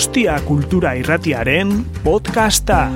Donostia 0.00 0.40
Kultura 0.48 0.96
Irratiaren 0.96 1.84
podcasta. 2.00 2.88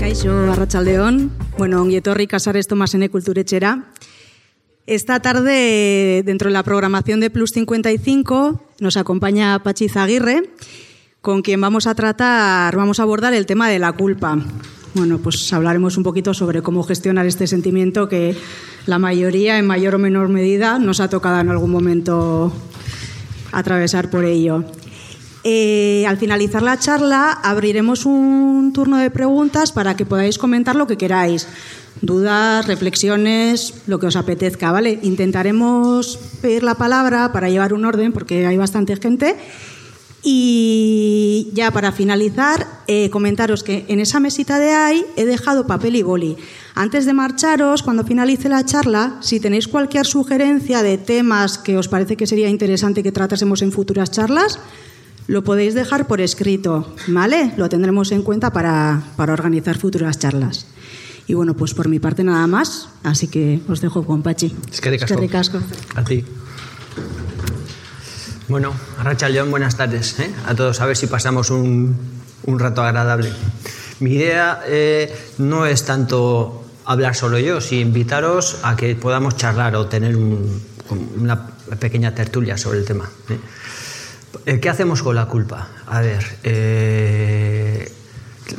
Kaixo, 0.00 0.34
Arratsaldeon. 0.50 1.30
Bueno, 1.56 1.78
ongi 1.78 2.00
etorri 2.02 2.26
Casares 2.26 2.66
Tomasene 2.66 3.06
Kulturetxera. 3.06 3.86
Esta 4.90 5.22
tarde, 5.22 6.24
dentro 6.26 6.50
de 6.50 6.54
la 6.54 6.64
programación 6.64 7.20
de 7.20 7.30
Plus 7.30 7.52
55, 7.52 8.66
nos 8.80 8.96
acompaña 8.96 9.62
Pachi 9.62 9.88
Zaguirre, 9.88 10.50
con 11.20 11.42
quien 11.42 11.60
vamos 11.60 11.86
a 11.86 11.94
tratar, 11.94 12.74
vamos 12.74 12.98
a 12.98 13.04
abordar 13.04 13.32
el 13.32 13.46
tema 13.46 13.68
de 13.68 13.78
la 13.78 13.92
culpa. 13.92 14.42
Bueno, 14.94 15.18
pues 15.18 15.50
hablaremos 15.54 15.96
un 15.96 16.02
poquito 16.02 16.34
sobre 16.34 16.60
cómo 16.60 16.82
gestionar 16.82 17.24
este 17.24 17.46
sentimiento 17.46 18.08
que 18.08 18.36
la 18.84 18.98
mayoría, 18.98 19.58
en 19.58 19.66
mayor 19.66 19.94
o 19.94 19.98
menor 19.98 20.28
medida, 20.28 20.78
nos 20.78 21.00
ha 21.00 21.08
tocado 21.08 21.40
en 21.40 21.48
algún 21.48 21.70
momento 21.70 22.52
atravesar 23.52 24.10
por 24.10 24.26
ello. 24.26 24.64
Eh, 25.44 26.04
al 26.06 26.18
finalizar 26.18 26.62
la 26.62 26.78
charla 26.78 27.32
abriremos 27.32 28.06
un 28.06 28.72
turno 28.72 28.98
de 28.98 29.10
preguntas 29.10 29.72
para 29.72 29.96
que 29.96 30.06
podáis 30.06 30.36
comentar 30.36 30.76
lo 30.76 30.86
que 30.86 30.98
queráis. 30.98 31.48
Dudas, 32.02 32.66
reflexiones, 32.66 33.74
lo 33.86 33.98
que 33.98 34.06
os 34.06 34.16
apetezca, 34.16 34.72
¿vale? 34.72 34.98
Intentaremos 35.02 36.18
pedir 36.42 36.64
la 36.64 36.74
palabra 36.74 37.32
para 37.32 37.48
llevar 37.48 37.72
un 37.72 37.86
orden 37.86 38.12
porque 38.12 38.46
hay 38.46 38.56
bastante 38.58 38.96
gente 38.96 39.36
y 40.22 41.48
ya 41.52 41.70
para 41.72 41.90
finalizar, 41.90 42.66
eh, 42.86 43.10
comentaros 43.10 43.64
que 43.64 43.84
en 43.88 43.98
esa 43.98 44.20
mesita 44.20 44.58
de 44.58 44.70
ahí 44.70 45.04
he 45.16 45.24
dejado 45.24 45.66
papel 45.66 45.96
y 45.96 46.02
boli. 46.02 46.36
Antes 46.74 47.06
de 47.06 47.12
marcharos, 47.12 47.82
cuando 47.82 48.04
finalice 48.04 48.48
la 48.48 48.64
charla, 48.64 49.16
si 49.20 49.40
tenéis 49.40 49.66
cualquier 49.66 50.06
sugerencia 50.06 50.82
de 50.82 50.96
temas 50.96 51.58
que 51.58 51.76
os 51.76 51.88
parece 51.88 52.16
que 52.16 52.26
sería 52.26 52.48
interesante 52.48 53.02
que 53.02 53.12
tratásemos 53.12 53.62
en 53.62 53.72
futuras 53.72 54.10
charlas, 54.10 54.58
lo 55.26 55.44
podéis 55.44 55.74
dejar 55.74 56.06
por 56.06 56.20
escrito, 56.20 56.94
¿vale? 57.08 57.52
Lo 57.56 57.68
tendremos 57.68 58.12
en 58.12 58.22
cuenta 58.22 58.52
para, 58.52 59.02
para 59.16 59.32
organizar 59.32 59.78
futuras 59.78 60.18
charlas. 60.18 60.66
Y 61.26 61.34
bueno, 61.34 61.54
pues 61.54 61.74
por 61.74 61.88
mi 61.88 61.98
parte 61.98 62.24
nada 62.24 62.46
más, 62.46 62.88
así 63.02 63.28
que 63.28 63.60
os 63.68 63.80
dejo 63.80 64.04
con 64.04 64.22
Pachi. 64.22 64.54
Es 64.70 64.80
que 64.80 64.90
ricasco. 64.90 65.20
ricasco. 65.20 65.60
A 65.94 66.04
ti. 66.04 66.24
Bueno, 68.48 68.74
León, 69.30 69.50
buenas 69.50 69.76
tardes 69.76 70.18
¿eh? 70.18 70.30
a 70.46 70.54
todos. 70.54 70.80
A 70.80 70.86
ver 70.86 70.96
si 70.96 71.06
pasamos 71.06 71.50
un, 71.50 71.96
un 72.44 72.58
rato 72.58 72.82
agradable. 72.82 73.32
Mi 74.00 74.14
idea 74.14 74.62
eh, 74.66 75.14
no 75.38 75.64
es 75.64 75.84
tanto 75.84 76.64
hablar 76.84 77.14
solo 77.14 77.38
yo, 77.38 77.60
sino 77.60 77.82
invitaros 77.82 78.58
a 78.64 78.74
que 78.74 78.96
podamos 78.96 79.36
charlar 79.36 79.76
o 79.76 79.86
tener 79.86 80.16
un, 80.16 80.60
una 81.18 81.46
pequeña 81.78 82.14
tertulia 82.14 82.58
sobre 82.58 82.80
el 82.80 82.84
tema. 82.84 83.08
¿eh? 84.46 84.58
¿Qué 84.58 84.68
hacemos 84.68 85.02
con 85.02 85.14
la 85.14 85.26
culpa? 85.26 85.68
A 85.86 86.00
ver, 86.00 86.38
eh, 86.42 87.92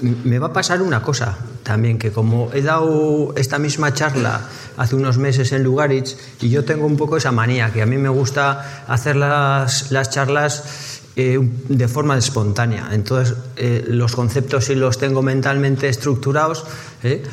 me 0.01 0.39
va 0.39 0.47
a 0.47 0.53
pasar 0.53 0.81
una 0.81 1.01
cosa 1.01 1.37
también, 1.63 1.97
que 1.97 2.11
como 2.11 2.49
he 2.53 2.61
dado 2.61 3.33
esta 3.35 3.59
misma 3.59 3.93
charla 3.93 4.41
hace 4.77 4.95
unos 4.95 5.17
meses 5.17 5.51
en 5.51 5.63
Lugaritz, 5.63 6.17
y 6.41 6.49
yo 6.49 6.65
tengo 6.65 6.85
un 6.85 6.97
poco 6.97 7.17
esa 7.17 7.31
manía, 7.31 7.71
que 7.71 7.81
a 7.81 7.85
mí 7.85 7.97
me 7.97 8.09
gusta 8.09 8.83
hacer 8.87 9.15
las, 9.15 9.91
las 9.91 10.09
charlas 10.09 11.01
eh, 11.15 11.39
de 11.69 11.87
forma 11.87 12.17
espontánea. 12.17 12.89
Entonces, 12.91 13.35
eh, 13.55 13.85
los 13.87 14.15
conceptos 14.15 14.65
sí 14.65 14.75
los 14.75 14.97
tengo 14.97 15.21
mentalmente 15.21 15.87
estructurados, 15.87 16.65
¿eh? 17.03 17.23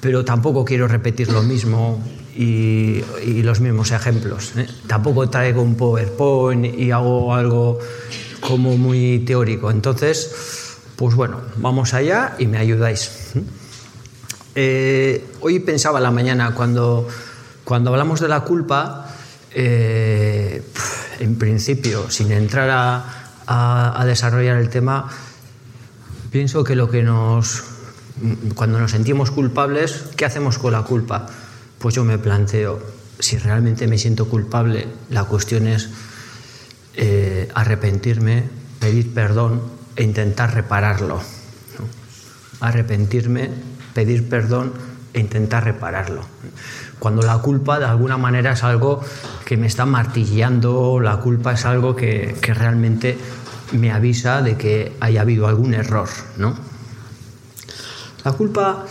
pero 0.00 0.24
tampoco 0.24 0.64
quiero 0.64 0.86
repetir 0.86 1.32
lo 1.32 1.42
mismo 1.42 2.00
y, 2.36 3.02
y 3.24 3.42
los 3.42 3.60
mismos 3.60 3.90
ejemplos. 3.90 4.52
¿eh? 4.56 4.66
Tampoco 4.86 5.28
traigo 5.28 5.62
un 5.62 5.74
PowerPoint 5.74 6.78
y 6.78 6.90
hago 6.90 7.34
algo 7.34 7.78
como 8.40 8.76
muy 8.76 9.20
teórico. 9.20 9.70
Entonces, 9.70 10.63
pues 10.96 11.14
bueno, 11.14 11.40
vamos 11.56 11.94
allá 11.94 12.36
y 12.38 12.46
me 12.46 12.58
ayudáis. 12.58 13.32
Eh, 14.56 15.26
hoy 15.40 15.58
pensaba 15.58 15.98
la 15.98 16.12
mañana, 16.12 16.54
cuando, 16.54 17.08
cuando 17.64 17.90
hablamos 17.90 18.20
de 18.20 18.28
la 18.28 18.42
culpa, 18.42 19.08
eh, 19.52 20.62
en 21.18 21.36
principio, 21.36 22.08
sin 22.08 22.30
entrar 22.30 22.70
a, 23.46 24.04
desarrollar 24.06 24.58
el 24.58 24.68
tema, 24.68 25.08
pienso 26.30 26.62
que 26.62 26.76
lo 26.76 26.88
que 26.88 27.02
nos. 27.02 27.64
Cuando 28.54 28.78
nos 28.78 28.92
sentimos 28.92 29.32
culpables, 29.32 30.04
¿qué 30.16 30.24
hacemos 30.24 30.58
con 30.58 30.72
la 30.72 30.82
culpa? 30.82 31.26
Pues 31.78 31.96
yo 31.96 32.04
me 32.04 32.16
planteo, 32.16 32.80
si 33.18 33.38
realmente 33.38 33.88
me 33.88 33.98
siento 33.98 34.28
culpable, 34.28 34.86
la 35.10 35.24
cuestión 35.24 35.66
es 35.66 35.88
eh, 36.94 37.50
arrepentirme, 37.54 38.44
pedir 38.78 39.12
perdón 39.12 39.62
e 39.96 40.02
intentar 40.02 40.54
repararlo. 40.54 41.20
Arrepentirme, 42.60 43.50
pedir 43.94 44.28
perdón 44.28 44.72
e 45.12 45.20
intentar 45.20 45.64
repararlo. 45.64 46.22
Cuando 46.98 47.22
la 47.22 47.38
culpa 47.38 47.78
de 47.78 47.86
alguna 47.86 48.16
manera 48.16 48.52
es 48.52 48.64
algo 48.64 49.00
que 49.44 49.56
me 49.56 49.66
está 49.66 49.86
martilleando, 49.86 51.00
la 51.00 51.18
culpa 51.18 51.52
es 51.52 51.64
algo 51.64 51.94
que, 51.94 52.34
que 52.40 52.54
realmente 52.54 53.18
me 53.72 53.92
avisa 53.92 54.42
de 54.42 54.56
que 54.56 54.96
haya 55.00 55.20
habido 55.20 55.46
algún 55.46 55.74
error. 55.74 56.08
¿no? 56.36 56.56
La 58.24 58.32
culpa 58.32 58.84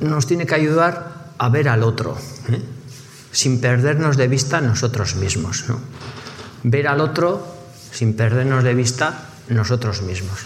nos 0.00 0.26
tiene 0.26 0.46
que 0.46 0.54
ayudar 0.54 1.32
a 1.38 1.48
ver 1.48 1.68
al 1.68 1.82
otro, 1.82 2.16
¿eh? 2.48 2.62
sin 3.32 3.60
perdernos 3.60 4.16
de 4.16 4.28
vista 4.28 4.60
nosotros 4.60 5.16
mismos. 5.16 5.64
¿no? 5.68 5.80
Ver 6.62 6.88
al 6.88 7.00
otro 7.00 7.46
sin 7.90 8.14
perdernos 8.14 8.64
de 8.64 8.74
vista 8.74 9.33
nosotros 9.48 10.02
mismos. 10.02 10.38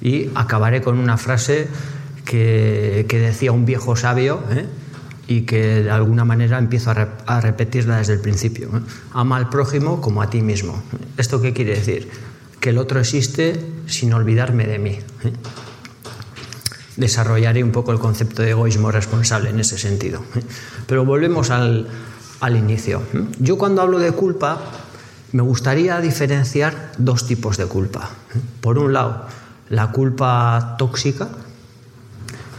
Y 0.00 0.30
acabaré 0.34 0.82
con 0.82 0.98
una 0.98 1.16
frase 1.16 1.68
que, 2.24 3.06
decía 3.08 3.52
un 3.52 3.64
viejo 3.64 3.96
sabio 3.96 4.42
¿eh? 4.50 4.66
y 5.26 5.42
que 5.42 5.82
de 5.84 5.90
alguna 5.90 6.24
manera 6.24 6.58
empiezo 6.58 6.90
a 6.90 7.40
repetirla 7.40 7.98
desde 7.98 8.14
el 8.14 8.20
principio. 8.20 8.68
¿eh? 8.68 8.80
Ama 9.12 9.36
al 9.36 9.48
prójimo 9.48 10.00
como 10.00 10.22
a 10.22 10.30
ti 10.30 10.42
mismo. 10.42 10.82
¿Esto 11.16 11.40
qué 11.40 11.52
quiere 11.52 11.76
decir? 11.76 12.08
Que 12.60 12.70
el 12.70 12.78
otro 12.78 13.00
existe 13.00 13.58
sin 13.86 14.12
olvidarme 14.12 14.66
de 14.66 14.78
mí. 14.78 14.90
¿eh? 14.90 15.32
Desarrollaré 16.96 17.62
un 17.62 17.72
poco 17.72 17.92
el 17.92 17.98
concepto 17.98 18.42
de 18.42 18.50
egoísmo 18.50 18.90
responsable 18.90 19.50
en 19.50 19.60
ese 19.60 19.78
sentido. 19.78 20.22
Pero 20.86 21.04
volvemos 21.04 21.50
al, 21.50 21.88
al 22.40 22.56
inicio. 22.56 23.02
Yo 23.38 23.58
cuando 23.58 23.82
hablo 23.82 23.98
de 23.98 24.12
culpa 24.12 24.60
me 25.32 25.42
gustaría 25.42 26.00
diferenciar 26.00 26.92
dos 26.98 27.26
tipos 27.26 27.56
de 27.56 27.66
culpa. 27.66 28.10
Por 28.60 28.78
un 28.78 28.92
lado, 28.92 29.26
la 29.68 29.90
culpa 29.90 30.76
tóxica, 30.78 31.28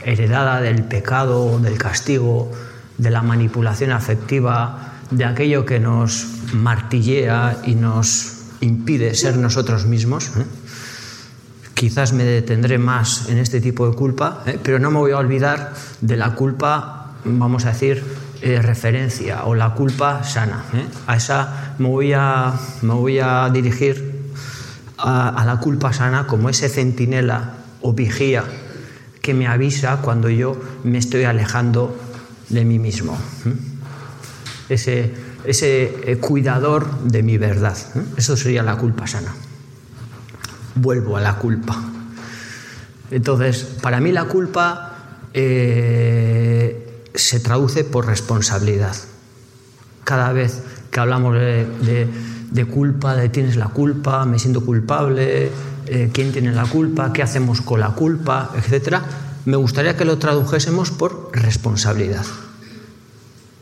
heredada 0.04 0.62
del 0.62 0.84
pecado, 0.84 1.60
del 1.60 1.78
castigo, 1.78 2.52
de 2.98 3.10
la 3.10 3.22
manipulación 3.22 3.92
afectiva, 3.92 4.94
de 5.12 5.26
aquello 5.26 5.66
que 5.66 5.80
nos 5.80 6.28
martillea 6.54 7.62
y 7.66 7.76
nos 7.76 8.38
impide 8.62 9.16
ser 9.16 9.38
nosotros 9.38 9.86
mismos. 9.86 10.32
¿eh? 10.38 10.46
Quizás 11.74 12.14
me 12.14 12.24
detendré 12.24 12.78
más 12.78 13.30
en 13.30 13.38
este 13.38 13.62
tipo 13.62 13.90
de 13.90 13.96
culpa, 13.96 14.44
¿eh? 14.46 14.60
pero 14.62 14.80
no 14.80 14.92
me 14.92 14.98
voy 14.98 15.12
a 15.12 15.18
olvidar 15.18 15.74
de 16.02 16.18
la 16.18 16.34
culpa, 16.36 17.14
vamos 17.24 17.66
a 17.66 17.72
decir, 17.72 18.04
eh, 18.42 18.62
referencia 18.62 19.46
o 19.46 19.56
la 19.56 19.74
culpa 19.74 20.24
sana. 20.24 20.64
¿eh? 20.74 20.86
A 21.08 21.16
esa 21.16 21.76
me 21.80 21.88
voy 21.88 22.14
a, 22.14 22.54
me 22.82 22.94
voy 22.94 23.20
a 23.20 23.50
dirigir 23.50 24.32
a, 24.98 25.30
a, 25.30 25.46
la 25.46 25.60
culpa 25.60 25.94
sana 25.94 26.28
como 26.28 26.50
ese 26.50 26.70
centinela 26.70 27.54
o 27.82 27.94
vigía 27.94 28.44
que 29.22 29.34
me 29.34 29.48
avisa 29.48 29.98
cuando 29.98 30.30
yo 30.30 30.60
me 30.84 30.98
estoy 30.98 31.26
alejando 31.26 31.98
de 32.50 32.64
mí 32.64 32.80
mismo. 32.80 33.18
¿eh? 33.46 33.54
Ese, 34.70 35.14
ese 35.46 36.12
eh, 36.12 36.18
cuidador 36.18 37.00
de 37.02 37.24
mi 37.24 37.38
verdad. 37.38 37.78
¿eh? 37.96 38.02
Eso 38.18 38.38
sería 38.38 38.64
la 38.64 38.76
culpa 38.78 39.08
sana. 39.08 39.34
Vuelvo 40.76 41.18
a 41.18 41.22
la 41.22 41.36
culpa. 41.36 41.78
Entonces, 43.12 43.64
para 43.82 44.00
mí 44.00 44.12
la 44.12 44.26
culpa 44.26 44.94
eh, 45.34 46.47
se 47.18 47.40
traduce 47.40 47.84
por 47.84 48.06
responsabilidad. 48.06 48.96
Cada 50.04 50.32
vez 50.32 50.62
que 50.92 51.00
hablamos 51.00 51.36
de, 51.36 52.08
de, 52.52 52.66
culpa, 52.66 53.16
de 53.16 53.30
tienes 53.30 53.56
la 53.56 53.68
culpa, 53.68 54.26
me 54.26 54.40
siento 54.40 54.64
culpable, 54.64 55.52
eh, 55.88 56.10
quién 56.14 56.32
tiene 56.32 56.52
la 56.52 56.66
culpa, 56.66 57.12
qué 57.14 57.24
hacemos 57.24 57.62
con 57.62 57.80
la 57.80 57.90
culpa, 57.90 58.52
etc., 58.56 59.00
me 59.46 59.56
gustaría 59.56 59.96
que 59.96 60.06
lo 60.06 60.18
tradujésemos 60.18 60.92
por 60.92 61.30
responsabilidad. 61.32 62.26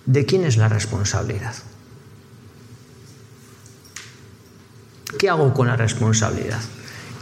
¿De 0.05 0.25
quién 0.25 0.43
es 0.43 0.57
la 0.57 0.67
responsabilidad? 0.67 1.53
¿Qué 5.19 5.29
hago 5.29 5.53
con 5.53 5.67
la 5.67 5.75
responsabilidad? 5.75 6.61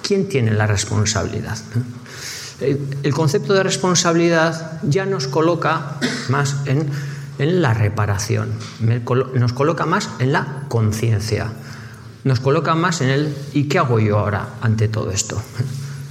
¿Quién 0.02 0.28
tiene 0.28 0.52
la 0.52 0.68
responsabilidad? 0.68 1.58
El 2.60 3.14
concepto 3.14 3.54
de 3.54 3.64
responsabilidad 3.64 4.80
ya 4.84 5.06
nos 5.06 5.28
coloca 5.28 5.98
más 6.30 6.58
en 6.66 6.90
la 7.38 7.74
reparación, 7.74 8.52
nos 8.80 9.54
coloca 9.54 9.86
más 9.86 10.10
en 10.20 10.32
la 10.32 10.64
conciencia, 10.70 11.52
nos 12.24 12.40
coloca 12.40 12.76
más 12.76 13.02
en 13.02 13.10
el 13.10 13.36
¿y 13.54 13.68
qué 13.68 13.80
hago 13.80 14.00
yo 14.00 14.20
ahora 14.20 14.50
ante 14.62 14.88
todo 14.88 15.12
esto? 15.12 15.42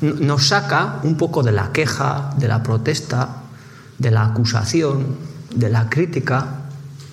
Nos 0.00 0.48
saca 0.48 0.98
un 1.04 1.16
poco 1.16 1.42
de 1.42 1.52
la 1.52 1.72
queja, 1.72 2.34
de 2.36 2.48
la 2.48 2.62
protesta, 2.62 3.42
de 3.98 4.10
la 4.10 4.24
acusación, 4.24 5.16
de 5.54 5.68
la 5.68 5.88
crítica, 5.88 6.62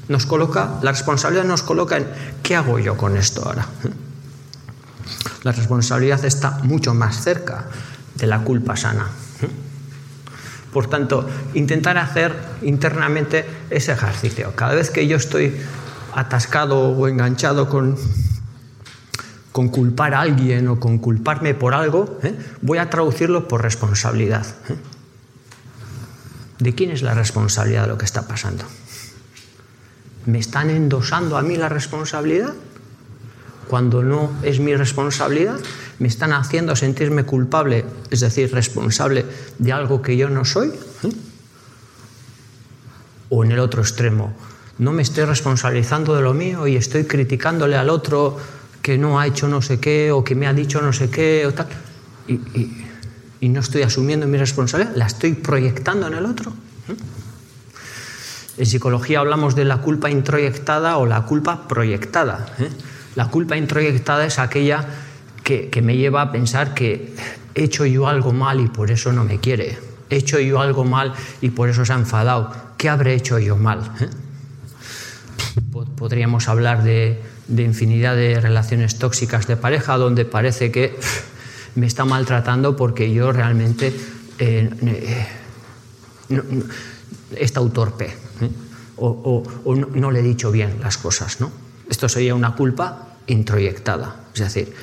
nos 0.07 0.25
coloca, 0.25 0.79
la 0.81 0.91
responsabilidad 0.91 1.45
nos 1.45 1.61
coloca 1.61 1.97
en 1.97 2.07
¿qué 2.41 2.55
hago 2.55 2.79
yo 2.79 2.97
con 2.97 3.15
esto 3.15 3.45
ahora? 3.45 3.67
La 5.43 5.51
responsabilidad 5.51 6.25
está 6.25 6.59
mucho 6.63 6.93
más 6.93 7.21
cerca 7.23 7.65
de 8.19 8.27
la 8.27 8.43
culpa 8.43 8.75
sana. 8.75 9.07
Por 10.73 10.87
tanto, 10.87 11.27
intentar 11.55 11.97
hacer 11.97 12.35
internamente 12.61 13.45
ese 13.69 13.91
ejercicio. 13.91 14.53
Cada 14.55 14.75
vez 14.75 14.91
que 14.91 15.07
yo 15.07 15.17
estoy 15.17 15.55
atascado 16.13 16.89
o 16.89 17.07
enganchado 17.07 17.69
con, 17.69 17.95
con 19.51 19.69
culpar 19.69 20.13
a 20.13 20.21
alguien 20.21 20.67
o 20.67 20.79
con 20.79 20.99
culparme 20.99 21.55
por 21.55 21.73
algo, 21.73 22.19
¿eh? 22.23 22.35
voy 22.61 22.77
a 22.77 22.89
traducirlo 22.89 23.47
por 23.47 23.63
responsabilidad. 23.63 24.45
¿eh? 24.69 24.75
¿De 26.59 26.75
quién 26.75 26.91
es 26.91 27.01
la 27.01 27.13
responsabilidad 27.13 27.83
de 27.83 27.87
lo 27.87 27.97
que 27.97 28.05
está 28.05 28.27
pasando? 28.27 28.65
¿Me 30.25 30.37
están 30.37 30.69
endosando 30.69 31.37
a 31.37 31.41
mí 31.41 31.55
la 31.55 31.69
responsabilidad? 31.69 32.53
Cuando 33.69 34.01
no 34.01 34.31
es 34.41 34.59
mi 34.59 34.75
responsabilidad, 34.75 35.59
me 35.99 36.07
están 36.07 36.33
haciendo 36.33 36.75
sentirme 36.75 37.23
culpable, 37.23 37.85
es 38.09 38.21
decir, 38.21 38.51
responsable 38.51 39.25
de 39.59 39.71
algo 39.71 40.01
que 40.01 40.17
yo 40.17 40.27
no 40.27 40.43
soy. 40.43 40.69
¿eh? 41.03 41.11
O 43.29 43.43
en 43.43 43.51
el 43.51 43.59
otro 43.59 43.83
extremo, 43.83 44.33
no 44.79 44.91
me 44.91 45.03
estoy 45.03 45.25
responsabilizando 45.25 46.15
de 46.15 46.23
lo 46.23 46.33
mío 46.33 46.65
y 46.65 46.77
estoy 46.77 47.03
criticándole 47.03 47.77
al 47.77 47.91
otro 47.91 48.37
que 48.81 48.97
no 48.97 49.19
ha 49.19 49.27
hecho 49.27 49.47
no 49.47 49.61
sé 49.61 49.79
qué 49.79 50.11
o 50.11 50.23
que 50.23 50.33
me 50.33 50.47
ha 50.47 50.53
dicho 50.53 50.81
no 50.81 50.91
sé 50.91 51.11
qué 51.11 51.45
o 51.45 51.53
tal. 51.53 51.67
Y, 52.27 52.39
y 53.39 53.49
no 53.49 53.59
estoy 53.59 53.83
asumiendo 53.83 54.25
mi 54.25 54.39
responsabilidad, 54.39 54.95
la 54.95 55.05
estoy 55.05 55.33
proyectando 55.33 56.07
en 56.07 56.15
el 56.15 56.25
otro. 56.25 56.51
¿eh? 56.87 56.95
En 58.57 58.65
psicología 58.65 59.19
hablamos 59.19 59.55
de 59.55 59.65
la 59.65 59.77
culpa 59.77 60.09
introyectada 60.09 60.97
o 60.97 61.05
la 61.05 61.21
culpa 61.25 61.67
proyectada. 61.67 62.47
¿eh? 62.57 62.69
La 63.19 63.27
culpa 63.27 63.57
introyectada 63.57 64.25
es 64.25 64.39
aquella 64.39 64.85
que, 65.43 65.81
me 65.83 65.97
lleva 65.97 66.21
a 66.21 66.31
pensar 66.31 66.73
que 66.73 67.13
he 67.53 67.65
hecho 67.65 67.85
yo 67.85 68.07
algo 68.07 68.31
mal 68.31 68.61
y 68.61 68.67
por 68.67 68.91
eso 68.91 69.11
no 69.11 69.25
me 69.25 69.41
quiere. 69.41 69.77
He 70.09 70.15
hecho 70.15 70.39
yo 70.39 70.61
algo 70.61 70.85
mal 70.85 71.11
y 71.41 71.49
por 71.49 71.67
eso 71.67 71.83
se 71.83 71.91
ha 71.91 71.97
enfadado. 71.97 72.49
¿Qué 72.77 72.87
habré 72.87 73.15
hecho 73.15 73.37
yo 73.37 73.57
mal? 73.57 73.91
¿Eh? 73.99 74.07
Podríamos 75.97 76.47
hablar 76.47 76.81
de, 76.83 77.21
infinidad 77.49 78.15
de 78.15 78.39
relaciones 78.39 78.97
tóxicas 78.97 79.47
de 79.47 79.57
pareja 79.57 79.97
donde 79.97 80.23
parece 80.23 80.71
que 80.71 80.97
me 81.75 81.87
está 81.87 82.05
maltratando 82.05 82.77
porque 82.77 83.11
yo 83.11 83.33
realmente 83.33 83.93
eh, 84.37 84.69
eh, 84.81 85.27
he 87.35 87.43
estado 87.43 87.69
torpe 87.69 88.15
o, 88.95 89.43
no, 89.65 89.87
no, 89.93 90.09
le 90.09 90.21
he 90.21 90.23
dicho 90.23 90.53
bien 90.53 90.77
las 90.81 90.97
cosas. 90.97 91.41
¿no? 91.41 91.51
Esto 91.89 92.07
sería 92.07 92.33
una 92.33 92.55
culpa 92.55 93.07
introyectada. 93.29 94.15
Es 94.33 94.41
decir, 94.41 94.73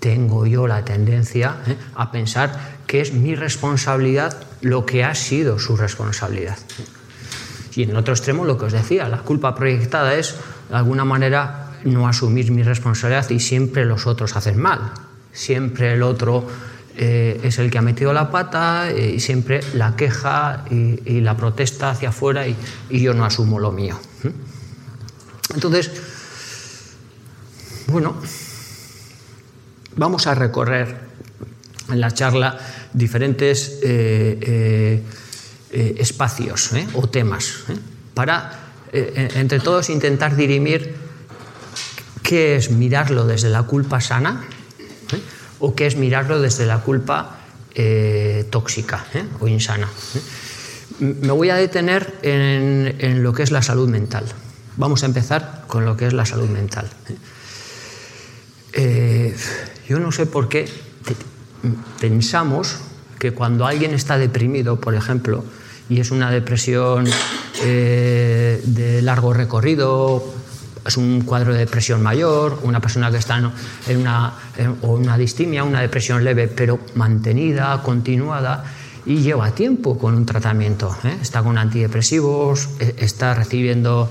tengo 0.00 0.46
yo 0.46 0.66
la 0.66 0.84
tendencia 0.84 1.56
¿eh? 1.66 1.76
a 1.94 2.10
pensar 2.10 2.78
que 2.86 3.00
es 3.00 3.12
mi 3.12 3.34
responsabilidad 3.34 4.36
lo 4.60 4.84
que 4.84 5.04
ha 5.04 5.14
sido 5.14 5.58
su 5.58 5.76
responsabilidad. 5.76 6.58
Y 7.74 7.84
en 7.84 7.90
el 7.90 7.96
otro 7.96 8.12
extremo, 8.12 8.44
lo 8.44 8.58
que 8.58 8.66
os 8.66 8.72
decía, 8.72 9.08
la 9.08 9.18
culpa 9.18 9.54
proyectada 9.54 10.14
es, 10.14 10.34
de 10.68 10.76
alguna 10.76 11.04
manera, 11.04 11.70
no 11.84 12.06
asumir 12.06 12.50
mi 12.50 12.62
responsabilidad 12.62 13.30
y 13.30 13.40
siempre 13.40 13.84
los 13.84 14.06
otros 14.06 14.36
hacen 14.36 14.60
mal. 14.60 14.92
Siempre 15.32 15.94
el 15.94 16.02
otro 16.02 16.46
eh, 16.96 17.40
es 17.42 17.58
el 17.58 17.70
que 17.70 17.78
ha 17.78 17.82
metido 17.82 18.12
la 18.12 18.30
pata 18.30 18.90
eh, 18.90 19.14
y 19.16 19.20
siempre 19.20 19.60
la 19.74 19.96
queja 19.96 20.64
y, 20.70 21.20
la 21.20 21.36
protesta 21.36 21.90
hacia 21.90 22.10
afuera 22.10 22.46
y, 22.46 22.56
y, 22.90 23.00
yo 23.00 23.14
no 23.14 23.24
asumo 23.24 23.58
lo 23.58 23.72
mío. 23.72 23.98
Entonces, 25.54 25.90
bueno, 27.92 28.16
vamos 29.96 30.26
a 30.26 30.34
recorrer 30.34 30.96
en 31.90 32.00
la 32.00 32.10
charla 32.10 32.58
diferentes 32.92 33.80
eh, 33.82 34.38
eh, 34.40 35.02
eh, 35.70 35.94
espacios 35.98 36.70
o 36.94 37.08
temas 37.08 37.64
para 38.14 38.58
entre 38.92 39.58
todos 39.60 39.88
intentar 39.88 40.36
dirimir 40.36 40.94
qué 42.22 42.56
es 42.56 42.70
mirarlo 42.70 43.26
desde 43.26 43.48
la 43.48 43.62
culpa 43.62 44.00
sana 44.00 44.44
o 45.60 45.74
qué 45.74 45.86
es 45.86 45.96
mirarlo 45.96 46.40
desde 46.40 46.66
la 46.66 46.80
culpa 46.80 47.38
tóxica 48.50 49.06
o 49.40 49.48
insana. 49.48 49.88
Me 51.00 51.32
voy 51.32 51.48
a 51.48 51.56
detener 51.56 52.18
en 52.20 53.22
lo 53.22 53.32
que 53.32 53.42
es 53.42 53.50
la 53.50 53.62
salud 53.62 53.88
mental. 53.88 54.24
Vamos 54.76 55.04
a 55.04 55.06
empezar 55.06 55.64
con 55.68 55.86
lo 55.86 55.96
que 55.96 56.06
es 56.06 56.12
la 56.12 56.26
salud 56.26 56.50
mental. 56.50 56.90
Eh, 58.72 59.36
yo 59.88 59.98
no 59.98 60.12
sé 60.12 60.26
por 60.26 60.48
qué 60.48 60.66
pensamos 62.00 62.78
que 63.18 63.32
cuando 63.32 63.66
alguien 63.66 63.92
está 63.94 64.18
deprimido, 64.18 64.80
por 64.80 64.94
ejemplo, 64.94 65.44
y 65.88 66.00
es 66.00 66.10
una 66.10 66.30
depresión 66.30 67.06
eh, 67.62 68.60
de 68.64 69.02
largo 69.02 69.32
recorrido, 69.32 70.24
es 70.86 70.96
un 70.96 71.20
cuadro 71.20 71.52
de 71.52 71.60
depresión 71.60 72.02
mayor, 72.02 72.58
una 72.62 72.80
persona 72.80 73.10
que 73.10 73.18
está 73.18 73.38
en 73.86 73.96
una, 73.96 74.32
o 74.80 74.94
una 74.94 75.16
distimia, 75.16 75.62
una 75.62 75.80
depresión 75.80 76.24
leve, 76.24 76.48
pero 76.48 76.80
mantenida, 76.94 77.80
continuada, 77.82 78.64
y 79.04 79.18
lleva 79.18 79.50
tiempo 79.52 79.98
con 79.98 80.14
un 80.14 80.26
tratamiento. 80.26 80.96
¿eh? 81.04 81.18
Está 81.20 81.42
con 81.42 81.58
antidepresivos, 81.58 82.68
está 82.96 83.34
recibiendo 83.34 84.10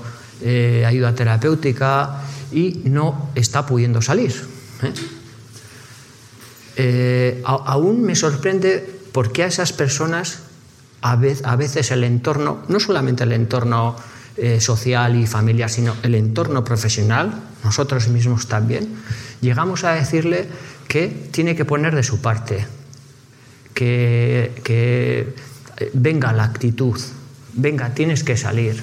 ayuda 0.86 1.14
terapéutica 1.14 2.22
y 2.52 2.82
no 2.84 3.30
está 3.34 3.66
pudiendo 3.66 4.02
salir. 4.02 4.32
¿eh? 4.82 4.92
Eh, 6.76 7.42
aún 7.44 8.02
me 8.02 8.14
sorprende 8.14 9.00
por 9.12 9.32
qué 9.32 9.44
a 9.44 9.46
esas 9.46 9.72
personas 9.72 10.38
a, 11.02 11.16
veces 11.16 11.90
el 11.90 12.04
entorno, 12.04 12.62
no 12.68 12.80
solamente 12.80 13.24
el 13.24 13.32
entorno 13.32 13.96
eh, 14.36 14.60
social 14.60 15.16
y 15.16 15.26
familiar, 15.26 15.68
sino 15.68 15.94
el 16.02 16.14
entorno 16.14 16.64
profesional, 16.64 17.42
nosotros 17.64 18.08
mismos 18.08 18.46
también, 18.46 18.88
llegamos 19.40 19.84
a 19.84 19.92
decirle 19.92 20.48
que 20.88 21.08
tiene 21.30 21.56
que 21.56 21.64
poner 21.64 21.94
de 21.94 22.02
su 22.02 22.20
parte, 22.20 22.66
que, 23.74 25.34
venga 25.92 26.32
la 26.32 26.44
actitud, 26.44 27.00
venga, 27.54 27.94
tienes 27.94 28.22
que 28.22 28.36
salir, 28.36 28.82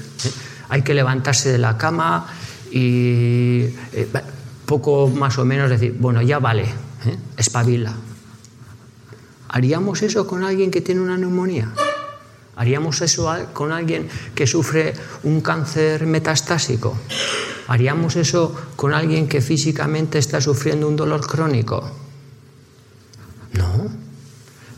hay 0.67 0.81
que 0.81 0.93
levantarse 0.93 1.51
de 1.51 1.57
la 1.57 1.77
cama 1.77 2.27
y 2.71 3.67
poco 4.65 5.07
más 5.07 5.37
o 5.39 5.45
menos 5.45 5.69
decir, 5.69 5.95
bueno, 5.99 6.21
ya 6.21 6.39
vale, 6.39 6.63
¿eh? 6.63 7.17
espabila. 7.37 7.95
¿Haríamos 9.47 10.03
eso 10.03 10.27
con 10.27 10.43
alguien 10.43 10.69
que 10.69 10.81
tiene 10.81 11.01
una 11.01 11.17
neumonía? 11.17 11.73
¿Haríamos 12.55 13.01
eso 13.01 13.33
con 13.53 13.71
alguien 13.71 14.07
que 14.35 14.45
sufre 14.45 14.93
un 15.23 15.41
cáncer 15.41 16.05
metastásico? 16.05 16.95
¿Haríamos 17.67 18.15
eso 18.15 18.53
con 18.75 18.93
alguien 18.93 19.27
que 19.27 19.41
físicamente 19.41 20.19
está 20.19 20.39
sufriendo 20.39 20.87
un 20.87 20.95
dolor 20.95 21.25
crónico? 21.25 21.89
No. 23.53 23.87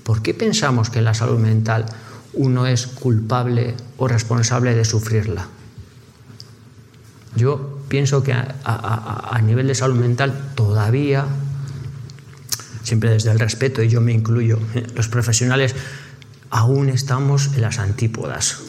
¿Por 0.03 0.21
qué 0.21 0.33
pensamos 0.33 0.89
que 0.89 0.99
en 0.99 1.05
la 1.05 1.13
salud 1.13 1.39
mental 1.39 1.85
uno 2.33 2.65
es 2.65 2.87
culpable 2.87 3.75
o 3.97 4.07
responsable 4.07 4.73
de 4.73 4.85
sufrirla? 4.85 5.47
Yo 7.35 7.80
pienso 7.91 8.23
que 8.23 8.31
a, 8.31 9.41
nivel 9.43 9.67
de 9.67 9.75
salud 9.75 9.99
mental 9.99 10.53
todavía, 10.55 11.25
siempre 12.83 13.09
desde 13.09 13.31
el 13.31 13.37
respeto, 13.37 13.83
y 13.83 13.89
yo 13.89 13.99
me 13.99 14.13
incluyo, 14.13 14.59
los 14.95 15.09
profesionales 15.09 15.75
aún 16.49 16.87
estamos 16.87 17.51
en 17.53 17.61
las 17.61 17.79
antípodas 17.79 18.59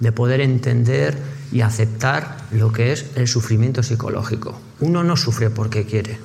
de 0.00 0.12
poder 0.12 0.42
entender 0.42 1.16
y 1.50 1.62
aceptar 1.62 2.36
lo 2.52 2.70
que 2.70 2.92
es 2.92 3.06
el 3.16 3.26
sufrimiento 3.26 3.82
psicológico. 3.82 4.60
Uno 4.80 5.02
no 5.02 5.16
sufre 5.16 5.48
porque 5.48 5.86
quiere, 5.86 6.18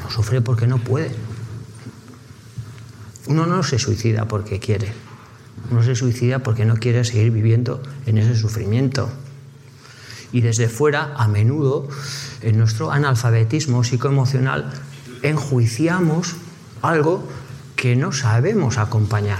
uno 0.00 0.10
sufre 0.10 0.40
porque 0.40 0.68
no 0.68 0.78
puede. 0.78 1.10
Uno 3.26 3.44
no 3.44 3.64
se 3.64 3.80
suicida 3.80 4.28
porque 4.28 4.60
quiere, 4.60 4.92
uno 5.72 5.82
se 5.82 5.96
suicida 5.96 6.44
porque 6.44 6.64
no 6.64 6.76
quiere 6.76 7.04
seguir 7.04 7.32
viviendo 7.32 7.82
en 8.06 8.18
ese 8.18 8.36
sufrimiento 8.36 9.10
y 10.36 10.42
desde 10.42 10.68
fuera, 10.68 11.14
a 11.16 11.28
menudo, 11.28 11.88
en 12.42 12.58
nuestro 12.58 12.92
analfabetismo 12.92 13.82
psicoemocional, 13.82 14.70
enjuiciamos 15.22 16.36
algo 16.82 17.26
que 17.74 17.96
no 17.96 18.12
sabemos 18.12 18.76
acompañar. 18.76 19.38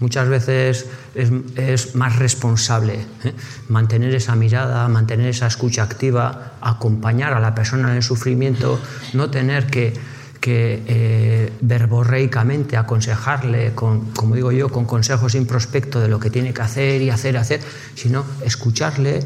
Muchas 0.00 0.28
veces 0.28 0.86
es, 1.14 1.94
más 1.94 2.16
responsable 2.16 3.06
¿eh? 3.22 3.34
mantener 3.68 4.12
esa 4.16 4.34
mirada, 4.34 4.88
mantener 4.88 5.28
esa 5.28 5.46
escucha 5.46 5.84
activa, 5.84 6.54
acompañar 6.60 7.32
a 7.32 7.38
la 7.38 7.54
persona 7.54 7.88
en 7.90 7.98
el 7.98 8.02
sufrimiento, 8.02 8.80
no 9.12 9.30
tener 9.30 9.68
que, 9.68 9.92
que 10.40 10.82
eh, 10.88 11.52
verborreicamente 11.60 12.76
aconsejarle, 12.76 13.76
con, 13.76 14.06
como 14.10 14.34
digo 14.34 14.50
yo, 14.50 14.70
con 14.70 14.86
consejos 14.86 15.30
sin 15.30 15.46
prospecto 15.46 16.00
de 16.00 16.08
lo 16.08 16.18
que 16.18 16.30
tiene 16.30 16.52
que 16.52 16.62
hacer 16.62 17.00
y 17.00 17.10
hacer, 17.10 17.36
hacer, 17.36 17.60
sino 17.94 18.24
escucharle 18.44 19.20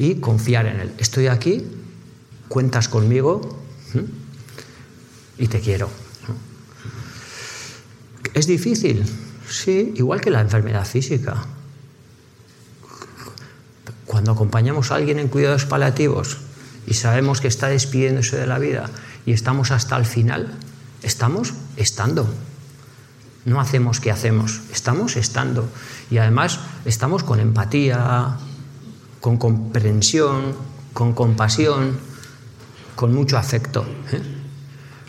y 0.00 0.14
confiar 0.14 0.64
en 0.64 0.80
él. 0.80 0.92
Estoy 0.96 1.26
aquí, 1.26 1.62
cuentas 2.48 2.88
conmigo 2.88 3.42
y 5.36 5.46
te 5.46 5.60
quiero. 5.60 5.90
¿Es 8.32 8.46
difícil? 8.46 9.04
Sí, 9.46 9.92
igual 9.96 10.22
que 10.22 10.30
la 10.30 10.40
enfermedad 10.40 10.86
física. 10.86 11.44
Cuando 14.06 14.32
acompañamos 14.32 14.90
a 14.90 14.94
alguien 14.94 15.18
en 15.18 15.28
cuidados 15.28 15.66
paliativos 15.66 16.38
y 16.86 16.94
sabemos 16.94 17.42
que 17.42 17.48
está 17.48 17.68
despidiéndose 17.68 18.38
de 18.38 18.46
la 18.46 18.58
vida 18.58 18.88
y 19.26 19.32
estamos 19.32 19.70
hasta 19.70 19.98
el 19.98 20.06
final, 20.06 20.54
estamos 21.02 21.52
estando. 21.76 22.26
No 23.44 23.60
hacemos 23.60 24.00
que 24.00 24.10
hacemos, 24.10 24.62
estamos 24.72 25.16
estando. 25.16 25.68
Y 26.10 26.16
además 26.16 26.58
estamos 26.86 27.22
con 27.22 27.38
empatía, 27.38 28.38
con 29.20 29.36
comprensión, 29.36 30.54
con 30.92 31.12
compasión, 31.12 31.98
con 32.94 33.14
mucho 33.14 33.38
afecto. 33.38 33.84
¿eh? 34.12 34.22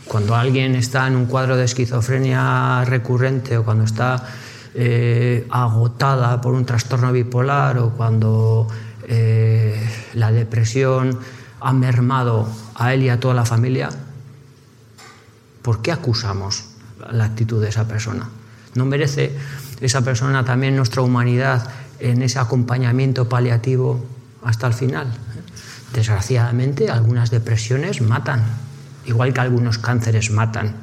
Cuando 0.05 0.35
alguien 0.35 0.75
está 0.75 1.07
en 1.07 1.15
un 1.15 1.25
cuadro 1.25 1.55
de 1.55 1.63
esquizofrenia 1.65 2.83
recurrente 2.85 3.57
o 3.57 3.63
cuando 3.63 3.85
está 3.85 4.27
eh, 4.73 5.47
agotada 5.49 6.39
por 6.41 6.53
un 6.53 6.65
trastorno 6.65 7.11
bipolar 7.11 7.77
o 7.79 7.91
cuando 7.91 8.67
eh, 9.07 9.89
la 10.13 10.31
depresión 10.31 11.17
ha 11.61 11.73
mermado 11.73 12.47
a 12.75 12.93
él 12.93 13.03
y 13.03 13.09
a 13.09 13.19
toda 13.19 13.33
la 13.33 13.45
familia, 13.45 13.89
¿por 15.61 15.81
qué 15.81 15.91
acusamos 15.91 16.65
la 17.11 17.25
actitud 17.25 17.61
de 17.61 17.69
esa 17.69 17.87
persona? 17.87 18.29
¿No 18.75 18.85
merece 18.85 19.35
esa 19.81 20.01
persona 20.01 20.45
también 20.45 20.75
nuestra 20.75 21.01
humanidad 21.01 21.69
en 22.01 22.21
ese 22.21 22.39
acompañamiento 22.39 23.29
paliativo 23.29 24.03
hasta 24.43 24.67
el 24.67 24.73
final? 24.73 25.07
Desgraciadamente, 25.93 26.89
algunas 26.89 27.31
depresiones 27.31 28.01
matan 28.01 28.43
igual 29.05 29.33
que 29.33 29.41
algunos 29.41 29.77
cánceres 29.77 30.31
matan. 30.31 30.75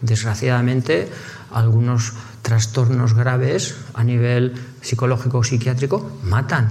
Desgraciadamente, 0.00 1.08
algunos 1.52 2.12
trastornos 2.42 3.14
graves 3.14 3.76
a 3.94 4.04
nivel 4.04 4.54
psicológico 4.82 5.38
o 5.38 5.44
psiquiátrico 5.44 6.20
matan, 6.24 6.68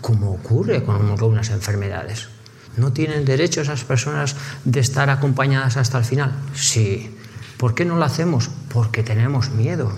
como 0.00 0.32
ocurre 0.32 0.84
con 0.84 1.00
algunas 1.08 1.50
enfermedades. 1.50 2.28
¿No 2.76 2.92
tienen 2.92 3.24
derecho 3.24 3.62
esas 3.62 3.84
personas 3.84 4.36
de 4.64 4.80
estar 4.80 5.08
acompañadas 5.08 5.76
hasta 5.76 5.98
el 5.98 6.04
final? 6.04 6.32
Sí. 6.54 7.16
¿Por 7.56 7.74
qué 7.74 7.84
no 7.84 7.96
lo 7.96 8.04
hacemos? 8.04 8.50
Porque 8.68 9.04
tenemos 9.04 9.50
miedo. 9.50 9.92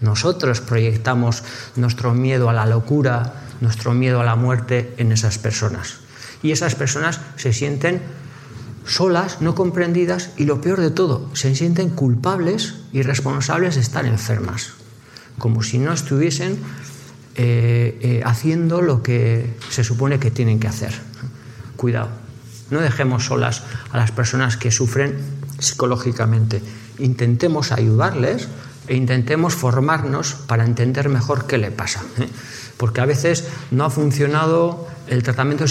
Nosotros 0.00 0.60
proyectamos 0.60 1.42
nuestro 1.76 2.14
miedo 2.14 2.48
a 2.48 2.52
la 2.52 2.66
locura, 2.66 3.34
nuestro 3.60 3.92
miedo 3.94 4.20
a 4.20 4.24
la 4.24 4.36
muerte 4.36 4.94
en 4.98 5.12
esas 5.12 5.38
personas. 5.38 5.96
Y 6.42 6.52
esas 6.52 6.74
personas 6.74 7.20
se 7.36 7.52
sienten 7.52 8.00
solas, 8.86 9.40
no 9.40 9.54
comprendidas 9.54 10.30
y 10.36 10.44
lo 10.44 10.60
peor 10.60 10.80
de 10.80 10.90
todo, 10.90 11.28
se 11.34 11.54
sienten 11.54 11.90
culpables 11.90 12.74
y 12.92 13.02
responsables 13.02 13.74
de 13.74 13.82
estar 13.82 14.06
enfermas, 14.06 14.72
como 15.38 15.62
si 15.62 15.78
no 15.78 15.92
estuviesen 15.92 16.58
eh, 17.34 17.98
eh, 18.00 18.22
haciendo 18.24 18.80
lo 18.80 19.02
que 19.02 19.54
se 19.68 19.84
supone 19.84 20.18
que 20.18 20.30
tienen 20.30 20.58
que 20.58 20.68
hacer. 20.68 20.92
Cuidado, 21.76 22.08
no 22.70 22.80
dejemos 22.80 23.26
solas 23.26 23.62
a 23.92 23.98
las 23.98 24.10
personas 24.10 24.56
que 24.56 24.70
sufren 24.70 25.16
psicológicamente, 25.58 26.62
intentemos 26.98 27.72
ayudarles 27.72 28.48
e 28.88 28.96
intentemos 28.96 29.54
formarnos 29.54 30.34
para 30.46 30.64
entender 30.64 31.08
mejor 31.08 31.46
qué 31.46 31.58
le 31.58 31.70
pasa. 31.70 32.02
¿eh? 32.18 32.28
Porque 32.76 33.00
a 33.00 33.06
veces 33.06 33.48
no 33.70 33.84
ha 33.84 33.90
funcionado 33.90 34.86
el 35.06 35.22
tratamiento 35.22 35.66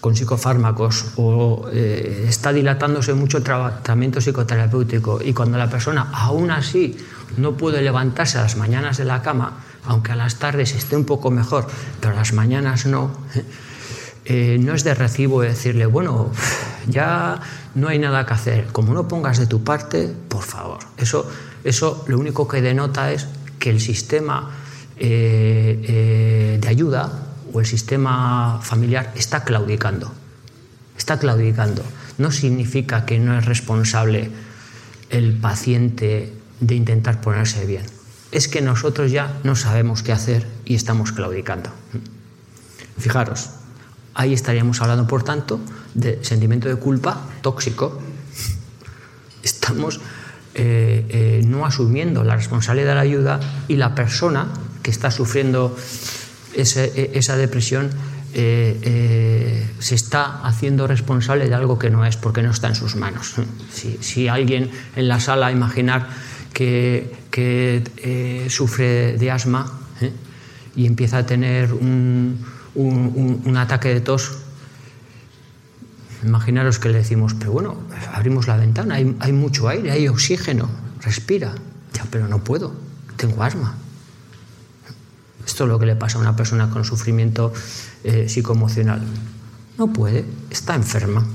con 0.00 0.16
psicofármacos 0.16 1.12
o 1.16 1.68
eh, 1.72 2.24
está 2.28 2.52
dilatándose 2.52 3.12
mucho 3.12 3.38
el 3.38 3.44
tratamiento 3.44 4.20
psicoterapéutico 4.20 5.20
y 5.22 5.32
cuando 5.34 5.58
la 5.58 5.68
persona 5.68 6.10
aún 6.12 6.50
así 6.50 6.96
no 7.36 7.56
puede 7.56 7.82
levantarse 7.82 8.38
a 8.38 8.42
las 8.42 8.56
mañanas 8.56 8.96
de 8.96 9.04
la 9.04 9.22
cama, 9.22 9.60
aunque 9.84 10.12
a 10.12 10.16
las 10.16 10.36
tardes 10.36 10.74
esté 10.74 10.96
un 10.96 11.04
poco 11.04 11.30
mejor, 11.30 11.66
pero 12.00 12.14
a 12.14 12.16
las 12.16 12.32
mañanas 12.32 12.86
no, 12.86 13.10
eh, 14.24 14.58
no 14.58 14.74
es 14.74 14.84
de 14.84 14.94
recibo 14.94 15.42
decirle, 15.42 15.86
bueno, 15.86 16.30
ya 16.88 17.40
no 17.74 17.88
hay 17.88 17.98
nada 17.98 18.26
que 18.26 18.34
hacer, 18.34 18.66
como 18.72 18.94
no 18.94 19.08
pongas 19.08 19.38
de 19.38 19.46
tu 19.46 19.62
parte, 19.62 20.12
por 20.28 20.42
favor. 20.42 20.78
Eso, 20.96 21.30
eso 21.64 22.04
lo 22.08 22.18
único 22.18 22.48
que 22.48 22.60
denota 22.60 23.12
es 23.12 23.26
que 23.58 23.70
el 23.70 23.80
sistema 23.80 24.50
eh, 24.96 26.58
de 26.60 26.68
ayuda 26.68 27.10
o 27.52 27.60
el 27.60 27.66
sistema 27.66 28.60
familiar 28.62 29.12
está 29.16 29.44
claudicando. 29.44 30.12
Está 30.96 31.18
claudicando. 31.18 31.82
No 32.18 32.30
significa 32.30 33.06
que 33.06 33.18
no 33.18 33.38
es 33.38 33.44
responsable 33.44 34.30
el 35.08 35.32
paciente 35.34 36.32
de 36.60 36.74
intentar 36.74 37.20
ponerse 37.20 37.66
bien. 37.66 37.84
Es 38.32 38.46
que 38.48 38.60
nosotros 38.60 39.10
ya 39.10 39.38
no 39.42 39.56
sabemos 39.56 40.02
qué 40.02 40.12
hacer 40.12 40.46
y 40.64 40.74
estamos 40.74 41.12
claudicando. 41.12 41.70
Fijaros, 42.98 43.50
ahí 44.14 44.32
estaríamos 44.32 44.80
hablando, 44.80 45.06
por 45.06 45.22
tanto, 45.22 45.60
de 45.94 46.24
sentimiento 46.24 46.68
de 46.68 46.76
culpa 46.76 47.26
tóxico. 47.42 48.00
Estamos 49.42 50.00
eh, 50.52 51.06
eh, 51.08 51.42
no 51.46 51.64
asumiendo 51.64 52.24
la 52.24 52.34
responsabilidad 52.34 52.90
de 52.90 52.94
la 52.96 53.00
ayuda 53.02 53.40
y 53.68 53.76
la 53.76 53.94
persona 53.94 54.48
que 54.82 54.90
está 54.90 55.12
sufriendo 55.12 55.76
e, 56.54 56.62
esa, 57.14 57.36
depresión 57.36 57.88
eh, 58.34 59.64
se 59.78 59.94
está 59.94 60.42
haciendo 60.42 60.88
responsable 60.88 61.48
de 61.48 61.54
algo 61.54 61.78
que 61.78 61.88
no 61.88 62.04
es 62.04 62.16
porque 62.16 62.42
no 62.42 62.50
está 62.50 62.66
en 62.66 62.74
sus 62.74 62.96
manos. 62.96 63.36
Si, 64.00 64.26
alguien 64.26 64.70
en 64.96 65.06
la 65.06 65.20
sala 65.20 65.52
imaginar 65.52 66.08
que, 66.52 67.14
sufre 68.48 69.16
de 69.16 69.30
asma 69.30 69.80
y 70.74 70.86
empieza 70.86 71.18
a 71.18 71.26
tener 71.26 71.72
un, 71.72 72.44
ataque 73.56 73.88
de 73.88 74.00
tos, 74.00 74.38
imaginaros 76.24 76.78
que 76.78 76.88
le 76.88 76.98
decimos, 76.98 77.34
pero 77.34 77.52
bueno, 77.52 77.76
abrimos 78.12 78.46
la 78.46 78.56
ventana, 78.56 78.96
hay, 78.96 79.16
hay 79.20 79.32
mucho 79.32 79.68
aire, 79.68 79.90
hay 79.90 80.08
oxígeno, 80.08 80.68
respira. 81.00 81.54
Ya, 81.92 82.06
pero 82.10 82.28
no 82.28 82.44
puedo, 82.44 82.74
tengo 83.16 83.42
asma. 83.42 83.74
Esto 85.44 85.64
es 85.64 85.70
lo 85.70 85.78
que 85.78 85.86
le 85.86 85.96
pasa 85.96 86.18
a 86.18 86.20
una 86.20 86.36
persona 86.36 86.70
con 86.70 86.84
sufrimiento 86.84 87.52
eh, 88.04 88.28
psicoemocional. 88.28 89.02
No 89.78 89.92
puede, 89.92 90.24
está 90.50 90.74
enferma. 90.74 91.26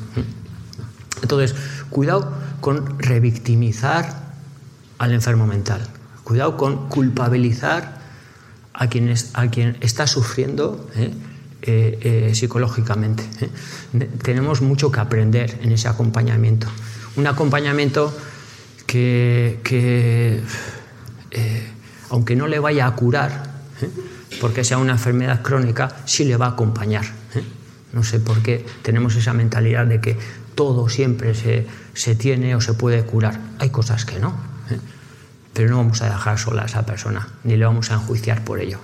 Entonces, 1.22 1.56
cuidado 1.90 2.32
con 2.62 3.00
revictimizar 3.00 4.34
al 4.98 5.12
enfermo 5.12 5.48
mental. 5.48 5.82
Cuidado 6.24 6.56
con 6.56 6.88
culpabilizar 6.88 7.95
a 8.78 8.88
quien, 8.88 9.14
a 9.34 9.48
quien 9.48 9.78
está 9.82 10.08
sufriendo 10.08 10.90
eh, 10.96 11.12
eh, 11.62 12.32
psicológicamente. 12.36 13.24
Tenemos 14.22 14.62
mucho 14.62 14.92
que 14.92 15.00
aprender 15.00 15.60
en 15.62 15.72
ese 15.72 15.88
acompañamiento. 15.88 16.68
Un 17.16 17.28
acompañamiento 17.28 18.16
que 18.86 19.60
aunque 22.10 22.36
no 22.36 22.48
le 22.48 22.60
vaya 22.60 22.88
a 22.88 22.96
curar, 22.96 23.50
¿eh? 23.82 23.90
porque 24.40 24.64
sea 24.64 24.78
una 24.78 24.94
enfermedad 24.94 25.42
crónica, 25.42 25.90
sí 26.06 26.26
le 26.26 26.38
va 26.38 26.48
a 26.48 26.50
acompañar. 26.50 27.06
¿eh? 27.36 27.44
No 27.94 28.04
sé 28.04 28.20
por 28.20 28.42
qué 28.42 28.66
tenemos 28.82 29.16
esa 29.16 29.34
mentalidad 29.34 29.86
de 29.86 30.02
que 30.02 30.18
todo 30.56 30.90
siempre 30.90 31.34
se, 31.36 32.16
tiene 32.16 32.56
o 32.56 32.62
se 32.62 32.74
puede 32.74 33.04
curar. 33.04 33.40
Hay 33.60 33.70
cosas 33.70 34.06
que 34.06 34.20
no, 34.20 34.30
¿eh? 34.30 34.55
Pero 35.56 35.70
no 35.70 35.78
vamos 35.78 36.04
a 36.04 36.10
dejar 36.10 36.38
sola 36.38 36.62
a 36.62 36.66
esa 36.66 36.86
persona, 36.86 37.28
ni 37.44 37.56
le 37.58 37.66
vamos 37.66 37.90
a 37.90 37.96
enjuiciar 37.96 38.44
por 38.44 38.60
ello. 38.60 38.78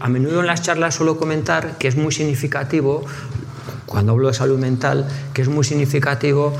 a 0.00 0.08
menudo 0.08 0.40
en 0.40 0.46
las 0.46 0.60
charlas 0.60 0.96
suelo 0.96 1.16
comentar 1.16 1.78
que 1.78 1.88
es 1.88 1.96
muy 1.96 2.12
significativo, 2.12 3.06
cuando 3.86 4.12
hablo 4.12 4.28
de 4.28 4.34
salud 4.34 4.58
mental, 4.58 5.08
que 5.32 5.40
es 5.40 5.48
muy 5.48 5.64
significativo 5.64 6.52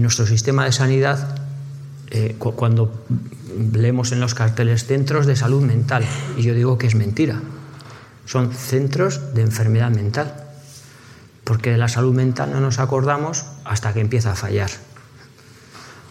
nuestro 0.00 0.26
sistema 0.26 0.64
de 0.64 0.72
sanidad 0.72 1.38
cuando 2.38 3.04
leemos 3.72 4.12
en 4.12 4.20
los 4.20 4.34
carteles 4.34 4.86
centros 4.86 5.26
de 5.26 5.36
salud 5.36 5.62
mental 5.62 6.04
y 6.36 6.42
yo 6.42 6.54
digo 6.54 6.78
que 6.78 6.86
es 6.86 6.94
mentira. 6.94 7.40
Son 8.24 8.52
centros 8.52 9.34
de 9.34 9.42
enfermedad 9.42 9.90
mental. 9.90 10.34
Porque 11.44 11.70
de 11.70 11.78
la 11.78 11.88
salud 11.88 12.12
mental 12.12 12.52
no 12.52 12.60
nos 12.60 12.78
acordamos 12.78 13.46
hasta 13.64 13.94
que 13.94 14.00
empieza 14.00 14.32
a 14.32 14.34
fallar. 14.34 14.70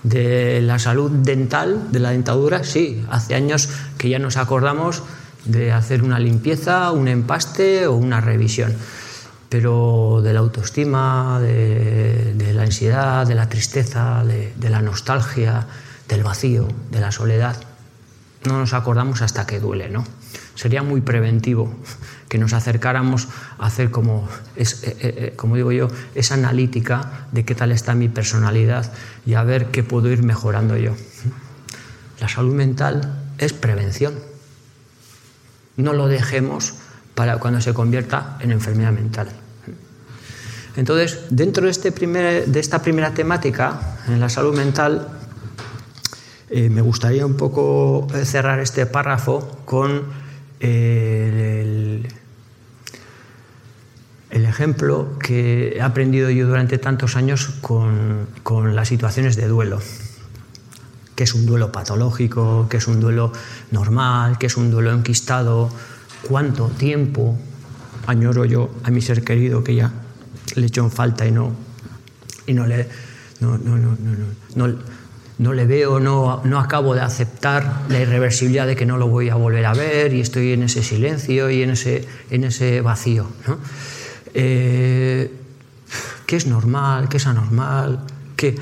De 0.03 0.61
la 0.61 0.79
salud 0.79 1.11
dental, 1.11 1.91
de 1.91 1.99
la 1.99 2.11
dentadura, 2.11 2.63
sí, 2.63 3.05
hace 3.09 3.35
años 3.35 3.69
que 3.97 4.09
ya 4.09 4.19
nos 4.19 4.37
acordamos 4.37 5.03
de 5.45 5.71
hacer 5.71 6.03
una 6.03 6.19
limpieza, 6.19 6.91
un 6.91 7.07
empaste 7.07 7.87
o 7.87 7.95
una 7.95 8.21
revisión. 8.21 8.73
Pero 9.49 10.21
de 10.23 10.33
la 10.33 10.39
autoestima, 10.39 11.39
de, 11.39 12.51
la 12.53 12.63
ansiedad, 12.63 13.25
de 13.25 13.35
la 13.35 13.47
tristeza, 13.47 14.23
de, 14.25 14.69
la 14.69 14.81
nostalgia, 14.81 15.67
del 16.07 16.23
vacío, 16.23 16.67
de 16.91 16.99
la 16.99 17.11
soledad, 17.11 17.55
no 18.43 18.59
nos 18.59 18.73
acordamos 18.73 19.21
hasta 19.21 19.47
que 19.47 19.59
duele, 19.59 19.89
¿no? 19.89 20.05
Sería 20.55 20.83
muy 20.83 21.01
preventivo 21.01 21.73
que 22.29 22.37
nos 22.37 22.53
acercáramos 22.53 23.27
a 23.57 23.67
hacer 23.67 23.91
como, 23.91 24.27
es, 24.55 24.83
eh, 24.83 24.87
eh, 24.87 24.95
eh, 25.01 25.33
como 25.35 25.55
digo 25.55 25.71
yo, 25.71 25.87
esa 26.15 26.33
analítica 26.33 27.27
de 27.31 27.45
qué 27.45 27.55
tal 27.55 27.71
está 27.71 27.95
mi 27.95 28.09
personalidad 28.09 28.91
y 29.25 29.35
a 29.35 29.43
ver 29.43 29.67
qué 29.67 29.83
puedo 29.83 30.11
ir 30.11 30.23
mejorando 30.23 30.77
yo. 30.77 30.93
La 32.19 32.27
salud 32.27 32.53
mental 32.53 33.21
es 33.37 33.53
prevención. 33.53 34.15
No 35.77 35.93
lo 35.93 36.07
dejemos 36.07 36.73
para 37.15 37.37
cuando 37.37 37.61
se 37.61 37.73
convierta 37.73 38.37
en 38.41 38.51
enfermedad 38.51 38.91
mental. 38.91 39.29
Entonces, 40.75 41.19
dentro 41.29 41.65
de, 41.65 41.71
este 41.71 41.91
primer, 41.91 42.45
de 42.47 42.59
esta 42.59 42.81
primera 42.81 43.13
temática, 43.13 43.97
en 44.07 44.19
la 44.19 44.29
salud 44.29 44.55
mental, 44.55 45.07
me 46.49 46.81
gustaría 46.81 47.25
un 47.25 47.35
poco 47.35 48.07
cerrar 48.23 48.59
este 48.59 48.85
párrafo 48.85 49.59
con 49.65 50.26
el, 50.59 52.07
ejemplo 54.29 55.19
que 55.19 55.73
he 55.75 55.81
aprendido 55.81 56.29
yo 56.29 56.47
durante 56.47 56.77
tantos 56.77 57.15
años 57.15 57.49
con, 57.61 58.27
las 58.75 58.87
situaciones 58.87 59.35
de 59.35 59.47
duelo 59.47 59.79
que 61.15 61.23
es 61.23 61.33
un 61.33 61.45
duelo 61.47 61.71
patológico, 61.71 62.67
que 62.69 62.77
es 62.77 62.87
un 62.87 62.99
duelo 62.99 63.31
normal, 63.71 64.37
que 64.37 64.45
es 64.45 64.55
un 64.55 64.69
duelo 64.69 64.91
enquistado, 64.93 65.69
cuánto 66.21 66.67
tiempo 66.67 67.37
añoro 68.05 68.45
yo 68.45 68.69
a 68.83 68.91
mi 68.91 69.01
ser 69.01 69.23
querido 69.23 69.63
que 69.63 69.73
ya 69.75 69.91
le 70.55 70.67
echo 70.67 70.83
en 70.83 70.91
falta 70.91 71.25
y 71.25 71.31
no, 71.31 71.53
y 72.45 72.53
no 72.53 72.67
le 72.67 72.87
no, 73.39 73.57
no, 73.57 73.77
no, 73.77 73.97
no, 74.55 74.67
no 74.67 74.77
le 75.39 75.65
veo, 75.65 75.99
no, 75.99 76.41
no 76.43 76.59
acabo 76.59 76.95
de 76.95 77.01
aceptar 77.01 77.83
la 77.89 77.99
irreversibilidad 77.99 78.65
de 78.65 78.75
que 78.75 78.85
no 78.85 78.97
lo 78.97 79.07
voy 79.07 79.29
a 79.29 79.35
volver 79.35 79.65
a 79.65 79.73
ver 79.73 80.13
y 80.13 80.21
estoy 80.21 80.53
en 80.53 80.63
ese 80.63 80.81
silencio 80.81 81.49
y 81.49 81.61
en 81.61 81.71
ese, 81.71 82.07
en 82.31 82.43
ese 82.43 82.81
vacío. 82.81 83.27
Eh, 84.33 85.31
¿Qué 86.25 86.35
es 86.35 86.47
normal? 86.47 87.07
¿Qué 87.07 87.17
es 87.17 87.27
anormal? 87.27 88.03
¿Qué, 88.35 88.55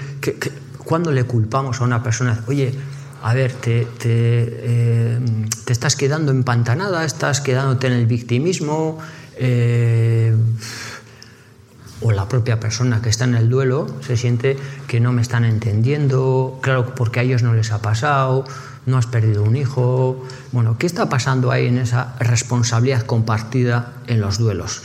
cuándo 0.79 1.11
le 1.11 1.23
culpamos 1.23 1.81
a 1.81 1.85
una 1.85 2.03
persona? 2.03 2.43
Oye, 2.47 2.73
a 3.23 3.33
ver, 3.33 3.53
te, 3.53 3.85
te, 3.97 4.07
eh, 4.07 5.19
te, 5.65 5.73
estás 5.73 5.95
quedando 5.95 6.31
empantanada, 6.31 7.05
estás 7.05 7.41
quedándote 7.41 7.87
en 7.87 7.93
el 7.93 8.05
victimismo. 8.05 8.99
Eh, 9.37 10.35
o 12.01 12.11
la 12.11 12.27
propia 12.27 12.59
persona 12.59 13.01
que 13.01 13.09
está 13.09 13.23
en 13.25 13.35
el 13.35 13.49
duelo 13.49 13.87
se 14.01 14.17
siente 14.17 14.57
que 14.87 14.99
no 14.99 15.13
me 15.13 15.21
están 15.21 15.45
entendiendo, 15.45 16.59
claro, 16.61 16.93
porque 16.95 17.19
a 17.19 17.23
ellos 17.23 17.43
no 17.43 17.53
les 17.53 17.71
ha 17.71 17.81
pasado, 17.81 18.45
no 18.85 18.97
has 18.97 19.07
perdido 19.07 19.43
un 19.43 19.55
hijo. 19.55 20.23
Bueno, 20.51 20.77
¿qué 20.77 20.85
está 20.85 21.09
pasando 21.09 21.51
ahí 21.51 21.67
en 21.67 21.77
esa 21.77 22.15
responsabilidad 22.19 23.03
compartida 23.03 23.93
en 24.07 24.21
los 24.21 24.37
duelos? 24.37 24.83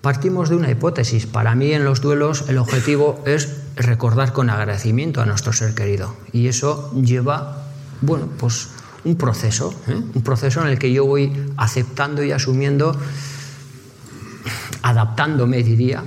Partimos 0.00 0.48
de 0.48 0.56
una 0.56 0.70
hipótesis. 0.70 1.26
Para 1.26 1.54
mí 1.54 1.72
en 1.72 1.84
los 1.84 2.00
duelos 2.00 2.44
el 2.48 2.58
objetivo 2.58 3.22
es 3.24 3.56
recordar 3.76 4.32
con 4.32 4.50
agradecimiento 4.50 5.20
a 5.20 5.26
nuestro 5.26 5.52
ser 5.52 5.74
querido. 5.74 6.16
Y 6.32 6.48
eso 6.48 6.92
lleva, 6.94 7.62
bueno, 8.00 8.28
pues 8.38 8.68
un 9.04 9.16
proceso, 9.16 9.74
¿eh? 9.88 9.94
un 10.14 10.22
proceso 10.22 10.60
en 10.62 10.68
el 10.68 10.78
que 10.78 10.92
yo 10.92 11.04
voy 11.04 11.32
aceptando 11.56 12.22
y 12.22 12.32
asumiendo 12.32 12.96
adaptándome, 14.82 15.62
diría. 15.62 16.02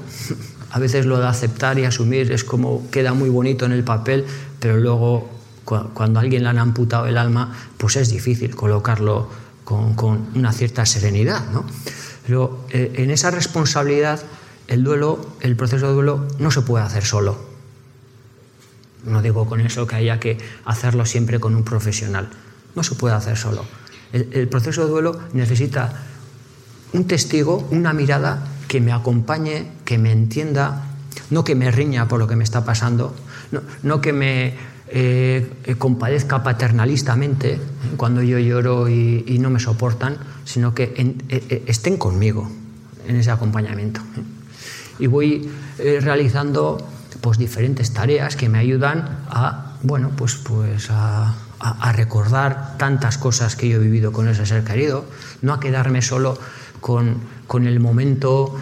A 0.72 0.80
veces 0.80 1.06
lo 1.06 1.20
de 1.20 1.28
aceptar 1.28 1.80
y 1.80 1.86
asumir 1.86 2.32
es 2.32 2.44
como 2.44 2.90
queda 2.92 3.14
muy 3.14 3.30
bonito 3.30 3.66
en 3.66 3.72
el 3.72 3.84
papel, 3.84 4.26
pero 4.60 4.78
luego 4.78 5.30
cuando 5.66 6.20
a 6.20 6.22
alguien 6.22 6.44
le 6.44 6.50
han 6.50 6.60
amputado 6.60 7.08
el 7.08 7.18
alma, 7.18 7.56
pues 7.78 7.96
es 7.96 8.10
difícil 8.10 8.56
colocarlo 8.56 9.30
con, 9.64 10.28
una 10.36 10.52
cierta 10.52 10.86
serenidad. 10.86 11.50
¿no? 11.52 11.66
Pero 12.28 12.66
eh, 12.70 12.94
en 12.96 13.10
esa 13.10 13.32
responsabilidad, 13.32 14.22
el 14.68 14.84
duelo, 14.84 15.26
el 15.42 15.56
proceso 15.56 15.88
de 15.88 15.94
duelo, 15.94 16.28
no 16.40 16.52
se 16.52 16.62
puede 16.62 16.86
hacer 16.86 17.04
solo. 17.04 17.38
No 19.06 19.22
digo 19.22 19.48
con 19.48 19.62
eso 19.62 19.88
que 19.88 19.96
haya 19.96 20.20
que 20.20 20.38
hacerlo 20.66 21.06
siempre 21.06 21.40
con 21.40 21.56
un 21.56 21.64
profesional. 21.64 22.30
No 22.76 22.84
se 22.84 22.96
puede 22.96 23.16
hacer 23.16 23.38
solo. 23.38 23.66
el 24.12 24.48
proceso 24.48 24.86
de 24.86 24.92
duelo 24.92 25.20
necesita 25.34 26.04
un 26.94 27.06
testigo, 27.08 27.68
una 27.72 27.94
mirada 27.94 28.48
que 28.68 28.82
me 28.82 28.92
acompañe, 28.92 29.68
que 29.86 29.98
me 29.98 30.12
entienda, 30.12 30.84
no 31.30 31.44
que 31.44 31.56
me 31.56 31.72
riña 31.72 32.08
por 32.08 32.20
lo 32.20 32.28
que 32.28 32.36
me 32.36 32.44
está 32.44 32.66
pasando, 32.66 33.16
no, 33.84 34.02
que 34.02 34.14
me 34.14 34.54
eh, 34.90 35.76
compadezca 35.78 36.44
paternalistamente 36.44 37.60
cuando 37.98 38.22
yo 38.22 38.40
lloro 38.40 38.90
y, 38.90 39.38
no 39.40 39.50
me 39.50 39.60
soportan, 39.60 40.18
sino 40.44 40.74
que 40.74 40.94
eh, 40.98 41.16
eh, 41.30 41.64
estén 41.68 41.98
conmigo 41.98 42.50
en 43.08 43.16
ese 43.18 43.32
acompañamiento. 43.32 44.02
Y 44.98 45.08
voy 45.08 45.50
realizando 45.78 46.78
pues, 47.22 47.38
diferentes 47.38 47.94
tareas 47.94 48.36
que 48.36 48.50
me 48.50 48.60
ayudan 48.60 49.26
a, 49.30 49.78
bueno, 49.84 50.12
pues, 50.16 50.36
pues 50.36 50.90
a, 50.90 51.36
a 51.60 51.92
recordar 51.92 52.78
tantas 52.78 53.18
cosas 53.18 53.56
que 53.56 53.68
yo 53.68 53.78
he 53.78 53.80
vivido 53.80 54.12
con 54.12 54.28
ese 54.28 54.46
ser 54.46 54.64
querido, 54.64 55.06
no 55.42 55.54
a 55.54 55.60
quedarme 55.60 56.02
solo 56.02 56.38
con, 56.80 57.18
el 57.68 57.80
momento 57.80 58.56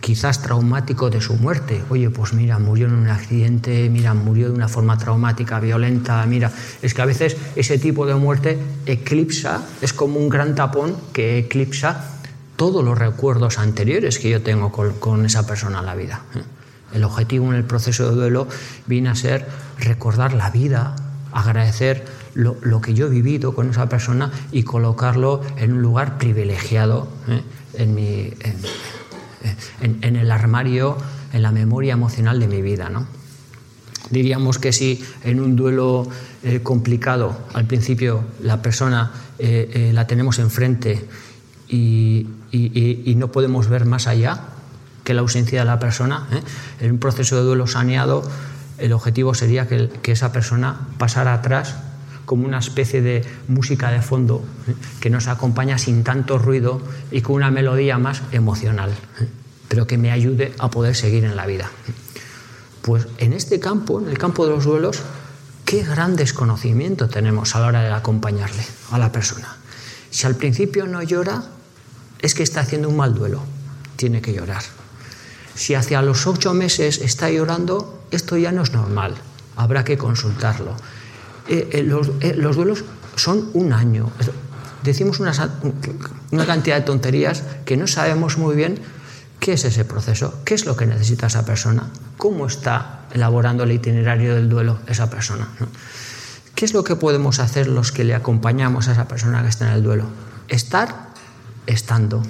quizás 0.00 0.42
traumático 0.42 1.10
de 1.10 1.20
su 1.20 1.34
muerte. 1.34 1.82
Oye, 1.90 2.10
pues 2.10 2.32
mira, 2.32 2.58
murió 2.58 2.86
en 2.86 2.94
un 2.94 3.08
accidente, 3.08 3.88
mira, 3.90 4.14
murió 4.14 4.48
de 4.48 4.54
una 4.54 4.68
forma 4.68 4.96
traumática, 4.98 5.60
violenta, 5.60 6.24
mira, 6.26 6.50
es 6.82 6.94
que 6.94 7.02
a 7.02 7.04
veces 7.04 7.36
ese 7.54 7.78
tipo 7.78 8.06
de 8.06 8.14
muerte 8.14 8.58
eclipsa, 8.86 9.62
es 9.80 9.92
como 9.92 10.18
un 10.18 10.28
gran 10.28 10.54
tapón 10.54 10.96
que 11.12 11.38
eclipsa 11.38 12.16
todos 12.56 12.84
los 12.84 12.98
recuerdos 12.98 13.58
anteriores 13.58 14.18
que 14.18 14.30
yo 14.30 14.42
tengo 14.42 14.72
con, 14.72 15.24
esa 15.24 15.46
persona 15.46 15.80
en 15.80 15.86
la 15.86 15.94
vida. 15.94 16.22
El 16.92 17.04
objetivo 17.04 17.46
en 17.50 17.54
el 17.54 17.64
proceso 17.64 18.10
de 18.10 18.16
duelo 18.16 18.48
viene 18.86 19.10
a 19.10 19.14
ser 19.14 19.46
recordar 19.78 20.32
la 20.32 20.50
vida, 20.50 20.96
agradecer 21.32 22.04
lo, 22.34 22.80
que 22.80 22.94
yo 22.94 23.06
he 23.06 23.10
vivido 23.10 23.54
con 23.54 23.70
esa 23.70 23.88
persona 23.88 24.30
y 24.52 24.62
colocarlo 24.64 25.40
en 25.56 25.72
un 25.72 25.82
lugar 25.82 26.18
privilegiado. 26.18 27.08
¿eh? 27.28 27.42
En, 27.74 27.94
mi, 27.94 28.32
en, 29.80 30.16
el 30.16 30.30
armario, 30.30 30.96
en 31.32 31.42
la 31.42 31.52
memoria 31.52 31.94
emocional 31.94 32.40
de 32.40 32.48
mi 32.48 32.62
vida. 32.62 32.90
¿no? 32.90 33.06
Diríamos 34.10 34.58
que 34.58 34.72
si 34.72 35.04
en 35.24 35.40
un 35.40 35.56
duelo 35.56 36.08
eh, 36.42 36.60
complicado 36.62 37.36
al 37.54 37.66
principio 37.66 38.24
la 38.42 38.62
persona 38.62 39.12
eh, 39.38 39.70
eh, 39.72 39.92
la 39.92 40.06
tenemos 40.06 40.38
enfrente 40.38 41.06
y, 41.68 42.26
y, 42.50 43.14
no 43.16 43.30
podemos 43.30 43.68
ver 43.68 43.84
más 43.84 44.08
allá 44.08 44.40
que 45.04 45.14
la 45.14 45.20
ausencia 45.20 45.60
de 45.60 45.66
la 45.66 45.78
persona, 45.78 46.26
en 46.80 46.90
un 46.90 46.98
proceso 46.98 47.36
de 47.36 47.42
duelo 47.42 47.68
saneado 47.68 48.28
el 48.78 48.92
objetivo 48.92 49.34
sería 49.34 49.68
que, 49.68 49.88
que 50.02 50.12
esa 50.12 50.32
persona 50.32 50.88
pasara 50.98 51.32
atrás 51.32 51.76
como 52.30 52.46
una 52.46 52.60
especie 52.60 53.02
de 53.02 53.24
música 53.48 53.90
de 53.90 54.02
fondo 54.02 54.44
¿eh? 54.68 54.74
que 55.00 55.10
nos 55.10 55.26
acompaña 55.26 55.78
sin 55.78 56.04
tanto 56.04 56.38
ruido 56.38 56.80
y 57.10 57.22
con 57.22 57.34
una 57.34 57.50
melodía 57.50 57.98
más 57.98 58.22
emocional, 58.30 58.92
¿eh? 59.18 59.26
pero 59.66 59.88
que 59.88 59.98
me 59.98 60.12
ayude 60.12 60.54
a 60.60 60.70
poder 60.70 60.94
seguir 60.94 61.24
en 61.24 61.34
la 61.34 61.44
vida. 61.46 61.68
Pues 62.82 63.08
en 63.18 63.32
este 63.32 63.58
campo, 63.58 64.00
en 64.00 64.08
el 64.08 64.16
campo 64.16 64.46
de 64.46 64.52
los 64.52 64.64
duelos, 64.64 65.02
qué 65.64 65.82
gran 65.82 66.14
desconocimiento 66.14 67.08
tenemos 67.08 67.56
a 67.56 67.60
la 67.62 67.66
hora 67.66 67.82
de 67.82 67.90
acompañarle 67.90 68.62
a 68.92 68.98
la 68.98 69.10
persona. 69.10 69.56
Si 70.12 70.24
al 70.24 70.36
principio 70.36 70.86
no 70.86 71.02
llora, 71.02 71.42
es 72.20 72.36
que 72.36 72.44
está 72.44 72.60
haciendo 72.60 72.90
un 72.90 72.96
mal 72.96 73.12
duelo, 73.12 73.42
tiene 73.96 74.22
que 74.22 74.32
llorar. 74.32 74.62
Si 75.56 75.74
hacia 75.74 76.00
los 76.00 76.28
ocho 76.28 76.54
meses 76.54 76.98
está 76.98 77.28
llorando, 77.28 78.04
esto 78.12 78.36
ya 78.36 78.52
no 78.52 78.62
es 78.62 78.70
normal, 78.70 79.16
habrá 79.56 79.82
que 79.82 79.98
consultarlo. 79.98 80.76
Eh, 81.50 81.68
eh, 81.72 82.00
eh, 82.20 82.34
los, 82.36 82.54
duelos 82.54 82.84
son 83.16 83.50
un 83.54 83.72
año. 83.72 84.12
Decimos 84.84 85.18
una, 85.18 85.32
una 86.30 86.46
cantidad 86.46 86.76
de 86.76 86.82
tonterías 86.82 87.42
que 87.64 87.76
no 87.76 87.88
sabemos 87.88 88.38
muy 88.38 88.54
bien 88.54 88.78
qué 89.40 89.54
es 89.54 89.64
ese 89.64 89.84
proceso, 89.84 90.42
qué 90.44 90.54
es 90.54 90.64
lo 90.64 90.76
que 90.76 90.86
necesita 90.86 91.26
esa 91.26 91.44
persona, 91.44 91.90
cómo 92.18 92.46
está 92.46 93.00
elaborando 93.12 93.64
el 93.64 93.72
itinerario 93.72 94.36
del 94.36 94.48
duelo 94.48 94.78
esa 94.86 95.10
persona. 95.10 95.48
¿Qué 96.54 96.64
es 96.64 96.72
lo 96.72 96.84
que 96.84 96.94
podemos 96.94 97.40
hacer 97.40 97.66
los 97.66 97.90
que 97.90 98.04
le 98.04 98.14
acompañamos 98.14 98.86
a 98.86 98.92
esa 98.92 99.08
persona 99.08 99.42
que 99.42 99.48
está 99.48 99.66
en 99.66 99.72
el 99.72 99.82
duelo? 99.82 100.04
Estar 100.46 101.08
estando. 101.66 102.22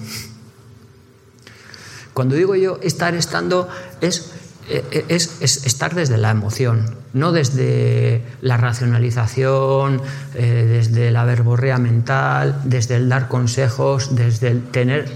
Cuando 2.14 2.36
digo 2.36 2.56
yo 2.56 2.78
estar 2.82 3.14
estando 3.14 3.68
es 4.00 4.32
eh, 4.70 5.04
es, 5.08 5.40
estar 5.66 5.96
desde 5.96 6.16
la 6.16 6.30
emoción, 6.30 6.94
no 7.12 7.32
desde 7.32 8.22
la 8.40 8.56
racionalización, 8.56 10.00
eh, 10.34 10.66
desde 10.68 11.10
la 11.10 11.24
verborrea 11.24 11.78
mental, 11.78 12.60
desde 12.64 12.94
el 12.94 13.08
dar 13.08 13.26
consejos, 13.26 14.14
desde 14.14 14.48
el 14.48 14.62
tener, 14.62 15.10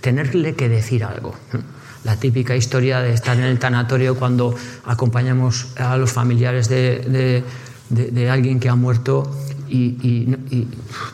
tenerle 0.00 0.54
que 0.56 0.68
decir 0.68 1.04
algo. 1.04 1.36
La 2.02 2.16
típica 2.16 2.56
historia 2.56 3.00
de 3.00 3.12
estar 3.12 3.36
en 3.36 3.44
el 3.44 3.60
tanatorio 3.60 4.16
cuando 4.16 4.56
acompañamos 4.84 5.68
a 5.76 5.96
los 5.96 6.10
familiares 6.10 6.68
de, 6.68 7.44
alguien 8.28 8.58
que 8.58 8.68
ha 8.68 8.74
muerto 8.74 9.30
y, 9.68 10.34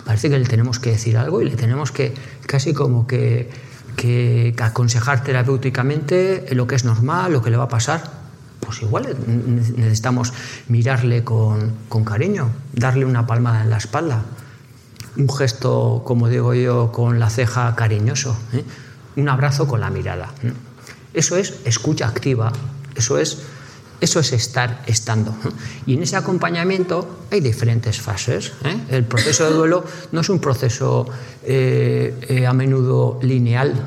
parece 0.06 0.30
que 0.30 0.38
le 0.38 0.46
tenemos 0.46 0.78
que 0.78 0.92
decir 0.92 1.18
algo 1.18 1.42
y 1.42 1.50
le 1.50 1.56
tenemos 1.56 1.92
que 1.92 2.14
casi 2.46 2.72
como 2.72 3.06
que 3.06 3.50
que 3.96 4.54
aconsejar 4.60 5.24
terapéuticamente 5.24 6.46
lo 6.52 6.66
que 6.66 6.74
es 6.74 6.84
normal, 6.84 7.32
lo 7.32 7.42
que 7.42 7.50
le 7.50 7.56
va 7.56 7.64
a 7.64 7.68
pasar, 7.68 8.02
pues 8.60 8.82
igual 8.82 9.16
necesitamos 9.76 10.32
mirarle 10.68 11.24
con, 11.24 11.74
cariño, 12.04 12.50
darle 12.72 13.04
una 13.04 13.26
palmada 13.26 13.62
en 13.62 13.70
la 13.70 13.76
espalda, 13.76 14.22
un 15.16 15.30
gesto, 15.30 16.02
como 16.04 16.28
digo 16.28 16.52
yo, 16.54 16.92
con 16.92 17.18
la 17.18 17.30
ceja 17.30 17.74
cariñoso, 17.74 18.36
¿eh? 18.52 18.64
un 19.16 19.28
abrazo 19.28 19.66
con 19.66 19.80
la 19.80 19.90
mirada. 19.90 20.32
¿eh? 20.42 20.52
Eso 21.14 21.36
es 21.36 21.60
escucha 21.64 22.08
activa, 22.08 22.52
eso 22.94 23.18
es, 23.18 23.38
eso 24.00 24.20
es 24.20 24.32
estar 24.32 24.82
estando. 24.86 25.30
¿eh? 25.30 25.50
Y 25.86 25.94
en 25.94 26.02
ese 26.02 26.16
acompañamiento 26.16 27.20
hay 27.30 27.40
diferentes 27.40 28.00
fases. 28.00 28.52
El 28.88 29.04
proceso 29.04 29.44
de 29.44 29.54
duelo 29.54 29.84
no 30.12 30.20
es 30.20 30.28
un 30.28 30.38
proceso 30.38 31.06
a 31.08 32.52
menudo 32.52 33.18
lineal, 33.22 33.86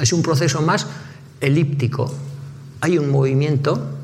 es 0.00 0.12
un 0.12 0.22
proceso 0.22 0.62
más 0.62 0.86
elíptico. 1.40 2.12
Hay 2.80 2.98
un 2.98 3.10
movimiento 3.10 3.96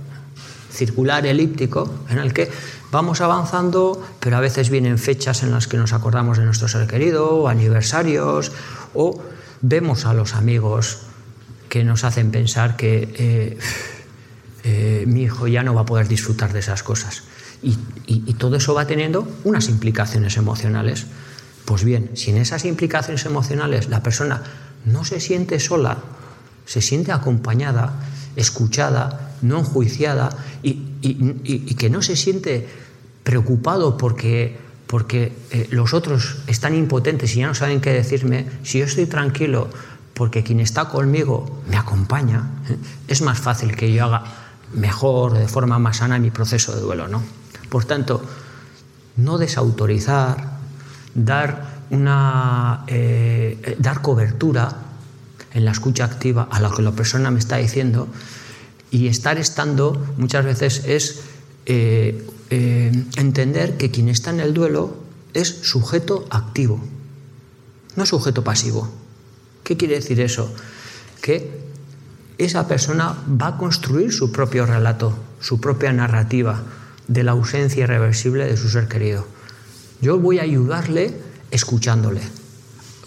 circular 0.70 1.26
elíptico 1.26 1.90
en 2.10 2.18
el 2.18 2.32
que 2.34 2.50
vamos 2.92 3.20
avanzando, 3.20 4.00
pero 4.20 4.36
a 4.36 4.40
veces 4.40 4.70
vienen 4.70 4.98
fechas 4.98 5.42
en 5.42 5.50
las 5.50 5.66
que 5.66 5.76
nos 5.76 5.92
acordamos 5.92 6.38
de 6.38 6.44
nuestro 6.44 6.68
ser 6.68 6.86
querido, 6.86 7.30
o 7.30 7.48
aniversarios, 7.48 8.52
o 8.94 9.20
vemos 9.62 10.04
a 10.04 10.14
los 10.14 10.34
amigos 10.34 10.98
que 11.68 11.82
nos 11.82 12.04
hacen 12.04 12.30
pensar 12.30 12.76
que 12.76 13.58
eh, 14.66 15.04
mi 15.06 15.22
hijo 15.22 15.46
ya 15.46 15.62
no 15.62 15.74
va 15.74 15.82
a 15.82 15.86
poder 15.86 16.08
disfrutar 16.08 16.52
de 16.52 16.58
esas 16.58 16.82
cosas. 16.82 17.22
y 17.62 18.34
todo 18.34 18.56
eso 18.56 18.74
va 18.74 18.86
teniendo 18.86 19.26
unas 19.44 19.68
implicaciones 19.68 20.36
emocionales. 20.36 21.06
Pues 21.64 21.84
bien, 21.84 22.10
si 22.14 22.30
en 22.30 22.36
esas 22.36 22.64
implicaciones 22.64 23.24
emocionales 23.24 23.88
la 23.88 24.02
persona 24.02 24.42
no 24.84 25.04
se 25.04 25.20
siente 25.20 25.58
sola, 25.58 25.98
se 26.66 26.82
siente 26.82 27.12
acompañada, 27.12 27.94
escuchada, 28.36 29.32
no 29.42 29.60
enjuiciada 29.60 30.36
y, 30.62 30.74
que 31.74 31.90
no 31.90 32.02
se 32.02 32.16
siente 32.16 32.68
preocupado 33.22 33.96
porque, 33.96 34.56
porque 34.86 35.32
eh, 35.50 35.68
los 35.70 35.94
otros 35.94 36.38
están 36.46 36.74
impotentes 36.74 37.34
y 37.36 37.40
ya 37.40 37.46
no 37.46 37.54
saben 37.54 37.80
qué 37.80 37.92
decirme, 37.92 38.46
si 38.62 38.80
yo 38.80 38.84
estoy 38.84 39.06
tranquilo 39.06 39.70
porque 40.14 40.42
quien 40.42 40.60
está 40.60 40.86
conmigo 40.86 41.62
me 41.68 41.76
acompaña, 41.76 42.50
¿eh? 42.68 42.76
es 43.08 43.22
más 43.22 43.38
fácil 43.38 43.76
que 43.76 43.92
yo 43.92 44.04
haga 44.04 44.45
mejor, 44.72 45.34
de 45.34 45.48
forma 45.48 45.78
más 45.78 45.98
sana 45.98 46.18
mi 46.18 46.30
proceso 46.30 46.74
de 46.74 46.80
duelo. 46.80 47.08
¿no? 47.08 47.22
Por 47.68 47.84
tanto, 47.84 48.22
no 49.16 49.38
desautorizar, 49.38 50.58
dar 51.14 51.76
una, 51.90 52.84
eh, 52.86 53.76
dar 53.78 54.02
cobertura 54.02 54.68
en 55.52 55.64
la 55.64 55.70
escucha 55.70 56.04
activa 56.04 56.48
a 56.50 56.60
lo 56.60 56.72
que 56.72 56.82
la 56.82 56.92
persona 56.92 57.30
me 57.30 57.38
está 57.38 57.56
diciendo 57.56 58.08
y 58.90 59.08
estar 59.08 59.38
estando 59.38 60.14
muchas 60.16 60.44
veces 60.44 60.84
es 60.86 61.20
eh, 61.66 62.26
eh, 62.50 62.92
entender 63.16 63.76
que 63.76 63.90
quien 63.90 64.08
está 64.08 64.30
en 64.30 64.40
el 64.40 64.54
duelo 64.54 64.96
es 65.34 65.48
sujeto 65.48 66.26
activo, 66.30 66.80
no 67.96 68.06
sujeto 68.06 68.44
pasivo. 68.44 68.88
¿Qué 69.64 69.76
quiere 69.76 69.96
decir 69.96 70.20
eso? 70.20 70.52
Que 71.20 71.65
esa 72.38 72.68
persona 72.68 73.16
va 73.28 73.48
a 73.48 73.56
construir 73.56 74.12
su 74.12 74.30
propio 74.30 74.66
relato, 74.66 75.16
su 75.40 75.60
propia 75.60 75.92
narrativa 75.92 76.62
de 77.08 77.22
la 77.22 77.32
ausencia 77.32 77.84
irreversible 77.84 78.46
de 78.46 78.56
su 78.56 78.68
ser 78.68 78.88
querido. 78.88 79.26
Yo 80.00 80.18
voy 80.18 80.38
a 80.38 80.42
ayudarle 80.42 81.14
escuchándole, 81.50 82.20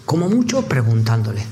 como 0.06 0.30
mucho 0.30 0.64
preguntándole, 0.64 1.44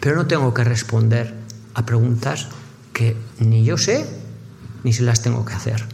pero 0.00 0.16
no 0.16 0.26
tengo 0.26 0.54
que 0.54 0.64
responder 0.64 1.34
a 1.74 1.84
preguntas 1.84 2.48
que 2.92 3.16
ni 3.40 3.64
yo 3.64 3.76
sé 3.76 4.06
ni 4.84 4.92
se 4.92 5.02
las 5.02 5.22
tengo 5.22 5.44
que 5.44 5.54
hacer. 5.54 5.84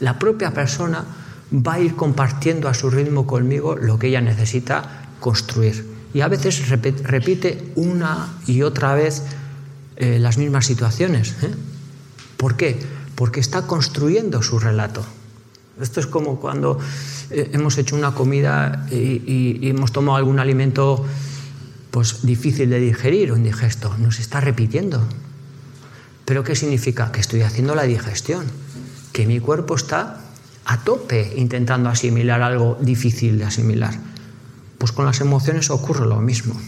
la 0.00 0.18
propia 0.18 0.52
persona 0.52 1.04
va 1.52 1.74
a 1.74 1.80
ir 1.80 1.94
compartiendo 1.94 2.68
a 2.68 2.74
su 2.74 2.90
ritmo 2.90 3.26
conmigo 3.26 3.76
lo 3.76 3.98
que 3.98 4.08
ella 4.08 4.20
necesita 4.20 5.08
construir. 5.20 5.86
Y 6.12 6.20
a 6.20 6.28
veces 6.28 6.68
repite 6.68 7.72
una 7.76 8.34
y 8.46 8.62
otra 8.62 8.94
vez 8.94 9.22
eh, 9.96 10.18
las 10.18 10.38
mismas 10.38 10.66
situaciones. 10.66 11.34
¿eh? 11.42 11.54
¿Por 12.36 12.56
qué? 12.56 12.78
Porque 13.14 13.40
está 13.40 13.66
construyendo 13.66 14.42
su 14.42 14.58
relato. 14.58 15.04
Esto 15.80 16.00
es 16.00 16.06
como 16.06 16.40
cuando 16.40 16.78
eh, 17.30 17.50
hemos 17.52 17.78
hecho 17.78 17.96
una 17.96 18.14
comida 18.14 18.86
y, 18.90 19.68
hemos 19.68 19.92
tomado 19.92 20.16
algún 20.16 20.38
alimento 20.38 21.04
pues, 21.90 22.26
difícil 22.26 22.70
de 22.70 22.80
digerir 22.80 23.32
o 23.32 23.36
indigesto. 23.36 23.94
Nos 23.98 24.20
está 24.20 24.40
repitiendo. 24.40 25.02
¿Pero 26.24 26.44
qué 26.44 26.56
significa? 26.56 27.12
Que 27.12 27.20
estoy 27.20 27.42
haciendo 27.42 27.74
la 27.74 27.84
digestión, 27.84 28.44
que 29.12 29.26
mi 29.26 29.40
cuerpo 29.40 29.76
está 29.76 30.20
a 30.64 30.82
tope 30.82 31.34
intentando 31.36 31.88
asimilar 31.88 32.42
algo 32.42 32.76
difícil 32.80 33.38
de 33.38 33.44
asimilar. 33.44 33.94
Pues 34.78 34.92
con 34.92 35.06
las 35.06 35.20
emociones 35.20 35.70
ocurre 35.70 36.06
lo 36.06 36.20
mismo. 36.20 36.60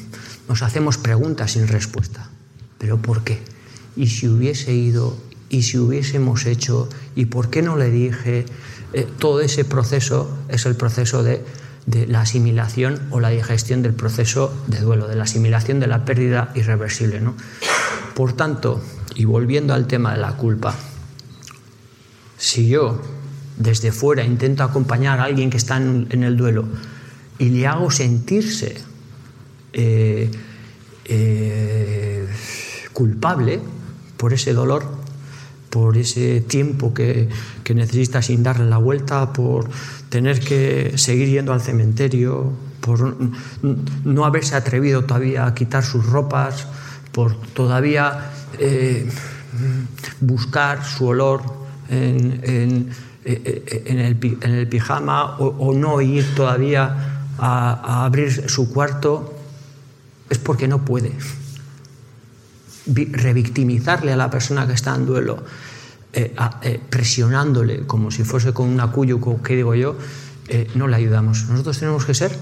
Nos 0.49 0.63
hacemos 0.63 0.97
preguntas 0.97 1.53
sin 1.53 1.69
respuesta. 1.69 2.31
¿Pero 2.79 2.99
por 2.99 3.25
qué? 3.25 3.41
¿Y 3.97 4.07
si 4.09 4.29
hubiese 4.29 4.73
ido? 4.73 5.17
¿Y 5.51 5.63
si 5.63 5.79
hubiésemos 5.79 6.47
hecho? 6.47 6.89
¿Y 7.17 7.27
por 7.27 7.51
qué 7.51 7.63
no 7.63 7.77
le 7.77 7.91
dije? 7.91 8.47
Eh, 8.93 9.07
todo 9.19 9.41
ese 9.41 9.65
proceso 9.65 10.39
es 10.49 10.65
el 10.67 10.77
proceso 10.77 11.23
de, 11.23 11.45
la 12.07 12.21
asimilación 12.21 13.01
o 13.11 13.19
la 13.19 13.31
digestión 13.31 13.83
del 13.83 13.95
proceso 13.95 14.53
de 14.67 14.81
duelo, 14.81 15.09
de 15.09 15.17
la 15.17 15.25
asimilación 15.25 15.81
de 15.81 15.87
la 15.87 16.05
pérdida 16.05 16.53
irreversible. 16.55 17.21
Por 18.15 18.35
tanto, 18.35 18.83
y 19.15 19.25
volviendo 19.25 19.73
al 19.73 19.87
tema 19.87 20.13
de 20.13 20.21
la 20.21 20.37
culpa, 20.37 20.75
si 22.37 22.69
yo 22.69 23.01
desde 23.57 23.91
fuera 23.91 24.23
intento 24.23 24.63
acompañar 24.63 25.19
a 25.19 25.25
alguien 25.25 25.51
que 25.51 25.57
está 25.57 25.79
en, 25.79 26.23
el 26.23 26.37
duelo 26.37 26.69
y 27.39 27.49
le 27.49 27.67
hago 27.67 27.91
sentirse 27.91 28.77
eh, 29.73 30.31
eh, 31.07 32.29
culpable 32.99 33.61
por 34.17 34.33
ese 34.33 34.53
dolor, 34.53 34.83
por 35.71 35.97
ese 35.97 36.41
tiempo 36.41 36.93
que, 36.93 37.29
que 37.63 37.73
necesita 37.73 38.23
sin 38.23 38.43
darle 38.43 38.69
la 38.69 38.79
vuelta, 38.79 39.33
por 39.33 39.71
tener 40.09 40.41
que 40.41 40.95
seguir 40.99 41.29
yendo 41.29 41.53
al 41.53 41.61
cementerio, 41.61 42.51
por 42.81 43.17
no 44.05 44.25
haberse 44.25 44.57
atrevido 44.57 45.05
todavía 45.05 45.47
a 45.47 45.55
quitar 45.55 45.85
sus 45.85 46.07
ropas, 46.07 46.67
por 47.13 47.41
todavía 47.55 48.33
eh, 48.59 49.09
buscar 50.19 50.85
su 50.85 51.07
olor 51.07 51.43
en, 51.89 52.41
en, 52.43 52.89
en, 53.25 53.99
el, 54.01 54.67
pijama 54.67 55.37
o, 55.39 55.73
no 55.73 56.01
ir 56.01 56.35
todavía 56.35 57.23
a 57.39 58.05
abrir 58.05 58.51
su 58.51 58.73
cuarto, 58.73 59.35
es 60.29 60.39
porque 60.39 60.67
no 60.67 60.85
puede 60.85 61.13
revictimizarle 62.95 64.13
a 64.13 64.17
la 64.17 64.31
persona 64.31 64.67
que 64.67 64.73
está 64.73 64.95
en 64.95 65.07
duelo, 65.07 65.43
eh, 66.13 66.35
eh, 66.63 66.81
presionándole 66.89 67.87
como 67.87 68.11
si 68.11 68.25
fuese 68.25 68.53
con 68.53 68.69
un 68.69 68.81
acuyo, 68.81 69.21
¿qué 69.43 69.57
digo 69.57 69.75
yo? 69.75 69.97
Eh, 70.49 70.71
no 70.75 70.89
le 70.89 70.97
ayudamos. 70.97 71.49
Nosotros 71.49 71.79
tenemos 71.79 72.05
que 72.07 72.15
ser 72.15 72.37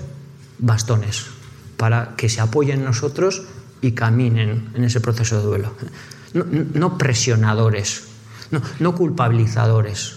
bastones 0.59 1.27
para 1.77 2.15
que 2.17 2.29
se 2.29 2.41
apoyen 2.41 2.79
en 2.79 2.85
nosotros 2.85 3.43
y 3.81 3.93
caminen 3.93 4.71
en 4.75 4.85
ese 4.85 5.01
proceso 5.01 5.39
de 5.39 5.43
duelo. 5.45 5.73
No, 6.75 6.99
presionadores, 6.99 8.05
no, 8.79 8.95
culpabilizadores. 8.95 10.17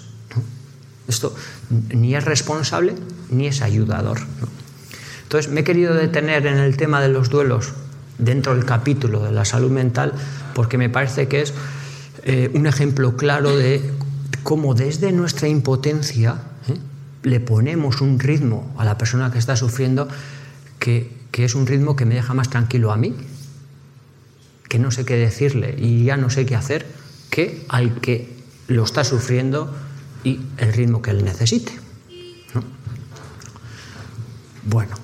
Esto 1.08 1.36
ni 1.70 2.16
es 2.16 2.24
responsable 2.24 2.96
ni 3.32 3.48
es 3.48 3.62
ayudador. 3.62 4.20
Entonces 5.24 5.52
me 5.52 5.62
he 5.62 5.64
querido 5.64 5.94
detener 5.94 6.46
en 6.46 6.58
el 6.58 6.78
tema 6.78 7.02
de 7.02 7.10
los 7.10 7.30
duelos 7.30 7.74
dentro 8.20 8.54
del 8.54 8.66
capítulo 8.66 9.24
de 9.24 9.32
la 9.32 9.46
salud 9.46 9.72
mental 9.72 10.14
porque 10.54 10.78
me 10.78 10.90
parece 10.90 11.28
que 11.28 11.42
es 11.42 11.54
eh, 12.24 12.52
un 12.54 12.68
ejemplo 12.68 13.18
claro 13.18 13.56
de 13.56 13.82
cómo 14.44 14.76
desde 14.76 15.12
nuestra 15.12 15.48
impotencia 15.48 16.36
¿eh? 16.68 16.78
le 17.24 17.40
ponemos 17.40 18.02
un 18.02 18.20
ritmo 18.20 18.74
a 18.78 18.86
la 18.86 18.98
persona 18.98 19.32
que 19.32 19.40
está 19.40 19.56
sufriendo 19.56 20.08
que, 20.80 21.18
es 21.34 21.56
un 21.56 21.68
ritmo 21.68 21.96
que 21.96 22.06
me 22.06 22.16
deja 22.16 22.34
más 22.34 22.50
tranquilo 22.50 22.92
a 22.92 22.98
mí, 22.98 23.16
que 24.68 24.78
no 24.78 24.92
sé 24.92 25.06
qué 25.06 25.16
decirle 25.16 25.76
y 25.78 26.04
ya 26.04 26.18
no 26.18 26.30
sé 26.30 26.46
qué 26.46 26.56
hacer, 26.56 26.86
que 27.30 27.66
al 27.70 28.02
que 28.02 28.36
lo 28.68 28.84
está 28.84 29.06
sufriendo 29.06 29.74
y 30.26 30.42
el 30.58 30.74
ritmo 30.74 31.02
que 31.02 31.12
él 31.12 31.24
necesite. 31.24 31.72
Bueno, 34.66 34.96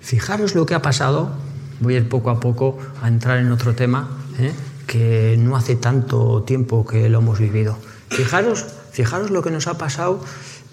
fijaros 0.00 0.54
lo 0.54 0.66
que 0.66 0.74
ha 0.74 0.82
pasado, 0.82 1.32
voy 1.80 1.94
a 1.94 1.98
ir 1.98 2.08
poco 2.08 2.30
a 2.30 2.40
poco 2.40 2.78
a 3.02 3.08
entrar 3.08 3.38
en 3.38 3.52
otro 3.52 3.74
tema, 3.74 4.08
¿eh? 4.38 4.52
que 4.86 5.36
no 5.38 5.56
hace 5.56 5.76
tanto 5.76 6.42
tiempo 6.42 6.86
que 6.86 7.08
lo 7.08 7.18
hemos 7.18 7.38
vivido. 7.38 7.78
Fijaros, 8.08 8.64
fijaros 8.92 9.30
lo 9.30 9.42
que 9.42 9.50
nos 9.50 9.66
ha 9.66 9.78
pasado 9.78 10.20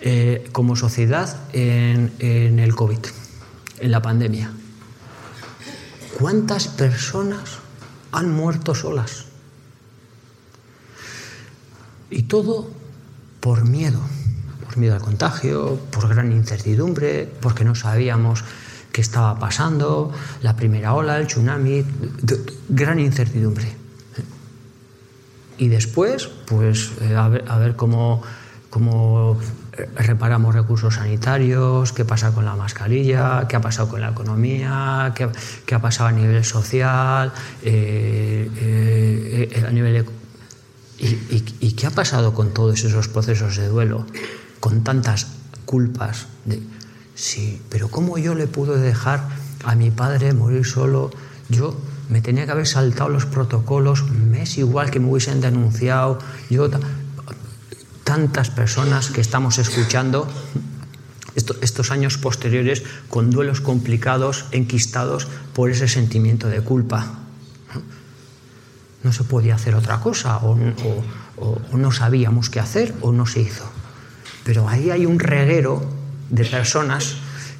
eh, 0.01 0.47
como 0.51 0.75
sociedad 0.75 1.35
en, 1.53 2.11
en 2.19 2.59
el 2.59 2.75
COVID, 2.75 2.99
en 3.79 3.91
la 3.91 4.01
pandemia. 4.01 4.51
¿Cuántas 6.19 6.67
personas 6.67 7.57
han 8.11 8.31
muerto 8.31 8.75
solas? 8.75 9.25
Y 12.09 12.23
todo 12.23 12.69
por 13.39 13.67
miedo, 13.67 13.99
por 14.63 14.77
miedo 14.77 14.93
al 14.93 15.01
contagio, 15.01 15.79
por 15.91 16.07
gran 16.07 16.31
incertidumbre, 16.31 17.27
porque 17.41 17.65
no 17.65 17.73
sabíamos 17.73 18.43
qué 18.93 19.01
estaba 19.01 19.37
pasando, 19.37 20.13
la 20.41 20.55
primera 20.55 20.93
ola, 20.93 21.17
el 21.17 21.27
tsunami, 21.27 21.83
gran 22.69 22.99
incertidumbre. 22.99 23.75
Y 25.57 25.67
después, 25.67 26.29
pues 26.47 26.91
eh, 27.01 27.15
a 27.15 27.27
ver, 27.27 27.75
cómo, 27.75 28.21
cómo 28.69 29.37
reparamos 29.95 30.53
recursos 30.53 30.95
sanitarios, 30.95 31.91
qué 31.91 32.05
pasa 32.05 32.31
con 32.31 32.45
la 32.45 32.55
mascarilla, 32.55 33.47
qué 33.49 33.55
ha 33.55 33.61
pasado 33.61 33.89
con 33.89 33.99
la 33.99 34.09
economía, 34.09 35.13
qué, 35.15 35.75
ha 35.75 35.81
pasado 35.81 36.09
a 36.09 36.11
nivel 36.11 36.45
social, 36.45 37.33
eh, 37.63 38.49
eh, 39.51 39.65
a 39.67 39.71
nivel 39.71 40.05
¿Y, 40.99 41.73
qué 41.73 41.87
ha 41.87 41.91
pasado 41.91 42.33
con 42.33 42.53
todos 42.53 42.83
esos 42.83 43.07
procesos 43.09 43.57
de 43.57 43.67
duelo? 43.67 44.05
Con 44.59 44.83
tantas 44.83 45.27
culpas. 45.65 46.27
De, 46.45 46.61
sí, 47.15 47.61
pero 47.69 47.89
¿cómo 47.89 48.17
yo 48.17 48.35
le 48.35 48.47
pude 48.47 48.77
dejar 48.77 49.27
a 49.63 49.75
mi 49.75 49.91
padre 49.91 50.33
morir 50.33 50.65
solo? 50.65 51.11
Yo 51.49 51.75
me 52.09 52.21
tenía 52.21 52.45
que 52.45 52.51
haber 52.51 52.67
saltado 52.67 53.09
los 53.09 53.25
protocolos, 53.25 54.09
me 54.09 54.43
es 54.43 54.57
igual 54.57 54.91
que 54.91 54.99
me 54.99 55.09
hubiesen 55.09 55.41
denunciado. 55.41 56.19
Yo, 56.49 56.69
tantas 58.03 58.49
personas 58.49 59.09
que 59.09 59.21
estamos 59.21 59.57
escuchando 59.57 60.27
estos 61.35 61.91
años 61.91 62.17
posteriores 62.17 62.83
con 63.09 63.31
duelos 63.31 63.61
complicados, 63.61 64.45
enquistados 64.51 65.27
por 65.53 65.71
ese 65.71 65.87
sentimiento 65.87 66.47
de 66.47 66.61
culpa 66.61 67.23
no 69.03 69.11
se 69.11 69.23
podía 69.23 69.55
hacer 69.55 69.75
otra 69.75 69.99
cosa, 69.99 70.37
o, 70.37 70.57
no 71.73 71.91
sabíamos 71.91 72.49
qué 72.49 72.59
hacer, 72.59 72.95
o 73.01 73.11
no 73.11 73.25
se 73.25 73.41
hizo. 73.41 73.65
Pero 74.45 74.67
ahí 74.69 74.91
hay 74.91 75.05
un 75.05 75.19
reguero 75.19 75.83
de 76.33 76.45
personas 76.45 77.15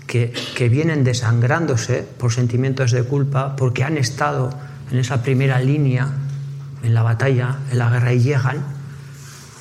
que, 0.07 0.33
vienen 0.69 1.03
desangrándose 1.03 2.05
por 2.17 2.33
sentimientos 2.33 2.91
de 2.91 3.03
culpa, 3.03 3.55
porque 3.55 3.83
han 3.83 3.97
estado 3.97 4.49
en 4.91 4.97
esa 4.97 5.21
primera 5.21 5.59
línea, 5.59 6.09
en 6.81 6.93
la 6.93 7.03
batalla, 7.03 7.57
en 7.71 7.77
la 7.77 7.89
guerra, 7.89 8.13
y 8.13 8.19
llegan 8.19 8.57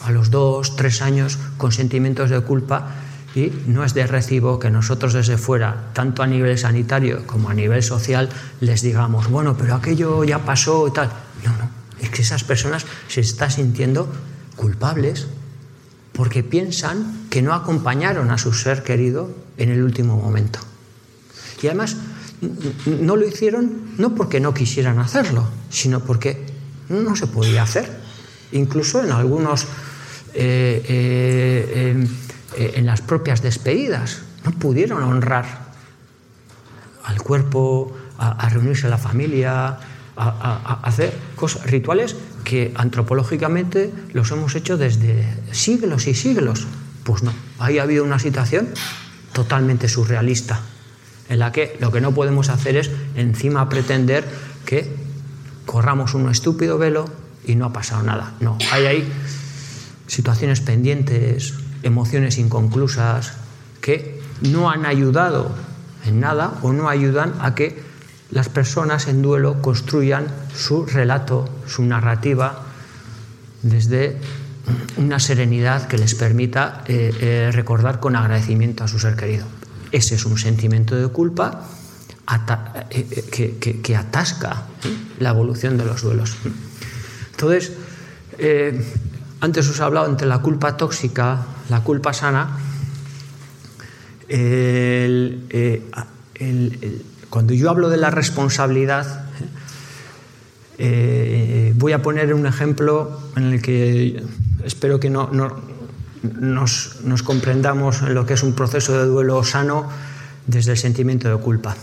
a 0.04 0.10
los 0.10 0.30
dos, 0.30 0.76
tres 0.76 1.02
años 1.02 1.38
con 1.58 1.72
sentimientos 1.72 2.30
de 2.30 2.40
culpa. 2.40 2.88
Y 3.34 3.52
no 3.66 3.84
es 3.84 3.94
de 3.94 4.06
recibo 4.06 4.58
que 4.58 4.70
nosotros 4.70 5.14
desde 5.14 5.38
fuera, 5.38 5.88
tanto 5.94 6.22
a 6.22 6.26
nivel 6.26 6.58
sanitario 6.58 7.26
como 7.26 7.48
a 7.48 7.54
nivel 7.54 7.82
social, 7.82 8.28
les 8.60 8.82
digamos, 8.82 9.28
bueno, 9.28 9.56
pero 9.56 9.74
aquello 9.74 10.24
ya 10.24 10.38
pasó 10.38 10.88
y 10.88 10.92
tal. 10.92 11.10
No, 11.44 11.50
no, 11.52 11.70
es 12.00 12.10
que 12.10 12.22
esas 12.22 12.44
personas 12.44 12.84
se 13.08 13.20
están 13.20 13.50
sintiendo 13.50 14.12
culpables 14.56 15.28
porque 16.12 16.42
piensan 16.42 17.26
que 17.30 17.42
no 17.42 17.54
acompañaron 17.54 18.30
a 18.30 18.38
su 18.38 18.52
ser 18.52 18.82
querido 18.82 19.30
en 19.56 19.70
el 19.70 19.82
último 19.82 20.16
momento. 20.16 20.58
Y 21.62 21.66
además 21.68 21.96
no 22.86 23.16
lo 23.16 23.26
hicieron 23.26 23.94
no 23.98 24.14
porque 24.14 24.40
no 24.40 24.52
quisieran 24.52 24.98
hacerlo, 24.98 25.46
sino 25.70 26.00
porque 26.00 26.44
no 26.88 27.16
se 27.16 27.26
podía 27.26 27.62
hacer. 27.62 28.00
Incluso 28.52 29.02
en 29.02 29.12
algunos, 29.12 29.64
eh, 30.34 30.82
eh, 30.88 32.06
eh, 32.56 32.72
en 32.74 32.86
las 32.86 33.00
propias 33.00 33.42
despedidas, 33.42 34.22
no 34.44 34.50
pudieron 34.52 35.02
honrar 35.02 35.72
al 37.04 37.22
cuerpo, 37.22 37.96
a, 38.18 38.32
a 38.44 38.48
reunirse 38.48 38.88
la 38.88 38.98
familia, 38.98 39.78
a, 40.16 40.80
hacer 40.82 41.16
cosas, 41.36 41.64
rituales 41.70 42.16
que 42.44 42.72
antropológicamente 42.74 43.92
los 44.12 44.30
hemos 44.30 44.54
hecho 44.54 44.76
desde 44.76 45.26
siglos 45.52 46.06
y 46.06 46.14
siglos. 46.14 46.66
Pues 47.04 47.22
no, 47.22 47.32
ahí 47.58 47.78
ha 47.78 47.82
habido 47.82 48.04
una 48.04 48.18
situación 48.18 48.68
totalmente 49.32 49.88
surrealista, 49.88 50.60
en 51.28 51.38
la 51.38 51.52
que 51.52 51.76
lo 51.80 51.90
que 51.90 52.00
no 52.00 52.12
podemos 52.12 52.48
hacer 52.48 52.76
es 52.76 52.90
encima 53.16 53.68
pretender 53.68 54.24
que 54.66 54.94
corramos 55.66 56.14
un 56.14 56.30
estúpido 56.30 56.78
velo 56.78 57.06
y 57.46 57.54
no 57.54 57.66
ha 57.66 57.72
pasado 57.72 58.02
nada. 58.02 58.34
No, 58.40 58.58
hay 58.70 58.86
ahí 58.86 59.12
situaciones 60.06 60.60
pendientes, 60.60 61.54
emociones 61.82 62.38
inconclusas, 62.38 63.32
que 63.80 64.20
no 64.42 64.70
han 64.70 64.86
ayudado 64.86 65.50
en 66.04 66.20
nada 66.20 66.58
o 66.62 66.72
no 66.72 66.88
ayudan 66.88 67.34
a 67.40 67.54
que 67.54 67.82
las 68.32 68.48
personas 68.48 69.08
en 69.08 69.22
duelo 69.22 69.60
construyan 69.60 70.26
su 70.54 70.86
relato, 70.86 71.48
su 71.66 71.84
narrativa, 71.84 72.62
desde 73.62 74.16
una 74.96 75.20
serenidad 75.20 75.86
que 75.86 75.98
les 75.98 76.14
permita 76.14 76.82
eh, 76.86 77.12
eh, 77.20 77.50
recordar 77.52 78.00
con 78.00 78.16
agradecimiento 78.16 78.84
a 78.84 78.88
su 78.88 78.98
ser 78.98 79.16
querido. 79.16 79.46
Ese 79.92 80.14
es 80.14 80.24
un 80.24 80.38
sentimiento 80.38 80.96
de 80.96 81.08
culpa 81.08 81.68
eh, 82.90 83.80
que, 83.82 83.96
atasca 83.96 84.62
la 85.18 85.30
evolución 85.30 85.76
de 85.76 85.84
los 85.84 86.00
duelos. 86.00 86.34
Entonces, 87.32 87.72
antes 89.40 89.68
os 89.68 89.78
he 89.78 89.82
hablado 89.82 90.06
entre 90.06 90.26
la 90.26 90.38
culpa 90.38 90.78
tóxica, 90.78 91.44
la 91.68 91.82
culpa 91.82 92.14
sana, 92.14 92.56
cuando 97.32 97.54
yo 97.54 97.70
hablo 97.70 97.88
de 97.88 97.96
la 97.96 98.10
responsabilidad, 98.10 99.24
eh, 100.76 101.72
voy 101.76 101.92
a 101.92 102.02
poner 102.02 102.34
un 102.34 102.44
ejemplo 102.44 103.22
en 103.36 103.54
el 103.54 103.62
que 103.62 104.22
espero 104.66 105.00
que 105.00 105.08
no, 105.08 105.30
nos, 106.22 107.22
comprendamos 107.24 108.02
en 108.02 108.12
lo 108.12 108.26
que 108.26 108.34
es 108.34 108.42
un 108.42 108.52
proceso 108.52 108.98
de 108.98 109.06
duelo 109.06 109.42
sano 109.44 109.88
desde 110.46 110.72
el 110.72 110.76
sentimiento 110.76 111.34
de 111.34 111.42
culpa. 111.42 111.74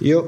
Yo, 0.00 0.26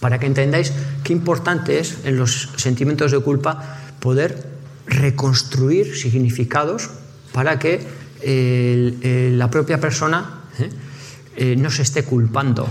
para 0.00 0.18
que 0.18 0.26
entendáis 0.26 0.72
qué 1.04 1.12
importante 1.12 1.78
es 1.78 1.98
en 2.02 2.16
los 2.16 2.50
sentimientos 2.56 3.12
de 3.12 3.20
culpa 3.20 3.78
poder 4.00 4.44
reconstruir 4.88 5.96
significados 5.96 6.90
para 7.32 7.60
que 7.60 7.86
la 9.38 9.48
propia 9.50 9.78
persona 9.78 10.40
¿eh? 10.58 10.70
Eh, 11.36 11.56
no 11.56 11.70
se 11.70 11.82
esté 11.82 12.02
culpando 12.02 12.66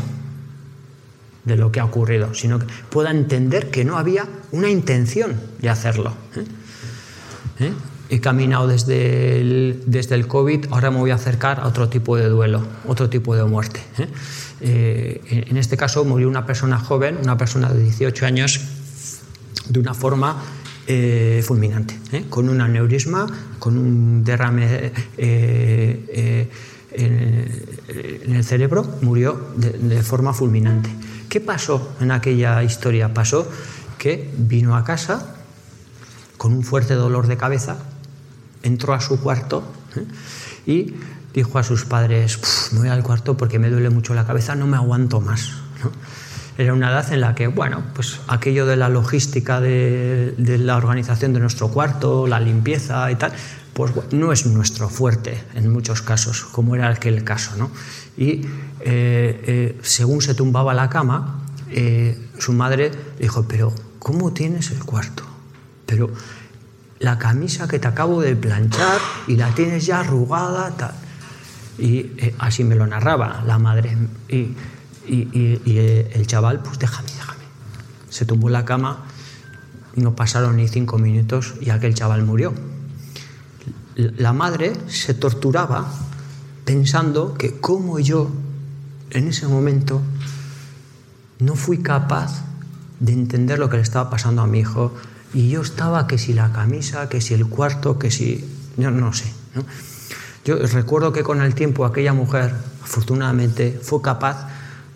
de 1.46 1.58
lo 1.58 1.72
que 1.72 1.80
ha 1.80 1.86
ocurrido, 1.86 2.34
sino 2.34 2.60
que 2.60 2.66
pueda 2.90 3.12
entender 3.12 3.70
que 3.70 3.86
no 3.86 3.98
había 3.98 4.28
una 4.52 4.70
intención 4.70 5.40
de 5.60 5.70
hacerlo. 5.70 6.14
¿eh? 6.36 6.46
¿Eh? 7.60 7.74
He 8.10 8.20
caminado 8.20 8.68
desde 8.68 9.40
el, 9.40 9.84
desde 9.86 10.16
el 10.16 10.28
COVID, 10.28 10.68
ahora 10.72 10.92
me 10.92 10.98
voy 10.98 11.12
a 11.12 11.16
acercar 11.16 11.60
a 11.60 11.68
otro 11.68 11.90
tipo 11.90 12.16
de 12.16 12.30
duelo, 12.30 12.66
otro 12.88 13.10
tipo 13.10 13.36
de 13.36 13.44
muerte. 13.44 13.82
¿eh? 13.98 14.08
en 15.50 15.58
este 15.58 15.76
caso 15.76 16.06
murió 16.06 16.30
una 16.30 16.46
persona 16.46 16.78
joven, 16.78 17.18
una 17.22 17.38
persona 17.38 17.70
de 17.70 17.84
18 17.84 18.26
años, 18.26 18.62
de 19.68 19.80
una 19.80 19.94
forma 19.94 20.42
fulminante, 21.44 22.00
con 22.30 22.50
un 22.50 22.62
aneurisma, 22.62 23.26
con 23.60 23.78
un 23.78 24.24
derrame 24.24 24.92
en, 25.18 26.50
el 28.36 28.44
cerebro, 28.44 28.86
murió 29.02 29.54
de 29.58 30.02
forma 30.04 30.34
fulminante. 30.34 30.90
¿Qué 31.30 31.40
pasó 31.40 31.96
en 32.00 32.12
aquella 32.12 32.64
historia? 32.64 33.14
Pasó 33.14 33.48
que 33.98 34.32
vino 34.38 34.76
a 34.76 34.84
casa 34.84 35.36
con 36.38 36.54
un 36.54 36.64
fuerte 36.64 36.94
dolor 36.96 37.28
de 37.28 37.38
cabeza, 37.38 37.78
entró 38.64 38.94
a 38.94 39.00
su 39.00 39.22
cuarto 39.22 39.64
¿eh? 39.96 40.06
y 40.66 40.94
dijo 41.34 41.58
a 41.58 41.64
sus 41.64 41.86
padres, 41.86 42.72
me 42.74 42.80
voy 42.80 42.90
al 42.90 43.04
cuarto 43.04 43.38
porque 43.38 43.60
me 43.60 43.70
duele 43.70 43.90
mucho 43.90 44.14
la 44.14 44.26
cabeza, 44.26 44.56
no 44.56 44.68
me 44.68 44.78
aguanto 44.78 45.22
más. 45.22 45.52
Era 46.58 46.74
una 46.74 46.92
edad 46.92 47.12
en 47.12 47.22
la 47.22 47.34
que, 47.34 47.48
bueno, 47.48 47.82
pues 47.96 48.20
aquello 48.28 48.68
de 48.68 48.76
la 48.76 48.88
logística 48.88 49.60
de, 49.60 50.36
la 50.38 50.78
organización 50.78 51.34
de 51.34 51.40
nuestro 51.40 51.70
cuarto, 51.70 52.28
la 52.28 52.40
limpieza 52.40 53.10
y 53.10 53.16
tal, 53.16 53.34
pues 53.74 53.92
no 54.12 54.32
es 54.32 54.46
nuestro 54.46 54.88
fuerte 54.88 55.44
en 55.56 55.72
muchos 55.72 56.04
casos, 56.04 56.44
como 56.44 56.76
era 56.76 56.90
aquel 56.90 57.24
caso. 57.24 57.56
¿no? 57.58 57.72
Y 58.18 58.24
eh, 58.32 58.46
eh, 58.82 59.80
según 59.82 60.22
se 60.22 60.36
tumbaba 60.36 60.74
la 60.74 60.90
cama, 60.90 61.44
eh, 61.70 62.30
su 62.38 62.54
madre 62.54 62.92
dijo, 63.20 63.46
pero 63.48 63.74
¿cómo 64.00 64.34
tienes 64.34 64.72
el 64.72 64.84
cuarto? 64.84 65.24
Pero 65.86 66.12
la 67.00 67.18
camisa 67.18 67.68
que 67.68 67.80
te 67.80 67.88
acabo 67.88 68.22
de 68.22 68.36
planchar 68.36 69.00
y 69.28 69.36
la 69.36 69.54
tienes 69.56 69.86
ya 69.86 70.02
arrugada. 70.02 70.94
Y 71.78 72.12
así 72.38 72.64
me 72.64 72.76
lo 72.76 72.86
narraba 72.86 73.44
la 73.46 73.58
madre. 73.58 73.98
Y, 74.30 74.56
el 75.06 76.28
chaval, 76.28 76.62
pues 76.62 76.80
déjame, 76.80 77.10
déjame. 77.12 77.44
Se 78.10 78.26
tumbó 78.26 78.48
en 78.48 78.54
la 78.54 78.64
cama, 78.64 79.06
no 79.96 80.16
pasaron 80.16 80.56
ni 80.58 80.68
cinco 80.68 80.98
minutos 80.98 81.56
y 81.60 81.72
aquel 81.72 81.94
chaval 81.94 82.24
murió. 82.24 82.54
La 83.96 84.34
madre 84.34 84.74
se 84.88 85.14
torturaba 85.14 85.92
pensando 86.66 87.34
que 87.34 87.60
como 87.60 88.00
yo 88.00 88.30
en 89.12 89.28
ese 89.28 89.48
momento 89.48 90.02
no 91.40 91.56
fui 91.56 91.80
capaz 91.80 92.44
de 93.00 93.14
entender 93.14 93.60
lo 93.60 93.70
que 93.70 93.78
le 93.78 93.84
estaba 93.84 94.10
pasando 94.10 94.42
a 94.42 94.48
mi 94.48 94.60
hijo 94.60 94.94
y 95.34 95.50
yo 95.50 95.62
estaba 95.62 96.08
que 96.08 96.18
si 96.18 96.34
la 96.34 96.52
camisa, 96.52 97.10
que 97.10 97.22
si 97.22 97.34
el 97.34 97.48
cuarto, 97.48 98.00
que 98.00 98.12
si... 98.12 98.48
yo 98.78 98.92
no 98.92 99.14
sé. 99.14 99.32
Yo 100.46 100.58
recuerdo 100.58 101.12
que 101.12 101.24
con 101.24 101.42
el 101.42 101.56
tiempo 101.56 101.86
aquella 101.86 102.14
mujer, 102.14 102.54
afortunadamente, 102.84 103.80
fue 103.82 104.02
capaz 104.02 104.48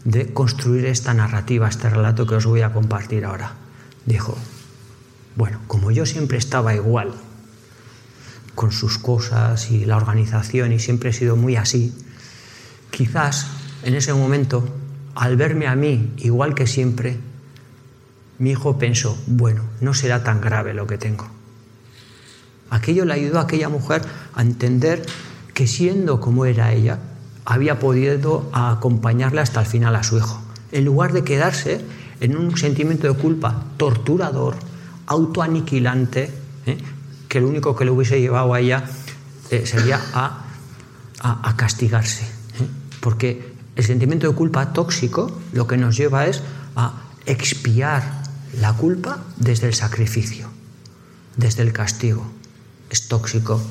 de 0.03 0.33
construir 0.33 0.85
esta 0.85 1.13
narrativa, 1.13 1.67
este 1.67 1.89
relato 1.89 2.27
que 2.27 2.35
os 2.35 2.45
voy 2.45 2.61
a 2.61 2.71
compartir 2.71 3.25
ahora. 3.25 3.53
Dijo, 4.05 4.37
bueno, 5.35 5.59
como 5.67 5.91
yo 5.91 6.05
siempre 6.05 6.37
estaba 6.37 6.75
igual 6.75 7.13
con 8.57 8.71
sus 8.71 8.97
cosas 8.97 9.69
y 9.69 9.85
la 9.85 9.97
organización 9.97 10.71
y 10.73 10.79
siempre 10.79 11.11
he 11.11 11.13
sido 11.13 11.35
muy 11.35 11.55
así, 11.55 11.93
quizás 12.89 13.45
en 13.83 13.93
ese 13.93 14.15
momento, 14.15 14.67
al 15.13 15.37
verme 15.37 15.67
a 15.67 15.75
mí 15.75 16.11
igual 16.17 16.55
que 16.55 16.65
siempre, 16.65 17.19
mi 18.39 18.49
hijo 18.49 18.79
pensó, 18.79 19.15
bueno, 19.27 19.61
no 19.79 19.93
será 19.93 20.23
tan 20.23 20.41
grave 20.41 20.73
lo 20.73 20.87
que 20.87 20.97
tengo. 20.97 21.27
Aquello 22.71 23.05
le 23.05 23.13
ayudó 23.13 23.37
a 23.37 23.43
aquella 23.43 23.69
mujer 23.69 24.01
a 24.33 24.41
entender 24.41 25.05
que 25.53 25.67
siendo 25.67 26.19
como 26.19 26.45
era 26.45 26.73
ella, 26.73 26.97
había 27.45 27.77
podido 27.77 28.49
acompañarle 28.53 29.41
hasta 29.41 29.59
el 29.59 29.67
final 29.67 29.95
a 29.95 30.01
su 30.01 30.17
hijo, 30.17 30.41
en 30.71 30.83
lugar 30.83 31.13
de 31.13 31.23
quedarse 31.23 31.81
en 32.21 32.35
un 32.35 32.57
sentimiento 32.57 33.07
de 33.07 33.19
culpa 33.19 33.65
torturador, 33.77 34.55
autoaniquilante, 35.05 36.31
¿eh? 36.65 36.77
Que 37.37 37.41
lo 37.41 37.49
único 37.49 37.75
que 37.75 37.85
le 37.85 37.91
hubiese 37.91 38.19
llevado 38.19 38.51
a 38.55 38.59
ella 38.59 38.83
eh, 39.51 39.67
sería 39.67 40.01
a, 40.11 41.53
castigarse. 41.55 42.23
¿eh? 42.23 42.67
Porque 42.99 43.53
el 43.75 43.83
sentimiento 43.83 44.27
de 44.27 44.33
culpa 44.33 44.73
tóxico 44.73 45.39
lo 45.53 45.67
que 45.67 45.77
nos 45.77 45.95
lleva 45.95 46.25
es 46.25 46.41
a 46.75 46.93
expiar 47.27 48.23
la 48.59 48.73
culpa 48.73 49.19
desde 49.35 49.67
el 49.67 49.75
sacrificio, 49.75 50.49
desde 51.35 51.61
el 51.61 51.73
castigo. 51.73 52.25
Es 52.89 53.07
tóxico. 53.07 53.61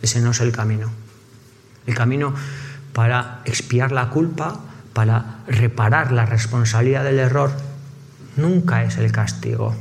Ese 0.00 0.22
no 0.22 0.30
es 0.30 0.40
el 0.40 0.52
camino. 0.52 0.88
El 1.86 1.94
camino 1.94 2.32
para 2.94 3.42
expiar 3.44 3.92
la 3.92 4.08
culpa, 4.08 4.60
para 4.94 5.40
reparar 5.46 6.10
la 6.10 6.24
responsabilidad 6.24 7.04
del 7.04 7.18
error, 7.18 7.52
nunca 8.36 8.82
es 8.82 8.96
el 8.96 9.12
castigo, 9.12 9.74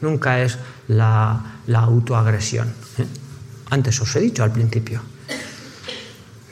nunca 0.00 0.42
es 0.42 0.58
la, 0.90 1.56
autoagresión. 1.72 2.72
Antes 3.70 4.00
os 4.00 4.14
he 4.16 4.20
dicho 4.20 4.42
al 4.42 4.52
principio, 4.52 5.00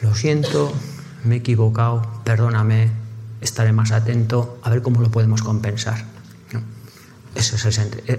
lo 0.02 0.14
siento, 0.14 0.72
me 1.24 1.36
he 1.36 1.38
equivocado, 1.38 2.22
perdóname, 2.24 2.90
estaré 3.40 3.72
más 3.72 3.90
atento, 3.90 4.58
a 4.62 4.70
ver 4.70 4.82
cómo 4.82 5.00
lo 5.00 5.10
podemos 5.10 5.42
compensar. 5.42 6.04
E, 7.34 7.40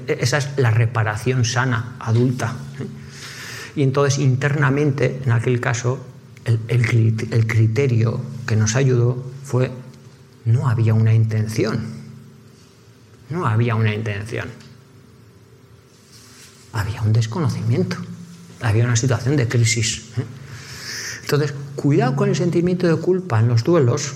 e, 0.07 0.17
esa 0.21 0.37
es 0.37 0.49
la 0.57 0.71
reparación 0.71 1.43
sana, 1.45 1.95
adulta. 1.99 2.53
¿eh? 2.79 2.87
Y 3.75 3.83
entonces 3.83 4.19
internamente, 4.19 5.21
en 5.23 5.31
aquel 5.31 5.59
caso, 5.59 5.99
el, 6.45 7.47
criterio 7.47 8.21
que 8.45 8.55
nos 8.55 8.75
ayudó 8.75 9.23
fue, 9.43 9.71
no 10.45 10.67
había 10.67 10.93
una 10.93 11.13
intención. 11.13 11.79
No 13.29 13.45
había 13.45 13.75
una 13.75 13.93
intención. 13.93 14.49
Había 16.73 17.01
un 17.01 17.13
desconocimiento. 17.13 17.97
Había 18.61 18.85
una 18.85 18.95
situación 18.95 19.35
de 19.37 19.47
crisis. 19.47 20.03
¿eh? 20.17 20.25
Entonces, 21.21 21.53
cuidado 21.75 22.15
con 22.15 22.29
el 22.29 22.35
sentimiento 22.35 22.87
de 22.87 22.95
culpa 22.95 23.39
en 23.39 23.47
los 23.47 23.63
duelos. 23.63 24.13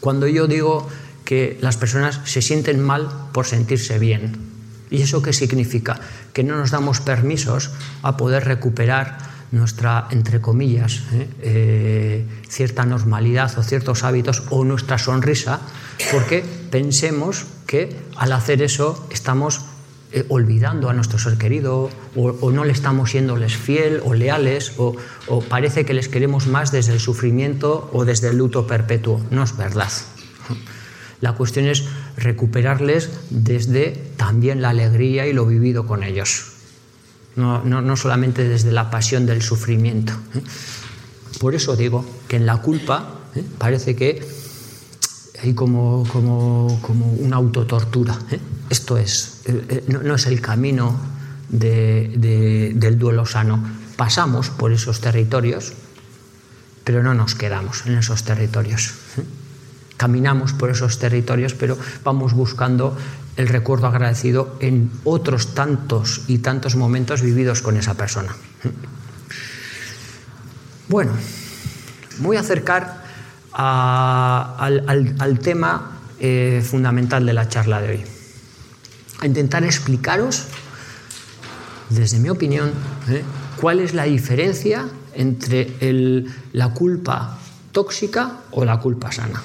Cuando 0.00 0.26
yo 0.26 0.46
digo 0.46 0.88
que 1.24 1.58
las 1.60 1.76
personas 1.76 2.20
se 2.24 2.42
sienten 2.42 2.80
mal 2.80 3.08
por 3.32 3.46
sentirse 3.46 3.98
bien. 3.98 4.36
¿Y 4.90 5.02
eso 5.02 5.22
qué 5.22 5.32
significa? 5.32 5.98
Que 6.32 6.44
no 6.44 6.56
nos 6.56 6.70
damos 6.70 7.00
permisos 7.00 7.70
a 8.02 8.16
poder 8.16 8.44
recuperar 8.44 9.18
nuestra, 9.52 10.08
entre 10.10 10.40
comillas, 10.40 11.02
¿eh? 11.12 11.28
Eh, 11.42 12.26
cierta 12.48 12.84
normalidad 12.84 13.56
o 13.58 13.62
ciertos 13.62 14.04
hábitos 14.04 14.44
o 14.50 14.64
nuestra 14.64 14.98
sonrisa, 14.98 15.60
porque 16.12 16.44
pensemos 16.70 17.46
que 17.66 17.96
al 18.16 18.32
hacer 18.32 18.62
eso 18.62 19.06
estamos 19.10 19.62
eh, 20.12 20.24
olvidando 20.28 20.88
a 20.88 20.92
nuestro 20.92 21.18
ser 21.18 21.36
querido 21.36 21.90
o, 22.14 22.50
no 22.52 22.64
le 22.64 22.72
estamos 22.72 23.10
siéndoles 23.10 23.56
fiel 23.56 24.00
o 24.04 24.14
leales 24.14 24.72
o, 24.78 24.94
parece 25.48 25.84
que 25.84 25.94
les 25.94 26.08
queremos 26.08 26.46
más 26.46 26.70
desde 26.70 26.92
el 26.92 27.00
sufrimiento 27.00 27.90
o 27.92 28.04
desde 28.04 28.28
el 28.28 28.38
luto 28.38 28.66
perpetuo. 28.66 29.20
No 29.30 29.42
es 29.42 29.56
verdad. 29.56 29.90
La 31.20 31.32
cuestión 31.32 31.66
es 31.66 31.84
recuperarles 32.16 33.10
desde 33.30 33.92
también 34.16 34.62
la 34.62 34.70
alegría 34.70 35.26
y 35.26 35.32
lo 35.32 35.46
vivido 35.46 35.86
con 35.86 36.02
ellos, 36.02 36.52
no, 37.36 37.96
solamente 37.96 38.48
desde 38.48 38.70
la 38.70 38.90
pasión 38.90 39.26
del 39.26 39.42
sufrimiento. 39.42 40.12
Por 41.40 41.54
eso 41.54 41.74
digo 41.74 42.04
que 42.28 42.36
en 42.36 42.46
la 42.46 42.62
culpa 42.62 43.20
¿eh? 43.34 43.42
parece 43.58 43.96
que 43.96 44.26
hay 45.42 45.54
como, 45.54 46.06
como, 46.10 46.66
una 47.18 47.36
autotortura. 47.36 48.18
¿eh? 48.30 48.38
Esto 48.70 48.96
es, 48.96 49.35
no, 49.88 50.14
es 50.14 50.26
el 50.26 50.40
camino 50.40 50.98
del 51.48 52.98
duelo 52.98 53.26
sano. 53.26 53.62
Pasamos 53.96 54.50
por 54.50 54.72
esos 54.72 55.00
territorios, 55.00 55.72
pero 56.84 57.02
no 57.02 57.14
nos 57.14 57.34
quedamos 57.34 57.86
en 57.86 57.96
esos 57.96 58.24
territorios 58.24 58.94
caminamos 59.96 60.52
por 60.52 60.70
esos 60.70 60.98
territorios, 60.98 61.54
pero 61.54 61.76
vamos 62.04 62.34
buscando 62.34 62.96
el 63.36 63.48
recuerdo 63.48 63.86
agradecido 63.86 64.56
en 64.60 64.90
otros 65.04 65.54
tantos 65.54 66.22
y 66.26 66.38
tantos 66.38 66.76
momentos 66.76 67.22
vividos 67.22 67.62
con 67.62 67.76
esa 67.76 67.94
persona. 67.94 68.34
Bueno, 70.88 71.10
voy 72.18 72.36
a 72.36 72.40
acercar 72.40 73.02
al, 73.52 75.38
tema 75.42 75.98
eh, 76.20 76.64
fundamental 76.64 77.26
de 77.26 77.32
la 77.32 77.48
charla 77.48 77.80
de 77.80 77.88
hoy. 77.88 78.15
Intentar 79.26 79.64
explicaros, 79.64 80.44
desde 81.90 82.20
mi 82.20 82.28
opinión, 82.28 82.70
eh, 83.10 83.24
cuál 83.60 83.80
es 83.80 83.92
la 83.92 84.04
diferencia 84.04 84.86
entre 85.14 85.74
la 86.52 86.68
culpa 86.72 87.36
tóxica 87.72 88.42
o 88.52 88.64
la 88.64 88.78
culpa 88.78 89.10
sana. 89.10 89.42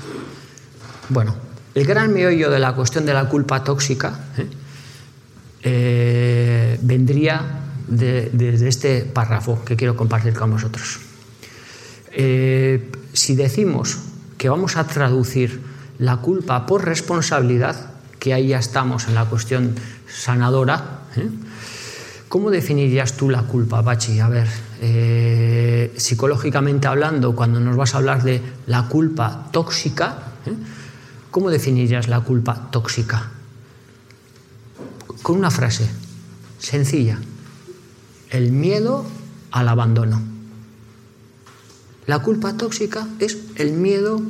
Bueno, 1.09 1.35
el 1.73 1.85
gran 1.87 2.13
meollo 2.13 2.51
de 2.51 2.59
la 2.59 2.75
cuestión 2.75 3.07
de 3.07 3.13
la 3.15 3.27
culpa 3.27 3.63
tóxica 3.63 4.19
¿eh? 4.37 4.47
Eh, 5.63 6.79
vendría 6.81 7.41
desde 7.87 8.67
este 8.67 9.01
párrafo 9.01 9.65
que 9.65 9.75
quiero 9.75 9.95
compartir 9.95 10.33
con 10.33 10.51
vosotros. 10.51 10.99
Si 12.11 13.35
decimos 13.35 13.97
que 14.37 14.47
vamos 14.47 14.77
a 14.77 14.85
traducir 14.85 15.59
la 15.97 16.17
culpa 16.17 16.65
por 16.65 16.85
responsabilidad, 16.85 17.90
que 18.21 18.35
ahí 18.35 18.49
ya 18.49 18.59
estamos 18.59 19.07
en 19.07 19.15
la 19.15 19.25
cuestión 19.25 19.73
sanadora, 20.07 20.99
¿cómo 22.29 22.51
definirías 22.51 23.17
tú 23.17 23.31
la 23.31 23.41
culpa, 23.41 23.81
Bachi? 23.81 24.19
A 24.19 24.29
ver, 24.29 24.47
psicológicamente 25.97 26.87
hablando, 26.87 27.35
cuando 27.35 27.59
nos 27.59 27.75
vas 27.75 27.95
a 27.95 27.97
hablar 27.97 28.21
de 28.21 28.39
la 28.67 28.87
culpa 28.87 29.49
tóxica, 29.51 30.31
¿Cómo 31.31 31.49
definirías 31.49 32.09
la 32.09 32.19
culpa 32.19 32.69
tóxica? 32.71 33.31
Con 35.21 35.37
una 35.37 35.49
frase 35.49 35.89
sencilla. 36.59 37.19
El 38.29 38.51
miedo 38.51 39.05
al 39.51 39.69
abandono. 39.69 40.21
La 42.05 42.19
culpa 42.19 42.57
tóxica 42.57 43.07
es 43.19 43.37
el 43.55 43.71
miedo 43.71 44.21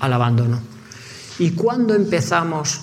al 0.00 0.12
abandono. 0.12 0.60
¿Y 1.38 1.52
cuándo 1.52 1.94
empezamos 1.94 2.82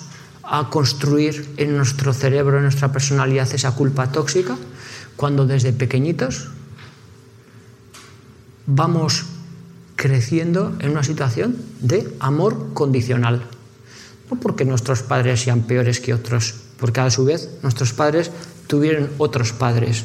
a 0.50 0.70
construir 0.70 1.46
en 1.58 1.76
nuestro 1.76 2.14
cerebro, 2.14 2.56
en 2.56 2.64
nuestra 2.64 2.90
personalidad, 2.90 3.52
esa 3.52 3.72
culpa 3.72 4.10
tóxica? 4.10 4.56
Cuando 5.16 5.46
desde 5.46 5.72
pequeñitos 5.72 6.48
vamos 8.66 9.26
creciendo 9.96 10.76
en 10.78 10.90
una 10.90 11.02
situación 11.02 11.56
de 11.80 12.08
amor 12.20 12.72
condicional 12.72 13.42
No 14.30 14.38
porque 14.38 14.64
nuestros 14.64 15.02
padres 15.02 15.40
sean 15.40 15.62
peores 15.62 16.00
que 16.00 16.14
otros, 16.14 16.54
porque 16.78 17.00
a 17.00 17.10
su 17.10 17.24
vez 17.24 17.48
nuestros 17.62 17.92
padres 17.92 18.30
tuvieron 18.66 19.10
otros 19.18 19.52
padres 19.52 20.04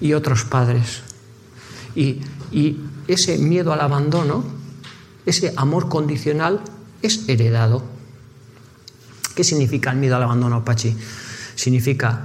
y 0.00 0.14
otros 0.14 0.44
padres. 0.44 1.02
Y, 1.94 2.22
y 2.52 2.78
ese 3.08 3.36
miedo 3.38 3.72
al 3.72 3.80
abandono, 3.80 4.44
ese 5.26 5.52
amor 5.56 5.88
condicional, 5.88 6.60
es 7.02 7.28
heredado. 7.28 7.82
¿Qué 9.38 9.44
significa 9.44 9.92
el 9.92 9.98
miedo 9.98 10.16
al 10.16 10.24
abandono, 10.24 10.64
Pachi? 10.64 10.96
Significa 11.54 12.22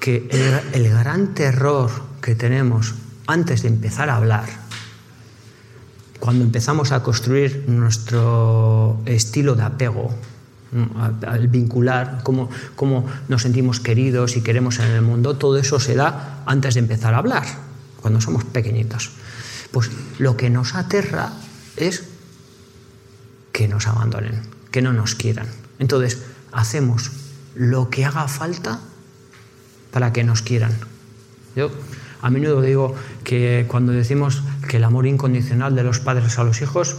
que 0.00 0.28
el, 0.72 0.90
gran 0.90 1.32
terror 1.32 1.88
que 2.20 2.34
tenemos 2.34 2.96
antes 3.28 3.62
de 3.62 3.68
empezar 3.68 4.10
a 4.10 4.16
hablar, 4.16 4.48
cuando 6.18 6.42
empezamos 6.42 6.90
a 6.90 7.00
construir 7.00 7.66
nuestro 7.68 9.00
estilo 9.06 9.54
de 9.54 9.62
apego, 9.62 10.12
al 11.28 11.46
vincular, 11.46 12.22
cómo, 12.24 12.50
cómo, 12.74 13.06
nos 13.28 13.42
sentimos 13.42 13.78
queridos 13.78 14.36
y 14.36 14.40
queremos 14.40 14.80
en 14.80 14.90
el 14.90 15.02
mundo, 15.02 15.36
todo 15.36 15.58
eso 15.58 15.78
se 15.78 15.94
da 15.94 16.42
antes 16.44 16.74
de 16.74 16.80
empezar 16.80 17.14
a 17.14 17.18
hablar, 17.18 17.44
cuando 18.00 18.20
somos 18.20 18.42
pequeñitos. 18.42 19.12
Pues 19.70 19.92
lo 20.18 20.36
que 20.36 20.50
nos 20.50 20.74
aterra 20.74 21.34
es 21.76 22.02
que 23.52 23.68
nos 23.68 23.86
abandonen, 23.86 24.42
que 24.72 24.82
no 24.82 24.92
nos 24.92 25.14
quieran. 25.14 25.46
Entonces, 25.78 26.18
hacemos 26.52 27.10
lo 27.54 27.90
que 27.90 28.04
haga 28.04 28.28
falta 28.28 28.80
para 29.90 30.12
que 30.12 30.24
nos 30.24 30.42
quieran. 30.42 30.72
Yo 31.56 31.70
a 32.20 32.30
menudo 32.30 32.60
digo 32.60 32.94
que 33.24 33.66
cuando 33.68 33.92
decimos 33.92 34.42
que 34.68 34.78
el 34.78 34.84
amor 34.84 35.06
incondicional 35.06 35.74
de 35.74 35.82
los 35.82 36.00
padres 36.00 36.38
a 36.38 36.44
los 36.44 36.60
hijos, 36.62 36.96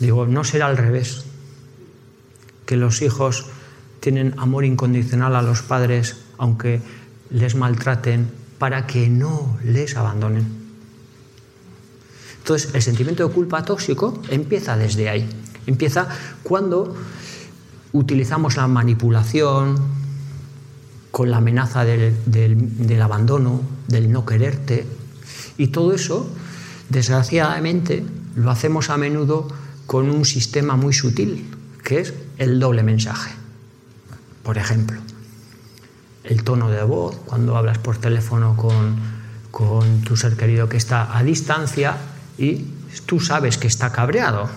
digo, 0.00 0.26
no 0.26 0.44
será 0.44 0.66
al 0.66 0.76
revés, 0.76 1.24
que 2.64 2.76
los 2.76 3.02
hijos 3.02 3.46
tienen 4.00 4.34
amor 4.38 4.64
incondicional 4.64 5.34
a 5.36 5.42
los 5.42 5.62
padres 5.62 6.16
aunque 6.38 6.80
les 7.30 7.54
maltraten 7.54 8.30
para 8.58 8.86
que 8.86 9.08
no 9.08 9.58
les 9.64 9.96
abandonen. 9.96 10.46
Entonces, 12.38 12.74
el 12.74 12.82
sentimiento 12.82 13.26
de 13.26 13.34
culpa 13.34 13.64
tóxico 13.64 14.22
empieza 14.28 14.76
desde 14.76 15.08
ahí. 15.08 15.28
Empieza 15.66 16.08
cuando 16.44 16.94
utilizamos 17.98 18.56
la 18.56 18.66
manipulación 18.66 19.76
con 21.10 21.30
la 21.30 21.38
amenaza 21.38 21.84
del, 21.84 22.14
del, 22.26 23.02
abandono, 23.02 23.62
del 23.88 24.12
no 24.12 24.26
quererte. 24.26 24.86
Y 25.56 25.68
todo 25.68 25.94
eso, 25.94 26.28
desgraciadamente, 26.90 28.04
lo 28.34 28.50
hacemos 28.50 28.90
a 28.90 28.98
menudo 28.98 29.48
con 29.86 30.10
un 30.10 30.24
sistema 30.24 30.76
muy 30.76 30.92
sutil, 30.92 31.50
que 31.82 32.00
es 32.00 32.14
el 32.36 32.60
doble 32.60 32.82
mensaje. 32.82 33.32
Por 34.42 34.58
ejemplo, 34.58 35.00
el 36.24 36.42
tono 36.42 36.68
de 36.68 36.82
voz, 36.82 37.16
cuando 37.24 37.56
hablas 37.56 37.78
por 37.78 37.96
teléfono 37.96 38.56
con, 38.56 38.96
con 39.50 40.02
tu 40.02 40.16
ser 40.16 40.36
querido 40.36 40.68
que 40.68 40.76
está 40.76 41.16
a 41.16 41.22
distancia 41.22 41.96
y 42.36 42.66
tú 43.06 43.20
sabes 43.20 43.56
que 43.56 43.68
está 43.68 43.90
cabreado, 43.90 44.50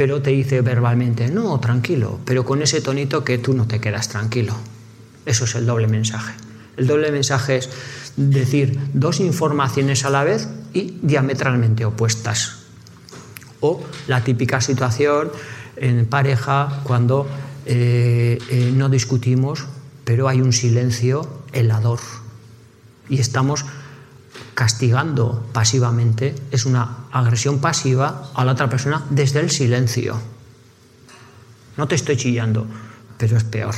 pero 0.00 0.22
te 0.22 0.30
dice 0.30 0.62
verbalmente, 0.62 1.28
no, 1.28 1.60
tranquilo, 1.60 2.20
pero 2.24 2.42
con 2.42 2.62
ese 2.62 2.80
tonito 2.80 3.22
que 3.22 3.36
tú 3.36 3.52
no 3.52 3.66
te 3.66 3.82
quedas 3.82 4.08
tranquilo. 4.08 4.54
Eso 5.26 5.44
es 5.44 5.54
el 5.56 5.66
doble 5.66 5.88
mensaje. 5.88 6.32
El 6.78 6.86
doble 6.86 7.12
mensaje 7.12 7.58
es 7.58 7.68
decir 8.16 8.80
dos 8.94 9.20
informaciones 9.20 10.06
a 10.06 10.08
la 10.08 10.24
vez 10.24 10.48
y 10.72 10.96
diametralmente 11.02 11.84
opuestas. 11.84 12.60
O 13.60 13.84
la 14.08 14.24
típica 14.24 14.62
situación 14.62 15.32
en 15.76 16.06
pareja 16.06 16.80
cuando 16.84 17.28
eh, 17.66 18.38
eh, 18.48 18.72
no 18.74 18.88
discutimos, 18.88 19.66
pero 20.04 20.28
hay 20.28 20.40
un 20.40 20.54
silencio 20.54 21.28
helador 21.52 22.00
y 23.10 23.20
estamos 23.20 23.66
castigando 24.60 25.46
pasivamente, 25.54 26.34
es 26.50 26.66
una 26.66 27.06
agresión 27.12 27.62
pasiva 27.62 28.30
a 28.34 28.44
la 28.44 28.52
otra 28.52 28.68
persona 28.68 29.06
desde 29.08 29.40
el 29.40 29.50
silencio. 29.50 30.20
No 31.78 31.88
te 31.88 31.94
estoy 31.94 32.18
chillando, 32.18 32.66
pero 33.16 33.38
es 33.38 33.44
peor. 33.44 33.74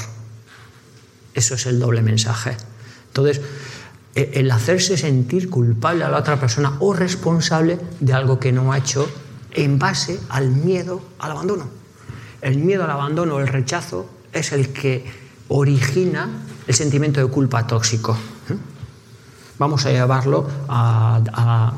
Eso 1.34 1.54
es 1.54 1.66
el 1.66 1.78
doble 1.78 2.02
mensaje. 2.02 2.56
Entonces, 3.06 3.40
e, 4.16 4.32
el 4.34 4.50
hacerse 4.50 4.96
sentir 4.96 5.50
culpable 5.50 6.02
a 6.02 6.08
la 6.08 6.18
otra 6.18 6.40
persona 6.40 6.74
o 6.80 6.92
responsable 6.92 7.78
de 8.00 8.12
algo 8.12 8.40
que 8.40 8.50
no 8.50 8.72
ha 8.72 8.78
hecho 8.78 9.08
en 9.52 9.78
base 9.78 10.18
al 10.30 10.50
miedo 10.50 11.00
al 11.20 11.30
abandono. 11.30 11.70
El 12.40 12.58
miedo 12.58 12.82
al 12.82 12.90
abandono, 12.90 13.38
el 13.38 13.46
rechazo, 13.46 14.10
es 14.32 14.50
el 14.50 14.72
que 14.72 15.04
origina 15.46 16.28
el 16.66 16.74
sentimiento 16.74 17.20
de 17.20 17.28
culpa 17.28 17.68
tóxico. 17.68 18.18
¿Eh? 19.52 19.56
Vamos 19.58 19.86
a 19.86 19.92
llevarlo 19.92 20.46
a, 20.68 21.20
a, 21.32 21.72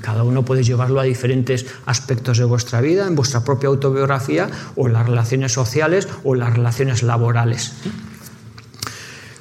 cada 0.00 0.22
uno 0.22 0.44
puede 0.44 0.62
llevarlo 0.62 1.00
a 1.00 1.04
diferentes 1.04 1.66
aspectos 1.86 2.38
de 2.38 2.44
vuestra 2.44 2.80
vida, 2.80 3.06
en 3.06 3.14
vuestra 3.14 3.44
propia 3.44 3.68
autobiografía 3.68 4.48
o 4.76 4.88
las 4.88 5.06
relaciones 5.06 5.52
sociales 5.52 6.08
o 6.24 6.34
las 6.34 6.52
relaciones 6.54 7.02
laborales. 7.02 7.72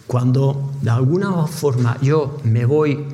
Cuando 0.08 0.72
de 0.82 0.90
alguna 0.90 1.48
forma 1.48 1.98
yo 2.02 2.40
me 2.44 2.66
voy, 2.66 3.06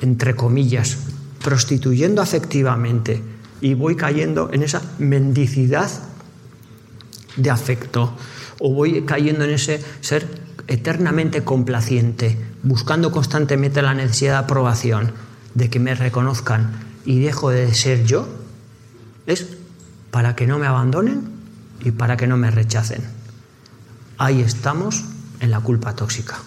entre 0.00 0.34
comillas, 0.34 0.98
prostituyendo 1.42 2.22
afectivamente 2.22 3.22
y 3.60 3.74
voy 3.74 3.96
cayendo 3.96 4.50
en 4.52 4.62
esa 4.62 4.82
mendicidad 4.98 5.90
de 7.36 7.50
afecto 7.50 8.12
o 8.58 8.74
voy 8.74 9.02
cayendo 9.02 9.44
en 9.44 9.50
ese 9.50 9.82
ser 10.00 10.26
eternamente 10.68 11.44
complaciente, 11.44 12.38
buscando 12.62 13.12
constantemente 13.12 13.82
la 13.82 13.94
necesidad 13.94 14.32
de 14.32 14.44
aprobación, 14.44 15.12
de 15.54 15.70
que 15.70 15.80
me 15.80 15.94
reconozcan 15.94 16.70
y 17.04 17.20
dejo 17.20 17.50
de 17.50 17.72
ser 17.74 18.04
yo, 18.04 18.28
es 19.26 19.46
para 20.10 20.36
que 20.36 20.46
no 20.46 20.58
me 20.58 20.66
abandonen 20.66 21.30
y 21.80 21.90
para 21.90 22.16
que 22.16 22.26
no 22.26 22.36
me 22.36 22.50
rechacen. 22.50 23.02
Ahí 24.18 24.40
estamos 24.40 25.04
en 25.40 25.50
la 25.50 25.60
culpa 25.60 25.94
tóxica. 25.94 26.38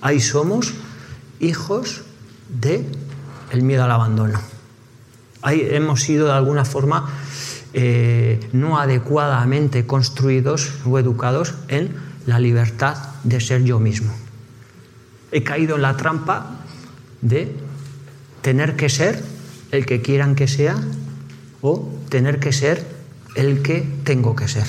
Ahí 0.00 0.20
somos 0.20 0.74
hijos 1.40 2.02
de 2.48 2.86
el 3.50 3.62
miedo 3.62 3.84
al 3.84 3.90
abandono. 3.90 4.40
Ahí 5.42 5.66
hemos 5.70 6.02
sido 6.02 6.26
de 6.26 6.32
alguna 6.32 6.64
forma 6.64 7.10
eh, 7.74 8.48
no 8.52 8.78
adecuadamente 8.78 9.86
construidos 9.86 10.74
o 10.84 10.98
educados 10.98 11.54
en 11.68 11.94
la 12.26 12.38
libertad 12.38 12.96
de 13.24 13.40
ser 13.40 13.64
yo 13.64 13.78
mismo. 13.78 14.12
He 15.30 15.42
caído 15.42 15.76
en 15.76 15.82
la 15.82 15.96
trampa 15.96 16.64
de 17.20 17.54
tener 18.42 18.76
que 18.76 18.88
ser 18.88 19.22
el 19.70 19.86
que 19.86 20.02
quieran 20.02 20.34
que 20.34 20.48
sea 20.48 20.76
o 21.62 21.90
tener 22.08 22.38
que 22.40 22.52
ser 22.52 22.84
el 23.34 23.62
que 23.62 23.86
tengo 24.04 24.36
que 24.36 24.48
ser, 24.48 24.66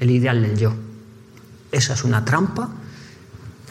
el 0.00 0.10
ideal 0.10 0.42
del 0.42 0.56
yo. 0.56 0.74
Esa 1.72 1.94
es 1.94 2.04
una 2.04 2.24
trampa 2.24 2.70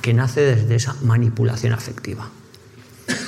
que 0.02 0.14
nace 0.14 0.42
desde 0.42 0.76
esa 0.76 0.96
manipulación 1.02 1.74
afectiva. 1.74 2.30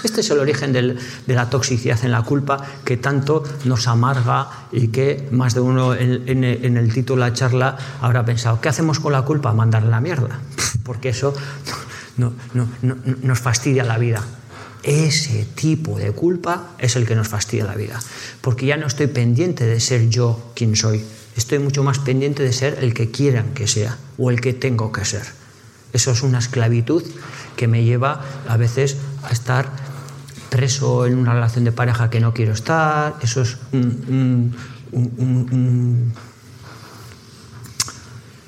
Este 0.05 0.21
es 0.21 0.29
el 0.29 0.37
origen 0.37 0.71
de 0.71 1.33
la 1.33 1.49
toxicidad 1.49 1.97
en 2.05 2.11
la 2.11 2.21
culpa 2.21 2.63
que 2.85 2.95
tanto 2.95 3.43
nos 3.63 3.87
amarga 3.87 4.67
y 4.71 4.89
que 4.89 5.27
más 5.31 5.55
de 5.55 5.61
uno 5.61 5.95
en, 5.95 6.43
el 6.43 6.93
título 6.93 7.23
de 7.23 7.31
la 7.31 7.35
charla 7.35 7.75
habrá 8.01 8.23
pensado, 8.23 8.61
¿qué 8.61 8.69
hacemos 8.69 8.99
con 8.99 9.13
la 9.13 9.23
culpa? 9.23 9.51
Mandarle 9.51 9.89
la 9.89 10.01
mierda, 10.01 10.39
porque 10.83 11.09
eso 11.09 11.33
no, 12.17 12.33
no, 12.53 12.67
no, 12.83 12.97
nos 13.23 13.39
fastidia 13.39 13.83
la 13.83 13.97
vida. 13.97 14.23
Ese 14.83 15.47
tipo 15.55 15.97
de 15.97 16.11
culpa 16.11 16.75
es 16.77 16.95
el 16.95 17.07
que 17.07 17.15
nos 17.15 17.27
fastidia 17.27 17.65
la 17.65 17.73
vida, 17.73 17.99
porque 18.41 18.67
ya 18.67 18.77
no 18.77 18.85
estoy 18.85 19.07
pendiente 19.07 19.65
de 19.65 19.79
ser 19.79 20.07
yo 20.09 20.51
quien 20.53 20.75
soy, 20.75 21.03
estoy 21.35 21.57
mucho 21.57 21.83
más 21.83 21.97
pendiente 21.97 22.43
de 22.43 22.53
ser 22.53 22.77
el 22.79 22.93
que 22.93 23.09
quieran 23.09 23.55
que 23.55 23.65
sea 23.65 23.97
o 24.19 24.29
el 24.29 24.39
que 24.39 24.53
tengo 24.53 24.91
que 24.91 25.03
ser. 25.03 25.23
Eso 25.93 26.11
es 26.11 26.21
una 26.21 26.39
esclavitud 26.39 27.03
que 27.55 27.67
me 27.67 27.83
lleva 27.83 28.21
a 28.47 28.57
veces 28.57 28.97
a 29.23 29.31
estar 29.31 29.84
preso 30.49 31.05
en 31.05 31.17
una 31.17 31.33
relación 31.33 31.63
de 31.63 31.71
pareja 31.71 32.09
que 32.09 32.19
no 32.19 32.33
quiero 32.33 32.53
estar. 32.53 33.15
Eso 33.21 33.41
es 33.41 33.57
un, 33.71 34.55
un, 34.91 35.11
un, 35.17 36.13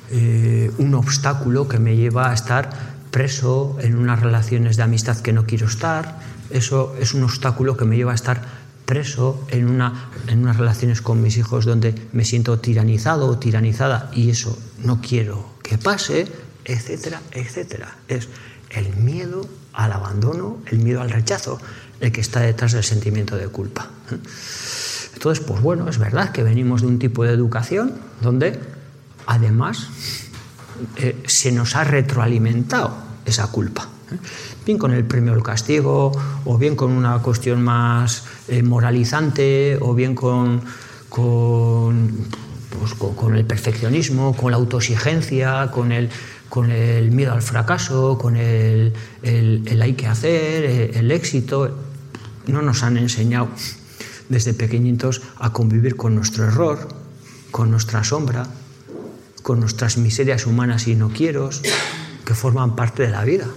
eh, 0.10 0.72
un 0.78 0.96
obstáculo 0.96 1.68
que 1.68 1.80
me 1.80 1.96
lleva 1.96 2.32
a 2.32 2.34
estar 2.34 2.70
preso 3.12 3.78
en 3.82 3.96
unas 3.98 4.22
relaciones 4.22 4.78
de 4.78 4.84
amistad 4.84 5.18
que 5.20 5.34
no 5.34 5.46
quiero 5.46 5.68
estar. 5.68 6.20
Eso 6.50 6.96
es 7.00 7.14
un 7.14 7.24
obstáculo 7.24 7.76
que 7.76 7.86
me 7.86 7.98
lleva 7.98 8.12
a 8.12 8.16
estar 8.16 8.42
preso 8.86 9.46
en, 9.50 9.68
una, 9.68 10.10
en 10.28 10.40
unas 10.40 10.58
relaciones 10.58 11.02
con 11.02 11.22
mis 11.22 11.38
hijos 11.38 11.66
donde 11.66 11.94
me 12.14 12.24
siento 12.24 12.60
tiranizado 12.60 13.28
o 13.28 13.38
tiranizada 13.38 14.10
y 14.14 14.30
eso 14.30 14.58
no 14.84 15.02
quiero 15.02 15.46
que 15.62 15.78
pase 15.78 16.28
etcétera, 16.68 17.22
etcétera. 17.32 17.96
Es 18.08 18.28
el 18.70 18.96
miedo 18.98 19.48
al 19.74 19.94
abandono, 19.94 20.58
el 20.66 20.80
miedo 20.80 21.02
al 21.02 21.10
rechazo, 21.10 21.60
el 22.00 22.12
que 22.12 22.22
está 22.22 22.42
detrás 22.42 22.74
del 22.74 22.84
sentimiento 22.84 23.36
de 23.36 23.48
culpa. 23.48 23.90
Entonces, 25.14 25.44
pues 25.44 25.62
bueno, 25.62 25.90
es 25.90 25.98
verdad 25.98 26.32
que 26.32 26.44
venimos 26.44 26.82
de 26.82 26.88
un 26.88 27.00
tipo 27.00 27.24
de 27.24 27.34
educación 27.34 27.94
donde 28.22 28.60
además 29.26 29.90
eh, 30.98 31.16
se 31.26 31.52
nos 31.52 31.76
ha 31.76 31.84
retroalimentado 31.84 32.96
esa 33.26 33.48
culpa. 33.48 33.90
¿eh? 34.12 34.18
Bien 34.66 34.78
con 34.78 34.94
el 34.94 35.06
premio 35.06 35.34
al 35.34 35.42
castigo, 35.42 36.12
o 36.46 36.58
bien 36.58 36.76
con 36.76 36.92
una 36.92 37.20
cuestión 37.20 37.64
más 37.64 38.26
eh, 38.48 38.62
moralizante, 38.62 39.78
o 39.82 39.96
bien 39.96 40.14
con, 40.14 40.62
pues, 41.10 42.94
con, 42.94 43.16
con, 43.16 43.36
el 43.36 43.46
perfeccionismo, 43.46 44.36
con 44.36 44.52
la 44.52 44.58
autoexigencia, 44.58 45.72
con 45.72 45.92
el, 45.92 46.12
miedo 47.12 47.34
al 47.34 47.42
fracaso, 47.42 48.18
con 48.20 48.38
el 48.38 48.94
hay 49.24 49.94
que 49.94 50.08
hacer, 50.08 50.96
el 50.96 51.12
éxito. 51.12 51.87
No 52.48 52.62
nos 52.62 52.84
han 52.84 52.98
enseñado 52.98 53.50
desde 54.30 54.54
pequeñitos 54.54 55.22
a 55.38 55.54
convivir 55.54 55.96
con 55.96 56.16
nuestro 56.16 56.46
error, 56.46 56.88
con 57.52 57.72
nuestra 57.72 58.04
sombra, 58.04 58.48
con 59.44 59.60
nuestras 59.60 59.98
miserias 59.98 60.46
humanas 60.46 60.88
y 60.88 60.96
no 60.96 61.10
quiero, 61.10 61.50
que 62.26 62.34
forman 62.34 62.76
parte 62.76 63.04
de 63.04 63.10
la 63.10 63.24
vida. 63.24 63.48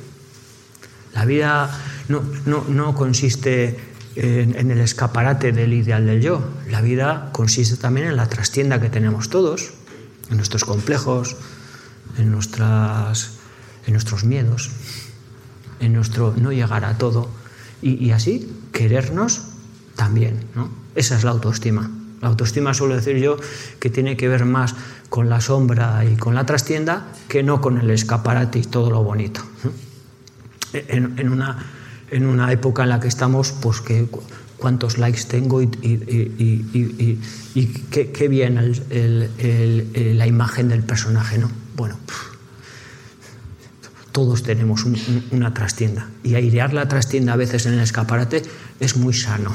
La 1.15 1.25
vida 1.25 1.71
no, 2.09 2.23
no, 2.47 2.65
no 2.69 2.95
consiste 2.95 3.77
en, 4.15 4.55
en, 4.57 4.71
el 4.71 4.81
escaparate 4.81 5.51
del 5.51 5.73
ideal 5.73 6.07
del 6.07 6.23
yo. 6.23 6.43
La 6.69 6.81
vida 6.81 7.31
consiste 7.33 7.77
también 7.77 8.07
en 8.07 8.17
la 8.17 8.29
trastienda 8.29 8.81
que 8.81 8.91
tenemos 8.91 9.29
todos, 9.29 9.73
en 10.31 10.37
nuestros 10.37 10.65
complejos, 10.65 11.37
en, 12.19 12.31
nuestras, 12.31 13.33
en 13.87 13.93
nuestros 13.93 14.25
miedos, 14.25 14.71
en 15.81 15.93
nuestro 15.93 16.35
no 16.37 16.53
llegar 16.53 16.85
a 16.85 16.97
todo. 16.99 17.29
Y, 17.83 18.05
y 18.05 18.11
así 18.11 18.51
querernos 18.73 19.43
también. 19.97 20.45
¿no? 20.55 20.71
Esa 20.95 21.17
es 21.17 21.25
la 21.25 21.31
autoestima. 21.31 21.91
La 22.21 22.29
autoestima 22.29 22.75
suelo 22.75 22.95
decir 22.95 23.17
yo 23.17 23.37
que 23.79 23.89
tiene 23.89 24.17
que 24.17 24.29
ver 24.29 24.45
más 24.45 24.75
con 25.09 25.29
la 25.29 25.41
sombra 25.41 26.05
y 26.05 26.17
con 26.17 26.35
la 26.35 26.45
trastienda 26.45 27.09
que 27.29 27.43
no 27.43 27.61
con 27.61 27.79
el 27.79 27.91
escaparate 27.91 28.59
y 28.59 28.63
todo 28.63 28.91
lo 28.91 29.03
bonito. 29.03 29.43
En, 30.73 31.19
en, 31.19 31.29
una, 31.31 31.59
en 32.11 32.27
una 32.27 32.53
época 32.53 32.83
en 32.83 32.91
la 32.91 33.01
que 33.01 33.09
estamos, 33.09 33.53
pues 33.53 33.81
que 33.81 34.07
cuántos 34.59 34.99
likes 34.99 35.25
tengo 35.27 35.63
y, 35.63 35.65
y, 35.83 35.91
y, 36.39 37.21
y 37.55 37.67
qué, 37.91 38.13
qué, 38.13 38.29
bien 38.29 38.59
el, 38.59 38.83
el, 38.91 39.31
el, 39.95 40.19
la 40.19 40.27
imagen 40.27 40.69
del 40.69 40.83
personaje, 40.83 41.39
¿no? 41.39 41.51
Bueno, 41.75 41.97
todos 44.13 44.43
tenemos 44.43 44.85
un, 44.85 44.95
un, 44.95 45.25
una 45.31 45.55
trastienda 45.55 46.09
y 46.23 46.35
airear 46.35 46.73
la 46.73 46.89
trastienda 46.89 47.35
a 47.35 47.37
veces 47.37 47.67
en 47.67 47.75
el 47.75 47.81
escaparate 47.81 48.43
es 48.81 48.97
muy 48.97 49.15
sano 49.15 49.55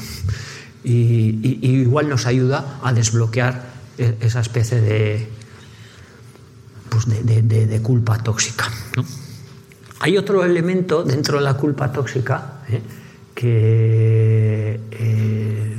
y, 0.86 1.58
igual 1.62 2.08
nos 2.08 2.26
ayuda 2.26 2.78
a 2.82 2.92
desbloquear 2.92 3.76
esa 3.98 4.40
especie 4.40 4.80
de, 4.80 5.28
pues 6.88 7.06
de, 7.06 7.80
culpa 7.82 8.22
tóxica. 8.22 8.70
Hay 10.00 10.16
otro 10.16 10.44
elemento 10.44 11.02
dentro 11.02 11.38
de 11.38 11.44
la 11.44 11.54
culpa 11.54 11.90
tóxica 11.90 12.60
¿eh? 12.68 12.82
que 13.34 14.80
eh, 14.90 15.76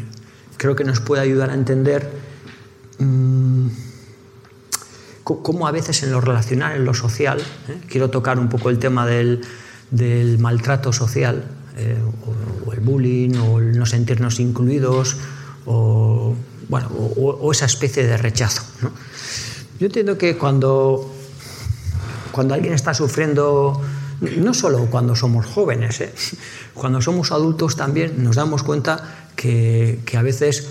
creo 0.57 0.75
que 0.75 0.83
nos 0.83 0.99
puede 0.99 1.21
ayudar 1.21 1.51
a 1.51 1.53
entender 1.53 2.09
mmm, 2.97 3.67
cómo 5.35 5.67
a 5.67 5.71
veces 5.71 6.03
en 6.03 6.11
lo 6.11 6.21
relacional, 6.21 6.75
en 6.75 6.85
lo 6.85 6.93
social, 6.93 7.39
¿eh? 7.67 7.77
quiero 7.89 8.09
tocar 8.09 8.39
un 8.39 8.47
poco 8.47 8.69
el 8.69 8.79
tema 8.79 9.05
del, 9.05 9.41
maltrato 10.39 10.93
social, 10.93 11.43
eh, 11.75 11.97
o, 12.65 12.73
el 12.73 12.79
bullying, 12.79 13.35
o 13.35 13.59
el 13.59 13.77
no 13.77 13.85
sentirnos 13.85 14.39
incluidos, 14.39 15.17
o, 15.65 16.35
esa 17.51 17.65
especie 17.65 18.05
de 18.05 18.17
rechazo. 18.17 18.63
Yo 19.79 19.87
entiendo 19.87 20.17
que 20.17 20.37
cuando, 20.37 21.13
cuando 22.31 22.53
alguien 22.53 22.73
está 22.73 22.93
sufriendo, 22.93 23.81
no 24.21 24.53
solo 24.53 24.87
cuando 24.87 25.15
somos 25.15 25.45
jóvenes, 25.45 26.01
¿eh? 26.01 26.13
cuando 26.73 27.01
somos 27.01 27.31
adultos 27.31 27.75
también 27.75 28.23
nos 28.23 28.35
damos 28.35 28.63
cuenta 28.63 29.27
que, 29.35 30.01
a 30.17 30.21
veces 30.21 30.69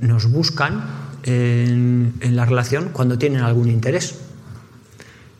nos 0.00 0.30
buscan 0.30 1.05
en, 1.26 2.14
en, 2.20 2.36
la 2.36 2.44
relación 2.44 2.90
cuando 2.92 3.18
tienen 3.18 3.42
algún 3.42 3.68
interés. 3.68 4.16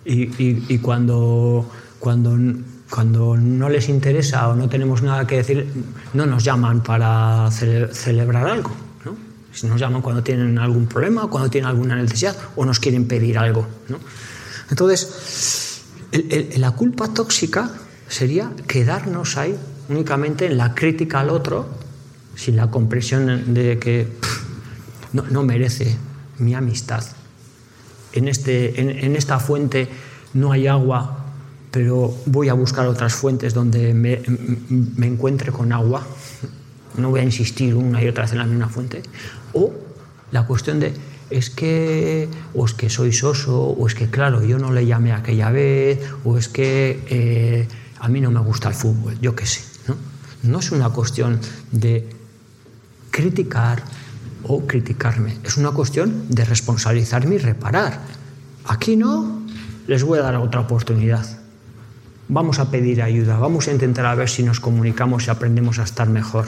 Y, 0.05 0.24
y, 0.43 0.64
y 0.68 0.78
cuando, 0.78 1.70
cuando, 1.99 2.37
cuando, 2.91 3.37
no 3.37 3.68
les 3.68 3.89
interesa 3.89 4.49
o 4.49 4.55
no 4.55 4.68
tenemos 4.68 5.03
nada 5.03 5.26
que 5.26 5.37
decir, 5.37 5.66
no 6.12 6.26
nos 6.26 6.45
llaman 6.45 6.82
para 6.82 7.49
cele 7.51 7.93
celebrar 7.95 8.47
algo. 8.47 8.70
¿no? 9.05 9.16
Nos 9.68 9.80
llaman 9.80 10.03
cuando 10.03 10.22
tienen 10.22 10.59
algún 10.59 10.87
problema, 10.87 11.28
cuando 11.28 11.49
tienen 11.49 11.68
alguna 11.68 11.97
necesidad 11.97 12.37
o 12.57 12.64
nos 12.64 12.78
quieren 12.78 13.09
pedir 13.09 13.39
algo. 13.39 13.66
¿no? 13.89 13.99
Entonces, 14.70 15.82
el, 16.12 16.32
el, 16.32 16.61
la 16.61 16.72
culpa 16.72 17.12
tóxica 17.14 17.70
sería 18.09 18.51
quedarnos 18.68 19.37
ahí 19.37 19.57
únicamente 19.89 20.47
en 20.47 20.57
la 20.57 20.74
crítica 20.74 21.20
al 21.20 21.30
otro, 21.30 21.68
sin 22.34 22.57
la 22.57 22.70
comprensión 22.70 23.55
de 23.55 23.78
que 23.78 24.09
no, 25.23 25.43
merece 25.43 25.97
mi 26.39 26.55
amistad. 26.55 27.05
En, 28.12 28.29
este, 28.29 28.81
en, 28.81 28.91
en, 28.91 29.17
esta 29.17 29.39
fuente 29.39 29.89
no 30.35 30.53
hay 30.53 30.67
agua, 30.67 31.25
pero 31.71 32.14
voy 32.27 32.49
a 32.49 32.55
buscar 32.55 32.87
otras 32.87 33.14
fuentes 33.14 33.53
donde 33.55 33.93
me, 33.95 34.23
me, 34.69 35.07
encuentre 35.07 35.53
con 35.53 35.73
agua. 35.73 36.07
No 36.97 37.11
voy 37.11 37.21
a 37.21 37.25
insistir 37.25 37.75
una 37.75 38.03
y 38.03 38.09
otra 38.09 38.25
vez 38.25 38.33
en 38.33 38.39
la 38.39 38.47
misma 38.47 38.69
fuente. 38.69 39.03
O 39.53 39.73
la 40.31 40.47
cuestión 40.47 40.81
de, 40.81 40.95
es 41.31 41.51
que, 41.51 42.29
o 42.55 42.64
es 42.64 42.75
que 42.75 42.89
soy 42.89 43.12
soso, 43.12 43.61
o 43.61 43.87
es 43.87 43.95
que, 43.95 44.09
claro, 44.09 44.43
yo 44.43 44.59
no 44.59 44.73
le 44.73 44.87
llamé 44.87 45.12
aquella 45.12 45.51
vez, 45.51 46.01
o 46.25 46.39
es 46.39 46.49
que 46.49 47.03
eh, 47.09 47.69
a 48.01 48.09
mí 48.09 48.21
no 48.21 48.31
me 48.31 48.41
gusta 48.41 48.69
el 48.69 48.75
fútbol, 48.75 49.19
yo 49.21 49.35
qué 49.35 49.47
sé. 49.47 49.62
¿no? 49.89 49.97
no 50.43 50.59
es 50.61 50.71
una 50.73 50.91
cuestión 50.91 51.41
de 51.73 52.09
criticar, 53.11 53.83
o 54.49 54.66
criticarme. 54.66 55.36
Es 55.44 55.57
una 55.57 55.70
cuestión 55.70 56.26
de 56.28 56.44
responsabilizarme 56.44 57.36
y 57.36 57.38
reparar. 57.38 58.01
Aquí 58.64 58.97
no, 58.97 59.42
les 59.86 60.03
voy 60.03 60.18
a 60.18 60.22
dar 60.22 60.36
otra 60.36 60.61
oportunidad. 60.61 61.26
Vamos 62.28 62.59
a 62.59 62.70
pedir 62.70 63.03
ayuda, 63.03 63.38
vamos 63.38 63.68
a 63.68 63.72
intentar 63.72 64.07
a 64.07 64.14
ver 64.14 64.28
si 64.28 64.42
nos 64.42 64.59
comunicamos 64.61 65.26
y 65.26 65.30
aprendemos 65.30 65.78
a 65.78 65.84
estar 65.84 66.09
mejor. 66.09 66.47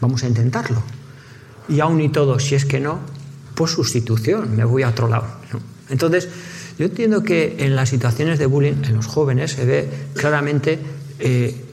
Vamos 0.00 0.24
a 0.24 0.28
intentarlo. 0.28 0.82
Y 1.68 1.80
aún 1.80 2.00
y 2.00 2.08
todo, 2.08 2.38
si 2.38 2.54
es 2.54 2.64
que 2.64 2.80
no, 2.80 2.98
pues 3.54 3.72
sustitución, 3.72 4.56
me 4.56 4.64
voy 4.64 4.82
a 4.82 4.88
otro 4.88 5.08
lado. 5.08 5.26
Entonces, 5.88 6.28
yo 6.78 6.86
entiendo 6.86 7.22
que 7.22 7.56
en 7.60 7.76
las 7.76 7.88
situaciones 7.90 8.38
de 8.38 8.46
bullying, 8.46 8.84
en 8.84 8.94
los 8.94 9.06
jóvenes, 9.06 9.52
se 9.52 9.64
ve 9.64 9.88
claramente, 10.14 10.78
eh, 11.18 11.64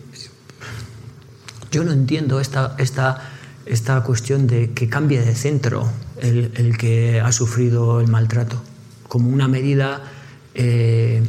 yo 1.71 1.83
no 1.83 1.91
entiendo 1.91 2.39
esta, 2.39 2.75
esta 2.77 3.36
esta 3.69 4.01
cuestión 4.03 4.47
de 4.47 4.71
que 4.71 4.89
cambie 4.89 5.21
de 5.21 5.35
centro 5.35 5.89
el, 6.21 6.77
que 6.77 7.21
ha 7.21 7.31
sufrido 7.31 8.01
el 8.01 8.07
maltrato, 8.07 8.61
como 9.07 9.29
una 9.29 9.47
medida 9.47 10.03
eh, 10.55 11.23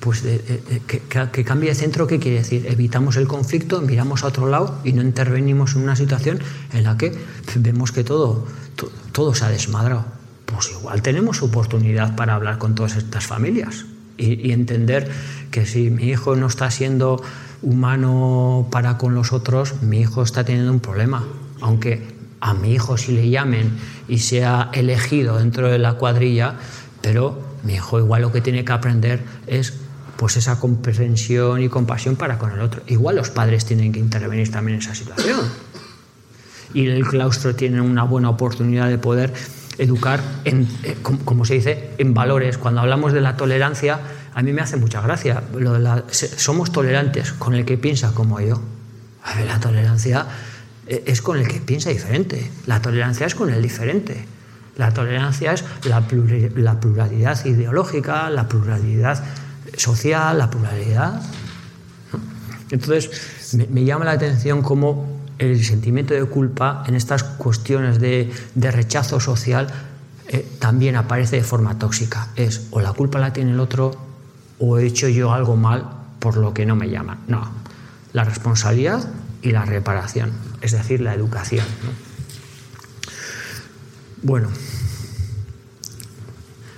pues 0.00 0.22
de, 0.22 0.38
de, 0.38 0.82
que, 0.86 1.00
que, 1.32 1.44
cambie 1.44 1.70
de 1.70 1.74
centro, 1.74 2.06
¿qué 2.06 2.18
quiere 2.18 2.38
decir? 2.38 2.66
Evitamos 2.68 3.16
el 3.16 3.26
conflicto, 3.26 3.80
miramos 3.80 4.22
a 4.22 4.26
otro 4.26 4.46
lado 4.46 4.78
y 4.84 4.92
no 4.92 5.00
intervenimos 5.00 5.76
en 5.76 5.82
una 5.82 5.96
situación 5.96 6.40
en 6.74 6.84
la 6.84 6.98
que 6.98 7.16
vemos 7.56 7.90
que 7.90 8.04
todo, 8.04 8.46
todo, 8.76 8.90
todo 9.12 9.34
se 9.34 9.46
ha 9.46 9.48
desmadrado. 9.48 10.04
Pues 10.44 10.70
igual 10.78 11.00
tenemos 11.00 11.42
oportunidad 11.42 12.16
para 12.16 12.34
hablar 12.34 12.58
con 12.58 12.74
todas 12.74 12.96
estas 12.96 13.26
familias 13.26 13.86
y, 14.18 14.46
y 14.46 14.52
entender 14.52 15.10
que 15.50 15.64
si 15.64 15.88
mi 15.90 16.04
hijo 16.04 16.36
no 16.36 16.48
está 16.48 16.70
siendo 16.70 17.22
humano 17.62 18.68
para 18.70 18.98
con 18.98 19.14
los 19.14 19.32
otros, 19.32 19.80
mi 19.80 20.00
hijo 20.00 20.22
está 20.22 20.44
teniendo 20.44 20.70
un 20.70 20.80
problema 20.80 21.24
aunque 21.64 22.02
a 22.40 22.52
mi 22.52 22.74
hijo 22.74 22.98
si 22.98 23.12
le 23.12 23.30
llamen 23.30 23.72
y 24.06 24.18
sea 24.18 24.68
elegido 24.74 25.38
dentro 25.38 25.70
de 25.70 25.78
la 25.78 25.94
cuadrilla, 25.94 26.56
pero 27.00 27.42
mi 27.62 27.74
hijo 27.74 27.98
igual 27.98 28.20
lo 28.20 28.32
que 28.32 28.42
tiene 28.42 28.66
que 28.66 28.72
aprender 28.72 29.24
es 29.46 29.72
pues 30.18 30.36
esa 30.36 30.60
comprensión 30.60 31.62
y 31.62 31.70
compasión 31.70 32.16
para 32.16 32.38
con 32.38 32.52
el 32.52 32.60
otro. 32.60 32.82
Igual 32.86 33.16
los 33.16 33.30
padres 33.30 33.64
tienen 33.64 33.92
que 33.92 33.98
intervenir 33.98 34.50
también 34.50 34.74
en 34.74 34.82
esa 34.82 34.94
situación. 34.94 35.40
Y 36.74 36.86
el 36.86 37.06
claustro 37.06 37.54
tiene 37.54 37.80
una 37.80 38.02
buena 38.02 38.28
oportunidad 38.28 38.90
de 38.90 38.98
poder 38.98 39.32
educar, 39.78 40.20
en, 40.44 40.68
eh, 40.82 40.96
como 41.02 41.46
se 41.46 41.54
dice, 41.54 41.92
en 41.96 42.12
valores. 42.12 42.58
Cuando 42.58 42.82
hablamos 42.82 43.14
de 43.14 43.22
la 43.22 43.38
tolerancia, 43.38 44.00
a 44.34 44.42
mí 44.42 44.52
me 44.52 44.60
hace 44.60 44.76
mucha 44.76 45.00
gracia. 45.00 45.42
Somos 46.10 46.72
tolerantes 46.72 47.32
con 47.32 47.54
el 47.54 47.64
que 47.64 47.78
piensa 47.78 48.12
como 48.12 48.38
yo. 48.40 48.60
A 49.22 49.34
ver, 49.36 49.46
la 49.46 49.58
tolerancia 49.58 50.26
es 50.86 51.22
con 51.22 51.38
el 51.38 51.48
que 51.48 51.60
piensa 51.60 51.90
diferente. 51.90 52.50
La 52.66 52.80
tolerancia 52.80 53.26
es 53.26 53.34
con 53.34 53.50
el 53.50 53.62
diferente. 53.62 54.26
La 54.76 54.92
tolerancia 54.92 55.52
es 55.52 55.64
la, 55.84 56.06
pluralidad 56.06 57.44
ideológica, 57.44 58.28
la 58.30 58.48
pluralidad 58.48 59.22
social, 59.76 60.38
la 60.38 60.50
pluralidad. 60.50 61.22
Entonces, 62.70 63.54
me, 63.54 63.66
me 63.68 63.84
llama 63.84 64.04
la 64.04 64.12
atención 64.12 64.62
cómo 64.62 65.14
el 65.38 65.64
sentimiento 65.64 66.14
de 66.14 66.24
culpa 66.24 66.84
en 66.86 66.94
estas 66.94 67.24
cuestiones 67.24 67.98
de, 68.00 68.32
rechazo 68.54 69.20
social 69.20 69.66
eh, 70.28 70.46
también 70.58 70.96
aparece 70.96 71.36
de 71.36 71.42
forma 71.42 71.78
tóxica. 71.78 72.28
Es 72.36 72.68
o 72.70 72.80
la 72.80 72.92
culpa 72.92 73.18
la 73.18 73.32
tiene 73.32 73.52
el 73.52 73.60
otro 73.60 73.92
o 74.58 74.78
he 74.78 74.86
hecho 74.86 75.08
yo 75.08 75.32
algo 75.32 75.56
mal 75.56 75.88
por 76.18 76.36
lo 76.36 76.54
que 76.54 76.66
no 76.66 76.76
me 76.76 76.88
llaman. 76.88 77.18
No, 77.26 77.48
la 78.12 78.24
responsabilidad 78.24 79.08
y 79.44 79.50
la 79.50 79.64
reparación, 79.66 80.32
es 80.62 80.72
decir, 80.72 81.02
la 81.02 81.14
educación. 81.14 81.66
Bueno, 84.22 84.48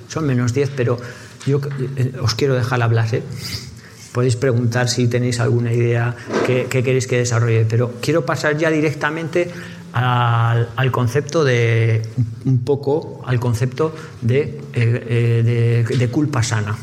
son 0.08 0.26
menos 0.26 0.52
10, 0.52 0.72
pero 0.76 0.98
yo 1.46 1.60
eh, 1.96 2.12
os 2.20 2.34
quiero 2.34 2.54
dejar 2.56 2.82
hablar. 2.82 3.14
¿eh? 3.14 3.22
Podéis 4.12 4.34
preguntar 4.34 4.88
si 4.88 5.06
tenéis 5.06 5.38
alguna 5.38 5.72
idea 5.72 6.16
que, 6.44 6.66
queréis 6.66 7.06
que 7.06 7.18
desarrolle, 7.18 7.64
pero 7.68 7.94
quiero 8.02 8.26
pasar 8.26 8.58
ya 8.58 8.68
directamente 8.68 9.48
al, 9.92 10.90
concepto 10.90 11.44
de 11.44 12.02
un 12.44 12.64
poco 12.64 13.22
al 13.26 13.38
concepto 13.38 13.94
de, 14.22 14.60
eh, 14.74 15.84
de, 15.86 16.08
culpa 16.08 16.42
sana. 16.42 16.76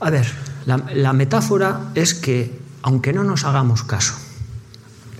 A 0.00 0.10
ver, 0.10 0.26
la, 0.66 1.12
metáfora 1.14 1.92
es 1.94 2.12
que 2.12 2.63
aunque 2.84 3.14
no 3.14 3.24
nos 3.24 3.44
hagamos 3.44 3.82
caso, 3.82 4.12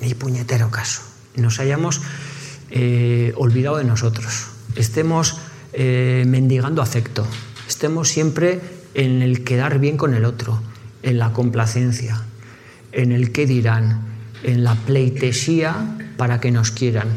ni 0.03 0.13
puñetero 0.13 0.71
caso, 0.71 1.01
nos 1.35 1.61
hayamos 1.61 2.03
olvidado 3.37 3.79
de 3.79 3.85
nosotros, 3.85 4.49
estemos 4.77 5.39
eh, 5.73 6.25
mendigando 6.29 6.83
afecto, 6.83 7.27
estemos 7.67 8.11
siempre 8.11 8.61
en 8.93 9.23
el 9.23 9.45
quedar 9.45 9.79
bien 9.79 9.97
con 9.97 10.13
el 10.13 10.27
otro, 10.27 10.61
en 11.03 11.19
la 11.19 11.33
complacencia, 11.33 12.23
en 12.93 13.13
el 13.13 13.33
qué 13.33 13.47
dirán, 13.47 14.03
en 14.43 14.63
la 14.63 14.75
pleitesía 14.75 15.97
para 16.19 16.41
que 16.41 16.51
nos 16.51 16.71
quieran. 16.71 17.09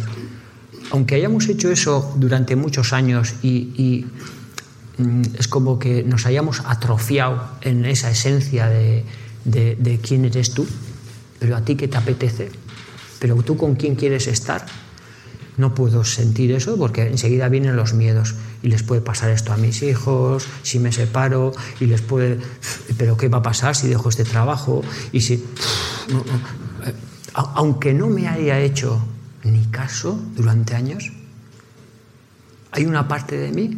Aunque 0.91 1.16
hayamos 1.16 1.50
hecho 1.50 1.70
eso 1.70 2.16
durante 2.16 2.56
muchos 2.56 2.93
años 2.93 3.36
y, 3.43 4.06
mm, 4.98 5.22
es 5.38 5.50
como 5.50 5.78
que 5.78 6.04
nos 6.04 6.26
hayamos 6.26 6.62
atrofiado 6.66 7.50
en 7.60 7.84
esa 7.84 8.10
esencia 8.10 8.70
de, 8.70 9.04
de 9.48 10.00
quién 10.02 10.26
eres 10.26 10.54
tú, 10.54 10.68
pero 11.39 11.56
a 11.56 11.62
ti 11.62 11.76
qué 11.76 11.88
te 11.88 11.98
apetece, 11.98 12.52
pero 13.20 13.36
tú 13.43 13.58
con 13.58 13.76
quién 13.76 13.95
quieres 13.95 14.28
estar, 14.28 14.66
no 15.58 15.74
puedo 15.74 16.04
sentir 16.04 16.52
eso 16.52 16.78
porque 16.78 17.08
enseguida 17.08 17.50
vienen 17.50 17.76
los 17.76 17.93
miedos 17.93 18.36
y 18.62 18.68
les 18.68 18.84
puede 18.84 19.02
pasar 19.02 19.32
esto 19.32 19.52
a 19.52 19.58
mis 19.58 19.82
hijos, 19.82 20.48
si 20.62 20.80
me 20.80 20.91
separo 20.91 21.52
y 21.80 21.86
les 21.86 22.02
puede, 22.02 22.39
pero 22.98 23.18
¿qué 23.18 23.28
va 23.28 23.39
a 23.39 23.41
pasar 23.41 23.76
si 23.76 23.88
dejo 23.88 24.10
este 24.10 24.24
trabajo? 24.24 24.84
Y 25.12 25.22
si, 25.22 25.34
eh, 25.34 26.93
aunque 27.34 27.93
no 27.93 28.08
me 28.08 28.28
haya 28.28 28.60
hecho 28.60 29.04
ni 29.43 29.66
caso 29.66 30.20
durante 30.36 30.76
años, 30.76 31.12
hay 32.72 32.86
una 32.86 33.08
parte 33.08 33.38
de 33.38 33.52
mí 33.52 33.78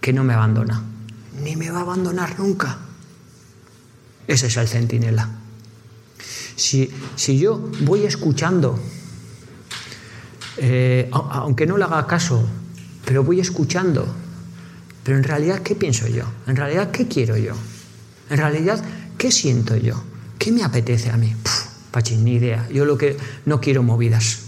que 0.00 0.12
no 0.12 0.24
me 0.24 0.34
abandona, 0.34 0.82
ni 1.42 1.56
me 1.56 1.70
va 1.70 1.78
a 1.78 1.82
abandonar 1.82 2.38
nunca. 2.38 2.78
Ese 4.26 4.46
es 4.46 4.56
el 4.56 4.68
centinela. 4.68 5.28
Si, 6.56 6.90
si 7.16 7.38
yo 7.38 7.70
voy 7.80 8.04
escuchando 8.04 8.78
eh, 10.58 11.08
aunque 11.10 11.66
no 11.66 11.78
le 11.78 11.84
haga 11.84 12.06
caso, 12.06 12.46
pero 13.04 13.24
voy 13.24 13.40
escuchando. 13.40 14.06
Pero 15.02 15.16
en 15.16 15.24
realidad, 15.24 15.60
¿qué 15.60 15.74
pienso 15.74 16.06
yo? 16.06 16.24
En 16.46 16.56
realidad, 16.56 16.90
¿qué 16.90 17.08
quiero 17.08 17.36
yo? 17.36 17.54
En 18.30 18.36
realidad, 18.36 18.82
¿qué 19.18 19.32
siento 19.32 19.76
yo? 19.76 20.02
¿Qué 20.38 20.52
me 20.52 20.62
apetece 20.62 21.10
a 21.10 21.16
mí? 21.16 21.34
pachín, 21.90 22.24
ni 22.24 22.34
idea. 22.34 22.68
Yo 22.70 22.84
lo 22.84 22.96
que 22.96 23.16
no 23.44 23.60
quiero 23.60 23.82
movidas. 23.82 24.38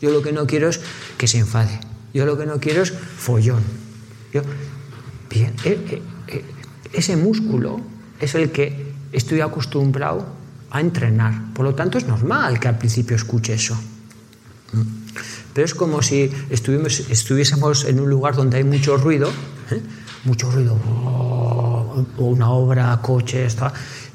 Yo 0.00 0.10
lo 0.10 0.22
que 0.22 0.32
no 0.32 0.46
quiero 0.46 0.68
es 0.68 0.80
que 1.18 1.26
se 1.26 1.38
enfade. 1.38 1.80
Yo 2.14 2.26
lo 2.26 2.38
que 2.38 2.46
no 2.46 2.60
quiero 2.60 2.82
es 2.82 2.92
follón. 2.92 3.62
bien, 5.30 5.54
eh, 5.64 6.02
eh, 6.28 6.44
ese 6.92 7.16
músculo 7.16 7.80
es 8.20 8.34
el 8.34 8.52
que 8.52 8.81
estoy 9.12 9.40
acostumbrado 9.40 10.26
a 10.70 10.80
entrenar. 10.80 11.52
Por 11.54 11.64
lo 11.64 11.74
tanto, 11.74 11.98
es 11.98 12.06
normal 12.06 12.58
que 12.58 12.68
al 12.68 12.78
principio 12.78 13.14
escuche 13.14 13.54
eso. 13.54 13.78
Pero 15.52 15.64
es 15.66 15.74
como 15.74 16.00
si 16.00 16.30
estuviésemos 16.48 17.84
en 17.84 18.00
un 18.00 18.08
lugar 18.08 18.34
donde 18.34 18.56
hay 18.56 18.64
mucho 18.64 18.96
ruido, 18.96 19.28
¿eh? 19.70 19.80
mucho 20.24 20.50
ruido, 20.50 20.74
oh, 20.74 22.06
una 22.16 22.50
obra, 22.50 22.98
coches, 23.02 23.56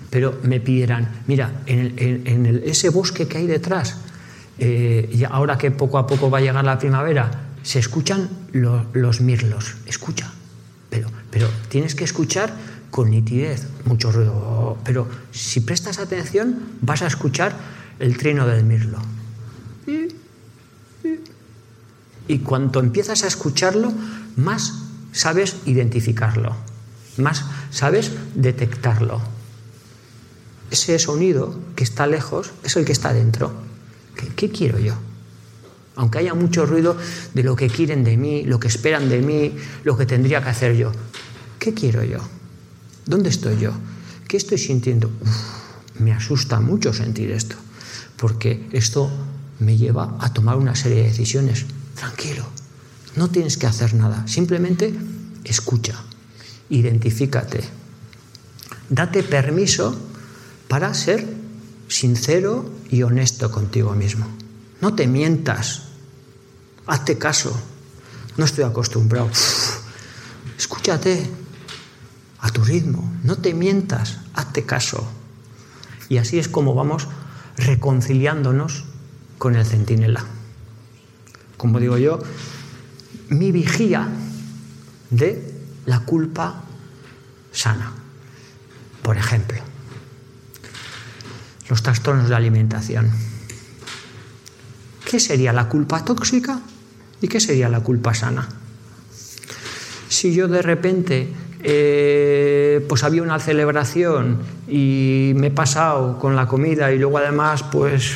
pero 0.10 0.40
me 0.44 0.60
pidieran, 0.60 1.24
mira, 1.28 1.62
en, 1.68 2.62
ese 2.66 2.90
bosque 2.90 3.28
que 3.28 3.38
hay 3.38 3.46
detrás, 3.46 3.98
eh, 4.58 5.08
y 5.14 5.24
ahora 5.26 5.60
que 5.60 5.70
poco 5.70 6.00
a 6.00 6.08
poco 6.08 6.32
va 6.32 6.40
a 6.40 6.42
llegar 6.42 6.66
la 6.66 6.80
primavera, 6.80 7.30
se 7.62 7.78
escuchan 7.78 8.30
los 8.54 9.22
mirlos, 9.22 9.76
escucha, 9.86 10.32
pero 11.30 11.48
tienes 11.70 11.94
que 11.94 12.06
escuchar 12.06 12.52
con 12.92 13.12
nitidez, 13.12 13.68
mucho 13.86 14.12
ruido, 14.12 14.78
pero 14.84 15.08
si 15.32 15.62
prestas 15.62 16.00
atención 16.00 16.60
vas 16.82 17.02
a 17.02 17.08
escuchar 17.08 17.56
el 18.00 18.18
trino 18.18 18.48
del 18.48 18.64
mirlo. 18.64 19.00
Y 22.28 22.40
cuanto 22.40 22.80
empiezas 22.80 23.24
a 23.24 23.28
escucharlo, 23.28 23.94
más 24.36 24.74
sabes 25.14 25.58
identificarlo, 25.66 26.56
más 27.18 27.46
sabes 27.72 28.12
detectarlo. 28.36 29.22
Ese 30.70 31.00
sonido 31.00 31.58
que 31.76 31.86
está 31.86 32.06
lejos 32.08 32.52
es 32.64 32.76
el 32.76 32.84
que 32.84 32.92
está 32.92 33.14
dentro. 33.14 33.54
¿Qué, 34.36 34.50
quiero 34.50 34.80
yo? 34.80 34.96
Aunque 35.96 36.20
haya 36.20 36.34
mucho 36.34 36.66
ruido 36.66 36.98
de 37.34 37.44
lo 37.44 37.56
que 37.56 37.70
quieren 37.70 38.04
de 38.04 38.18
mí, 38.18 38.44
lo 38.44 38.60
que 38.60 38.68
esperan 38.68 39.10
de 39.10 39.22
mí, 39.22 39.56
lo 39.84 39.98
que 39.98 40.06
tendría 40.06 40.44
que 40.44 40.50
hacer 40.50 40.76
yo. 40.76 40.92
¿Qué 41.60 41.74
quiero 41.74 42.04
yo? 42.04 42.20
¿Dónde 43.08 43.30
estoy 43.30 43.60
yo? 43.60 43.72
¿Qué 44.28 44.38
estoy 44.38 44.58
sintiendo? 44.58 45.10
me 46.00 46.14
asusta 46.14 46.60
mucho 46.60 46.94
sentir 46.94 47.32
esto, 47.32 47.56
porque 48.18 48.68
esto 48.72 49.10
me 49.60 49.78
lleva 49.78 50.16
a 50.20 50.32
tomar 50.32 50.58
una 50.58 50.76
serie 50.76 50.98
de 50.98 51.10
decisiones 51.10 51.66
Tranquilo, 51.98 52.46
no 53.16 53.32
tienes 53.32 53.58
que 53.58 53.66
hacer 53.66 53.96
nada, 53.96 54.28
simplemente 54.28 54.94
escucha, 55.44 55.96
identifícate, 56.70 57.64
date 58.88 59.24
permiso 59.24 60.00
para 60.68 60.94
ser 60.94 61.26
sincero 61.88 62.70
y 62.92 63.02
honesto 63.02 63.52
contigo 63.52 63.96
mismo. 63.96 64.28
No 64.80 64.94
te 64.94 65.08
mientas, 65.08 65.86
hazte 66.86 67.18
caso, 67.18 67.60
no 68.38 68.46
estoy 68.46 68.66
acostumbrado. 68.66 69.32
escúchate 70.56 71.28
a 72.40 72.50
tu 72.52 72.64
ritmo, 72.64 73.12
no 73.24 73.38
te 73.38 73.54
mientas, 73.54 74.20
hazte 74.34 74.66
caso. 74.66 75.08
Y 76.10 76.18
así 76.18 76.40
es 76.40 76.48
como 76.48 76.76
vamos 76.76 77.08
reconciliándonos 77.58 78.86
con 79.38 79.56
el 79.56 79.66
centinela 79.66 80.26
como 81.58 81.80
digo 81.80 81.98
yo, 81.98 82.20
mi 83.30 83.52
vigía 83.52 84.08
de 85.10 85.54
la 85.86 86.02
culpa 86.02 86.64
sana. 87.52 87.94
Por 89.02 89.18
ejemplo, 89.18 89.58
los 91.70 91.82
trastornos 91.82 92.30
de 92.30 92.36
alimentación. 92.36 93.12
¿Qué 95.04 95.20
sería 95.20 95.52
la 95.52 95.68
culpa 95.68 96.06
tóxica 96.06 96.62
y 97.22 97.28
qué 97.28 97.40
sería 97.40 97.70
la 97.70 97.80
culpa 97.80 98.14
sana? 98.14 98.48
Si 100.10 100.34
yo 100.34 100.48
de 100.48 100.62
repente 100.62 101.34
eh, 101.64 102.86
pues 102.88 103.04
había 103.04 103.24
una 103.24 103.40
celebración 103.40 104.40
y 104.68 105.34
me 105.36 105.48
he 105.48 105.52
pasado 105.52 106.20
con 106.20 106.36
la 106.36 106.48
comida 106.48 106.92
y 106.92 107.00
luego 107.00 107.18
además 107.18 107.64
pues 107.64 108.14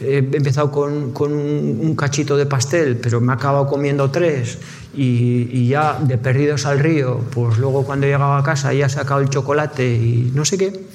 he 0.00 0.18
empezado 0.18 0.70
con, 0.70 1.12
un 1.14 1.94
cachito 1.94 2.36
de 2.36 2.46
pastel, 2.46 2.96
pero 2.96 3.20
me 3.20 3.32
he 3.32 3.36
acabado 3.36 3.66
comiendo 3.66 4.10
tres 4.10 4.58
y, 4.94 5.68
ya 5.68 5.98
de 6.00 6.16
perdidos 6.16 6.64
al 6.66 6.78
río, 6.78 7.20
pues 7.30 7.58
luego 7.58 7.84
cuando 7.84 8.06
he 8.06 8.10
llegado 8.10 8.34
a 8.34 8.42
casa 8.42 8.72
ya 8.72 8.86
he 8.86 8.90
sacado 8.90 9.20
el 9.20 9.28
chocolate 9.28 9.94
y 9.94 10.32
no 10.34 10.44
sé 10.44 10.56
qué, 10.56 10.86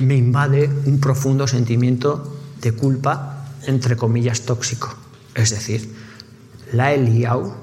me 0.00 0.16
invade 0.16 0.70
un 0.84 1.00
profundo 1.00 1.48
sentimiento 1.48 2.36
de 2.60 2.72
culpa, 2.72 3.48
entre 3.66 3.96
comillas, 3.96 4.42
tóxico. 4.42 4.94
Es 5.34 5.50
decir, 5.50 5.90
la 6.72 6.92
he 6.92 6.98
liado 6.98 7.56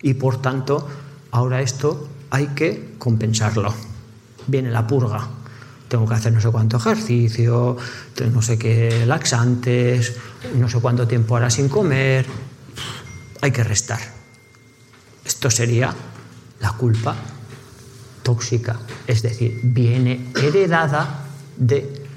y 0.00 0.14
por 0.14 0.40
tanto 0.40 0.88
ahora 1.30 1.60
esto 1.60 2.08
hay 2.34 2.48
que 2.48 2.94
compensarlo. 2.98 3.74
Viene 4.46 4.70
la 4.70 4.86
purga 4.86 5.28
tengo 5.94 6.08
que 6.08 6.14
hacer 6.14 6.32
no 6.32 6.40
sé 6.40 6.50
cuánto 6.50 6.78
ejercicio, 6.78 7.76
no 8.32 8.42
sé 8.42 8.58
qué 8.58 9.06
laxantes, 9.06 10.16
no 10.56 10.68
sé 10.68 10.80
cuánto 10.80 11.06
tiempo 11.06 11.36
ahora 11.36 11.50
sin 11.50 11.68
comer. 11.68 12.26
Hay 13.40 13.52
que 13.52 13.62
restar. 13.62 14.00
Esto 15.24 15.50
sería 15.50 15.94
la 16.60 16.72
culpa 16.72 17.14
tóxica, 18.24 18.80
es 19.06 19.22
decir, 19.22 19.60
viene 19.62 20.32
heredada 20.34 21.26
de 21.56 22.08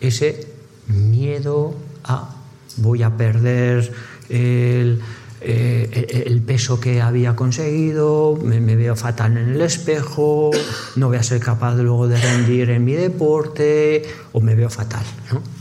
ese 0.00 0.48
miedo 0.88 1.76
a 2.02 2.34
voy 2.78 3.04
a 3.04 3.16
perder 3.16 3.92
el, 4.28 5.00
eh, 5.42 6.24
el 6.26 6.42
peso 6.42 6.80
que 6.80 7.00
había 7.00 7.34
conseguido, 7.34 8.38
me, 8.42 8.60
veo 8.76 8.94
fatal 8.94 9.38
en 9.38 9.48
el 9.50 9.60
espejo, 9.62 10.50
no 10.96 11.08
voy 11.08 11.16
a 11.16 11.22
ser 11.22 11.40
capaz 11.40 11.76
luego 11.76 12.08
de 12.08 12.20
rendir 12.20 12.68
en 12.70 12.84
mi 12.84 12.92
deporte 12.92 14.02
o 14.32 14.40
me 14.40 14.54
veo 14.54 14.68
fatal. 14.68 15.04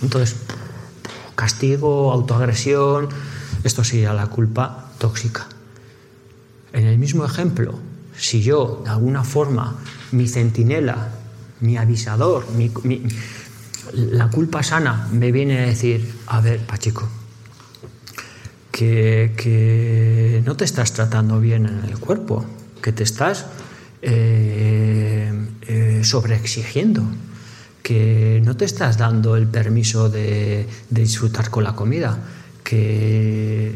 Entonces, 0.02 0.36
castigo, 1.36 2.12
autoagresión, 2.12 3.08
esto 3.64 3.84
sería 3.84 4.14
la 4.14 4.28
culpa 4.28 4.92
tóxica. 4.98 5.48
En 6.74 6.86
el 6.86 6.98
mismo 6.98 7.24
ejemplo, 7.24 7.80
si 8.18 8.42
yo 8.42 8.82
de 8.84 8.90
alguna 8.90 9.24
forma 9.24 9.80
mi 10.12 10.28
centinela, 10.28 11.10
mi 11.62 11.78
avisador, 11.78 12.46
la 13.94 14.30
culpa 14.30 14.62
sana 14.62 15.08
me 15.12 15.32
viene 15.32 15.60
a 15.60 15.66
decir, 15.68 16.14
a 16.28 16.42
ver, 16.42 16.60
Pachico, 16.66 17.08
que, 19.36 20.42
no 20.46 20.56
te 20.56 20.64
estás 20.64 20.94
tratando 20.94 21.40
bien 21.40 21.66
en 21.66 21.84
el 21.84 22.00
cuerpo, 22.00 22.46
que 22.82 22.94
te 22.94 23.04
estás 23.04 23.46
eh, 24.02 25.32
eh, 25.68 26.02
sobreexigiendo, 26.04 27.04
que 27.84 28.42
no 28.46 28.56
te 28.56 28.66
estás 28.66 28.98
dando 28.98 29.36
el 29.36 29.48
permiso 29.48 30.10
de, 30.10 30.68
disfrutar 30.90 31.50
con 31.50 31.64
la 31.66 31.76
comida, 31.76 32.20
que, 32.64 33.74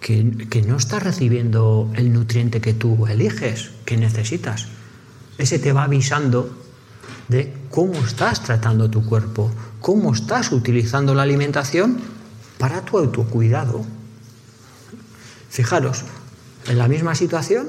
que, 0.00 0.62
no 0.66 0.76
estás 0.76 1.02
recibiendo 1.02 1.90
el 1.94 2.12
nutriente 2.12 2.60
que 2.60 2.74
tú 2.74 3.06
eliges, 3.06 3.70
que 3.84 3.96
necesitas. 3.96 4.66
Ese 5.38 5.58
te 5.58 5.72
va 5.72 5.84
avisando 5.84 6.58
de 7.28 7.54
cómo 7.70 7.94
estás 7.94 8.42
tratando 8.42 8.90
tu 8.90 9.04
cuerpo, 9.06 9.50
cómo 9.80 10.12
estás 10.12 10.52
utilizando 10.52 11.14
la 11.14 11.22
alimentación 11.22 11.98
para 12.58 12.82
tu 12.82 12.98
autocuidado. 12.98 14.01
Fijaros, 15.52 16.04
en 16.66 16.78
la 16.78 16.88
misma 16.88 17.14
situación, 17.14 17.68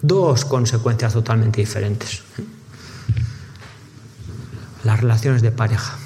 dos 0.00 0.46
consecuencias 0.46 1.12
totalmente 1.12 1.60
diferentes. 1.60 2.22
Las 4.84 5.00
relaciones 5.02 5.42
de 5.42 5.50
pareja. 5.50 5.98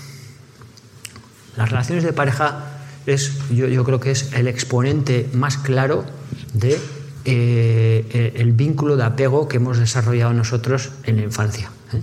Las 1.57 1.71
relaciones 1.71 2.03
de 2.03 2.13
pareja 2.13 2.81
es, 3.07 3.31
yo, 3.51 3.85
creo 3.85 4.01
que 4.01 4.11
es 4.11 4.33
el 4.33 4.49
exponente 4.49 5.31
más 5.33 5.57
claro 5.57 6.05
de 6.53 6.81
eh, 7.25 8.33
el 8.35 8.51
vínculo 8.55 8.97
de 8.97 9.05
apego 9.05 9.47
que 9.47 9.59
hemos 9.59 9.79
desarrollado 9.79 10.33
nosotros 10.33 10.91
en 11.05 11.19
la 11.19 11.23
infancia. 11.23 11.71
¿eh? 11.93 12.03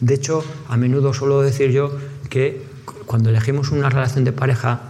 De 0.00 0.14
hecho, 0.14 0.44
a 0.68 0.76
menudo 0.76 1.14
suelo 1.14 1.42
decir 1.42 1.70
yo 1.70 1.96
que 2.28 2.66
cuando 3.06 3.30
elegimos 3.30 3.70
una 3.70 3.88
relación 3.88 4.24
de 4.24 4.32
pareja, 4.32 4.87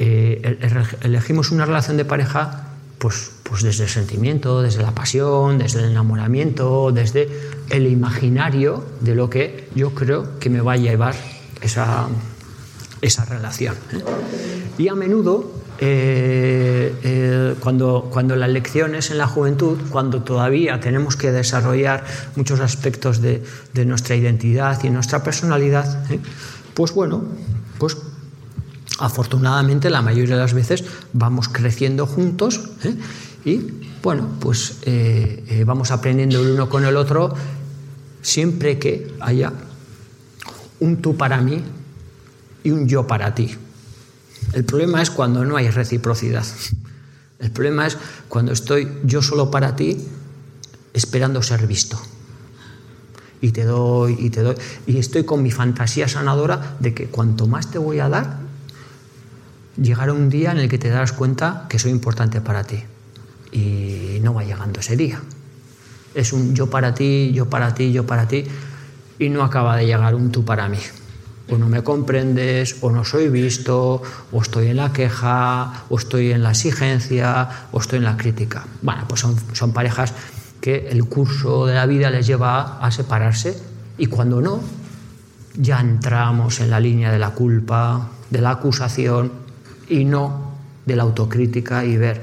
eh, 0.00 0.58
elegimos 1.02 1.50
una 1.50 1.64
relación 1.64 1.96
de 1.96 2.04
pareja 2.04 2.68
pues, 2.98 3.32
pues 3.42 3.62
desde 3.62 3.84
el 3.84 3.90
sentimiento, 3.90 4.62
desde 4.62 4.82
la 4.82 4.92
pasión, 4.92 5.58
desde 5.58 5.80
el 5.80 5.90
enamoramiento, 5.90 6.92
desde 6.92 7.28
el 7.70 7.86
imaginario 7.88 8.84
de 9.00 9.16
lo 9.16 9.28
que 9.28 9.68
yo 9.74 9.94
creo 9.94 10.38
que 10.38 10.50
me 10.50 10.60
va 10.60 10.74
a 10.74 10.76
llevar 10.76 11.16
esa, 11.62 12.06
esa 13.02 13.24
relación. 13.24 13.74
¿eh? 13.92 14.02
Y 14.78 14.86
a 14.86 14.94
menudo, 14.94 15.52
eh, 15.80 17.56
cuando, 17.58 18.08
cuando 18.12 18.36
las 18.36 18.50
lecciones 18.50 19.10
en 19.10 19.18
la 19.18 19.26
juventud, 19.26 19.78
cuando 19.90 20.22
todavía 20.22 20.78
tenemos 20.78 21.16
que 21.16 21.32
desarrollar 21.32 22.04
muchos 22.36 22.60
aspectos 22.60 23.20
de 23.20 23.42
nuestra 23.84 24.14
identidad 24.14 24.82
y 24.84 24.90
nuestra 24.90 25.24
personalidad, 25.24 26.04
pues 26.74 26.92
bueno, 26.92 27.24
pues 27.78 27.96
afortunadamente 28.98 29.90
la 29.90 30.02
mayoría 30.02 30.34
de 30.34 30.42
las 30.42 30.54
veces 30.54 30.84
vamos 31.12 31.48
creciendo 31.48 32.06
juntos 32.06 32.60
¿eh? 32.84 32.96
y 33.44 33.60
bueno, 34.02 34.28
pues 34.40 34.78
eh, 34.82 35.44
eh, 35.48 35.64
vamos 35.64 35.90
aprendiendo 35.90 36.40
el 36.40 36.50
uno 36.50 36.68
con 36.68 36.84
el 36.84 36.96
otro 36.96 37.34
siempre 38.22 38.78
que 38.78 39.14
haya 39.20 39.52
un 40.80 40.98
tú 40.98 41.16
para 41.16 41.40
mí 41.40 41.62
y 42.62 42.70
un 42.70 42.86
yo 42.86 43.06
para 43.06 43.34
ti. 43.34 43.54
El 44.52 44.64
problema 44.64 45.02
es 45.02 45.10
cuando 45.10 45.44
no 45.44 45.56
hay 45.56 45.70
reciprocidad. 45.70 46.46
El 47.38 47.50
problema 47.50 47.86
es 47.86 47.96
cuando 48.28 48.52
estoy 48.52 48.88
yo 49.04 49.22
solo 49.22 49.50
para 49.50 49.76
ti 49.76 49.96
esperando 50.92 51.42
ser 51.42 51.66
visto. 51.66 52.00
Y 53.40 53.52
te 53.52 53.64
doy 53.64 54.16
y 54.18 54.30
te 54.30 54.42
doy. 54.42 54.56
Y 54.86 54.98
estoy 54.98 55.24
con 55.24 55.42
mi 55.42 55.50
fantasía 55.50 56.08
sanadora 56.08 56.76
de 56.80 56.94
que 56.94 57.06
cuanto 57.06 57.46
más 57.46 57.70
te 57.70 57.78
voy 57.78 58.00
a 58.00 58.08
dar, 58.08 58.47
llegará 59.80 60.12
un 60.12 60.28
día 60.28 60.52
en 60.52 60.58
el 60.58 60.68
que 60.68 60.78
te 60.78 60.88
darás 60.88 61.12
cuenta 61.12 61.66
que 61.68 61.78
soy 61.78 61.90
importante 61.90 62.40
para 62.40 62.64
ti. 62.64 62.82
Y 63.52 64.18
no 64.22 64.34
va 64.34 64.44
llegando 64.44 64.80
ese 64.80 64.96
día. 64.96 65.20
Es 66.14 66.32
un 66.32 66.54
yo 66.54 66.68
para 66.68 66.94
ti, 66.94 67.32
yo 67.32 67.48
para 67.48 67.74
ti, 67.74 67.92
yo 67.92 68.06
para 68.06 68.26
ti, 68.26 68.44
y 69.18 69.28
no 69.28 69.42
acaba 69.42 69.76
de 69.76 69.86
llegar 69.86 70.14
un 70.14 70.30
tú 70.30 70.44
para 70.44 70.68
mí. 70.68 70.78
O 71.50 71.56
no 71.56 71.68
me 71.68 71.82
comprendes, 71.82 72.76
o 72.82 72.90
no 72.90 73.04
soy 73.04 73.28
visto, 73.28 74.02
o 74.32 74.42
estoy 74.42 74.68
en 74.68 74.76
la 74.76 74.92
queja, 74.92 75.84
o 75.88 75.96
estoy 75.96 76.32
en 76.32 76.42
la 76.42 76.50
exigencia, 76.50 77.48
o 77.72 77.80
estoy 77.80 77.98
en 77.98 78.04
la 78.04 78.16
crítica. 78.16 78.66
Bueno, 78.82 79.04
pues 79.08 79.20
son, 79.22 79.36
son 79.54 79.72
parejas 79.72 80.12
que 80.60 80.88
el 80.88 81.04
curso 81.06 81.66
de 81.66 81.74
la 81.74 81.86
vida 81.86 82.10
les 82.10 82.26
lleva 82.26 82.78
a 82.84 82.90
separarse 82.90 83.56
y 83.96 84.06
cuando 84.06 84.40
no, 84.40 84.60
ya 85.56 85.80
entramos 85.80 86.60
en 86.60 86.70
la 86.70 86.80
línea 86.80 87.10
de 87.10 87.18
la 87.18 87.30
culpa, 87.30 88.10
de 88.28 88.40
la 88.40 88.50
acusación 88.50 89.47
y 89.88 90.04
no 90.04 90.52
de 90.86 90.96
la 90.96 91.02
autocrítica 91.02 91.84
y 91.84 91.96
ver, 91.96 92.22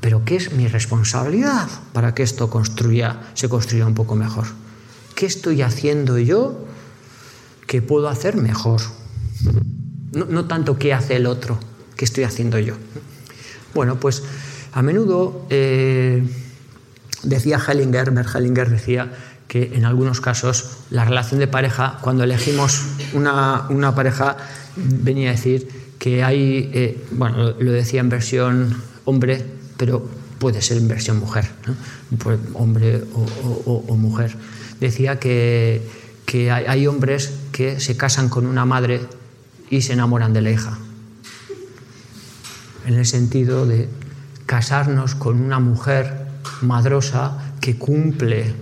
pero 0.00 0.24
¿qué 0.24 0.36
es 0.36 0.52
mi 0.52 0.68
responsabilidad 0.68 1.68
para 1.92 2.14
que 2.14 2.22
esto 2.22 2.50
construya, 2.50 3.20
se 3.34 3.48
construya 3.48 3.86
un 3.86 3.94
poco 3.94 4.16
mejor? 4.16 4.44
¿Qué 5.14 5.26
estoy 5.26 5.62
haciendo 5.62 6.18
yo 6.18 6.66
que 7.66 7.80
puedo 7.80 8.08
hacer 8.08 8.36
mejor? 8.36 8.82
No, 10.12 10.44
tanto 10.44 10.78
qué 10.78 10.92
hace 10.92 11.16
el 11.16 11.26
otro, 11.26 11.58
qué 11.96 12.04
estoy 12.04 12.24
haciendo 12.24 12.58
yo. 12.58 12.74
Bueno, 13.74 13.98
pues 13.98 14.22
a 14.72 14.82
menudo 14.82 15.46
eh, 15.50 16.22
decía 17.22 17.58
Hellinger, 17.58 18.10
Bert 18.10 18.34
Hellinger 18.34 18.70
decía 18.70 19.10
que 19.48 19.72
en 19.74 19.84
algunos 19.84 20.20
casos 20.20 20.78
la 20.90 21.04
relación 21.04 21.40
de 21.40 21.48
pareja, 21.48 21.98
cuando 22.02 22.24
elegimos 22.24 22.82
una, 23.14 23.66
una 23.70 23.94
pareja, 23.94 24.36
venía 24.76 25.30
a 25.30 25.32
decir 25.32 25.68
que 25.98 26.22
hay, 26.22 26.70
eh, 26.72 27.04
bueno, 27.12 27.52
lo 27.58 27.72
decía 27.72 28.00
en 28.00 28.08
versión 28.08 28.82
hombre, 29.04 29.44
pero 29.76 30.06
puede 30.38 30.60
ser 30.62 30.78
en 30.78 30.88
versión 30.88 31.18
mujer, 31.18 31.50
pues, 32.18 32.38
hombre 32.54 33.02
o, 33.14 33.96
mujer. 33.96 34.36
Decía 34.80 35.18
que, 35.18 35.82
que 36.26 36.50
hay 36.50 36.86
hombres 36.86 37.32
que 37.52 37.80
se 37.80 37.96
casan 37.96 38.28
con 38.28 38.46
una 38.46 38.64
madre 38.64 39.00
y 39.70 39.82
se 39.82 39.94
enamoran 39.94 40.32
de 40.32 40.42
la 40.42 40.50
hija. 40.50 40.78
En 42.86 42.94
el 42.94 43.06
sentido 43.06 43.66
de 43.66 43.88
casarnos 44.46 45.14
con 45.14 45.40
una 45.40 45.58
mujer 45.58 46.26
madrosa 46.60 47.54
que 47.60 47.76
cumple 47.76 48.52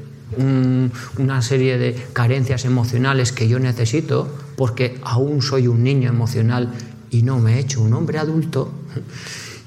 una 1.19 1.43
serie 1.43 1.77
de 1.77 2.07
carencias 2.13 2.65
emocionales 2.65 3.33
que 3.33 3.49
yo 3.49 3.59
necesito 3.59 4.33
porque 4.57 5.01
aún 5.03 5.43
soy 5.43 5.67
un 5.69 5.83
niño 5.83 6.09
emocional 6.09 6.73
y 7.11 7.23
no 7.23 7.39
me 7.39 7.55
he 7.55 7.59
hecho 7.61 7.83
un 7.83 7.93
hombre 7.95 8.19
adulto 8.19 8.73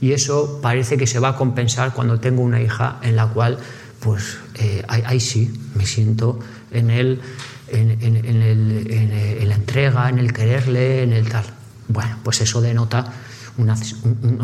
y 0.02 0.12
eso 0.12 0.60
parece 0.62 0.98
que 0.98 1.08
se 1.08 1.20
va 1.20 1.30
a 1.30 1.36
compensar 1.36 1.94
cuando 1.94 2.20
tengo 2.20 2.42
una 2.42 2.62
hija 2.62 3.00
en 3.02 3.16
la 3.16 3.28
cual 3.28 3.58
pues 4.00 4.38
eh, 4.56 4.84
ahí, 4.88 5.20
sí 5.20 5.52
me 5.74 5.86
siento 5.86 6.40
en, 6.72 6.92
el, 6.92 7.22
en, 7.70 9.50
la 9.50 9.56
entrega, 9.56 10.10
en 10.10 10.20
el 10.20 10.32
quererle, 10.32 11.02
en 11.02 11.12
el 11.12 11.28
tal. 11.28 11.46
Bueno, 11.88 12.20
pues 12.24 12.42
eso 12.42 12.62
denota 12.62 13.12
una, 13.58 13.76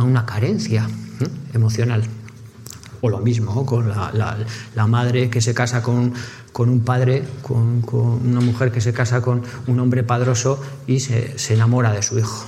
una 0.04 0.26
carencia 0.26 0.88
emocional. 1.54 2.04
O 3.02 3.10
lo 3.10 3.20
mismo 3.20 3.66
con 3.66 3.90
la, 3.90 4.38
la, 4.76 4.88
madre 4.88 5.30
que 5.30 5.42
se 5.42 5.54
casa 5.54 5.84
con, 5.84 6.14
con 6.52 6.70
un 6.70 6.82
padre, 6.82 7.24
con, 7.42 7.84
una 7.92 8.42
mujer 8.42 8.72
que 8.72 8.82
se 8.82 8.94
casa 8.94 9.22
con 9.22 9.44
un 9.68 9.80
hombre 9.80 10.04
padroso 10.04 10.62
y 10.88 11.00
se, 11.00 11.36
enamora 11.54 11.92
de 11.94 12.02
su 12.02 12.20
hijo 12.20 12.46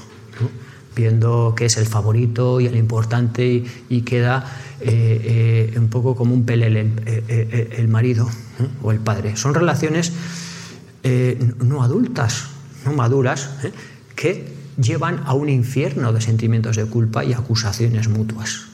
viendo 0.95 1.55
que 1.55 1.65
es 1.65 1.77
el 1.77 1.87
favorito 1.87 2.59
y 2.59 2.67
el 2.67 2.75
importante 2.75 3.65
y, 3.89 4.01
queda 4.01 4.45
eh, 4.79 5.71
eh, 5.73 5.79
un 5.79 5.87
poco 5.87 6.15
como 6.15 6.35
un 6.35 6.45
pelele 6.45 6.91
eh, 7.05 7.75
el, 7.77 7.87
marido 7.87 8.29
o 8.83 8.91
el 8.91 8.99
padre. 8.99 9.35
Son 9.35 9.55
relaciones 9.55 10.11
no 11.59 11.83
adultas, 11.83 12.49
no 12.85 12.93
maduras, 12.93 13.49
que 14.15 14.53
llevan 14.77 15.23
a 15.25 15.33
un 15.33 15.49
infierno 15.49 16.13
de 16.13 16.21
sentimientos 16.21 16.75
de 16.75 16.85
culpa 16.85 17.25
y 17.25 17.33
acusaciones 17.33 18.07
mutuas, 18.07 18.67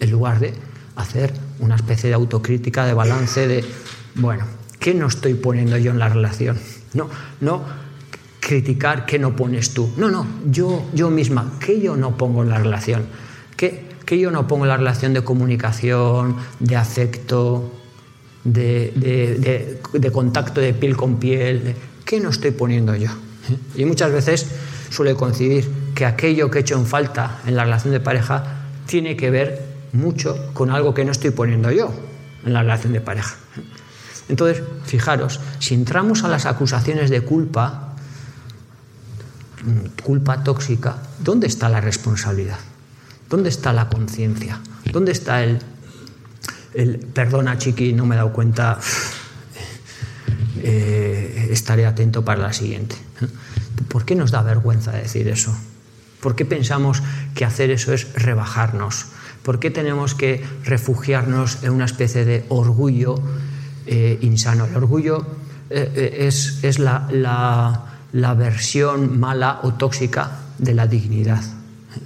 en 0.00 0.10
lugar 0.10 0.38
de 0.38 0.54
hacer 0.96 1.34
una 1.58 1.74
especie 1.74 2.08
de 2.08 2.14
autocrítica, 2.14 2.86
de 2.86 2.94
balance 2.94 3.48
de, 3.48 3.64
bueno, 4.14 4.44
¿qué 4.78 4.94
no 4.94 5.06
estoy 5.06 5.34
poniendo 5.34 5.76
yo 5.78 5.90
en 5.90 5.98
la 5.98 6.08
relación? 6.08 6.58
No, 6.94 7.08
no 7.40 7.62
criticar 8.40 9.06
qué 9.06 9.18
no 9.18 9.36
pones 9.36 9.72
tú. 9.72 9.92
No, 9.96 10.10
no, 10.10 10.26
yo, 10.50 10.84
yo 10.92 11.10
misma, 11.10 11.58
¿qué 11.64 11.80
yo 11.80 11.96
no 11.96 12.16
pongo 12.16 12.42
en 12.42 12.50
la 12.50 12.58
relación? 12.58 13.04
¿Qué, 13.56 13.84
qué 14.04 14.18
yo 14.18 14.30
no 14.30 14.48
pongo 14.48 14.64
en 14.64 14.70
la 14.70 14.76
relación 14.76 15.14
de 15.14 15.22
comunicación, 15.22 16.36
de 16.58 16.76
afecto, 16.76 17.72
de, 18.44 19.80
de, 19.92 20.12
contacto 20.12 20.60
de 20.60 20.74
piel 20.74 20.96
con 20.96 21.16
piel? 21.18 21.76
¿Qué 22.04 22.20
no 22.20 22.30
estoy 22.30 22.50
poniendo 22.50 22.96
yo? 22.96 23.10
Y 23.76 23.84
muchas 23.84 24.12
veces 24.12 24.48
suele 24.90 25.14
coincidir 25.14 25.70
que 25.94 26.04
aquello 26.04 26.50
que 26.50 26.58
he 26.58 26.60
hecho 26.62 26.76
en 26.76 26.86
falta 26.86 27.40
en 27.46 27.56
la 27.56 27.64
relación 27.64 27.92
de 27.92 28.00
pareja 28.00 28.66
tiene 28.86 29.16
que 29.16 29.30
ver 29.30 29.64
mucho 29.92 30.52
con 30.52 30.70
algo 30.70 30.94
que 30.94 31.04
no 31.04 31.12
estoy 31.12 31.30
poniendo 31.30 31.70
yo 31.70 31.92
en 32.44 32.52
la 32.52 32.62
relación 32.62 32.92
de 32.92 33.00
pareja. 33.00 33.36
Entonces, 34.28 34.62
fijaros, 34.84 35.40
si 35.58 35.74
entramos 35.74 36.24
a 36.24 36.28
las 36.28 36.46
acusaciones 36.46 37.10
de 37.10 37.22
culpa, 37.22 37.94
culpa 40.02 40.42
tóxica, 40.42 40.96
¿dónde 41.18 41.46
está 41.46 41.68
la 41.68 41.80
responsabilidad? 41.80 42.58
¿Dónde 43.28 43.48
está 43.48 43.72
la 43.72 43.88
conciencia? 43.88 44.60
¿Dónde 44.92 45.12
está 45.12 45.42
el, 45.42 45.58
el, 46.74 46.98
perdona 46.98 47.58
chiqui, 47.58 47.92
no 47.92 48.06
me 48.06 48.14
he 48.14 48.18
dado 48.18 48.32
cuenta, 48.32 48.78
eh, 50.62 51.48
estaré 51.50 51.86
atento 51.86 52.24
para 52.24 52.42
la 52.42 52.52
siguiente? 52.52 52.96
¿Por 53.88 54.04
qué 54.04 54.14
nos 54.14 54.30
da 54.30 54.42
vergüenza 54.42 54.92
decir 54.92 55.28
eso? 55.28 55.56
¿Por 56.20 56.36
qué 56.36 56.44
pensamos 56.44 57.02
que 57.34 57.44
hacer 57.44 57.70
eso 57.70 57.92
es 57.92 58.12
rebajarnos? 58.14 59.06
¿Por 59.42 59.58
qué 59.58 59.70
tenemos 59.70 60.14
que 60.14 60.44
refugiarnos 60.64 61.62
en 61.64 61.72
una 61.72 61.84
especie 61.84 62.24
de 62.24 62.44
orgullo 62.48 63.20
eh, 63.86 64.18
insano? 64.22 64.66
El 64.66 64.76
orgullo 64.76 65.26
eh, 65.70 65.90
eh, 65.94 66.26
es, 66.26 66.78
la, 66.78 67.08
la, 68.12 68.34
versión 68.34 69.18
mala 69.18 69.60
o 69.62 69.74
tóxica 69.74 70.38
de 70.58 70.74
la 70.74 70.86
dignidad. 70.86 71.42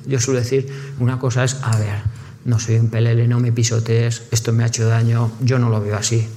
Yo 0.07 0.21
suelo 0.21 0.41
decir, 0.41 0.95
una 0.99 1.19
cosa 1.19 1.45
es, 1.45 1.57
a 1.63 1.77
ver, 1.79 1.99
no 2.45 2.59
soy 2.59 2.77
un 2.77 2.89
pelele, 2.89 3.27
no 3.27 3.41
me 3.41 3.53
pisotees, 3.53 4.23
esto 4.31 4.53
me 4.53 4.65
ha 4.65 4.69
hecho 4.69 4.87
daño, 4.87 5.33
yo 5.41 5.59
no 5.59 5.69
lo 5.69 5.81
veo 5.81 5.97
así. 5.97 6.29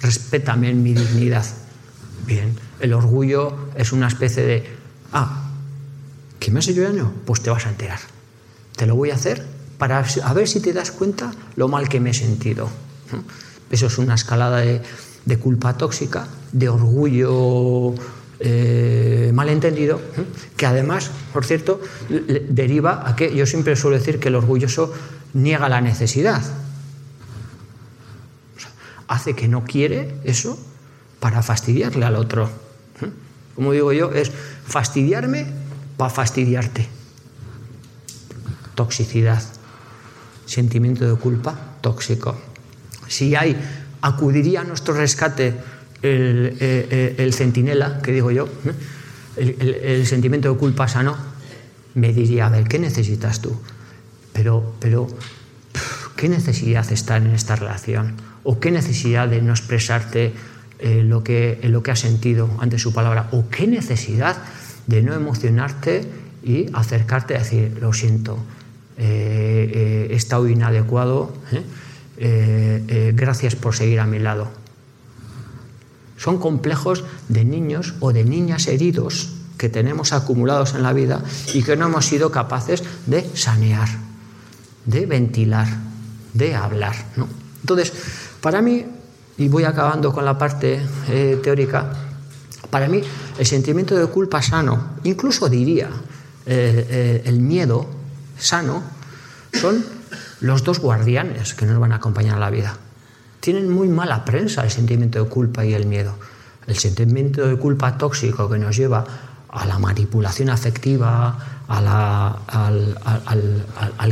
Respétame 0.00 0.70
en 0.70 0.82
mi 0.82 0.94
dignidad. 0.94 1.44
Bien, 2.26 2.56
el 2.80 2.92
orgullo 2.92 3.68
es 3.76 3.92
una 3.92 4.08
especie 4.08 4.44
de, 4.44 4.66
ah, 5.12 5.50
¿que 6.38 6.50
me 6.50 6.60
has 6.60 6.68
hecho 6.68 6.82
daño? 6.82 7.12
Pues 7.26 7.42
te 7.42 7.50
vas 7.50 7.66
a 7.66 7.70
enterar. 7.70 8.00
Te 8.76 8.86
lo 8.86 8.96
voy 8.96 9.10
a 9.10 9.14
hacer 9.14 9.44
para 9.78 9.98
a 9.98 10.32
ver 10.32 10.48
si 10.48 10.60
te 10.60 10.72
das 10.72 10.90
cuenta 10.90 11.32
lo 11.56 11.68
mal 11.68 11.88
que 11.88 12.00
me 12.00 12.10
he 12.10 12.14
sentido. 12.14 12.70
Eso 13.72 13.86
es 13.86 13.98
una 13.98 14.14
escalada 14.14 14.58
de, 14.58 15.38
culpa 15.38 15.76
tóxica, 15.76 16.28
de 16.52 16.68
orgullo 16.68 17.94
eh, 18.38 19.32
malentendido, 19.34 20.00
que 20.56 20.66
además, 20.66 21.10
por 21.32 21.44
cierto, 21.44 21.80
deriva 22.48 23.08
a 23.08 23.16
que 23.16 23.34
yo 23.34 23.46
siempre 23.46 23.74
suelo 23.74 23.98
decir 23.98 24.20
que 24.20 24.28
el 24.28 24.36
orgulloso 24.36 24.92
niega 25.32 25.68
la 25.68 25.80
necesidad. 25.80 26.42
hace 29.08 29.34
que 29.34 29.46
no 29.46 29.64
quiere 29.64 30.14
eso 30.24 30.58
para 31.20 31.42
fastidiarle 31.42 32.06
al 32.06 32.16
otro. 32.16 32.48
Como 33.54 33.72
digo 33.72 33.92
yo, 33.92 34.10
es 34.12 34.30
fastidiarme 34.66 35.46
para 35.98 36.08
fastidiarte. 36.08 36.88
Toxicidad 38.74 39.42
sentimiento 40.46 41.08
de 41.08 41.14
culpa 41.18 41.58
tóxico. 41.80 42.36
Si 43.12 43.34
hay, 43.34 43.54
acudiría 44.00 44.62
a 44.62 44.64
nuestro 44.64 44.94
rescate 44.94 45.52
el, 46.00 46.56
eh, 46.58 47.14
eh, 47.18 47.32
centinela, 47.32 48.00
que 48.00 48.10
digo 48.10 48.30
yo, 48.30 48.48
el, 49.36 50.06
sentimiento 50.06 50.50
de 50.50 50.58
culpa 50.58 50.88
sano, 50.88 51.14
me 51.94 52.14
diría, 52.14 52.46
a 52.46 52.48
ver, 52.48 52.66
¿qué 52.68 52.78
necesitas 52.78 53.42
tú? 53.42 53.54
Pero, 54.32 54.76
pero, 54.80 55.08
¿qué 56.16 56.30
necesidad 56.30 56.90
está 56.90 57.18
en 57.18 57.26
esta 57.26 57.54
relación? 57.54 58.14
¿O 58.44 58.58
qué 58.58 58.70
necesidad 58.70 59.28
de 59.28 59.42
no 59.42 59.52
expresarte 59.52 60.32
eh, 60.78 61.02
lo, 61.04 61.22
que, 61.22 61.60
lo 61.64 61.82
que 61.82 61.90
has 61.90 62.00
sentido 62.00 62.48
ante 62.60 62.78
su 62.78 62.94
palabra? 62.94 63.28
¿O 63.32 63.50
qué 63.50 63.66
necesidad 63.66 64.38
de 64.86 65.02
no 65.02 65.12
emocionarte 65.12 66.08
y 66.42 66.68
acercarte 66.72 67.36
a 67.36 67.40
decir, 67.40 67.76
lo 67.78 67.92
siento, 67.92 68.38
eh, 68.96 70.08
he 70.10 70.14
estado 70.14 70.48
inadecuado, 70.48 71.34
¿eh? 72.22 72.84
Eh, 72.88 73.12
gracias 73.14 73.56
por 73.56 73.74
seguir 73.74 74.00
a 74.00 74.06
mi 74.06 74.18
lado. 74.18 74.48
Son 76.16 76.38
complejos 76.38 77.04
de 77.28 77.44
niños 77.44 77.94
o 77.98 78.12
de 78.12 78.24
niñas 78.24 78.68
heridos 78.68 79.30
que 79.58 79.68
tenemos 79.68 80.12
acumulados 80.12 80.74
en 80.74 80.82
la 80.84 80.92
vida 80.92 81.22
y 81.52 81.62
que 81.62 81.76
no 81.76 81.86
hemos 81.86 82.06
sido 82.06 82.30
capaces 82.30 82.84
de 83.06 83.28
sanear, 83.34 83.88
de 84.86 85.06
ventilar, 85.06 85.66
de 86.32 86.54
hablar. 86.54 86.94
Entonces, 87.60 87.92
para 88.40 88.62
mí, 88.62 88.84
y 89.36 89.48
voy 89.48 89.64
acabando 89.64 90.12
con 90.12 90.24
la 90.24 90.38
parte 90.38 90.80
teórica, 91.42 91.92
para 92.70 92.88
mí 92.88 93.02
el 93.38 93.46
sentimiento 93.46 93.96
de 93.96 94.06
culpa 94.06 94.42
sano, 94.42 94.96
incluso 95.04 95.48
diría 95.48 95.90
el 96.46 97.40
miedo, 97.40 97.86
sano 98.38 98.82
son 99.52 99.84
los 100.42 100.64
dos 100.64 100.80
guardianes 100.80 101.54
que 101.54 101.64
nos 101.64 101.78
van 101.78 101.92
a 101.92 101.96
acompañar 101.96 102.36
a 102.36 102.40
la 102.40 102.50
vida. 102.50 102.76
Tienen 103.40 103.70
muy 103.70 103.88
mala 103.88 104.24
prensa 104.24 104.62
el 104.62 104.70
sentimiento 104.70 105.22
de 105.22 105.30
culpa 105.30 105.64
y 105.64 105.72
el 105.72 105.86
miedo. 105.86 106.14
El 106.66 106.76
sentimiento 106.76 107.46
de 107.46 107.56
culpa 107.56 107.96
tóxico 107.96 108.50
que 108.50 108.58
nos 108.58 108.76
lleva 108.76 109.04
a 109.48 109.66
la 109.66 109.78
manipulación 109.78 110.50
afectiva, 110.50 111.38
al, 111.68 112.36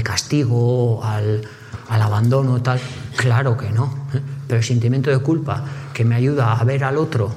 castigo, 0.03 1.05
al, 1.05 1.43
abandono, 1.89 2.63
tal. 2.63 2.81
Claro 3.17 3.57
que 3.57 3.71
no. 3.71 4.09
¿eh? 4.15 4.21
Pero 4.47 4.59
el 4.59 4.65
sentimiento 4.65 5.11
de 5.11 5.19
culpa 5.19 5.65
que 5.93 6.05
me 6.05 6.15
ayuda 6.15 6.55
a 6.59 6.65
ver 6.65 6.85
al 6.85 6.97
otro 6.97 7.35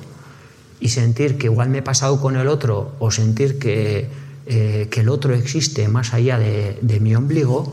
y 0.79 0.89
sentir 0.89 1.37
que 1.37 1.47
igual 1.47 1.69
me 1.69 1.79
he 1.79 1.81
pasado 1.81 2.19
con 2.19 2.35
el 2.35 2.47
otro 2.47 2.95
o 2.99 3.09
sentir 3.09 3.57
que, 3.57 4.09
eh, 4.45 4.89
que 4.91 4.99
el 4.99 5.09
otro 5.09 5.33
existe 5.33 5.87
más 5.87 6.13
allá 6.13 6.37
de, 6.37 6.99
mi 6.99 7.15
ombligo, 7.15 7.71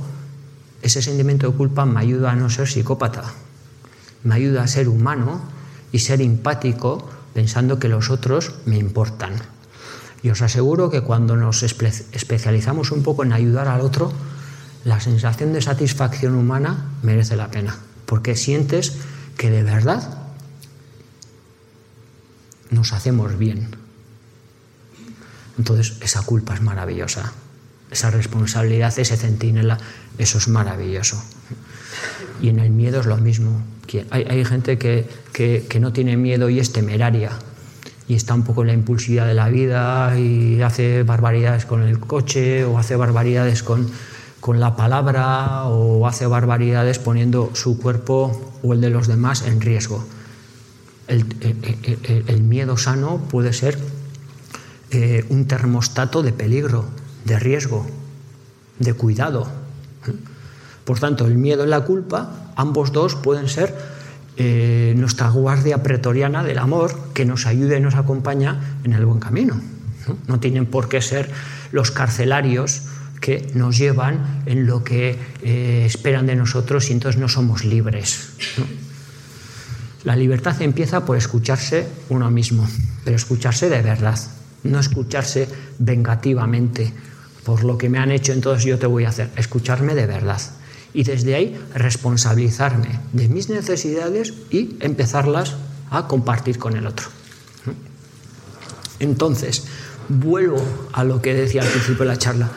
ese 0.83 1.03
sentimiento 1.03 1.51
de 1.51 1.57
culpa 1.57 1.85
me 1.85 2.01
ayuda 2.01 2.33
a 2.33 2.37
no 2.37 2.51
ser 2.51 2.69
psicópata, 2.69 3.25
me 4.25 4.35
ayuda 4.35 4.63
a 4.63 4.69
ser 4.69 4.89
humano 4.89 5.41
y 5.93 5.99
ser 6.01 6.21
empático 6.21 7.09
pensando 7.35 7.79
que 7.79 7.89
los 7.89 8.11
otros 8.11 8.55
me 8.67 8.79
importan. 8.79 9.35
Y 10.23 10.31
os 10.31 10.43
aseguro 10.43 10.91
que 10.91 11.01
cuando 11.01 11.37
nos 11.37 11.63
especializamos 11.63 12.93
un 12.93 13.03
poco 13.03 13.25
en 13.25 13.33
ayudar 13.33 13.69
al 13.69 13.81
otro, 13.81 14.13
la 14.85 15.01
sensación 15.01 15.53
de 15.53 15.63
satisfacción 15.63 16.35
humana 16.35 16.91
merece 17.03 17.37
la 17.37 17.51
pena, 17.51 17.79
porque 18.07 18.37
sientes 18.37 18.97
que 19.37 19.51
de 19.51 19.63
verdad 19.63 20.19
nos 22.71 22.93
hacemos 22.93 23.39
bien. 23.39 23.69
Entonces, 25.59 25.97
esa 26.01 26.23
culpa 26.23 26.55
es 26.55 26.63
maravillosa. 26.63 27.33
Esa 27.91 28.11
responsabilidad, 28.11 28.97
ese 28.99 29.17
centinela, 29.17 29.79
eso 30.19 30.39
es 30.39 30.49
maravilloso. 30.49 31.23
Y 32.41 32.49
en 32.49 32.61
el 32.61 32.71
miedo 32.71 33.01
es 33.01 33.07
lo 33.07 33.17
mismo. 33.17 33.63
Hay, 34.11 34.45
gente 34.45 34.79
que, 34.79 35.79
no 35.81 35.93
tiene 35.93 36.17
miedo 36.17 36.49
y 36.49 36.61
es 36.61 36.73
temeraria. 36.73 37.33
Y 38.07 38.15
está 38.15 38.35
un 38.35 38.45
poco 38.45 38.63
en 38.63 38.69
la 38.69 38.73
impulsividad 38.73 39.27
de 39.27 39.35
la 39.35 39.49
vida 39.49 40.19
y 40.19 40.63
hace 40.63 41.03
barbaridades 41.03 41.65
con 41.65 41.83
el 41.83 42.01
coche 42.01 42.65
o 42.65 42.79
hace 42.79 42.97
barbaridades 42.97 43.63
con, 43.63 43.91
la 44.55 44.75
palabra 44.75 45.65
o 45.65 46.07
hace 46.07 46.27
barbaridades 46.27 46.99
poniendo 46.99 47.51
su 47.55 47.79
cuerpo 47.79 48.57
o 48.63 48.73
el 48.73 48.81
de 48.81 48.91
los 48.91 49.07
demás 49.07 49.43
en 49.43 49.61
riesgo. 49.61 50.05
el 51.09 52.43
miedo 52.43 52.77
sano 52.77 53.19
puede 53.31 53.53
ser 53.53 53.79
eh, 54.93 55.25
un 55.29 55.47
termostato 55.47 56.21
de 56.21 56.33
peligro, 56.33 56.85
de 57.25 57.39
riesgo, 57.39 57.87
de 58.79 58.95
cuidado. 58.95 59.49
Por 60.85 60.99
tanto, 60.99 61.27
el 61.27 61.37
miedo 61.37 61.65
y 61.65 61.69
la 61.69 61.83
culpa, 61.83 62.53
ambos 62.57 62.93
dos 62.93 63.15
pueden 63.15 63.49
ser 63.49 63.75
eh, 64.37 64.95
nuestra 64.97 65.29
guardia 65.29 65.83
pretoriana 65.83 66.43
del 66.43 66.59
amor 66.59 67.13
que 67.15 67.25
nos 67.25 67.47
ayuda 67.47 67.77
y 67.77 67.81
nos 67.81 67.95
acompaña 67.95 68.79
en 68.85 68.93
el 68.93 69.05
buen 69.05 69.21
camino. 69.21 69.61
No, 70.27 70.41
tienen 70.41 70.67
por 70.67 70.89
qué 70.89 71.01
ser 71.03 71.31
los 71.73 71.91
carcelarios 71.91 72.83
que 73.21 73.51
nos 73.55 73.77
llevan 73.77 74.43
en 74.47 74.67
lo 74.67 74.83
que 74.83 75.19
eh, 75.43 75.85
esperan 75.85 76.27
de 76.27 76.35
nosotros 76.37 76.89
y 76.89 76.95
entonces 76.95 77.21
no 77.21 77.29
somos 77.29 77.65
libres. 77.65 78.31
La 80.05 80.17
libertad 80.17 80.61
empieza 80.63 81.05
por 81.05 81.19
escucharse 81.19 81.87
uno 82.09 82.31
mismo, 82.31 82.67
pero 83.05 83.17
escucharse 83.17 83.69
de 83.69 83.83
verdad 83.83 84.19
no 84.63 84.79
escucharse 84.79 85.49
vengativamente 85.79 86.93
por 87.51 87.65
lo 87.65 87.77
que 87.77 87.89
me 87.89 87.99
han 87.99 88.13
hecho, 88.13 88.33
entonces 88.33 88.65
yo 88.65 88.79
te 88.79 88.87
voy 88.87 89.07
a 89.07 89.09
hacer, 89.09 89.29
escucharme 89.35 89.97
de 89.97 90.07
verdad. 90.07 90.41
Y 90.95 91.03
desde 91.03 91.35
ahí 91.35 91.61
responsabilizarme 91.75 93.01
de 93.13 93.29
mis 93.29 93.49
necesidades 93.49 94.33
y 94.51 94.77
empezarlas 94.79 95.57
a 95.91 96.07
compartir 96.07 96.61
con 96.61 96.77
el 96.77 96.87
otro. 96.87 97.09
Entonces, 99.01 99.65
vuelvo 100.09 100.63
a 100.93 101.03
lo 101.03 101.21
que 101.21 101.35
decía 101.35 101.63
al 101.63 101.69
principio 101.69 102.05
de 102.05 102.11
la 102.13 102.19
charla. 102.19 102.49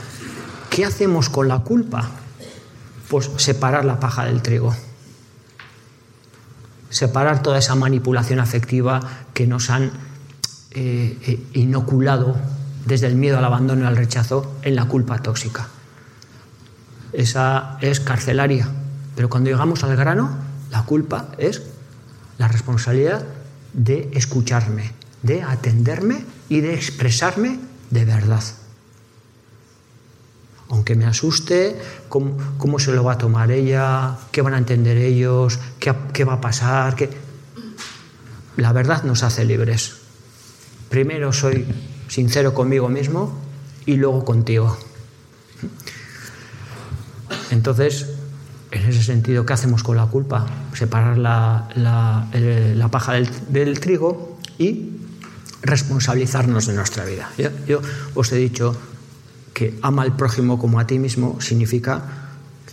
¿Qué 0.70 0.86
hacemos 0.86 1.28
con 1.28 1.48
la 1.48 1.62
culpa? 1.62 2.12
Pues 3.10 3.32
separar 3.38 3.86
la 3.86 4.00
paja 4.00 4.26
del 4.26 4.44
trigo. 4.44 4.76
Separar 6.92 7.42
toda 7.42 7.58
esa 7.58 7.74
manipulación 7.74 8.40
afectiva 8.40 9.00
que 9.34 9.48
nos 9.48 9.72
han 9.72 9.86
eh, 10.70 11.18
eh, 11.26 11.40
inoculado 11.54 12.36
desde 12.86 13.08
el 13.08 13.16
miedo 13.16 13.38
al 13.38 13.46
abandono 13.46 13.84
y 13.84 13.88
al 13.88 13.96
rechazo 13.96 14.56
en 14.62 14.76
la 14.76 14.86
culpa 14.86 15.22
tóxica. 15.22 15.68
Esa 17.14 17.78
es 17.82 18.00
carcelaria. 18.00 18.68
Pero 19.16 19.30
cuando 19.30 19.50
llegamos 19.50 19.84
al 19.84 19.96
grano, 19.96 20.36
la 20.72 20.84
culpa 20.84 21.30
es 21.38 21.62
la 22.38 22.48
responsabilidad 22.48 23.24
de 23.74 24.10
escucharme, 24.14 24.92
de 25.22 25.44
atenderme 25.44 26.26
y 26.50 26.62
de 26.62 26.74
expresarme 26.74 27.60
de 27.92 28.06
verdad. 28.06 28.44
Aunque 30.70 30.96
me 30.96 31.06
asuste, 31.06 31.80
¿cómo, 32.10 32.80
se 32.80 32.92
lo 32.94 33.04
va 33.04 33.14
a 33.14 33.18
tomar 33.20 33.52
ella? 33.52 34.18
¿Qué 34.32 34.42
van 34.42 34.56
a 34.56 34.58
entender 34.58 34.98
ellos? 34.98 35.60
¿Qué, 35.80 35.94
qué 36.12 36.24
va 36.24 36.34
a 36.34 36.42
pasar? 36.42 36.96
¿Qué? 36.96 37.12
La 38.58 38.74
verdad 38.74 39.04
nos 39.04 39.22
hace 39.22 39.46
libres. 39.46 39.98
Primero 40.90 41.32
soy 41.32 41.66
sincero 42.08 42.54
conmigo 42.54 42.90
mismo 42.90 43.34
y 43.86 43.96
luego 43.96 44.26
contigo. 44.26 44.78
Entonces, 47.52 48.08
en 48.72 48.90
ese 48.90 49.04
sentido, 49.04 49.46
¿qué 49.46 49.54
hacemos 49.54 49.84
con 49.84 49.98
la 49.98 50.08
culpa? 50.08 50.46
Separar 50.74 51.18
la, 51.18 51.70
la, 51.76 52.88
paja 52.90 53.14
del, 53.14 53.80
trigo 53.80 54.40
y 54.58 54.90
responsabilizarnos 55.62 56.68
de 56.68 56.74
nuestra 56.74 57.06
vida. 57.06 57.30
Yo, 57.68 57.82
os 58.16 58.32
he 58.32 58.38
dicho 58.38 58.76
que 59.54 59.78
ama 59.82 60.02
al 60.02 60.16
prójimo 60.16 60.58
como 60.58 60.80
a 60.80 60.88
ti 60.88 60.98
mismo 60.98 61.40
significa 61.40 62.02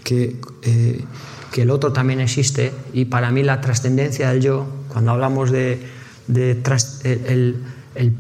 que, 0.02 0.40
eh, 0.62 1.04
que 1.52 1.62
el 1.62 1.70
otro 1.70 1.92
también 1.92 2.20
existe 2.20 2.72
y 2.94 3.04
para 3.04 3.30
mí 3.30 3.42
la 3.42 3.60
trascendencia 3.60 4.30
del 4.30 4.40
yo, 4.40 4.66
cuando 4.88 5.10
hablamos 5.10 5.50
de, 5.50 5.86
de 6.26 6.52
el 7.04 7.62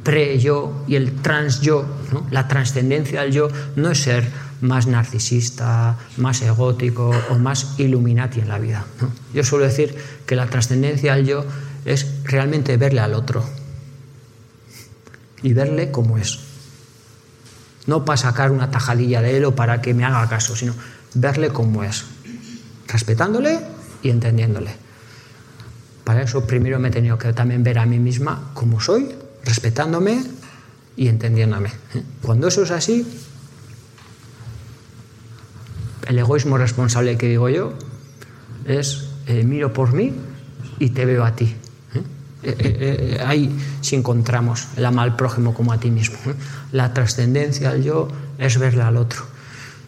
pre-yo 0.02 0.84
y 0.86 0.96
el 0.96 1.12
trans-yo, 1.22 1.86
la 2.30 2.48
trascendencia 2.48 3.22
del 3.22 3.32
yo 3.32 3.48
no 3.76 3.90
es 3.90 4.02
ser 4.02 4.28
más 4.60 4.86
narcisista, 4.86 5.96
más 6.16 6.42
egótico 6.42 7.10
o 7.30 7.38
más 7.38 7.78
illuminati 7.78 8.40
en 8.40 8.48
la 8.48 8.58
vida. 8.58 8.84
Yo 9.32 9.44
suelo 9.44 9.64
decir 9.64 9.96
que 10.26 10.36
la 10.36 10.46
trascendencia 10.46 11.14
del 11.14 11.26
yo 11.26 11.44
es 11.84 12.24
realmente 12.24 12.76
verle 12.76 13.00
al 13.00 13.14
otro 13.14 13.44
y 15.42 15.52
verle 15.52 15.90
como 15.90 16.18
es. 16.18 16.40
No 17.86 18.04
para 18.04 18.18
sacar 18.18 18.50
una 18.50 18.70
tajadilla 18.70 19.22
de 19.22 19.38
él 19.38 19.44
o 19.44 19.54
para 19.54 19.80
que 19.80 19.94
me 19.94 20.04
haga 20.04 20.28
caso, 20.28 20.54
sino 20.54 20.74
verle 21.14 21.48
como 21.48 21.82
es, 21.82 22.04
respetándole 22.86 23.60
y 24.02 24.10
entendiéndole. 24.10 24.74
Para 26.04 26.22
eso 26.22 26.46
primero 26.46 26.78
me 26.78 26.88
he 26.88 26.90
tenido 26.90 27.16
que 27.16 27.32
también 27.32 27.62
ver 27.62 27.78
a 27.78 27.86
mí 27.86 27.98
misma 27.98 28.50
como 28.52 28.80
soy 28.80 29.14
respetándome 29.44 30.22
y 30.96 31.08
entendiéndome. 31.08 31.70
Cuando 32.22 32.48
eso 32.48 32.62
es 32.62 32.70
así, 32.70 33.06
el 36.06 36.18
egoísmo 36.18 36.58
responsable 36.58 37.16
que 37.16 37.28
digo 37.28 37.48
yo 37.48 37.72
es 38.64 39.08
eh, 39.26 39.44
miro 39.44 39.72
por 39.72 39.92
mí 39.92 40.12
y 40.78 40.90
te 40.90 41.04
veo 41.04 41.24
a 41.24 41.36
ti. 41.36 41.54
¿eh? 41.94 42.04
Eh, 42.42 43.22
ahí 43.24 43.54
sí 43.80 43.96
encontramos 43.96 44.68
el 44.76 44.84
ama 44.84 45.02
al 45.02 45.16
prójimo 45.16 45.54
como 45.54 45.72
a 45.72 45.78
ti 45.78 45.90
mismo. 45.90 46.18
La 46.72 46.92
trascendencia 46.92 47.70
al 47.70 47.82
yo 47.82 48.08
es 48.38 48.58
verle 48.58 48.82
al 48.82 48.96
otro. 48.96 49.22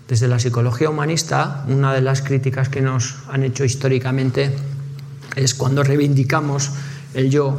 Desde 0.08 0.28
la 0.28 0.38
psicología 0.38 0.90
humanista, 0.90 1.64
una 1.68 1.94
de 1.94 2.02
las 2.02 2.22
críticas 2.22 2.68
que 2.68 2.82
nos 2.82 3.16
han 3.30 3.44
hecho 3.44 3.64
históricamente 3.64 4.54
es 5.36 5.54
cuando 5.54 5.82
reivindicamos 5.82 6.70
el 7.14 7.30
yo 7.30 7.56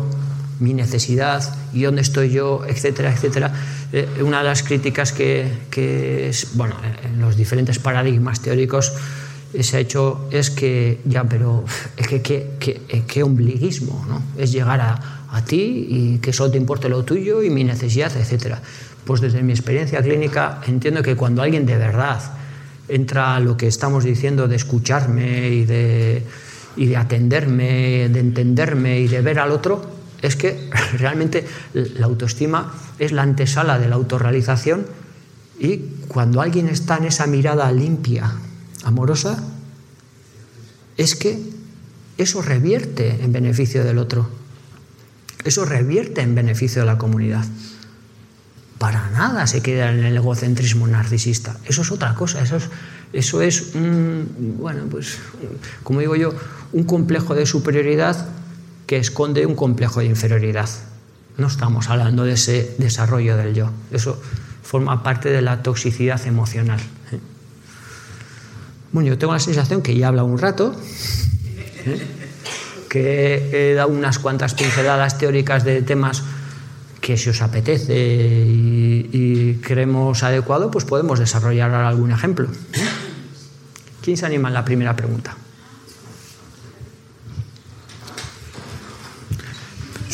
mi 0.59 0.73
necesidad 0.73 1.43
y 1.73 1.83
dónde 1.83 2.01
estoy 2.01 2.29
yo, 2.29 2.63
etcétera, 2.67 3.11
etcétera. 3.11 3.53
Eh, 3.91 4.07
una 4.21 4.39
de 4.39 4.45
las 4.45 4.63
críticas 4.63 5.11
que, 5.11 5.51
que 5.69 6.29
es, 6.29 6.55
bueno, 6.55 6.75
en 7.03 7.19
los 7.19 7.35
diferentes 7.37 7.79
paradigmas 7.79 8.41
teóricos 8.41 8.93
se 9.59 9.77
ha 9.77 9.79
hecho 9.79 10.27
es 10.31 10.49
que, 10.49 10.99
ya, 11.05 11.23
pero 11.23 11.63
es 11.95 12.07
que 12.07 12.21
qué 13.07 13.23
ombliguismo, 13.23 14.03
¿no? 14.07 14.23
Es 14.35 14.51
llegar 14.51 14.81
a, 14.81 15.25
a, 15.29 15.45
ti 15.45 15.87
y 15.89 16.17
que 16.17 16.33
solo 16.33 16.51
te 16.51 16.57
importe 16.57 16.89
lo 16.89 17.03
tuyo 17.03 17.43
y 17.43 17.49
mi 17.49 17.63
necesidad, 17.63 18.11
etcétera. 18.17 18.61
Pues 19.05 19.21
desde 19.21 19.43
mi 19.43 19.51
experiencia 19.51 20.01
clínica 20.01 20.61
entiendo 20.65 21.03
que 21.03 21.15
cuando 21.15 21.41
alguien 21.41 21.65
de 21.65 21.77
verdad 21.77 22.19
entra 22.87 23.35
a 23.35 23.39
lo 23.39 23.57
que 23.57 23.67
estamos 23.67 24.03
diciendo 24.03 24.47
de 24.47 24.55
escucharme 24.55 25.49
y 25.49 25.65
de, 25.65 26.23
y 26.75 26.87
de 26.87 26.97
atenderme, 26.97 28.09
de 28.09 28.19
entenderme 28.19 28.99
y 28.99 29.07
de 29.07 29.21
ver 29.21 29.39
al 29.39 29.51
otro, 29.51 29.81
es 30.23 30.37
que 30.37 30.69
realmente 30.97 31.45
la 31.73 32.07
autoestima 32.07 32.73
es 32.97 33.11
la 33.11 33.21
antesala 33.21 33.77
de 33.77 33.89
la 33.89 33.95
autorrealización 33.95 34.87
y 35.59 35.77
cuando 36.07 36.41
alguien 36.41 36.69
está 36.69 36.97
en 36.97 37.03
esa 37.03 37.27
mirada 37.27 37.71
limpia, 37.71 38.31
amorosa, 38.83 39.43
es 40.97 41.15
que 41.15 41.39
eso 42.17 42.41
revierte 42.41 43.23
en 43.23 43.33
beneficio 43.33 43.83
del 43.83 43.97
otro, 43.97 44.29
eso 45.43 45.65
revierte 45.65 46.21
en 46.21 46.35
beneficio 46.35 46.81
de 46.81 46.85
la 46.85 46.97
comunidad. 46.97 47.45
Para 48.77 49.09
nada 49.11 49.45
se 49.45 49.61
queda 49.61 49.91
en 49.91 50.03
el 50.03 50.15
egocentrismo 50.15 50.87
narcisista, 50.87 51.57
eso 51.65 51.81
es 51.81 51.91
otra 51.91 52.15
cosa, 52.15 52.41
eso 52.41 52.57
es, 52.57 52.69
eso 53.11 53.41
es 53.41 53.73
bueno, 53.73 54.85
pues, 54.89 55.17
como 55.83 55.99
digo 55.99 56.15
yo, 56.15 56.33
un 56.71 56.83
complejo 56.83 57.35
de 57.35 57.45
superioridad 57.45 58.29
esconde 58.97 59.45
un 59.45 59.55
complejo 59.55 59.99
de 59.99 60.07
inferioridad. 60.07 60.69
No 61.37 61.47
estamos 61.47 61.89
hablando 61.89 62.23
de 62.23 62.33
ese 62.33 62.75
desarrollo 62.77 63.37
del 63.37 63.53
yo. 63.53 63.71
Eso 63.91 64.21
forma 64.61 65.03
parte 65.03 65.29
de 65.29 65.41
la 65.41 65.63
toxicidad 65.63 66.25
emocional. 66.25 66.79
Bueno, 68.91 69.09
yo 69.09 69.17
tengo 69.17 69.33
la 69.33 69.39
sensación 69.39 69.81
que 69.81 69.95
ya 69.95 70.05
he 70.05 70.07
hablado 70.07 70.27
un 70.27 70.37
rato, 70.37 70.75
¿eh? 71.85 71.99
que 72.89 73.71
he 73.71 73.73
dado 73.73 73.89
unas 73.89 74.19
cuantas 74.19 74.53
pinceladas 74.53 75.17
teóricas 75.17 75.63
de 75.63 75.81
temas 75.81 76.23
que 77.01 77.17
si 77.17 77.29
os 77.29 77.41
apetece 77.41 78.45
y, 78.47 79.59
creemos 79.63 80.23
adecuado, 80.23 80.69
pues 80.69 80.85
podemos 80.85 81.19
desarrollar 81.19 81.71
algún 81.71 82.11
ejemplo. 82.11 82.47
¿eh? 82.73 82.87
¿Quién 84.01 84.15
se 84.15 84.25
anima 84.25 84.49
en 84.49 84.53
la 84.53 84.63
primera 84.63 84.95
pregunta? 84.95 85.35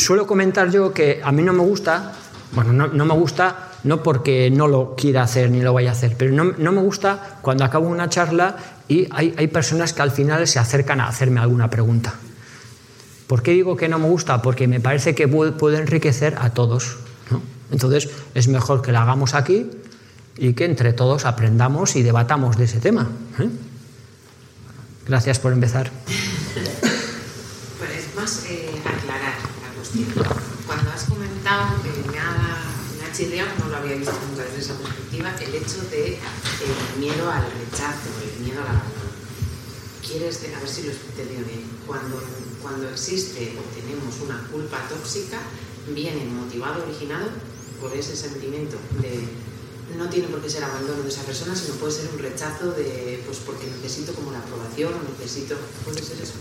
Suelo 0.09 0.25
comentar 0.25 0.71
yo 0.71 0.91
que 0.91 1.21
a 1.23 1.31
mí 1.31 1.43
no 1.43 1.53
me 1.53 1.61
gusta, 1.61 2.13
bueno, 2.53 2.73
no, 2.73 3.05
me 3.05 3.13
gusta 3.13 3.73
no 3.83 4.01
porque 4.01 4.49
no 4.49 4.67
lo 4.67 4.95
quiera 4.95 5.21
hacer 5.21 5.51
ni 5.51 5.61
lo 5.61 5.71
vaya 5.71 5.89
a 5.89 5.91
hacer, 5.91 6.15
pero 6.17 6.31
no, 6.31 6.71
me 6.71 6.81
gusta 6.81 7.37
cuando 7.43 7.63
acabo 7.63 7.87
una 7.87 8.09
charla 8.09 8.57
y 8.87 9.07
hay, 9.11 9.45
personas 9.49 9.93
que 9.93 10.01
al 10.01 10.09
final 10.09 10.47
se 10.47 10.57
acercan 10.57 10.99
a 10.99 11.07
hacerme 11.07 11.39
alguna 11.39 11.69
pregunta. 11.69 12.15
¿Por 13.27 13.43
qué 13.43 13.51
digo 13.51 13.77
que 13.77 13.87
no 13.87 13.99
me 13.99 14.07
gusta? 14.07 14.41
Porque 14.41 14.67
me 14.67 14.79
parece 14.79 15.13
que 15.13 15.27
puede, 15.27 15.77
enriquecer 15.77 16.37
a 16.41 16.55
todos. 16.55 16.97
Entonces 17.71 18.09
es 18.33 18.47
mejor 18.47 18.81
que 18.81 18.91
la 18.91 19.03
hagamos 19.03 19.35
aquí 19.35 19.69
y 20.39 20.53
que 20.53 20.65
entre 20.65 20.91
todos 20.91 21.25
aprendamos 21.25 21.95
y 21.95 22.01
debatamos 22.01 22.57
de 22.57 22.63
ese 22.63 22.79
tema. 22.79 23.11
¿eh? 23.37 23.47
Gracias 25.07 25.37
por 25.37 25.53
empezar. 25.53 25.91
Pues 27.77 28.15
más 28.15 28.45
eh, 28.49 28.68
cuando 30.67 30.91
has 30.91 31.03
comentado, 31.05 31.81
que 31.81 31.89
me 32.11 32.19
ha, 32.19 32.61
me 33.01 33.59
no 33.59 33.69
lo 33.69 33.77
había 33.77 33.95
visto 33.95 34.13
nunca 34.29 34.43
desde 34.43 34.59
esa 34.59 34.77
perspectiva, 34.77 35.33
el 35.41 35.55
hecho 35.55 35.81
de 35.89 36.07
el 36.07 36.13
eh, 36.13 36.99
miedo 36.99 37.29
al 37.29 37.41
rechazo, 37.41 38.09
el 38.21 38.45
miedo 38.45 38.61
al 38.61 38.67
abandono. 38.67 39.09
Quieres, 40.05 40.41
a 40.55 40.59
ver 40.59 40.69
si 40.69 40.83
lo 40.83 40.91
entendido 40.91 41.45
bien, 41.45 41.65
cuando, 41.87 42.21
cuando 42.61 42.87
existe 42.89 43.57
o 43.57 43.61
tenemos 43.75 44.19
una 44.21 44.47
culpa 44.51 44.77
tóxica, 44.87 45.39
viene 45.93 46.23
motivado, 46.25 46.83
originado 46.83 47.29
por 47.81 47.91
ese 47.95 48.15
sentimiento 48.15 48.77
de 49.01 49.27
no 49.97 50.07
tiene 50.07 50.27
por 50.27 50.39
qué 50.41 50.49
ser 50.49 50.63
abandono 50.63 51.01
de 51.01 51.09
esa 51.09 51.23
persona, 51.23 51.55
sino 51.55 51.73
puede 51.75 51.93
ser 51.93 52.09
un 52.13 52.19
rechazo 52.19 52.71
de, 52.71 53.23
pues 53.25 53.39
porque 53.39 53.65
necesito 53.65 54.13
como 54.13 54.31
la 54.31 54.37
aprobación 54.37 54.93
o 54.93 55.19
necesito, 55.19 55.55
puede 55.83 56.03
ser 56.03 56.21
eso. 56.21 56.33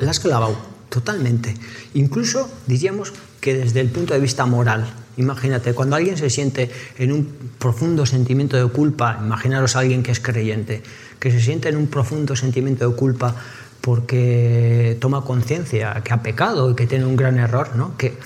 La 0.00 0.10
has 0.10 0.18
clavado. 0.18 0.81
Totalmente. 0.92 1.54
Incluso 1.94 2.50
diríamos 2.66 3.14
que 3.40 3.54
desde 3.54 3.80
el 3.80 3.88
punto 3.88 4.12
de 4.12 4.20
vista 4.20 4.44
moral. 4.44 4.92
Imagínate, 5.16 5.72
cuando 5.72 5.96
alguien 5.96 6.18
se 6.18 6.28
siente 6.28 6.70
en 6.98 7.12
un 7.12 7.24
profundo 7.58 8.04
sentimiento 8.04 8.58
de 8.58 8.70
culpa, 8.70 9.18
imaginaros 9.24 9.74
a 9.74 9.78
alguien 9.78 10.02
que 10.02 10.12
es 10.12 10.20
creyente, 10.20 10.82
que 11.18 11.30
se 11.30 11.40
siente 11.40 11.70
en 11.70 11.78
un 11.78 11.86
profundo 11.86 12.36
sentimiento 12.36 12.86
de 12.86 12.94
culpa 12.94 13.34
porque 13.80 14.98
toma 15.00 15.24
conciencia 15.24 16.02
que 16.04 16.12
ha 16.12 16.22
pecado 16.22 16.70
y 16.70 16.74
que 16.74 16.86
tiene 16.86 17.06
un 17.06 17.16
gran 17.16 17.38
error, 17.38 17.74
¿no? 17.74 17.96
que 17.96 18.18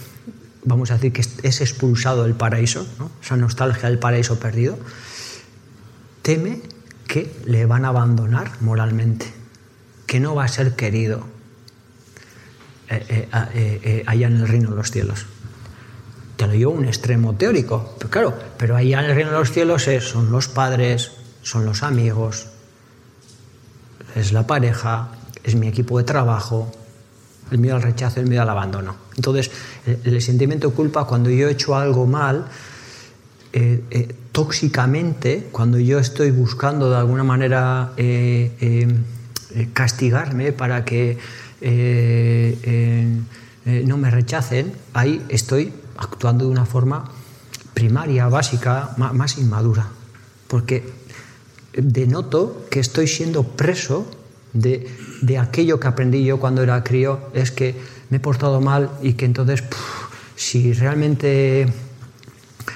vamos 0.65 0.91
a 0.91 0.95
decir 0.95 1.13
que 1.13 1.21
es 1.21 1.61
expulsado 1.61 2.25
del 2.25 2.35
paraíso, 2.35 2.85
¿no? 2.99 3.13
esa 3.23 3.37
nostalgia 3.37 3.89
del 3.89 4.01
paraíso 4.01 4.41
perdido, 4.41 4.77
teme 6.23 6.63
que 7.07 7.33
le 7.45 7.65
van 7.65 7.85
a 7.85 7.89
abandonar 7.89 8.51
moralmente, 8.61 9.27
que 10.09 10.19
no 10.19 10.35
va 10.35 10.43
a 10.43 10.49
ser 10.49 10.75
querido 10.75 11.36
eh, 12.89 13.05
eh, 13.09 13.81
eh, 13.83 14.05
allá 14.07 14.29
en 14.29 14.37
el 14.37 14.47
reino 14.47 14.71
de 14.71 14.77
los 14.77 14.93
cielos. 14.93 15.27
Te 16.37 16.47
lo 16.47 16.53
digo 16.53 16.71
un 16.71 16.85
extremo 16.85 17.35
teórico, 17.35 17.97
pero 17.99 18.11
claro, 18.11 18.35
pero 18.57 18.77
allá 18.77 19.01
en 19.01 19.11
el 19.11 19.17
reino 19.17 19.33
de 19.33 19.39
los 19.39 19.51
cielos 19.51 19.89
son 20.03 20.31
los 20.31 20.47
padres, 20.47 21.11
son 21.43 21.65
los 21.65 21.83
amigos, 21.83 22.47
es 24.15 24.33
la 24.33 24.47
pareja, 24.47 25.09
es 25.43 25.57
mi 25.57 25.67
equipo 25.67 25.99
de 25.99 26.05
trabajo, 26.05 26.71
el 27.51 27.59
miedo 27.59 27.75
al 27.75 27.83
rechazo, 27.83 28.21
el 28.21 28.29
miedo 28.29 28.43
al 28.43 28.51
abandono. 28.51 28.95
Entonces, 29.17 29.51
el, 30.05 30.23
sentimiento 30.23 30.69
de 30.69 30.75
culpa 30.75 31.07
cuando 31.07 31.31
yo 31.31 31.49
he 31.49 31.53
hecho 31.53 31.75
algo 31.75 32.07
mal, 32.07 32.47
tóxicamente, 34.31 35.49
cuando 35.51 35.79
yo 35.79 35.99
estoy 35.99 36.31
buscando 36.31 36.91
de 36.91 36.97
alguna 36.97 37.25
manera 37.25 37.93
castigarme 39.73 40.53
para 40.53 40.85
que 40.85 41.19
no 43.85 43.97
me 43.97 44.11
rechacen, 44.11 44.73
ahí 44.93 45.25
estoy 45.29 45.73
actuando 45.97 46.45
de 46.47 46.51
una 46.51 46.67
forma 46.67 47.11
primaria, 47.75 48.29
básica, 48.29 48.95
más 48.97 49.39
inmadura. 49.39 49.89
Porque 50.49 50.85
denoto 51.77 52.67
que 52.71 52.81
estoy 52.81 53.07
siendo 53.07 53.43
preso 53.43 54.07
de, 54.53 55.39
aquello 55.39 55.79
que 55.79 55.87
aprendí 55.87 56.25
yo 56.25 56.39
cuando 56.39 56.63
era 56.63 56.83
crío, 56.83 57.21
es 57.35 57.51
que 57.51 57.75
me 58.11 58.17
he 58.17 58.21
portado 58.21 58.61
mal 58.61 58.91
y 59.03 59.15
que 59.15 59.27
entonces, 59.27 59.63
si 60.35 60.73
realmente 60.73 61.67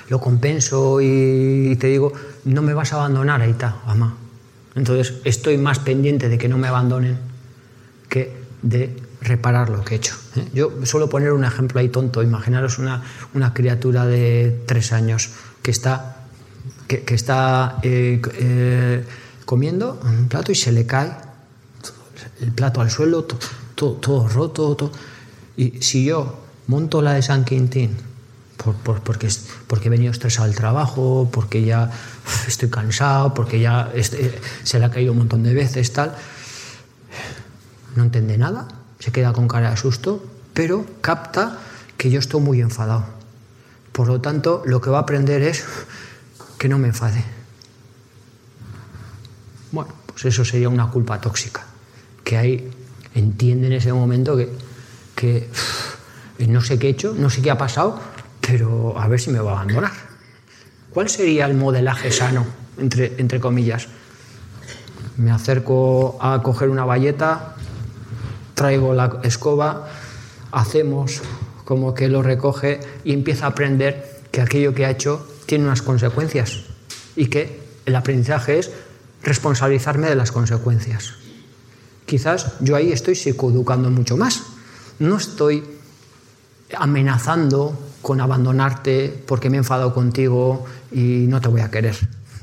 lo 0.09 0.21
compenso 0.21 1.01
y, 1.01 1.77
te 1.77 1.89
digo, 1.89 2.13
no 2.45 2.63
me 2.63 2.75
vas 2.75 2.93
a 2.93 2.97
abandonar, 2.97 3.41
ahí 3.41 3.53
está, 3.53 3.77
mamá. 3.87 4.17
Entonces 4.75 5.15
estoy 5.25 5.57
más 5.59 5.79
pendiente 5.79 6.29
de 6.29 6.39
que 6.39 6.49
no 6.49 6.59
me 6.59 6.69
abandonen 6.69 7.19
que 8.09 8.40
de 8.63 8.97
reparar 9.21 9.71
lo 9.71 9.85
que 9.85 9.95
he 9.95 9.97
hecho. 9.99 10.15
¿eh? 10.37 10.49
Yo 10.53 10.85
suelo 10.85 11.09
poner 11.09 11.33
un 11.33 11.45
ejemplo 11.45 11.81
ahí 11.81 11.89
tonto. 11.89 12.23
Imaginaros 12.23 12.79
una, 12.79 13.03
una 13.35 13.53
criatura 13.55 14.07
de 14.07 14.63
tres 14.67 14.93
años 14.93 15.31
que 15.63 15.71
está, 15.71 16.25
que, 16.87 17.05
está 17.15 17.79
eh, 17.83 18.21
eh, 18.35 19.05
comiendo 19.45 20.01
un 20.05 20.29
plato 20.29 20.53
y 20.53 20.55
se 20.55 20.73
le 20.73 20.87
cae 20.87 21.13
el 22.41 22.53
plato 22.53 22.81
al 22.81 22.91
suelo, 22.91 23.25
todo, 23.75 23.93
todo, 23.95 24.29
roto. 24.29 24.77
Todo. 24.77 24.93
Y 25.57 25.83
si 25.83 26.05
yo 26.05 26.41
monto 26.67 27.03
la 27.03 27.15
de 27.15 27.23
San 27.23 27.45
Quintín, 27.45 27.97
por, 28.57 29.01
porque, 29.01 29.29
porque 29.67 29.89
he 29.89 29.91
venido 29.91 30.13
estresado 30.13 30.47
al 30.47 30.55
trabajo, 30.55 31.29
porque 31.33 31.65
ya 31.65 31.91
estoy 32.47 32.71
cansado, 32.71 33.35
porque 33.35 33.61
ya 33.61 33.91
este, 33.95 34.39
se 34.63 34.79
le 34.79 34.85
ha 34.85 34.91
caído 34.91 35.13
un 35.13 35.19
montón 35.19 35.43
de 35.43 35.55
veces, 35.55 35.93
tal, 35.93 36.15
no 37.97 38.05
entiende 38.05 38.39
nada, 38.39 38.69
se 38.99 39.13
queda 39.13 39.33
con 39.33 39.49
cara 39.49 39.71
de 39.71 39.77
susto, 39.77 40.25
pero 40.55 40.87
capta 41.01 41.59
que 41.97 42.11
yo 42.11 42.19
estoy 42.19 42.41
muy 42.41 42.61
enfadado. 42.61 43.05
Por 43.93 44.09
lo 44.09 44.21
tanto, 44.21 44.63
lo 44.65 44.81
que 44.81 44.91
va 44.91 44.99
a 44.99 45.03
aprender 45.03 45.43
es 45.43 45.65
que 46.59 46.69
no 46.69 46.79
me 46.79 46.89
enfade. 46.89 47.25
Bueno, 49.73 49.93
pues 50.07 50.25
eso 50.25 50.45
sería 50.45 50.69
una 50.69 50.91
culpa 50.91 51.21
tóxica 51.21 51.65
que 52.25 52.37
ahí 52.37 52.71
entiende 53.15 53.67
en 53.69 53.73
ese 53.73 53.93
momento 53.93 54.39
que, 55.15 55.49
no 56.47 56.61
sé 56.61 56.79
qué 56.79 56.89
he 56.89 56.91
hecho, 56.91 57.15
no 57.17 57.31
sé 57.31 57.43
qué 57.43 57.51
ha 57.51 57.59
pasado, 57.59 58.01
pero 58.41 58.99
a 58.99 59.09
ver 59.09 59.21
si 59.21 59.31
me 59.31 59.41
va 59.41 59.53
a 59.53 59.55
abandonar. 59.55 59.93
¿Cuál 60.91 61.09
sería 61.09 61.47
el 61.47 61.55
modelaje 61.55 62.11
sano, 62.11 62.47
entre, 62.79 63.15
entre 63.19 63.41
comillas? 63.41 63.89
Me 65.17 65.31
acerco 65.31 66.19
a 66.21 66.43
coger 66.43 66.69
una 66.69 66.85
valleta, 66.85 67.57
traigo 68.61 68.93
la 68.93 69.21
escoba, 69.23 69.89
hacemos 70.53 71.23
como 71.65 71.95
que 71.95 72.09
lo 72.09 72.23
recoge 72.23 72.81
y 73.05 73.15
empieza 73.15 73.47
a 73.47 73.49
aprender 73.57 74.21
que 74.31 74.43
aquello 74.43 74.75
que 74.75 74.85
ha 74.85 74.91
hecho 74.91 75.27
tiene 75.47 75.65
unas 75.65 75.81
consecuencias 75.81 76.65
y 77.17 77.27
que 77.27 77.59
el 77.87 77.97
aprendizaje 77.97 78.59
es 78.59 78.71
responsabilizarme 79.23 80.11
de 80.11 80.15
las 80.15 80.31
consecuencias 80.31 81.15
quizás 82.11 82.55
yo 82.59 82.75
ahí 82.75 82.91
estoy 82.91 83.15
psicoeducando 83.15 83.89
mucho 83.89 84.17
más. 84.17 84.43
No 84.99 85.17
estoy 85.17 85.63
amenazando 86.77 87.79
con 88.03 88.21
abandonarte 88.21 89.23
porque 89.27 89.49
me 89.49 89.57
he 89.57 89.59
enfadado 89.59 89.95
contigo 89.95 90.67
y 90.91 91.27
no 91.29 91.41
te 91.41 91.49
voy 91.49 91.61
a 91.61 91.71
querer. 91.71 91.97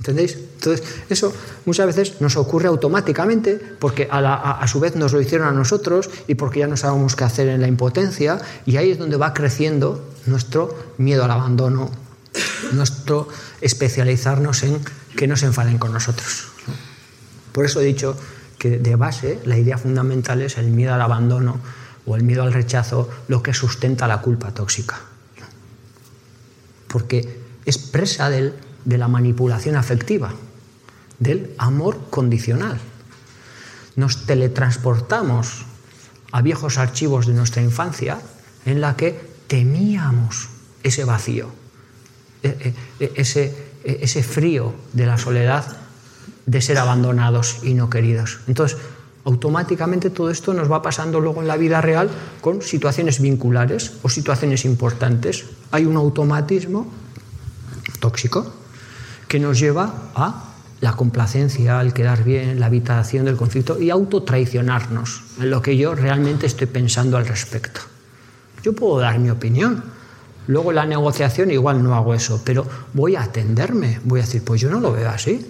¿Entendéis? 0.08 0.38
Entonces, 0.38 0.88
eso 1.10 1.34
muchas 1.66 1.86
veces 1.86 2.22
nos 2.22 2.38
ocurre 2.38 2.70
automáticamente 2.70 3.60
porque 3.78 4.08
a, 4.10 4.66
su 4.66 4.80
vez 4.80 4.96
nos 4.96 5.12
lo 5.12 5.20
hicieron 5.20 5.50
a 5.50 5.52
nosotros 5.52 6.10
y 6.30 6.36
porque 6.36 6.60
ya 6.60 6.68
no 6.68 6.78
sabemos 6.78 7.18
qué 7.18 7.26
hacer 7.26 7.50
en 7.50 7.60
la 7.60 7.68
impotencia 7.68 8.40
y 8.66 8.78
ahí 8.78 8.92
es 8.92 9.00
donde 9.00 9.18
va 9.18 9.34
creciendo 9.34 10.08
nuestro 10.26 10.94
miedo 10.98 11.26
al 11.26 11.32
abandono, 11.32 11.92
nuestro 12.72 13.28
especializarnos 13.60 14.64
en 14.64 14.80
que 15.18 15.28
no 15.28 15.36
se 15.36 15.48
enfaden 15.48 15.78
con 15.78 15.92
nosotros. 15.92 16.48
Por 17.52 17.66
eso 17.66 17.82
he 17.82 17.84
dicho 17.84 18.16
que 18.58 18.78
de 18.78 18.96
base 18.96 19.40
la 19.44 19.58
idea 19.58 19.78
fundamental 19.78 20.42
es 20.42 20.58
el 20.58 20.68
miedo 20.68 20.94
al 20.94 21.02
abandono 21.02 21.60
o 22.06 22.16
el 22.16 22.24
miedo 22.24 22.44
al 22.44 22.54
rechazo, 22.54 23.10
lo 23.28 23.44
que 23.44 23.54
sustenta 23.54 24.08
la 24.08 24.22
culpa 24.22 24.54
tóxica. 24.54 25.02
Porque 26.88 27.42
es 27.66 27.78
presa 27.78 28.30
del, 28.30 28.54
de 28.88 28.98
la 28.98 29.10
manipulación 29.10 29.76
afectiva, 29.76 30.32
del 31.20 31.52
amor 31.58 32.08
condicional. 32.10 32.80
Nos 33.98 34.26
teletransportamos 34.26 35.66
a 36.32 36.42
viejos 36.42 36.78
archivos 36.78 37.28
de 37.28 37.34
nuestra 37.34 37.62
infancia 37.62 38.22
en 38.66 38.80
la 38.80 38.96
que 38.96 39.20
temíamos 39.48 40.48
ese 40.84 41.04
vacío, 41.04 41.52
e, 42.44 42.48
e, 42.48 43.04
e, 43.04 43.12
ese, 43.20 43.52
ese 43.84 44.24
frío 44.24 44.74
de 44.94 45.06
la 45.06 45.18
soledad 45.18 45.66
de 46.46 46.62
ser 46.62 46.78
abandonados 46.78 47.60
y 47.64 47.74
no 47.74 47.90
queridos. 47.90 48.40
Entonces, 48.48 48.78
automáticamente 49.26 50.10
todo 50.10 50.32
esto 50.32 50.54
nos 50.54 50.72
va 50.72 50.82
pasando 50.82 51.20
luego 51.20 51.42
en 51.42 51.50
la 51.50 51.58
vida 51.58 51.82
real 51.82 52.10
con 52.40 52.62
situaciones 52.62 53.20
vinculares 53.20 54.00
o 54.02 54.08
situaciones 54.08 54.64
importantes. 54.64 55.44
Hay 55.72 55.84
un 55.84 55.98
automatismo 55.98 56.88
tóxico 58.00 58.54
que 59.28 59.40
nos 59.40 59.60
lleva 59.60 60.12
a 60.16 60.44
la 60.80 60.94
complacencia, 60.94 61.80
al 61.80 61.94
quedar 61.94 62.24
bien, 62.24 62.60
la 62.60 62.68
habitación 62.68 63.26
del 63.26 63.36
conflicto 63.36 63.80
y 63.82 63.90
autotraicionarnos 63.90 65.24
en 65.40 65.50
lo 65.50 65.62
que 65.62 65.76
yo 65.76 65.96
realmente 65.96 66.46
estoy 66.46 66.68
pensando 66.68 67.18
al 67.18 67.28
respecto. 67.28 67.82
Yo 68.64 68.74
puedo 68.74 69.00
dar 69.00 69.18
mi 69.20 69.30
opinión, 69.30 69.84
luego 70.48 70.72
la 70.72 70.86
negociación 70.86 71.52
igual 71.52 71.84
no 71.84 71.96
hago 71.96 72.14
eso, 72.14 72.42
pero 72.46 72.68
voy 72.94 73.16
a 73.16 73.24
atenderme, 73.24 74.00
voy 74.04 74.20
a 74.20 74.24
decir, 74.24 74.44
pues 74.44 74.62
yo 74.62 74.70
no 74.70 74.80
lo 74.80 74.92
veo 74.92 75.10
así, 75.10 75.46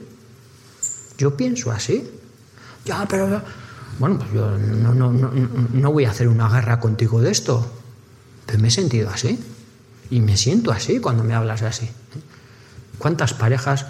yo 1.18 1.36
pienso 1.36 1.72
así. 1.72 2.10
Ya, 2.86 3.06
pero... 3.10 3.42
Bueno, 4.00 4.20
pues 4.20 4.32
yo 4.32 4.58
no, 4.58 4.94
no, 4.94 5.12
no, 5.12 5.32
no 5.32 5.92
voy 5.92 6.06
a 6.06 6.12
hacer 6.12 6.28
una 6.28 6.48
guerra 6.50 6.80
contigo 6.80 7.20
de 7.20 7.32
esto. 7.32 7.66
Pero 8.46 8.60
me 8.60 8.68
he 8.68 8.72
sentido 8.72 9.10
así. 9.10 9.40
Y 10.12 10.22
me 10.22 10.38
siento 10.38 10.72
así 10.72 11.00
cuando 11.00 11.24
me 11.24 11.34
hablas 11.34 11.64
así. 11.64 11.90
¿Cuántas 12.98 13.34
parejas 13.34 13.86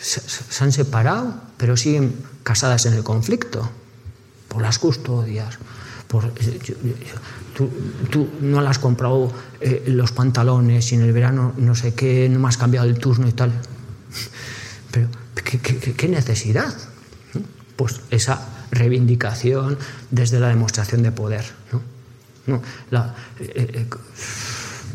se, 0.00 0.64
han 0.64 0.72
separado, 0.72 1.34
pero 1.56 1.76
siguen 1.76 2.14
casadas 2.42 2.86
en 2.86 2.94
el 2.94 3.02
conflicto? 3.02 3.70
Por 4.48 4.62
las 4.62 4.78
custodias. 4.78 5.58
Por, 6.06 6.32
tú, 8.10 8.28
no 8.40 8.62
le 8.62 8.68
has 8.68 8.78
comprado 8.78 9.30
eh, 9.60 9.84
los 9.88 10.12
pantalones 10.12 10.90
y 10.92 10.94
en 10.94 11.02
el 11.02 11.12
verano 11.12 11.52
no 11.58 11.74
sé 11.74 11.92
qué, 11.92 12.28
no 12.30 12.38
me 12.38 12.48
has 12.48 12.56
cambiado 12.56 12.86
el 12.86 12.98
turno 12.98 13.28
y 13.28 13.32
tal. 13.32 13.52
Pero 14.90 15.08
¿Qué, 15.96 16.08
necesidad? 16.08 16.74
Pues 17.76 18.00
esa 18.10 18.46
reivindicación 18.70 19.78
desde 20.10 20.40
la 20.40 20.48
demostración 20.48 21.02
de 21.02 21.12
poder. 21.12 21.44
¿no? 22.46 22.62
la 22.90 23.14
eh, 23.40 23.52
eh, 23.74 23.86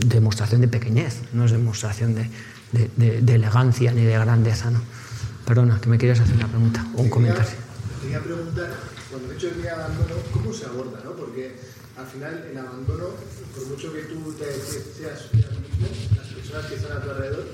demostración 0.06 0.62
de 0.62 0.68
pequeñez, 0.68 1.22
no 1.34 1.46
es 1.46 1.52
demostración 1.52 2.16
de, 2.16 2.28
elegancia 2.74 3.92
ni 3.92 4.04
de 4.04 4.14
grandeza. 4.14 4.72
¿no? 4.72 4.82
Perdona, 5.46 5.80
que 5.80 5.90
me 5.90 5.98
querías 5.98 6.20
hacer 6.20 6.36
una 6.36 6.48
pregunta 6.48 6.86
o 6.96 7.02
un 7.02 7.10
comentario. 7.10 7.58
Quería 8.02 8.22
preguntar, 8.22 8.70
cuando 9.10 9.32
he 9.32 9.36
hecho 9.36 9.50
el 9.50 9.68
abandono, 9.68 10.16
¿cómo 10.32 10.54
se 10.54 10.66
aborda? 10.66 11.02
¿no? 11.04 11.12
Porque 11.12 11.56
al 11.98 12.08
final 12.08 12.48
el 12.50 12.58
abandono, 12.58 13.06
por 13.56 13.68
mucho 13.68 13.94
que 13.94 14.02
tú 14.04 14.34
te 14.34 14.46
seas 14.46 15.32
mismo, 15.34 15.88
las 16.16 16.28
personas 16.28 16.66
que 16.66 16.76
están 16.76 16.98
a 16.98 17.02
tu 17.02 17.10
alrededor 17.10 17.46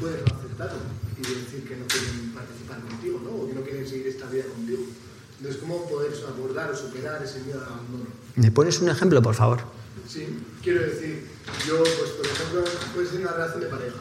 pueden 0.00 0.20
no 0.28 0.36
aceptarlo 0.36 0.80
y 1.16 1.20
decir 1.22 1.66
que 1.66 1.76
no 1.76 1.86
quieren 1.86 2.32
participar 2.34 2.80
contigo, 2.80 3.20
¿no? 3.24 3.30
O 3.30 3.48
que 3.48 3.54
no 3.54 3.62
quieren 3.62 3.88
seguir 3.88 4.08
esta 4.08 4.26
vida 4.26 4.44
contigo. 4.44 4.84
Entonces, 5.38 5.60
¿cómo 5.60 5.88
poder 5.88 6.12
abordar 6.28 6.70
o 6.70 6.76
superar 6.76 7.22
ese 7.22 7.40
miedo 7.40 7.60
al 7.60 7.66
abandono? 7.66 8.04
¿Me 8.36 8.50
pones 8.50 8.80
un 8.80 8.88
ejemplo, 8.88 9.22
por 9.22 9.34
favor? 9.34 9.60
Sí, 10.08 10.38
quiero 10.62 10.82
decir, 10.82 11.26
yo, 11.66 11.82
pues, 11.82 12.10
por 12.10 12.26
ejemplo, 12.26 12.64
puede 12.94 13.08
ser 13.08 13.20
una 13.20 13.32
relación 13.32 13.60
de 13.60 13.66
pareja. 13.66 13.98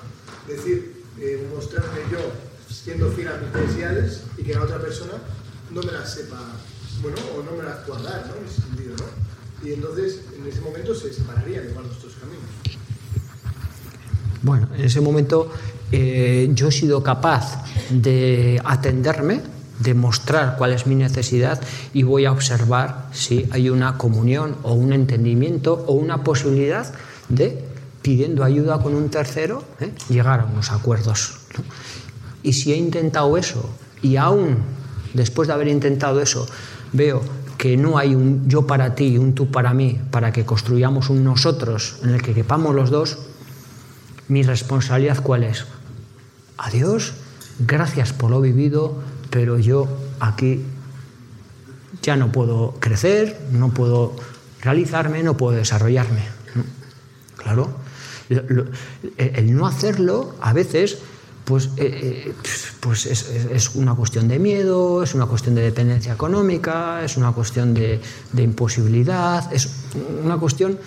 Decir, 0.47 1.03
eh, 1.19 1.47
mostrarme 1.53 1.99
yo 2.11 2.19
siendo 2.69 3.09
fiel 3.11 3.29
a 3.29 3.37
mis 3.37 3.53
necesidades 3.53 4.21
y 4.37 4.43
que 4.43 4.53
la 4.53 4.63
otra 4.63 4.79
persona 4.79 5.13
no 5.71 5.81
me 5.81 5.91
las 5.91 6.13
sepa, 6.13 6.37
bueno, 7.01 7.17
o 7.35 7.43
no 7.43 7.57
me 7.57 7.63
las 7.63 7.77
pueda 7.79 8.01
dar, 8.03 8.27
¿no? 8.27 8.35
En 8.37 8.45
ese 8.45 8.61
sentido, 8.61 8.95
¿no? 8.97 9.67
Y 9.67 9.73
entonces, 9.73 10.21
en 10.37 10.47
ese 10.47 10.61
momento 10.61 10.93
se 10.93 11.11
separarían 11.13 11.69
igual 11.69 11.87
nuestros 11.87 12.13
caminos. 12.15 12.45
Bueno, 14.43 14.69
en 14.77 14.85
ese 14.85 15.01
momento 15.01 15.51
eh, 15.91 16.49
yo 16.53 16.67
he 16.67 16.71
sido 16.71 17.01
capaz 17.01 17.63
de 17.89 18.61
atenderme, 18.63 19.41
de 19.79 19.93
mostrar 19.93 20.55
cuál 20.57 20.73
es 20.73 20.85
mi 20.85 20.95
necesidad 20.95 21.59
y 21.93 22.03
voy 22.03 22.25
a 22.25 22.31
observar 22.31 23.09
si 23.11 23.47
hay 23.51 23.69
una 23.69 23.97
comunión 23.97 24.55
o 24.63 24.73
un 24.73 24.93
entendimiento 24.93 25.83
o 25.87 25.93
una 25.93 26.23
posibilidad 26.23 26.93
de, 27.29 27.63
pidiendo 28.05 28.43
ayuda 28.43 28.83
con 28.83 28.93
un 28.93 29.09
tercero, 29.09 29.63
¿eh? 29.79 29.91
llegar 30.09 30.41
a 30.41 30.45
unos 30.45 30.71
acuerdos. 30.71 31.39
¿no? 31.57 31.63
Y 32.43 32.53
si 32.53 32.71
he 32.71 32.77
intentado 32.77 33.35
eso 33.35 33.67
y 34.03 34.17
aún 34.17 34.57
después 35.15 35.47
de 35.47 35.55
haber 35.55 35.69
intentado 35.69 36.21
eso 36.21 36.45
veo 36.93 37.23
que 37.57 37.77
no 37.77 37.97
hay 37.97 38.13
un 38.13 38.47
yo 38.47 38.67
para 38.67 38.93
ti 38.93 39.05
y 39.05 39.17
un 39.17 39.33
tú 39.33 39.49
para 39.49 39.73
mí, 39.73 39.99
para 40.11 40.31
que 40.31 40.45
construyamos 40.45 41.09
un 41.09 41.23
nosotros 41.23 41.97
en 42.03 42.11
el 42.11 42.21
que 42.21 42.35
quepamos 42.35 42.75
los 42.75 42.91
dos, 42.91 43.17
mi 44.27 44.43
responsabilidad 44.43 45.23
cuál 45.23 45.43
es? 45.43 45.65
Adiós, 46.59 47.13
gracias 47.57 48.13
por 48.13 48.29
lo 48.29 48.39
vivido, 48.39 48.99
pero 49.31 49.57
yo 49.57 49.87
aquí 50.19 50.61
ya 52.03 52.15
no 52.17 52.31
puedo 52.31 52.75
crecer, 52.79 53.47
no 53.51 53.73
puedo 53.73 54.15
realizarme, 54.61 55.23
no 55.23 55.37
puedo 55.37 55.57
desarrollarme. 55.57 56.21
Claro, 57.35 57.84
el 58.29 59.55
no 59.55 59.67
hacerlo 59.67 60.35
a 60.41 60.53
veces 60.53 60.97
pues, 61.45 61.69
eh, 61.77 62.33
pues 62.79 63.05
es, 63.05 63.75
una 63.75 63.93
cuestión 63.93 64.27
de 64.27 64.39
miedo, 64.39 65.03
es 65.03 65.13
una 65.13 65.27
cuestión 65.27 65.53
de 65.53 65.61
dependencia 65.61 66.13
económica, 66.13 67.03
es 67.05 67.17
una 67.17 67.31
cuestión 67.31 67.73
de, 67.73 68.01
de 68.33 68.43
imposibilidad, 68.43 69.53
es 69.53 69.69
una 70.23 70.37
cuestión 70.37 70.79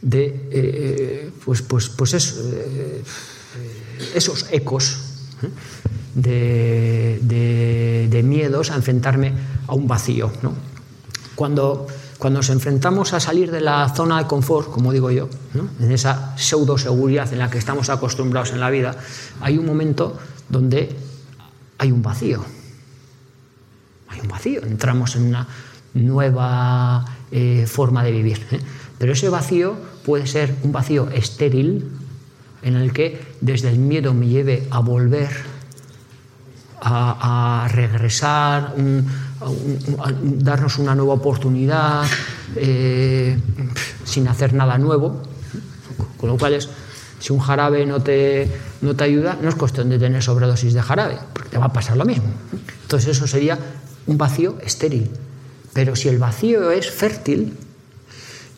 de 0.00 0.48
eh, 0.50 1.30
pues, 1.44 1.60
pues, 1.62 1.90
pues 1.90 2.14
es, 2.14 2.36
eh, 2.42 3.02
esos 4.14 4.46
ecos 4.50 4.98
de, 6.14 7.18
de, 7.22 8.08
de, 8.10 8.22
miedos 8.22 8.70
a 8.70 8.76
enfrentarme 8.76 9.32
a 9.66 9.74
un 9.74 9.86
vacío. 9.86 10.32
¿no? 10.42 10.54
Cuando, 11.34 11.86
cuando 12.18 12.40
nos 12.40 12.50
enfrentamos 12.50 13.12
a 13.12 13.20
salir 13.20 13.50
de 13.50 13.60
la 13.60 13.88
zona 13.94 14.18
de 14.18 14.26
confort, 14.26 14.70
como 14.70 14.92
digo 14.92 15.10
yo, 15.10 15.28
en 15.80 15.92
esa 15.92 16.36
pseudo 16.36 16.76
seguridad 16.76 17.32
en 17.32 17.38
la 17.38 17.48
que 17.48 17.58
estamos 17.58 17.90
acostumbrados 17.90 18.52
en 18.52 18.60
la 18.60 18.70
vida, 18.70 18.96
hay 19.40 19.56
un 19.56 19.64
momento 19.64 20.18
donde 20.48 20.94
hay 21.78 21.92
un 21.92 22.02
vacío. 22.02 22.44
Hay 24.08 24.20
un 24.20 24.28
vacío. 24.28 24.64
Entramos 24.64 25.14
en 25.14 25.26
una 25.26 25.46
nueva 25.94 27.04
eh, 27.30 27.66
forma 27.68 28.02
de 28.02 28.10
vivir. 28.10 28.44
¿eh? 28.50 28.60
Pero 28.98 29.12
ese 29.12 29.28
vacío 29.28 29.76
puede 30.04 30.26
ser 30.26 30.56
un 30.64 30.72
vacío 30.72 31.08
estéril 31.10 31.88
en 32.62 32.74
el 32.74 32.92
que 32.92 33.22
desde 33.40 33.68
el 33.68 33.78
miedo 33.78 34.12
me 34.12 34.26
lleve 34.26 34.66
a 34.72 34.80
volver, 34.80 35.30
a, 36.80 37.64
a 37.64 37.68
regresar, 37.68 38.74
un, 38.76 39.06
darnos 40.20 40.78
una 40.78 40.94
nueva 40.94 41.14
oportunidad 41.14 42.04
eh, 42.56 43.38
sin 44.04 44.28
hacer 44.28 44.52
nada 44.52 44.78
nuevo. 44.78 45.22
Con 46.16 46.30
lo 46.30 46.36
cual, 46.36 46.54
es, 46.54 46.68
si 47.18 47.32
un 47.32 47.38
jarabe 47.38 47.86
no 47.86 48.02
te, 48.02 48.50
no 48.80 48.96
te 48.96 49.04
ayuda, 49.04 49.38
no 49.40 49.48
es 49.48 49.54
cuestión 49.54 49.88
de 49.88 49.98
tener 49.98 50.22
sobredosis 50.22 50.74
de 50.74 50.82
jarabe, 50.82 51.18
porque 51.32 51.50
te 51.50 51.58
va 51.58 51.66
a 51.66 51.72
pasar 51.72 51.96
lo 51.96 52.04
mismo. 52.04 52.28
Entonces, 52.82 53.16
eso 53.16 53.26
sería 53.26 53.58
un 54.06 54.18
vacío 54.18 54.56
estéril. 54.64 55.10
Pero 55.72 55.94
si 55.94 56.08
el 56.08 56.18
vacío 56.18 56.70
es 56.70 56.90
fértil, 56.90 57.54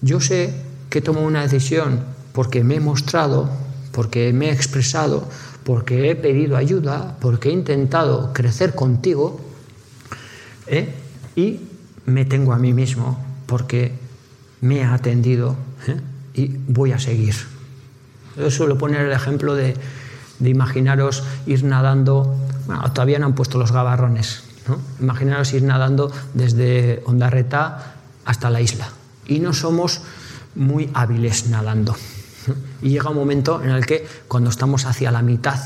yo 0.00 0.20
sé 0.20 0.54
que 0.88 1.00
tomo 1.00 1.20
una 1.22 1.42
decisión 1.42 2.04
porque 2.32 2.64
me 2.64 2.76
he 2.76 2.80
mostrado, 2.80 3.50
porque 3.92 4.32
me 4.32 4.48
he 4.48 4.52
expresado, 4.52 5.28
porque 5.64 6.10
he 6.10 6.16
pedido 6.16 6.56
ayuda, 6.56 7.16
porque 7.20 7.50
he 7.50 7.52
intentado 7.52 8.32
crecer 8.32 8.74
contigo 8.74 9.40
¿eh? 10.70 10.88
y 11.36 11.60
me 12.06 12.24
tengo 12.24 12.52
a 12.52 12.58
mí 12.58 12.72
mismo 12.72 13.18
porque 13.46 13.92
me 14.60 14.78
he 14.78 14.84
atendido 14.84 15.56
¿eh? 15.86 16.00
y 16.34 16.46
voy 16.68 16.92
a 16.92 16.98
seguir. 16.98 17.34
Yo 18.36 18.50
suelo 18.50 18.78
poner 18.78 19.02
el 19.02 19.12
ejemplo 19.12 19.54
de, 19.54 19.74
de 20.38 20.48
imaginaros 20.48 21.24
ir 21.46 21.64
nadando, 21.64 22.34
bueno, 22.66 22.90
todavía 22.92 23.18
no 23.18 23.26
han 23.26 23.34
puesto 23.34 23.58
los 23.58 23.72
gabarrones, 23.72 24.44
¿no? 24.68 24.78
imaginaros 25.00 25.52
ir 25.52 25.64
nadando 25.64 26.12
desde 26.32 27.02
Ondarreta 27.04 27.96
hasta 28.24 28.48
la 28.50 28.60
isla 28.60 28.88
y 29.26 29.40
no 29.40 29.52
somos 29.52 30.02
muy 30.54 30.90
hábiles 30.94 31.48
nadando. 31.48 31.96
Y 32.82 32.90
llega 32.90 33.10
un 33.10 33.16
momento 33.16 33.62
en 33.62 33.70
el 33.70 33.84
que 33.84 34.06
cuando 34.26 34.50
estamos 34.50 34.86
hacia 34.86 35.10
la 35.10 35.22
mitad 35.22 35.58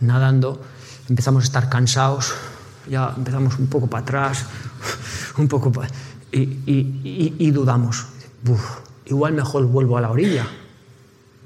nadando, 0.00 0.60
empezamos 1.08 1.44
a 1.44 1.46
estar 1.46 1.68
cansados, 1.68 2.34
ya 2.88 3.12
empezamos 3.16 3.58
un 3.58 3.66
poco 3.66 3.86
para 3.86 4.02
atrás, 4.02 4.46
un 5.38 5.48
poco 5.48 5.72
y, 6.32 7.34
y, 7.38 7.50
dudamos. 7.50 8.06
Uf, 8.48 8.78
igual 9.06 9.32
mejor 9.34 9.66
vuelvo 9.66 9.96
a 9.96 10.00
la 10.00 10.10
orilla. 10.10 10.46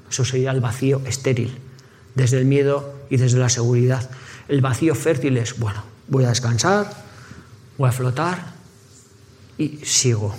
Eso 0.09 0.25
sería 0.25 0.51
el 0.51 0.59
vacío 0.59 1.01
estéril, 1.05 1.57
desde 2.15 2.39
el 2.39 2.45
miedo 2.45 2.93
y 3.09 3.17
desde 3.17 3.39
la 3.39 3.49
seguridad. 3.49 4.09
El 4.47 4.61
vacío 4.61 4.95
fértil 4.95 5.37
es, 5.37 5.57
bueno, 5.57 5.83
voy 6.07 6.25
a 6.25 6.29
descansar, 6.29 6.91
voy 7.77 7.89
a 7.89 7.91
flotar 7.91 8.53
y 9.57 9.79
sigo. 9.83 10.35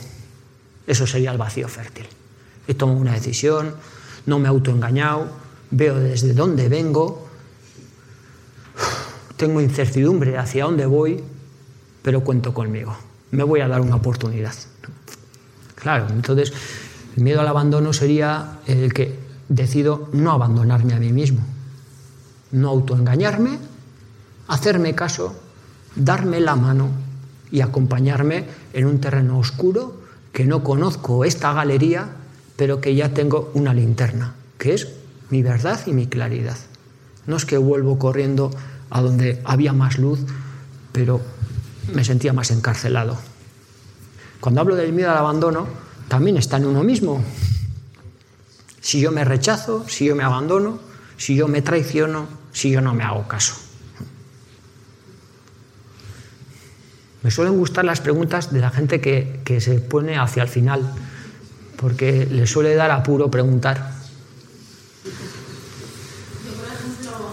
Eso 0.87 1.07
sería 1.07 1.33
el 1.33 1.39
vacío 1.39 1.69
fértil. 1.69 2.07
He 2.69 2.75
tomado 2.75 3.01
una 3.01 3.13
decisión, 3.13 3.75
no 4.27 4.39
me 4.39 4.47
he 4.47 4.49
autoengañado, 4.49 5.31
veo 5.71 5.99
desde 5.99 6.35
dónde 6.35 6.69
vengo, 6.69 7.29
tengo 9.43 9.61
incertidumbre 9.61 10.39
hacia 10.39 10.67
dónde 10.67 10.87
voy, 10.87 11.21
pero 12.01 12.23
cuento 12.23 12.55
conmigo. 12.55 12.97
Me 13.33 13.43
voy 13.43 13.59
a 13.59 13.67
dar 13.67 13.81
una 13.81 13.97
oportunidad. 13.97 14.55
Claro, 15.75 16.07
entonces 16.11 16.53
el 17.17 17.25
miedo 17.25 17.41
al 17.41 17.49
abandono 17.49 17.93
sería 17.93 18.61
el 18.69 18.95
que 18.95 19.19
decido 19.49 20.09
no 20.13 20.31
abandonarme 20.31 20.95
a 20.95 21.01
mí 21.01 21.13
mismo, 21.13 21.41
no 22.53 22.69
autoengañarme, 22.69 23.59
hacerme 24.47 24.95
caso, 24.95 25.35
darme 25.97 26.39
la 26.39 26.55
mano 26.55 26.91
y 27.51 27.63
acompañarme 27.63 28.45
en 28.75 28.87
un 28.87 29.01
terreno 29.01 29.41
oscuro 29.41 30.03
que 30.33 30.45
no 30.45 30.63
conozco 30.63 31.25
esta 31.25 31.53
galería, 31.53 32.11
pero 32.55 32.81
que 32.81 32.95
ya 32.95 33.13
tengo 33.13 33.51
una 33.55 33.75
linterna, 33.75 34.35
que 34.57 34.75
es 34.75 34.87
mi 35.31 35.43
verdad 35.43 35.81
y 35.87 35.93
mi 35.95 36.07
claridad. 36.07 36.59
No 37.27 37.37
es 37.37 37.45
que 37.45 37.59
vuelvo 37.59 37.99
corriendo 37.99 38.53
a 38.93 39.01
donde 39.01 39.41
había 39.45 39.73
más 39.73 39.99
luz, 39.99 40.21
pero 40.93 41.21
me 41.93 42.05
sentía 42.05 42.33
más 42.33 42.51
encarcelado. 42.51 43.19
Cuando 44.41 44.61
hablo 44.61 44.77
del 44.77 44.93
miedo 44.93 45.11
al 45.11 45.19
abandono, 45.19 45.67
también 46.09 46.37
está 46.37 46.59
en 46.59 46.67
uno 46.67 46.85
mismo. 46.85 47.25
Si 48.81 49.01
yo 49.01 49.11
me 49.11 49.25
rechazo, 49.25 49.85
si 49.89 50.05
yo 50.05 50.15
me 50.15 50.25
abandono, 50.25 50.79
si 51.17 51.35
yo 51.35 51.49
me 51.49 51.63
traiciono, 51.63 52.27
si 52.53 52.71
yo 52.71 52.81
no 52.81 52.95
me 52.95 53.05
hago 53.05 53.27
caso. 53.27 53.55
Me 57.23 57.31
suelen 57.31 57.57
gustar 57.57 57.85
las 57.85 58.01
preguntas 58.01 58.53
de 58.53 58.61
la 58.61 58.71
gente 58.71 59.01
que, 59.01 59.41
que 59.45 59.61
se 59.61 59.79
pone 59.79 60.19
hacia 60.19 60.43
el 60.43 60.49
final, 60.49 60.93
porque 61.77 62.27
le 62.27 62.47
suele 62.47 62.75
dar 62.75 62.91
apuro 62.91 63.31
preguntar. 63.31 63.93
Yo, 66.45 66.53
por 66.57 66.67
ejemplo, 66.67 67.33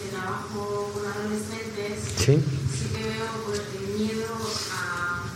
que 0.00 0.08
trabajo 0.16 0.92
con 0.94 1.04
adolescentes, 1.04 2.04
¿Sí? 2.24 2.40
que 2.40 3.02
veo 3.04 3.28
pues, 3.44 3.60
el 3.76 4.00
miedo 4.00 4.32
a 4.72 5.28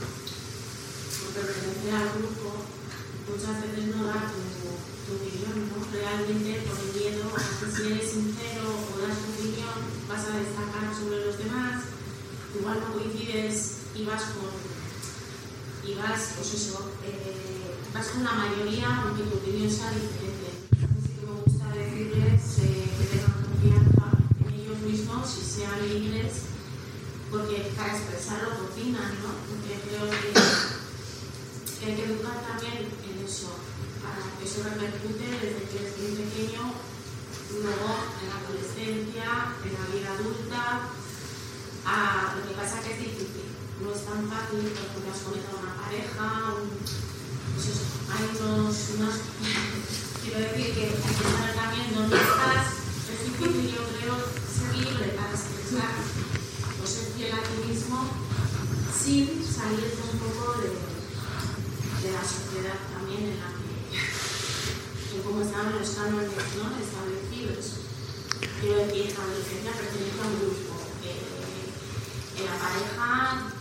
pertenecer 1.34 1.92
al 1.92 2.08
grupo, 2.16 2.64
muchas 3.28 3.60
veces 3.60 3.94
no 3.94 4.06
da 4.08 4.32
tu, 4.32 4.40
tu 5.04 5.20
opinión, 5.20 5.68
¿no? 5.68 5.84
Realmente 5.92 6.64
por 6.64 6.80
el 6.80 6.96
miedo 6.96 7.28
a 7.28 7.44
que 7.44 7.68
si 7.68 7.92
eres 7.92 8.08
sincero 8.08 8.72
o 8.72 9.04
das 9.04 9.20
tu 9.20 9.36
opinión, 9.36 9.76
vas 10.08 10.32
a 10.32 10.40
destacar 10.40 10.88
sobre 10.96 11.26
los 11.28 11.36
demás, 11.36 11.92
igual 12.58 12.80
no 12.80 12.94
coincides 12.96 13.92
y 13.94 14.06
vas 14.06 14.22
con 14.32 14.48
y 15.84 15.92
vas, 15.92 16.40
pues 16.40 16.54
eso, 16.54 16.90
eh, 17.04 17.68
vas 17.92 18.06
con 18.08 18.24
la 18.24 18.32
mayoría 18.32 19.04
aunque 19.04 19.24
tu 19.24 19.36
opinión 19.36 19.68
sea 19.68 19.92
diferente. 19.92 20.56
Así 20.72 21.20
que 21.20 21.26
me 21.28 21.36
gusta 21.36 21.68
decirles 21.68 22.64
eh, 22.64 22.88
que 22.96 23.04
tengan 23.12 23.44
confianza 23.44 24.08
en 24.40 24.54
ellos 24.56 24.80
mismos 24.80 25.28
y 25.36 25.44
sean 25.44 25.76
libres 25.84 26.48
porque 27.30 27.72
para 27.76 27.92
expresarlo 27.92 28.56
cocinan, 28.56 29.12
¿no? 29.20 29.36
Porque 29.44 29.76
creo 29.84 30.08
que, 30.08 30.32
que 30.32 31.84
hay 31.84 31.96
que 31.96 32.04
educar 32.04 32.40
también 32.40 32.88
en 32.88 33.16
eso, 33.20 33.52
para 34.00 34.24
que 34.32 34.44
eso 34.48 34.64
repercute 34.64 35.28
desde 35.28 35.68
que 35.68 35.76
eres 35.76 35.94
muy 36.00 36.12
pequeño, 36.24 36.72
luego 37.52 37.88
en 38.20 38.26
la 38.32 38.36
adolescencia, 38.40 39.28
en 39.60 39.72
la 39.76 39.84
vida 39.92 40.12
adulta. 40.16 40.88
Lo 42.36 42.46
que 42.46 42.54
pasa 42.54 42.82
que 42.82 42.92
es 42.92 42.98
difícil, 43.00 43.48
no 43.80 43.92
es 43.92 44.04
tan 44.04 44.28
fácil 44.28 44.72
porque 44.76 45.08
has 45.08 45.24
conectado 45.24 45.58
a 45.58 45.62
una 45.62 45.76
pareja, 45.82 46.54
un, 46.60 46.68
pues 47.56 47.66
hay 48.12 48.24
unos, 48.36 48.76
unos, 48.96 49.14
quiero 50.22 50.38
decir 50.40 50.74
que 50.74 50.82
hay 50.84 51.16
que 51.16 51.24
saber 51.24 51.54
también 51.56 51.94
dónde 51.94 52.16
estás, 52.16 52.76
es 53.08 53.20
difícil 53.24 53.72
yo 53.72 53.82
creo 53.88 54.16
ser 54.20 54.76
libre 54.76 55.16
para 55.16 55.32
expresar 55.32 56.37
ser 56.88 57.12
fiel 57.12 57.32
a 57.36 57.42
ti 57.44 57.68
mismo 57.68 58.00
sin 58.88 59.28
salirte 59.44 60.00
un 60.08 60.18
poco 60.24 60.56
de, 60.56 60.72
de 60.72 62.12
la 62.16 62.24
sociedad 62.24 62.80
también 62.88 63.28
en 63.28 63.36
la 63.36 63.52
que, 63.52 63.68
en 65.12 65.22
cómo 65.22 65.42
estaban 65.42 65.76
los 65.78 65.90
cánones 65.90 66.32
¿no? 66.32 66.72
establecidos. 66.80 67.84
Quiero 68.60 68.88
decir, 68.88 69.12
la 69.12 69.20
adolescencia 69.20 69.72
pertenece 69.76 70.16
a 70.16 70.26
un 70.32 70.36
grupo. 70.40 70.72
Eh, 71.04 72.40
en 72.40 72.44
la 72.48 72.56
pareja, 72.56 73.52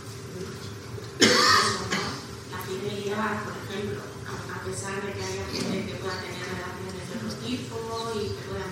eso, 1.19 1.83
¿no? 1.91 2.07
la 2.47 2.59
fidelidad, 2.63 3.43
por 3.43 3.55
ejemplo, 3.59 4.01
a, 4.23 4.55
a 4.55 4.63
pesar 4.63 4.95
de 5.03 5.11
que 5.11 5.23
haya 5.23 5.45
gente 5.51 5.91
que 5.91 5.99
pueda 5.99 6.15
tener 6.23 6.47
relaciones 6.47 6.95
de 6.95 7.11
otro 7.11 7.31
tipo 7.43 7.75
y 8.15 8.31
que 8.39 8.43
puedan... 8.47 8.71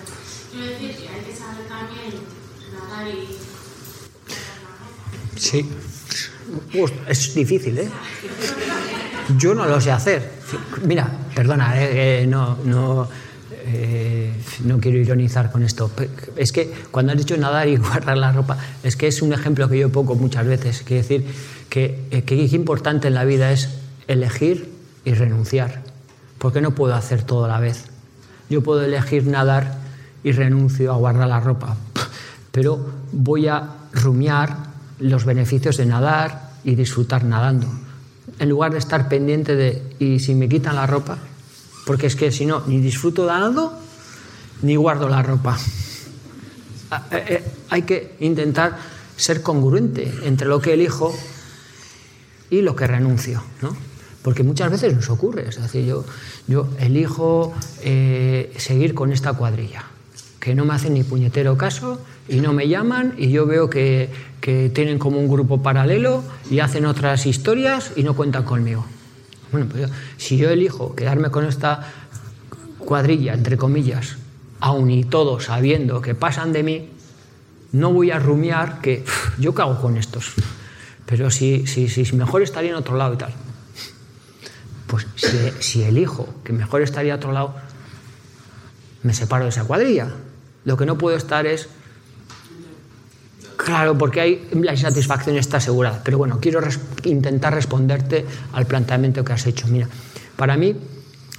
Quiero 0.50 0.66
decir 0.72 0.96
que 0.96 1.08
hay 1.12 1.22
que 1.24 1.36
saber 1.36 1.68
también 1.68 2.24
nadar 2.72 3.08
y... 3.08 3.36
Sí. 5.36 5.68
Uf, 6.74 6.90
es 7.08 7.34
difícil, 7.34 7.78
¿eh? 7.78 7.88
Yo 9.38 9.54
no 9.54 9.66
lo 9.66 9.80
sé 9.80 9.90
hacer. 9.90 10.30
Mira, 10.84 11.10
perdona, 11.34 11.80
eh, 11.80 12.22
eh, 12.22 12.26
no, 12.26 12.58
no, 12.64 13.08
eh, 13.68 14.32
no 14.64 14.78
quiero 14.78 14.98
ironizar 14.98 15.50
con 15.50 15.64
esto. 15.64 15.90
Es 16.36 16.52
que 16.52 16.72
cuando 16.92 17.12
has 17.12 17.18
dicho 17.18 17.36
nadar 17.36 17.68
y 17.68 17.76
guardar 17.76 18.16
la 18.16 18.32
ropa, 18.32 18.56
es 18.82 18.96
que 18.96 19.08
es 19.08 19.22
un 19.22 19.32
ejemplo 19.32 19.68
que 19.68 19.78
yo 19.78 19.90
pongo 19.90 20.14
muchas 20.14 20.46
veces. 20.46 20.82
Quiero 20.84 21.02
decir 21.02 21.26
que, 21.68 22.06
eh, 22.12 22.22
que 22.22 22.36
importante 22.36 23.08
en 23.08 23.14
la 23.14 23.24
vida 23.24 23.50
es 23.50 23.70
elegir 24.06 24.70
y 25.04 25.14
renunciar. 25.14 25.82
Porque 26.38 26.60
no 26.60 26.74
puedo 26.74 26.94
hacer 26.94 27.22
todo 27.24 27.46
a 27.46 27.48
la 27.48 27.58
vez. 27.58 27.86
Yo 28.48 28.62
puedo 28.62 28.84
elegir 28.84 29.26
nadar 29.26 29.78
y 30.22 30.30
renuncio 30.30 30.92
a 30.92 30.96
guardar 30.96 31.28
la 31.28 31.40
ropa. 31.40 31.76
Pero 32.52 32.78
voy 33.10 33.48
a 33.48 33.68
rumiar 33.92 34.65
los 34.98 35.24
beneficios 35.24 35.76
de 35.76 35.86
nadar 35.86 36.50
y 36.64 36.74
disfrutar 36.74 37.24
nadando. 37.24 37.68
En 38.38 38.48
lugar 38.48 38.72
de 38.72 38.78
estar 38.78 39.08
pendiente 39.08 39.54
de, 39.54 39.82
¿y 39.98 40.18
si 40.18 40.34
me 40.34 40.48
quitan 40.48 40.76
la 40.76 40.86
ropa? 40.86 41.18
Porque 41.86 42.06
es 42.06 42.16
que 42.16 42.32
si 42.32 42.46
no, 42.46 42.62
ni 42.66 42.80
disfruto 42.80 43.26
nadando, 43.26 43.78
ni 44.62 44.76
guardo 44.76 45.08
la 45.08 45.22
ropa. 45.22 45.56
Ah, 46.90 47.06
eh, 47.10 47.24
eh, 47.28 47.44
Hay 47.70 47.82
que 47.82 48.16
intentar 48.20 48.76
ser 49.16 49.42
congruente 49.42 50.12
entre 50.24 50.46
lo 50.48 50.60
que 50.60 50.74
elijo 50.74 51.14
y 52.50 52.62
lo 52.62 52.76
que 52.76 52.86
renuncio, 52.86 53.42
¿no? 53.62 53.76
Porque 54.22 54.42
muchas 54.42 54.70
veces 54.70 54.94
nos 54.94 55.08
ocurre, 55.08 55.48
es 55.48 55.60
decir, 55.60 55.84
yo, 55.84 56.04
yo 56.48 56.68
elijo 56.80 57.54
eh, 57.82 58.52
seguir 58.56 58.92
con 58.92 59.12
esta 59.12 59.32
cuadrilla, 59.34 59.84
que 60.40 60.54
no 60.54 60.64
me 60.64 60.74
hacen 60.74 60.94
ni 60.94 61.02
puñetero 61.02 61.56
caso 61.56 62.00
y 62.28 62.40
no 62.40 62.52
me 62.52 62.68
llaman 62.68 63.14
y 63.18 63.30
yo 63.30 63.46
veo 63.46 63.68
que, 63.70 64.10
que 64.40 64.70
tienen 64.70 64.98
como 64.98 65.18
un 65.18 65.28
grupo 65.28 65.62
paralelo 65.62 66.22
y 66.50 66.60
hacen 66.60 66.86
otras 66.86 67.26
historias 67.26 67.92
y 67.96 68.02
no 68.02 68.14
cuentan 68.14 68.44
conmigo. 68.44 68.84
Bueno, 69.52 69.68
pues 69.70 69.88
yo, 69.88 69.94
si 70.16 70.36
yo 70.36 70.50
elijo 70.50 70.94
quedarme 70.94 71.30
con 71.30 71.44
esta 71.46 71.92
cuadrilla, 72.78 73.34
entre 73.34 73.56
comillas, 73.56 74.16
aun 74.60 74.90
y 74.90 75.04
todo 75.04 75.40
sabiendo 75.40 76.00
que 76.00 76.14
pasan 76.14 76.52
de 76.52 76.62
mí, 76.62 76.88
no 77.72 77.92
voy 77.92 78.10
a 78.10 78.18
rumiar 78.18 78.80
que 78.80 79.04
"Uf, 79.06 79.38
yo 79.38 79.54
cago 79.54 79.80
con 79.80 79.96
estos. 79.96 80.32
Pero 81.06 81.30
si, 81.30 81.66
si, 81.66 81.88
si 81.88 82.16
mejor 82.16 82.42
estaría 82.42 82.70
en 82.70 82.76
otro 82.76 82.96
lado 82.96 83.14
y 83.14 83.16
tal. 83.16 83.32
Pues 84.86 85.06
si, 85.16 85.36
si 85.60 85.82
elijo 85.82 86.28
que 86.44 86.52
mejor 86.52 86.82
estaría 86.82 87.14
a 87.14 87.16
otro 87.16 87.32
lado, 87.32 87.54
me 89.02 89.14
separo 89.14 89.44
de 89.44 89.50
esa 89.50 89.64
cuadrilla. 89.64 90.08
Lo 90.66 90.76
que 90.76 90.84
no 90.84 90.98
puedo 90.98 91.16
estar 91.16 91.46
es 91.46 91.68
Claro, 93.56 93.98
porque 93.98 94.20
hay, 94.20 94.48
la 94.52 94.72
insatisfacción 94.72 95.36
está 95.38 95.56
asegurada. 95.56 96.00
Pero 96.04 96.18
bueno, 96.18 96.38
quiero 96.40 96.60
intentar 97.02 97.52
responderte 97.52 98.24
al 98.52 98.66
planteamiento 98.66 99.24
que 99.24 99.32
has 99.32 99.46
hecho. 99.46 99.66
Mira, 99.66 99.88
para 100.36 100.56
mí 100.56 100.76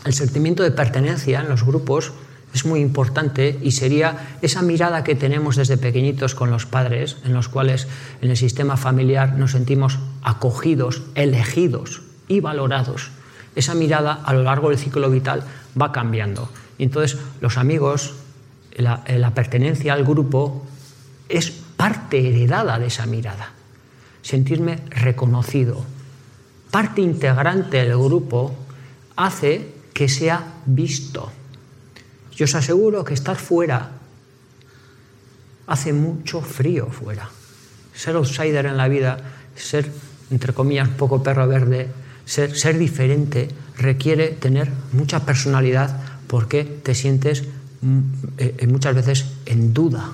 el 0.04 0.14
sentimiento 0.14 0.64
de 0.64 0.72
pertenencia 0.72 1.40
en 1.40 1.48
los 1.48 1.64
grupos 1.64 2.12
es 2.54 2.66
muy 2.66 2.82
importante 2.82 3.58
y 3.62 3.72
sería 3.72 4.38
esa 4.42 4.62
mirada 4.62 5.04
que 5.04 5.16
tenemos 5.16 5.56
desde 5.56 5.78
pequeñitos 5.78 6.34
con 6.34 6.50
los 6.50 6.66
padres, 6.66 7.18
en 7.24 7.34
los 7.34 7.50
cuales 7.50 7.88
en 8.22 8.32
el 8.32 8.38
sistema 8.38 8.78
familiar 8.78 9.38
nos 9.38 9.52
sentimos 9.52 10.00
acogidos, 10.24 11.04
elegidos 11.16 12.02
y 12.28 12.40
valorados. 12.40 13.12
Esa 13.56 13.76
mirada 13.76 14.14
a 14.14 14.34
lo 14.34 14.44
largo 14.44 14.70
del 14.70 14.80
ciclo 14.80 15.10
vital 15.10 15.44
va 15.80 15.92
cambiando. 15.92 16.50
Y 16.78 16.84
entonces 16.84 17.18
los 17.42 17.58
amigos, 17.58 18.16
la, 18.78 19.04
la 19.08 19.34
pertenencia 19.34 19.94
al 19.94 20.04
grupo 20.04 20.66
es 21.30 21.52
parte 21.52 22.28
heredada 22.28 22.80
de 22.80 22.88
esa 22.88 23.06
mirada. 23.06 23.52
Sentirme 24.22 24.80
reconocido, 24.90 25.84
parte 26.72 27.02
integrante 27.02 27.78
del 27.78 27.98
grupo, 27.98 28.56
hace 29.16 29.74
que 29.94 30.10
sea 30.10 30.54
visto. 30.66 31.32
Yo 32.36 32.46
os 32.46 32.56
aseguro 32.56 33.04
que 33.04 33.14
estar 33.14 33.36
fuera 33.36 33.98
hace 35.68 35.94
mucho 35.94 36.42
frío 36.42 36.88
fuera. 36.88 37.30
Ser 37.94 38.16
outsider 38.16 38.66
en 38.66 38.78
la 38.78 38.88
vida, 38.88 39.20
ser, 39.56 39.92
entre 40.32 40.54
comillas, 40.54 40.90
poco 40.90 41.22
perro 41.22 41.48
verde, 41.48 41.90
ser, 42.26 42.58
ser 42.58 42.78
diferente, 42.78 43.50
requiere 43.78 44.30
tener 44.30 44.72
mucha 44.94 45.26
personalidad 45.26 46.00
porque 46.28 46.64
te 46.64 46.96
sientes 46.96 47.44
eh, 48.38 48.68
muchas 48.68 48.96
veces 48.96 49.26
en 49.46 49.74
duda 49.74 50.14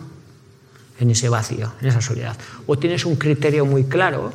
en 0.99 1.10
ese 1.10 1.30
vacío, 1.30 1.73
en 1.81 1.88
esa 1.88 2.02
soledad. 2.02 2.38
O 2.68 2.77
tienes 2.77 3.06
un 3.06 3.15
criterio 3.15 3.65
muy 3.65 3.85
claro, 3.85 4.31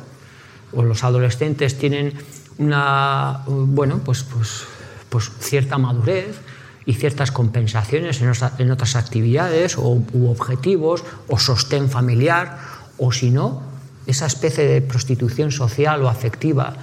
o 0.71 0.83
los 0.83 1.03
adolescentes 1.03 1.77
tienen 1.77 2.13
una, 2.57 3.41
bueno, 3.47 4.01
pues, 4.03 4.23
pues, 4.23 4.63
pues 5.09 5.31
cierta 5.39 5.77
madurez 5.77 6.39
y 6.85 6.93
ciertas 6.93 7.31
compensaciones 7.31 8.21
en, 8.21 8.31
en 8.57 8.71
otras 8.71 8.95
actividades 8.95 9.77
o, 9.77 10.01
u 10.13 10.29
objetivos, 10.29 11.03
o 11.27 11.39
sostén 11.39 11.89
familiar, 11.89 12.59
o 12.97 13.11
si 13.11 13.31
no, 13.31 13.63
esa 14.05 14.25
especie 14.25 14.65
de 14.65 14.81
prostitución 14.81 15.51
social 15.51 16.03
o 16.03 16.09
afectiva 16.09 16.75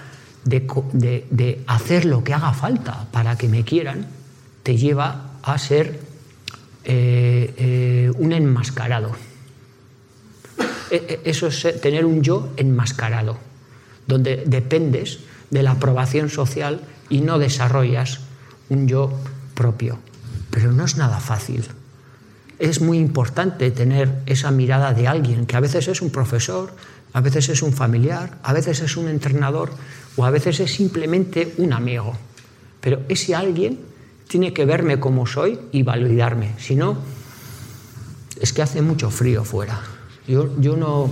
de, 0.44 0.66
de, 0.92 1.26
de 1.30 1.64
hacer 1.66 2.04
lo 2.04 2.22
que 2.24 2.34
haga 2.34 2.52
falta 2.52 3.06
para 3.10 3.36
que 3.36 3.48
me 3.48 3.64
quieran, 3.64 4.06
te 4.62 4.76
lleva 4.76 5.38
a 5.42 5.58
ser 5.58 6.05
eh, 6.88 7.52
eh, 7.56 8.12
un 8.16 8.32
enmascarado. 8.32 9.10
Eso 10.88 11.48
es 11.48 11.80
tener 11.80 12.06
un 12.06 12.22
yo 12.22 12.52
enmascarado, 12.56 13.38
donde 14.06 14.44
dependes 14.46 15.18
de 15.50 15.64
la 15.64 15.72
aprobación 15.72 16.30
social 16.30 16.80
y 17.10 17.22
no 17.22 17.40
desarrollas 17.40 18.20
un 18.68 18.86
yo 18.86 19.12
propio. 19.54 19.98
Pero 20.52 20.70
no 20.70 20.84
es 20.84 20.96
nada 20.96 21.18
fácil. 21.18 21.64
Es 22.60 22.80
muy 22.80 22.98
importante 22.98 23.72
tener 23.72 24.22
esa 24.26 24.52
mirada 24.52 24.94
de 24.94 25.08
alguien, 25.08 25.46
que 25.46 25.56
a 25.56 25.60
veces 25.60 25.88
es 25.88 26.00
un 26.00 26.10
profesor, 26.10 26.72
a 27.12 27.20
veces 27.20 27.48
es 27.48 27.62
un 27.62 27.72
familiar, 27.72 28.38
a 28.44 28.52
veces 28.52 28.80
es 28.80 28.96
un 28.96 29.08
entrenador 29.08 29.72
o 30.16 30.24
a 30.24 30.30
veces 30.30 30.60
es 30.60 30.72
simplemente 30.72 31.52
un 31.58 31.72
amigo. 31.72 32.14
Pero 32.80 33.02
ese 33.08 33.34
alguien 33.34 33.80
tiene 34.28 34.52
que 34.52 34.64
verme 34.64 34.98
como 35.00 35.26
soy 35.26 35.58
y 35.72 35.82
validarme. 35.82 36.54
Si 36.58 36.74
no, 36.74 36.96
es 38.40 38.52
que 38.52 38.62
hace 38.62 38.82
mucho 38.82 39.10
frío 39.10 39.44
fuera. 39.44 39.80
Yo, 40.26 40.50
yo 40.60 40.76
no, 40.76 41.10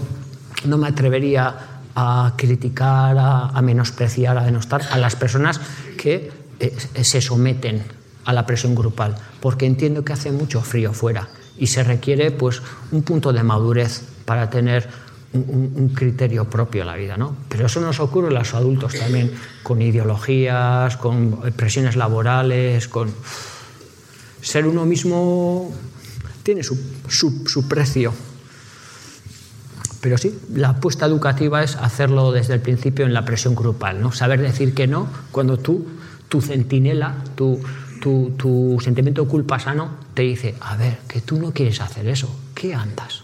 no, 0.65 0.79
me 0.79 0.89
atrevería 0.89 1.57
a 1.95 2.35
criticar, 2.37 3.17
a, 3.19 3.63
menospreciar, 3.63 4.37
a 4.37 4.45
denostar 4.45 4.83
a 4.91 4.99
las 4.99 5.15
personas 5.15 5.61
que 5.97 6.31
eh, 6.59 6.77
se 7.03 7.21
someten 7.21 7.85
a 8.25 8.33
la 8.33 8.47
presión 8.47 8.75
grupal, 8.75 9.15
porque 9.41 9.67
entiendo 9.67 10.05
que 10.05 10.13
hace 10.13 10.33
mucho 10.33 10.61
frío 10.63 10.93
fuera 10.93 11.29
y 11.57 11.69
se 11.69 11.85
requiere 11.85 12.31
pues, 12.31 12.63
un 12.91 13.03
punto 13.03 13.33
de 13.33 13.43
madurez 13.43 14.03
para 14.25 14.51
tener 14.51 14.89
un, 15.35 15.93
criterio 15.95 16.49
propio 16.49 16.83
en 16.83 16.87
la 16.87 16.97
vida. 16.97 17.17
¿no? 17.17 17.37
Pero 17.49 17.67
eso 17.67 17.81
nos 17.81 18.01
ocurre 18.01 18.29
a 18.29 18.39
los 18.39 18.55
adultos 18.55 18.95
también, 18.95 19.33
con 19.63 19.83
ideologías, 19.83 20.97
con 20.97 21.41
presiones 21.57 21.97
laborales, 21.97 22.89
con... 22.89 23.13
Ser 24.41 24.67
uno 24.67 24.85
mismo 24.85 25.73
tiene 26.43 26.63
su 26.63 27.67
precio 27.67 28.13
Pero 30.03 30.19
sí, 30.19 30.39
la 30.53 30.69
apuesta 30.71 31.07
educativa 31.07 31.63
es 31.63 31.77
hacerlo 31.77 32.31
desde 32.31 32.53
el 32.53 32.61
principio 32.61 33.07
en 33.07 33.15
la 33.15 33.25
presión 33.25 33.55
grupal, 33.55 34.03
¿no? 34.03 34.13
Saber 34.13 34.43
decir 34.43 34.75
que 34.75 34.87
no 34.87 35.09
cuando 35.33 35.57
tú, 35.57 35.87
tu 36.29 36.43
centinela, 36.43 37.15
tu, 37.35 37.59
tu, 38.03 38.35
tu 38.37 38.79
sentimiento 38.83 39.25
de 39.25 39.31
culpa 39.31 39.59
sano 39.59 39.89
te 40.13 40.23
dice, 40.23 40.57
a 40.61 40.77
ver, 40.77 40.99
que 41.09 41.23
tú 41.23 41.39
no 41.39 41.53
quieres 41.53 41.81
hacer 41.81 42.07
eso, 42.07 42.29
¿qué 42.55 42.75
andas? 42.75 43.24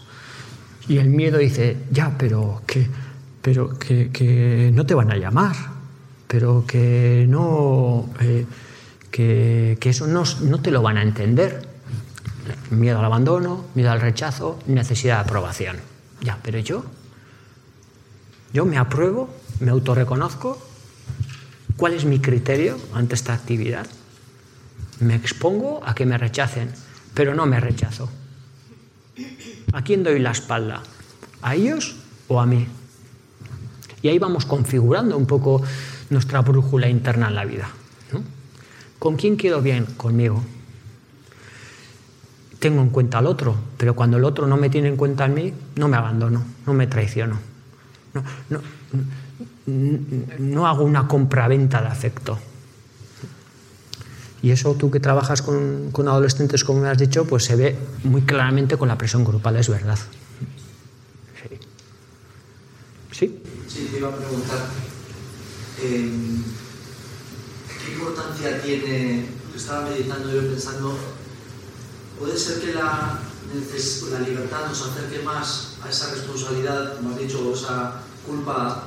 Y 0.87 0.97
el 0.97 1.09
miedo 1.09 1.37
dice, 1.37 1.77
ya, 1.91 2.15
pero 2.17 2.61
que, 2.65 2.87
pero 3.41 3.77
que, 3.77 4.09
que 4.11 4.71
no 4.73 4.85
te 4.85 4.93
van 4.93 5.11
a 5.11 5.17
llamar, 5.17 5.55
pero 6.27 6.65
que 6.65 7.25
no, 7.27 8.09
eh, 8.19 8.45
que, 9.11 9.77
que, 9.79 9.89
eso 9.89 10.07
no, 10.07 10.23
no 10.41 10.61
te 10.61 10.71
lo 10.71 10.81
van 10.81 10.97
a 10.97 11.03
entender. 11.03 11.67
Miedo 12.71 12.99
al 12.99 13.05
abandono, 13.05 13.65
miedo 13.75 13.91
al 13.91 14.01
rechazo, 14.01 14.59
necesidad 14.65 15.17
de 15.17 15.21
aprobación. 15.21 15.77
Ya, 16.21 16.39
pero 16.41 16.59
yo, 16.59 16.83
yo 18.53 18.65
me 18.65 18.77
apruebo, 18.77 19.29
me 19.59 19.71
autorreconozco, 19.71 20.61
¿cuál 21.77 21.93
es 21.93 22.05
mi 22.05 22.19
criterio 22.19 22.77
ante 22.93 23.15
esta 23.15 23.33
actividad? 23.33 23.87
Me 24.99 25.15
expongo 25.15 25.81
a 25.85 25.95
que 25.95 26.05
me 26.05 26.17
rechacen, 26.17 26.71
pero 27.13 27.33
no 27.33 27.45
me 27.45 27.59
rechazo. 27.59 28.09
¿A 29.73 29.81
quién 29.83 30.03
doy 30.03 30.19
la 30.19 30.31
espalda? 30.31 30.81
¿A 31.41 31.55
ellos 31.55 31.95
o 32.27 32.39
a 32.39 32.45
mí? 32.45 32.67
Y 34.01 34.09
ahí 34.09 34.19
vamos 34.19 34.45
configurando 34.45 35.17
un 35.17 35.25
poco 35.25 35.61
nuestra 36.09 36.41
brújula 36.41 36.89
interna 36.89 37.27
en 37.27 37.35
la 37.35 37.45
vida. 37.45 37.69
¿Con 38.99 39.15
quién 39.15 39.37
quedo 39.37 39.61
bien? 39.61 39.85
Conmigo. 39.97 40.43
Tengo 42.59 42.81
en 42.81 42.89
cuenta 42.89 43.17
al 43.17 43.25
otro, 43.25 43.55
pero 43.77 43.95
cuando 43.95 44.17
el 44.17 44.23
otro 44.23 44.45
no 44.45 44.57
me 44.57 44.69
tiene 44.69 44.89
en 44.89 44.95
cuenta 44.95 45.25
a 45.25 45.27
mí, 45.27 45.53
no 45.75 45.87
me 45.87 45.97
abandono, 45.97 46.43
no 46.67 46.73
me 46.73 46.85
traiciono. 46.85 47.39
No, 48.13 48.23
no, 48.49 48.61
no 50.37 50.67
hago 50.67 50.83
una 50.83 51.07
compraventa 51.07 51.81
de 51.81 51.87
afecto. 51.87 52.37
Y 54.43 54.51
eso 54.51 54.73
tú 54.73 54.89
que 54.89 54.99
trabajas 54.99 55.41
con, 55.41 55.91
con, 55.91 56.07
adolescentes, 56.07 56.63
como 56.63 56.81
me 56.81 56.89
has 56.89 56.97
dicho, 56.97 57.25
pues 57.25 57.45
se 57.45 57.55
ve 57.55 57.77
muy 58.03 58.21
claramente 58.21 58.75
con 58.77 58.87
la 58.87 58.97
presión 58.97 59.23
grupal, 59.23 59.55
es 59.57 59.69
verdad. 59.69 59.99
Sí. 61.41 61.59
¿Sí? 63.11 63.41
Sí, 63.67 63.89
te 63.91 63.99
iba 63.99 64.09
a 64.09 64.15
preguntar, 64.15 64.59
eh, 65.83 66.11
¿qué 67.85 67.93
importancia 67.93 68.61
tiene, 68.61 69.25
estaba 69.55 69.89
meditando 69.89 70.33
yo 70.33 70.41
pensando, 70.41 70.97
puede 72.19 72.37
ser 72.37 72.61
que 72.61 72.73
la, 72.73 73.19
la 74.11 74.19
libertad 74.19 74.67
nos 74.67 74.81
acerque 74.81 75.23
más 75.23 75.77
a 75.83 75.89
esa 75.89 76.11
responsabilidad, 76.13 76.97
como 76.97 77.11
has 77.11 77.19
dicho, 77.19 77.53
esa 77.53 78.01
culpa, 78.25 78.85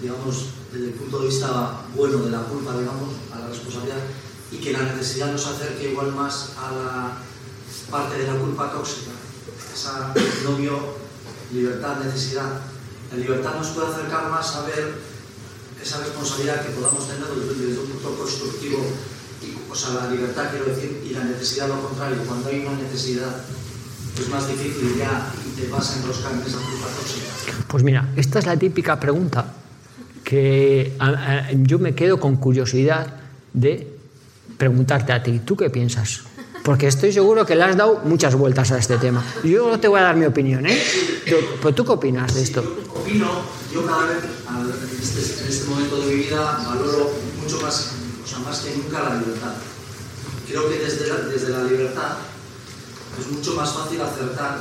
digamos, 0.00 0.46
desde 0.72 0.88
el 0.88 0.94
punto 0.94 1.20
de 1.20 1.26
vista 1.28 1.80
bueno 1.96 2.18
de 2.18 2.30
la 2.30 2.42
culpa, 2.42 2.78
digamos, 2.78 3.10
a 3.34 3.40
la 3.40 3.48
responsabilidad, 3.48 3.98
y 4.52 4.56
que 4.56 4.72
la 4.72 4.82
necesidad 4.82 5.32
nos 5.32 5.46
acerque 5.46 5.90
igual 5.92 6.12
más 6.12 6.52
a 6.58 6.72
la 6.72 7.12
parte 7.90 8.18
de 8.18 8.26
la 8.26 8.34
culpa 8.34 8.72
tóxica, 8.72 9.12
esa 9.72 10.12
novio, 10.44 10.96
libertad, 11.52 11.98
necesidad. 12.04 12.60
La 13.12 13.18
libertad 13.18 13.54
nos 13.54 13.68
puede 13.68 13.88
acercar 13.92 14.30
más 14.30 14.56
a 14.56 14.62
ver 14.62 14.94
esa 15.82 15.98
responsabilidad 15.98 16.64
que 16.64 16.72
podamos 16.72 17.08
tener 17.08 17.24
desde 17.26 17.80
un 17.80 17.88
punto 17.88 18.18
constructivo, 18.18 18.84
o 19.70 19.74
sea, 19.74 19.94
la 19.94 20.10
libertad 20.10 20.50
quiero 20.50 20.66
decir, 20.66 21.02
y 21.08 21.14
la 21.14 21.24
necesidad 21.24 21.68
lo 21.68 21.80
contrario, 21.80 22.18
cuando 22.26 22.48
hay 22.48 22.60
una 22.60 22.76
necesidad 22.76 23.42
es 24.20 24.28
más 24.28 24.46
difícil 24.48 24.96
ya 24.98 25.32
y 25.46 25.60
te 25.60 25.68
vas 25.68 25.90
a 25.90 25.98
enroscar 26.00 26.32
en 26.32 26.40
esa 26.40 26.58
culpa 26.58 26.86
tóxica. 26.88 27.64
Pues 27.68 27.82
mira, 27.82 28.08
esta 28.16 28.40
es 28.40 28.46
la 28.46 28.56
típica 28.56 28.98
pregunta 28.98 29.54
que 30.24 30.96
a, 30.98 31.06
a, 31.08 31.52
yo 31.52 31.78
me 31.78 31.94
quedo 31.94 32.20
con 32.20 32.36
curiosidad 32.36 33.14
de 33.52 33.99
preguntarte 34.60 35.10
a 35.14 35.22
ti, 35.22 35.40
¿tú 35.40 35.56
qué 35.56 35.70
piensas? 35.70 36.20
Porque 36.62 36.86
estoy 36.86 37.14
seguro 37.14 37.46
que 37.46 37.56
le 37.56 37.62
has 37.62 37.74
dado 37.78 38.02
muchas 38.04 38.34
vueltas 38.34 38.70
a 38.72 38.76
este 38.76 38.98
tema. 38.98 39.24
Yo 39.42 39.70
no 39.70 39.80
te 39.80 39.88
voy 39.88 39.98
a 40.00 40.02
dar 40.02 40.16
mi 40.16 40.26
opinión, 40.26 40.66
¿eh? 40.66 40.78
¿Pero 41.24 41.74
tú 41.74 41.82
qué 41.82 41.92
opinas 41.92 42.34
de 42.34 42.42
esto? 42.42 42.60
Opino, 42.94 43.40
yo 43.72 43.86
cada 43.86 44.04
vez 44.04 44.18
en 44.20 45.02
este, 45.02 45.42
en 45.42 45.48
este, 45.48 45.64
momento 45.66 45.96
de 46.00 46.06
mi 46.08 46.14
vida 46.24 46.60
valoro 46.66 47.10
mucho 47.40 47.58
más, 47.62 47.92
o 48.36 48.40
más 48.40 48.60
que 48.60 48.76
nunca 48.76 49.02
la 49.02 49.14
libertad. 49.16 49.54
Creo 50.46 50.68
que 50.68 50.78
desde 50.78 51.08
la, 51.08 51.16
desde 51.20 51.48
la 51.48 51.64
libertad 51.64 52.18
es 53.18 53.32
mucho 53.32 53.54
más 53.54 53.72
fácil 53.72 53.98
acertar, 54.02 54.60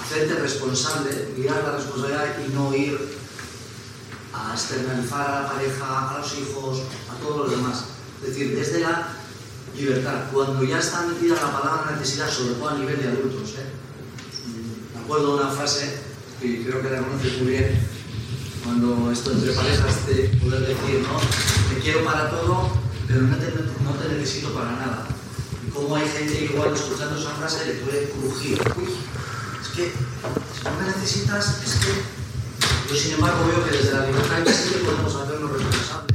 hacerte 0.00 0.34
responsable, 0.36 1.34
mirar 1.36 1.64
la 1.64 1.72
responsabilidad 1.72 2.26
y 2.46 2.54
no 2.54 2.72
ir 2.72 2.96
a 4.32 4.52
externalizar 4.54 5.28
a 5.28 5.40
la 5.42 5.52
pareja, 5.52 6.10
a 6.10 6.18
los 6.20 6.38
hijos, 6.38 6.82
a 7.10 7.20
todos 7.20 7.38
los 7.38 7.50
demás. 7.50 7.91
Es 8.22 8.28
decir, 8.28 8.56
desde 8.56 8.80
la 8.80 9.08
libertad, 9.76 10.30
cuando 10.32 10.62
ya 10.62 10.78
está 10.78 11.02
metida 11.02 11.34
la 11.34 11.58
palabra 11.60 11.96
necesidad, 11.98 12.30
sobre 12.30 12.54
todo 12.54 12.68
a 12.68 12.78
nivel 12.78 13.02
de 13.02 13.08
adultos. 13.08 13.54
¿eh? 13.58 13.66
Me 14.94 15.02
acuerdo 15.02 15.36
de 15.36 15.42
una 15.42 15.52
frase 15.52 15.98
que 16.40 16.64
creo 16.64 16.82
que 16.82 16.90
la 16.90 17.02
conoces 17.02 17.42
muy 17.42 17.52
bien, 17.52 17.80
cuando 18.64 19.10
esto 19.10 19.32
entre 19.32 19.52
parejas 19.52 20.06
te 20.06 20.36
poder 20.38 20.60
decir, 20.60 21.00
¿no? 21.02 21.18
Te 21.74 21.80
quiero 21.80 22.04
para 22.04 22.30
todo, 22.30 22.70
pero 23.08 23.22
no 23.22 23.36
te, 23.36 24.14
necesito 24.14 24.54
para 24.54 24.70
nada. 24.72 25.08
Y 25.66 25.70
como 25.70 25.96
hay 25.96 26.08
gente 26.08 26.44
igual 26.44 26.72
escuchando 26.74 27.18
esa 27.18 27.30
frase 27.30 27.66
le 27.66 27.74
puede 27.80 28.10
crujir. 28.10 28.60
Uy, 28.76 28.94
es 29.60 29.68
que 29.68 29.92
si 29.92 30.64
no 30.64 30.70
me 30.80 30.86
necesitas, 30.86 31.60
es 31.64 31.74
que 31.74 32.88
yo 32.88 33.00
sin 33.00 33.14
embargo 33.14 33.46
veo 33.48 33.64
que 33.64 33.76
desde 33.76 33.92
la 33.92 34.06
libertad 34.06 34.44
sí 34.46 34.74
podemos 34.84 35.14
hacernos 35.14 35.52
responsables 35.52 36.11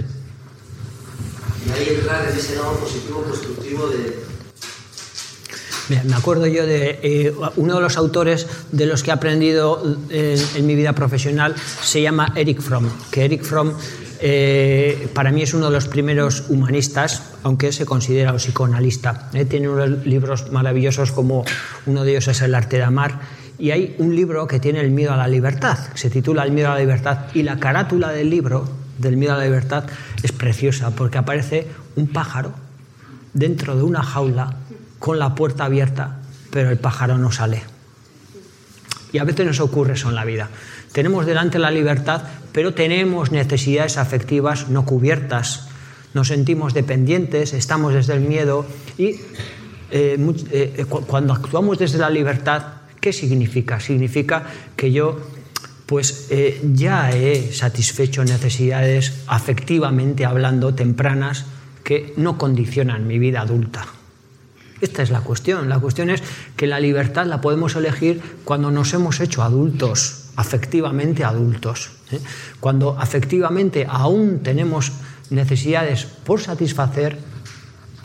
y 1.67 1.71
ahí 1.71 1.95
entrar 1.95 2.29
en 2.29 2.37
ese 2.37 2.55
lado 2.55 2.73
positivo, 2.79 3.23
constructivo 3.23 3.87
de... 3.87 4.27
Me 6.03 6.15
acuerdo 6.15 6.47
yo 6.47 6.65
de 6.65 6.99
eh, 7.01 7.33
uno 7.55 7.75
de 7.75 7.81
los 7.81 7.95
autores 7.95 8.45
de 8.73 8.85
los 8.85 9.03
que 9.03 9.11
he 9.11 9.13
aprendido 9.13 9.81
en, 10.09 10.37
en, 10.55 10.65
mi 10.65 10.75
vida 10.75 10.91
profesional 10.91 11.55
se 11.81 12.01
llama 12.01 12.33
Eric 12.35 12.59
Fromm, 12.59 12.89
que 13.09 13.23
Eric 13.23 13.43
Fromm 13.43 13.73
eh, 14.19 15.09
para 15.13 15.31
mí 15.31 15.43
es 15.43 15.53
uno 15.53 15.67
de 15.67 15.71
los 15.71 15.87
primeros 15.87 16.45
humanistas, 16.49 17.21
aunque 17.43 17.71
se 17.71 17.85
considera 17.85 18.31
un 18.31 18.37
psicoanalista. 18.37 19.29
Eh, 19.33 19.45
tiene 19.45 19.69
unos 19.69 20.05
libros 20.05 20.51
maravillosos 20.51 21.11
como 21.11 21.45
uno 21.85 22.03
de 22.03 22.11
ellos 22.11 22.27
es 22.27 22.41
El 22.41 22.55
arte 22.55 22.77
de 22.77 22.83
amar 22.83 23.19
y 23.59 23.71
hay 23.71 23.95
un 23.99 24.15
libro 24.15 24.47
que 24.47 24.59
tiene 24.59 24.79
el 24.81 24.91
miedo 24.91 25.13
a 25.13 25.17
la 25.17 25.27
libertad, 25.27 25.77
se 25.95 26.09
titula 26.09 26.43
El 26.43 26.51
miedo 26.51 26.69
a 26.69 26.75
la 26.75 26.79
libertad 26.79 27.25
y 27.33 27.43
la 27.43 27.59
carátula 27.59 28.11
del 28.11 28.29
libro 28.29 28.67
del 28.97 29.17
miedo 29.17 29.33
a 29.33 29.37
la 29.37 29.43
libertad 29.43 29.83
es 30.23 30.31
preciosa 30.31 30.91
porque 30.91 31.17
aparece 31.17 31.67
un 31.95 32.07
pájaro 32.07 32.53
dentro 33.33 33.75
de 33.75 33.83
una 33.83 34.03
jaula 34.03 34.55
con 34.99 35.19
la 35.19 35.35
puerta 35.35 35.65
abierta, 35.65 36.19
pero 36.51 36.69
el 36.69 36.77
pájaro 36.77 37.17
no 37.17 37.31
sale. 37.31 37.63
Y 39.11 39.19
a 39.19 39.23
veces 39.23 39.45
nos 39.45 39.59
ocurre 39.59 39.93
eso 39.93 40.09
en 40.09 40.15
la 40.15 40.25
vida. 40.25 40.49
Tenemos 40.91 41.25
delante 41.25 41.59
la 41.59 41.71
libertad, 41.71 42.23
pero 42.51 42.73
tenemos 42.73 43.31
necesidades 43.31 43.97
afectivas 43.97 44.69
no 44.69 44.85
cubiertas. 44.85 45.67
Nos 46.13 46.29
sentimos 46.29 46.73
dependientes, 46.73 47.53
estamos 47.53 47.93
desde 47.93 48.13
el 48.13 48.21
miedo 48.21 48.65
y 48.97 49.19
eh, 49.91 50.17
eh, 50.51 50.85
cuando 50.85 51.33
actuamos 51.33 51.77
desde 51.77 51.99
la 51.99 52.09
libertad, 52.09 52.63
¿qué 52.99 53.13
significa? 53.13 53.79
Significa 53.79 54.43
que 54.75 54.91
yo 54.91 55.19
pues 55.87 56.27
eh, 56.29 56.61
ya 56.73 57.09
he 57.11 57.51
satisfecho 57.53 58.23
necesidades 58.23 59.23
afectivamente 59.25 60.25
hablando 60.25 60.75
tempranas 60.75 61.45
que 61.83 62.13
no 62.17 62.37
condicionan 62.37 63.07
mi 63.07 63.17
vida 63.17 63.41
adulta. 63.41 63.87
Esta 64.81 65.01
es 65.01 65.09
la 65.09 65.21
cuestión. 65.21 65.69
La 65.69 65.79
cuestión 65.79 66.09
es 66.09 66.21
que 66.57 66.67
la 66.67 66.81
libertad 66.81 67.25
la 67.25 67.41
podemos 67.41 67.75
elegir 67.75 68.21
cuando 68.43 68.69
nos 68.69 68.93
hemos 68.93 69.21
hecho 69.21 69.41
adultos, 69.41 70.25
afectivamente 70.35 71.23
adultos. 71.23 71.91
¿eh? 72.11 72.19
Cuando 72.59 72.99
afectivamente 72.99 73.87
aún 73.89 74.41
tenemos 74.43 74.91
necesidades 75.29 76.05
por 76.05 76.41
satisfacer, 76.41 77.17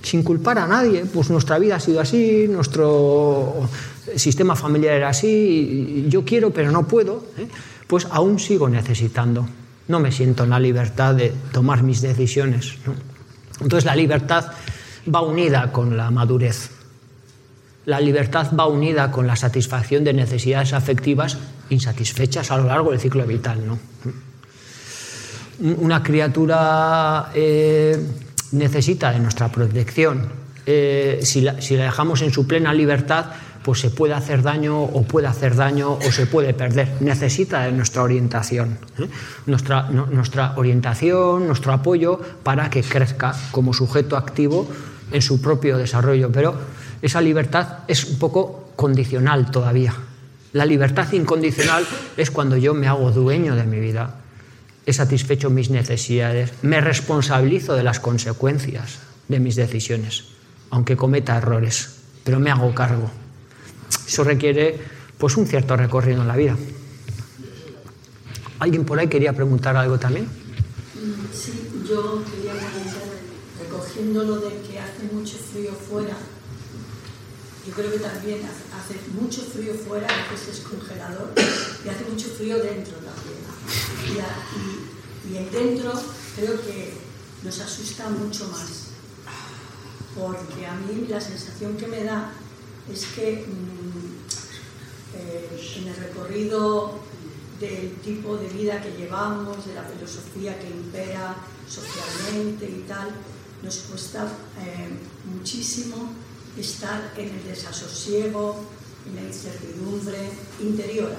sin 0.02 0.22
culpar 0.22 0.58
a 0.58 0.66
nadie, 0.66 1.04
pues 1.04 1.30
nuestra 1.30 1.58
vida 1.58 1.76
ha 1.76 1.80
sido 1.80 2.00
así, 2.00 2.46
nuestro 2.48 3.68
sistema 4.16 4.56
familiar 4.56 4.94
era 4.94 5.08
así, 5.08 6.06
yo 6.08 6.24
quiero 6.24 6.52
pero 6.52 6.70
no 6.70 6.86
puedo. 6.86 7.24
¿eh? 7.38 7.48
Pues 7.92 8.08
aún 8.10 8.38
sigo 8.38 8.70
necesitando. 8.70 9.46
No 9.86 10.00
me 10.00 10.12
siento 10.12 10.44
en 10.44 10.48
la 10.48 10.58
libertad 10.58 11.14
de 11.14 11.30
tomar 11.52 11.82
mis 11.82 12.00
decisiones. 12.00 12.76
Entonces 13.60 13.84
la 13.84 13.94
libertad 13.94 14.46
va 15.14 15.20
unida 15.20 15.70
con 15.72 15.94
la 15.94 16.10
madurez. 16.10 16.70
La 17.84 18.00
libertad 18.00 18.50
va 18.58 18.66
unida 18.66 19.10
con 19.10 19.26
la 19.26 19.36
satisfacción 19.36 20.04
de 20.04 20.14
necesidades 20.14 20.72
afectivas 20.72 21.36
insatisfechas 21.68 22.50
a 22.50 22.56
lo 22.56 22.64
largo 22.64 22.92
del 22.92 22.98
ciclo 22.98 23.26
vital. 23.26 23.60
¿no? 23.66 23.78
Una 25.60 26.02
criatura 26.02 27.30
eh, 27.34 28.02
necesita 28.52 29.12
de 29.12 29.18
nuestra 29.18 29.48
protección, 29.52 30.32
eh, 30.64 31.20
si, 31.24 31.42
la, 31.42 31.60
si 31.60 31.76
la 31.76 31.84
dejamos 31.84 32.22
en 32.22 32.32
su 32.32 32.46
plena 32.46 32.72
libertad, 32.72 33.26
pues 33.64 33.80
se 33.80 33.90
puede 33.90 34.14
hacer 34.14 34.42
daño 34.42 34.82
o 34.82 35.02
puede 35.04 35.26
hacer 35.28 35.54
daño 35.56 35.92
o 35.94 36.12
se 36.12 36.26
puede 36.26 36.52
perder. 36.54 36.96
Necesita 37.00 37.62
de 37.62 37.72
nuestra 37.72 38.02
orientación, 38.02 38.78
¿eh? 38.98 39.08
nuestra, 39.46 39.88
no- 39.90 40.06
nuestra 40.06 40.54
orientación, 40.56 41.46
nuestro 41.46 41.72
apoyo 41.72 42.20
para 42.42 42.68
que 42.70 42.82
crezca 42.82 43.34
como 43.52 43.72
sujeto 43.72 44.16
activo 44.16 44.66
en 45.12 45.22
su 45.22 45.40
propio 45.40 45.78
desarrollo. 45.78 46.30
Pero 46.32 46.54
esa 47.02 47.20
libertad 47.20 47.78
es 47.88 48.04
un 48.04 48.18
poco 48.18 48.72
condicional 48.76 49.50
todavía. 49.50 49.94
La 50.52 50.66
libertad 50.66 51.10
incondicional 51.12 51.84
es 52.16 52.30
cuando 52.30 52.56
yo 52.56 52.74
me 52.74 52.86
hago 52.88 53.10
dueño 53.10 53.54
de 53.56 53.64
mi 53.64 53.80
vida, 53.80 54.16
he 54.84 54.92
satisfecho 54.92 55.48
mis 55.50 55.70
necesidades, 55.70 56.52
me 56.62 56.80
responsabilizo 56.80 57.74
de 57.74 57.84
las 57.84 58.00
consecuencias 58.00 58.98
de 59.28 59.38
mis 59.40 59.54
decisiones, 59.56 60.24
aunque 60.70 60.96
cometa 60.96 61.36
errores, 61.38 62.00
pero 62.24 62.38
me 62.40 62.50
hago 62.50 62.74
cargo. 62.74 63.10
Eso 64.12 64.24
requiere 64.24 64.78
pues 65.16 65.38
un 65.38 65.46
cierto 65.46 65.74
recorrido 65.74 66.20
en 66.20 66.28
la 66.28 66.36
vida. 66.36 66.54
¿Alguien 68.58 68.84
por 68.84 68.98
ahí 68.98 69.08
quería 69.08 69.32
preguntar 69.32 69.74
algo 69.74 69.98
también? 69.98 70.28
Sí, 71.32 71.70
yo 71.88 72.22
quería 72.30 72.52
comentar, 72.52 73.08
recogiendo 73.58 74.22
lo 74.24 74.36
de 74.40 74.60
que 74.68 74.78
hace 74.78 75.04
mucho 75.14 75.38
frío 75.38 75.72
fuera, 75.72 76.14
yo 77.66 77.72
creo 77.72 77.90
que 77.90 78.00
también 78.00 78.40
hace, 78.44 78.96
mucho 79.18 79.40
frío 79.40 79.72
fuera, 79.72 80.06
a 80.06 80.30
veces 80.30 80.58
es 80.58 80.60
congelador, 80.60 81.32
y 81.82 81.88
hace 81.88 82.04
mucho 82.10 82.28
frío 82.36 82.58
dentro 82.58 82.92
también. 82.98 83.40
Y, 84.12 85.32
y- 85.32 85.38
y 85.38 85.48
dentro 85.50 85.90
creo 86.36 86.60
que 86.60 86.92
nos 87.44 87.58
asusta 87.60 88.10
mucho 88.10 88.46
más, 88.48 88.88
porque 90.14 90.66
a 90.66 90.74
mí 90.74 91.06
la 91.08 91.18
sensación 91.18 91.78
que 91.78 91.86
me 91.86 92.04
da 92.04 92.30
es 92.92 93.06
que 93.14 93.46
mm, 93.46 93.81
eh, 95.14 95.76
en 95.76 95.88
el 95.88 95.96
recorrido 95.96 97.00
del 97.60 97.94
tipo 97.96 98.36
de 98.36 98.48
vida 98.48 98.82
que 98.82 98.90
llevamos, 98.96 99.66
de 99.66 99.74
la 99.74 99.84
filosofía 99.84 100.58
que 100.58 100.68
impera 100.68 101.36
socialmente 101.68 102.66
y 102.66 102.84
tal, 102.88 103.10
nos 103.62 103.76
cuesta 103.78 104.26
eh, 104.60 104.88
muchísimo 105.32 106.12
estar 106.56 107.12
en 107.16 107.28
el 107.28 107.44
desasosiego, 107.44 108.64
en 109.06 109.16
la 109.16 109.22
incertidumbre 109.22 110.30
interior, 110.60 111.12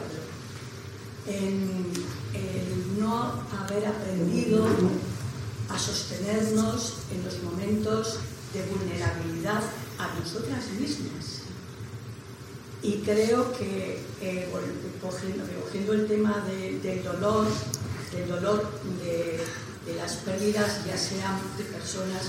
en 1.28 1.92
el 2.34 3.00
no 3.00 3.44
haber 3.60 3.88
aprendido 3.88 4.66
a 5.70 5.80
sostenernos 5.80 6.96
en 7.12 7.24
los 7.24 7.42
momentos 7.42 8.20
de 8.54 8.66
vulnerabilidad 8.66 9.64
a 9.98 10.20
nosotras 10.20 10.66
mismas. 10.80 11.33
Y 12.84 12.98
creo 12.98 13.52
que, 13.58 14.00
eh, 14.22 14.50
cogiendo, 15.02 15.46
recogiendo 15.46 15.94
el 15.94 16.08
tema 16.08 16.44
de- 16.48 16.80
del 16.80 17.04
dolor, 17.04 17.48
del 18.12 18.28
dolor 18.28 18.70
de, 19.04 19.40
de 19.86 19.96
las 19.98 20.14
pérdidas, 20.18 20.86
ya 20.86 20.98
sean 20.98 21.40
de 21.58 21.64
personas 21.64 22.24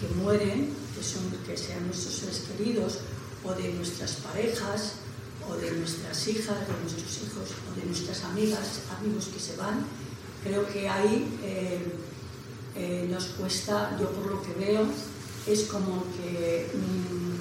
que 0.00 0.06
mueren, 0.14 0.72
que, 0.96 1.02
son, 1.04 1.22
que 1.46 1.56
sean 1.56 1.86
nuestros 1.86 2.14
seres 2.14 2.42
queridos, 2.48 2.98
o 3.44 3.52
de 3.54 3.72
nuestras 3.72 4.12
parejas, 4.16 4.92
o 5.48 5.54
de 5.56 5.72
nuestras 5.72 6.28
hijas, 6.28 6.56
de 6.68 6.74
nuestros 6.82 7.16
hijos, 7.24 7.48
o 7.68 7.80
de 7.80 7.86
nuestras 7.86 8.22
amigas, 8.24 8.80
amigos 8.98 9.28
que 9.34 9.40
se 9.40 9.56
van, 9.56 9.84
creo 10.44 10.66
que 10.72 10.88
ahí 10.88 11.38
eh, 11.42 11.82
eh, 12.76 13.08
nos 13.10 13.24
cuesta, 13.38 13.96
yo 14.00 14.08
por 14.10 14.26
lo 14.30 14.42
que 14.42 14.52
veo, 14.54 14.84
es 15.46 15.62
como 15.64 16.04
que 16.16 16.70
mm, 16.74 17.39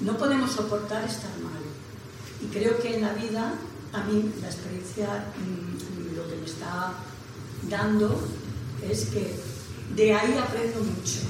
no 0.00 0.16
podemos 0.16 0.52
soportar 0.52 1.04
estar 1.04 1.30
mal. 1.40 1.62
Y 2.40 2.46
creo 2.46 2.78
que 2.78 2.96
en 2.96 3.02
la 3.02 3.12
vida, 3.14 3.54
a 3.92 4.04
mí 4.04 4.32
la 4.40 4.48
experiencia, 4.48 5.26
mm, 5.36 6.16
lo 6.16 6.28
que 6.28 6.36
me 6.36 6.46
está 6.46 6.94
dando 7.68 8.28
es 8.88 9.06
que 9.06 9.34
de 9.96 10.14
ahí 10.14 10.36
aprendo 10.36 10.80
mucho. 10.80 11.20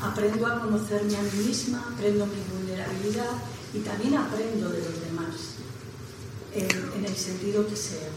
Aprendo 0.00 0.46
a 0.46 0.60
conocerme 0.60 1.16
a 1.16 1.22
mí 1.22 1.44
misma, 1.46 1.84
aprendo 1.92 2.26
mi 2.26 2.40
vulnerabilidad 2.56 3.32
y 3.74 3.80
también 3.80 4.14
aprendo 4.14 4.68
de 4.68 4.78
los 4.78 5.00
demás, 5.00 5.58
en, 6.54 7.04
el 7.04 7.16
sentido 7.16 7.66
que 7.66 7.76
sea. 7.76 8.08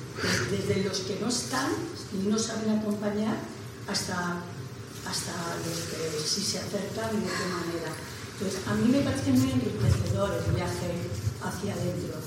Desde 0.52 0.84
los 0.84 1.00
que 1.00 1.20
no 1.20 1.28
están 1.28 1.72
y 2.14 2.28
no 2.28 2.38
saben 2.38 2.78
acompañar 2.78 3.38
hasta, 3.88 4.38
hasta 5.10 5.34
los 5.68 5.80
que 5.90 6.28
sí 6.28 6.42
se 6.42 6.60
acercan 6.60 7.10
y 7.18 7.22
de 7.22 7.32
qué 7.32 7.46
manera. 7.50 7.92
Entonces, 8.42 8.68
a 8.68 8.74
mí 8.74 8.90
me 8.92 9.02
parece 9.02 9.32
muy 9.34 9.52
enriquecedor 9.52 10.32
el 10.34 10.56
viaje 10.56 10.90
hacia 11.44 11.74
adentro. 11.74 12.18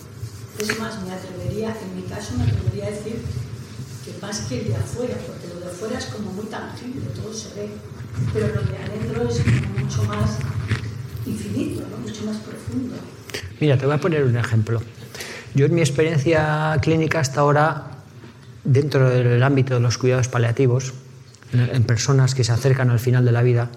Es 0.61 0.78
más, 0.78 1.03
me 1.03 1.12
atrevería, 1.12 1.74
en 1.74 1.97
mi 1.97 2.03
caso 2.03 2.35
me 2.39 2.45
atrevería 2.45 2.86
a 2.86 2.91
decir 2.91 3.20
que 4.05 4.15
más 4.23 4.43
que 4.43 4.61
el 4.61 4.69
de 4.69 4.77
afuera, 4.77 5.16
porque 5.27 5.49
lo 5.53 5.59
de 5.59 5.66
afuera 5.66 5.99
es 5.99 6.05
como 6.05 6.31
muy 6.31 6.45
tangible, 6.45 7.01
todo 7.16 7.35
se 7.35 7.49
ve, 7.57 7.69
pero 8.32 8.47
lo 8.47 8.62
de 8.62 8.77
adentro 8.77 9.28
es 9.28 9.43
mucho 9.77 10.05
más 10.05 10.39
infinito, 11.27 11.82
mucho 12.01 12.27
más 12.27 12.36
profundo. 12.36 12.95
Mira, 13.59 13.77
te 13.77 13.85
voy 13.85 13.97
a 13.97 13.99
poner 13.99 14.23
un 14.23 14.36
ejemplo. 14.36 14.81
Yo 15.57 15.66
en 15.66 15.74
mi 15.74 15.81
experiencia 15.81 16.78
clínica 16.81 17.19
hasta 17.19 17.41
ahora, 17.41 17.91
dentro 18.62 19.11
del 19.11 19.43
ámbito 19.43 19.74
de 19.74 19.81
los 19.81 19.99
cuidados 19.99 20.28
paliativos, 20.28 20.93
en 21.53 21.82
personas 21.82 22.36
que 22.36 22.45
se 22.45 22.53
acercan 22.53 22.91
al 22.91 23.01
final 23.01 23.24
de 23.24 23.32
la 23.32 23.43
vida, 23.43 23.69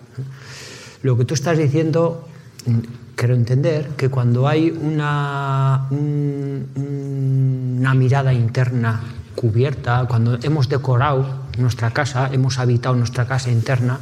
lo 1.03 1.17
que 1.17 1.25
tú 1.25 1.33
estás 1.33 1.57
diciendo, 1.57 2.27
mm, 2.65 2.77
quiero 3.15 3.35
entender 3.35 3.89
que 3.97 4.09
cuando 4.09 4.47
hay 4.47 4.69
una, 4.71 5.87
un- 5.91 7.77
una 7.79 7.93
mirada 7.93 8.33
interna 8.33 9.01
cubierta, 9.35 10.05
cuando 10.07 10.37
hemos 10.41 10.67
decorado 10.69 11.25
nuestra 11.57 11.91
casa, 11.91 12.29
hemos 12.31 12.57
habitado 12.59 12.95
nuestra 12.95 13.25
casa 13.27 13.51
interna, 13.51 13.99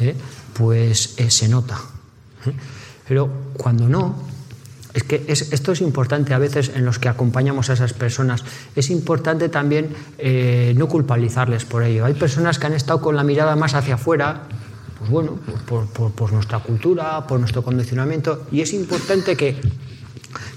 ¿eh? 0.00 0.14
pues 0.54 1.14
eh, 1.18 1.30
se 1.30 1.48
nota. 1.48 1.76
¿eh? 2.46 2.52
Pero 3.08 3.28
cuando 3.56 3.88
no, 3.88 4.16
es 4.94 5.04
que 5.04 5.24
es- 5.28 5.52
esto 5.52 5.72
es 5.72 5.80
importante 5.80 6.34
a 6.34 6.38
veces 6.38 6.72
en 6.74 6.84
los 6.84 6.98
que 6.98 7.08
acompañamos 7.08 7.70
a 7.70 7.74
esas 7.74 7.92
personas. 7.92 8.44
Es 8.74 8.90
importante 8.90 9.48
también 9.48 9.88
eh, 10.18 10.74
no 10.76 10.88
culpabilizarles 10.88 11.64
por 11.64 11.82
ello. 11.84 12.04
Hay 12.04 12.14
personas 12.14 12.58
que 12.58 12.66
han 12.66 12.72
estado 12.72 13.00
con 13.00 13.14
la 13.16 13.22
mirada 13.22 13.54
más 13.56 13.74
hacia 13.74 13.94
afuera, 13.94 14.42
pues 15.06 15.10
bueno, 15.12 15.38
por, 15.68 15.86
por- 15.86 16.12
por 16.12 16.32
nuestra 16.32 16.58
cultura, 16.58 17.26
por 17.26 17.38
nuestro 17.38 17.62
condicionamiento, 17.62 18.44
y 18.50 18.60
es 18.60 18.72
importante 18.72 19.36
que, 19.36 19.56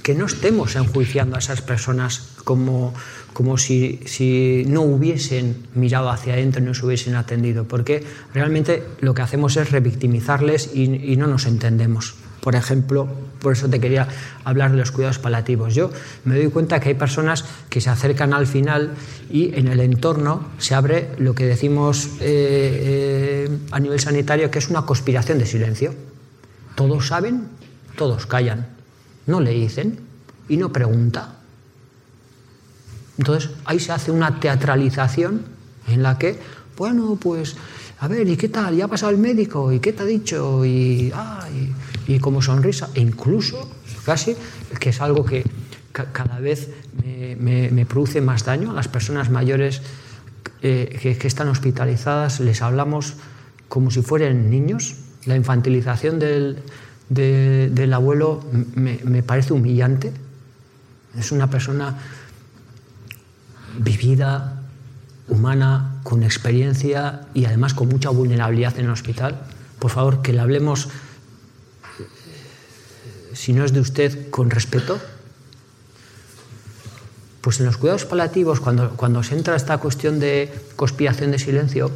que 0.03 0.15
no 0.15 0.26
estemos 0.26 0.76
enjuiciando 0.76 1.35
a 1.35 1.39
esas 1.39 1.61
personas 1.61 2.30
como, 2.43 2.93
como 3.34 3.57
si, 3.57 3.99
si 4.05 4.63
no 4.67 4.81
hubiesen 4.81 5.67
mirado 5.76 6.09
hacia 6.09 6.34
adentro 6.34 6.61
y 6.61 6.65
no 6.65 6.73
se 6.73 6.85
hubiesen 6.85 7.15
atendido, 7.15 7.65
porque 7.65 8.03
realmente 8.34 8.84
lo 9.01 9.13
que 9.13 9.21
hacemos 9.21 9.55
es 9.57 9.71
revictimizarles 9.71 10.71
y, 10.73 10.84
y 11.13 11.15
no 11.17 11.27
nos 11.27 11.45
entendemos. 11.45 12.15
Por 12.41 12.55
ejemplo, 12.55 13.07
por 13.41 13.53
eso 13.53 13.69
te 13.69 13.79
quería 13.79 14.07
hablar 14.43 14.71
de 14.71 14.77
los 14.77 14.91
cuidados 14.91 15.19
paliativos. 15.19 15.75
Yo 15.75 15.91
me 16.25 16.35
doy 16.35 16.49
cuenta 16.49 16.79
que 16.79 16.89
hay 16.89 16.95
personas 16.95 17.45
que 17.69 17.81
se 17.81 17.89
acercan 17.89 18.33
al 18.33 18.47
final 18.47 18.91
y 19.29 19.53
en 19.55 19.67
el 19.67 19.79
entorno 19.81 20.47
se 20.57 20.75
abre 20.75 21.11
lo 21.17 21.35
que 21.35 21.45
decimos 21.45 22.05
eh, 22.21 23.47
eh, 23.49 23.57
a 23.71 23.79
nivel 23.79 23.99
sanitario, 23.99 24.49
que 24.49 24.59
es 24.59 24.69
una 24.69 24.83
conspiración 24.83 25.37
de 25.37 25.45
silencio. 25.45 25.93
Todos 26.75 27.07
saben, 27.07 27.47
todos 27.95 28.25
callan, 28.25 28.67
no 29.27 29.41
le 29.41 29.51
dicen 29.51 29.99
y 30.47 30.57
no 30.57 30.71
pregunta. 30.71 31.35
Entonces 33.17 33.51
ahí 33.65 33.79
se 33.79 33.91
hace 33.91 34.11
una 34.11 34.39
teatralización 34.39 35.41
en 35.87 36.03
la 36.03 36.17
que, 36.17 36.39
bueno, 36.77 37.17
pues, 37.19 37.55
a 37.99 38.07
ver, 38.07 38.27
¿y 38.29 38.37
qué 38.37 38.47
tal? 38.47 38.77
¿Ya 38.77 38.85
ha 38.85 38.87
pasado 38.87 39.11
el 39.11 39.17
médico? 39.17 39.73
¿Y 39.73 39.79
qué 39.79 39.91
te 39.91 40.03
ha 40.03 40.05
dicho? 40.05 40.63
Y, 40.63 41.11
y, 41.11 41.73
y 42.10 42.19
como 42.19 42.41
sonrisa, 42.41 42.90
e 42.95 43.02
incluso, 43.02 43.69
casi, 44.03 44.36
que 44.80 44.90
es 44.90 44.99
algo 44.99 45.23
que 45.26 45.45
ca- 45.91 46.11
cada 46.11 46.40
vez 46.40 46.69
me, 47.40 47.86
produce 47.86 48.19
más 48.19 48.45
daño 48.45 48.72
a 48.72 48.73
las 48.73 48.88
personas 48.88 49.30
mayores 49.30 49.81
eh, 50.64 51.15
que, 51.19 51.27
están 51.27 51.48
hospitalizadas, 51.49 52.40
les 52.40 52.61
hablamos 52.64 53.14
como 53.69 53.91
si 53.91 54.02
fueran 54.02 54.49
niños. 54.49 54.95
La 55.26 55.36
infantilización 55.36 56.18
del, 56.18 56.57
de- 57.10 57.69
del 57.72 57.94
abuelo 57.94 58.44
me, 58.73 58.99
me 59.03 59.22
parece 59.22 59.53
humillante. 59.53 60.11
Es 61.18 61.31
una 61.31 61.49
persona 61.49 61.95
vivida, 63.77 64.64
humana, 65.27 65.99
con 66.03 66.23
experiencia 66.23 67.22
y 67.36 67.45
además 67.45 67.76
con 67.76 67.88
mucha 67.88 68.10
vulnerabilidad 68.10 68.77
en 68.80 68.86
el 68.86 68.91
hospital. 68.91 69.41
Por 69.77 69.91
favor, 69.91 70.22
que 70.23 70.34
le 70.34 70.40
hablemos, 70.40 70.90
si 73.39 73.53
no 73.53 73.63
es 73.63 73.71
de 73.71 73.79
usted, 73.79 74.29
con 74.29 74.49
respeto. 74.49 74.99
Pues 77.39 77.61
en 77.61 77.67
los 77.67 77.77
cuidados 77.77 78.03
paliativos, 78.03 78.59
cuando, 78.59 78.89
cuando 78.97 79.23
se 79.23 79.33
entra 79.33 79.55
esta 79.55 79.77
cuestión 79.77 80.19
de 80.19 80.51
conspiración 80.75 81.31
de 81.31 81.39
silencio, 81.39 81.89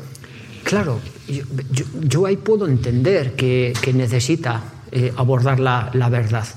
claro, 0.64 1.02
yo, 2.08 2.26
ahí 2.26 2.38
puedo 2.38 2.66
entender 2.66 3.36
que, 3.36 3.74
que 3.82 3.92
necesita 3.92 4.64
eh, 4.94 5.12
abordar 5.18 5.60
la, 5.60 5.92
la 5.92 6.08
verdad, 6.08 6.48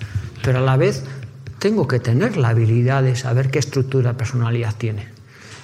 pero 0.44 0.58
a 0.58 0.62
la 0.62 0.76
vez 0.76 1.02
tengo 1.58 1.88
que 1.88 1.98
tener 1.98 2.36
la 2.36 2.50
habilidad 2.50 3.02
de 3.02 3.16
saber 3.16 3.50
qué 3.50 3.58
estructura 3.58 4.12
de 4.12 4.18
personalidad 4.18 4.76
tiene. 4.78 5.08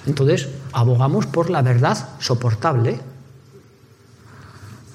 Entonces, 0.05 0.49
abogamos 0.73 1.27
por 1.27 1.49
la 1.49 1.61
verdad 1.61 2.09
soportable. 2.19 2.99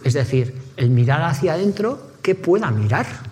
Es 0.05 0.13
decir, 0.13 0.55
el 0.77 0.91
mirar 0.91 1.23
hacia 1.23 1.55
adentro 1.55 2.11
que 2.21 2.35
pueda 2.35 2.71
mirar. 2.71 3.28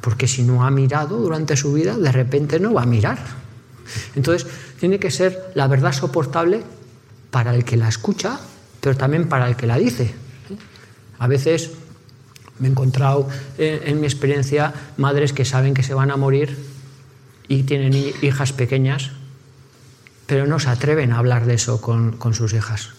Porque 0.00 0.26
si 0.28 0.42
no 0.42 0.64
ha 0.64 0.70
mirado 0.70 1.16
durante 1.18 1.56
su 1.56 1.72
vida, 1.72 1.96
de 1.96 2.12
repente 2.12 2.58
no 2.58 2.72
va 2.72 2.82
a 2.82 2.86
mirar. 2.86 3.18
Entonces, 4.14 4.46
tiene 4.78 4.98
que 4.98 5.10
ser 5.10 5.52
la 5.54 5.66
verdad 5.66 5.92
soportable 5.92 6.62
para 7.30 7.54
el 7.54 7.64
que 7.64 7.76
la 7.76 7.88
escucha, 7.88 8.38
pero 8.80 8.96
también 8.96 9.28
para 9.28 9.46
el 9.48 9.56
que 9.56 9.66
la 9.66 9.76
dice. 9.78 10.14
A 11.18 11.26
veces 11.26 11.70
me 12.58 12.68
he 12.68 12.70
encontrado 12.70 13.28
en, 13.58 13.88
en 13.88 14.00
mi 14.00 14.06
experiencia 14.06 14.72
madres 14.96 15.32
que 15.32 15.44
saben 15.44 15.74
que 15.74 15.82
se 15.82 15.94
van 15.94 16.10
a 16.10 16.16
morir 16.16 16.56
y 17.48 17.64
tienen 17.64 17.92
hi- 17.92 18.14
hijas 18.22 18.52
pequeñas, 18.52 19.10
pero 20.26 20.46
no 20.46 20.58
se 20.60 20.68
atreven 20.70 21.12
a 21.12 21.18
hablar 21.18 21.44
de 21.46 21.54
eso 21.54 21.80
con 21.80 22.34
sus 22.34 22.52
hijas. 22.54 22.90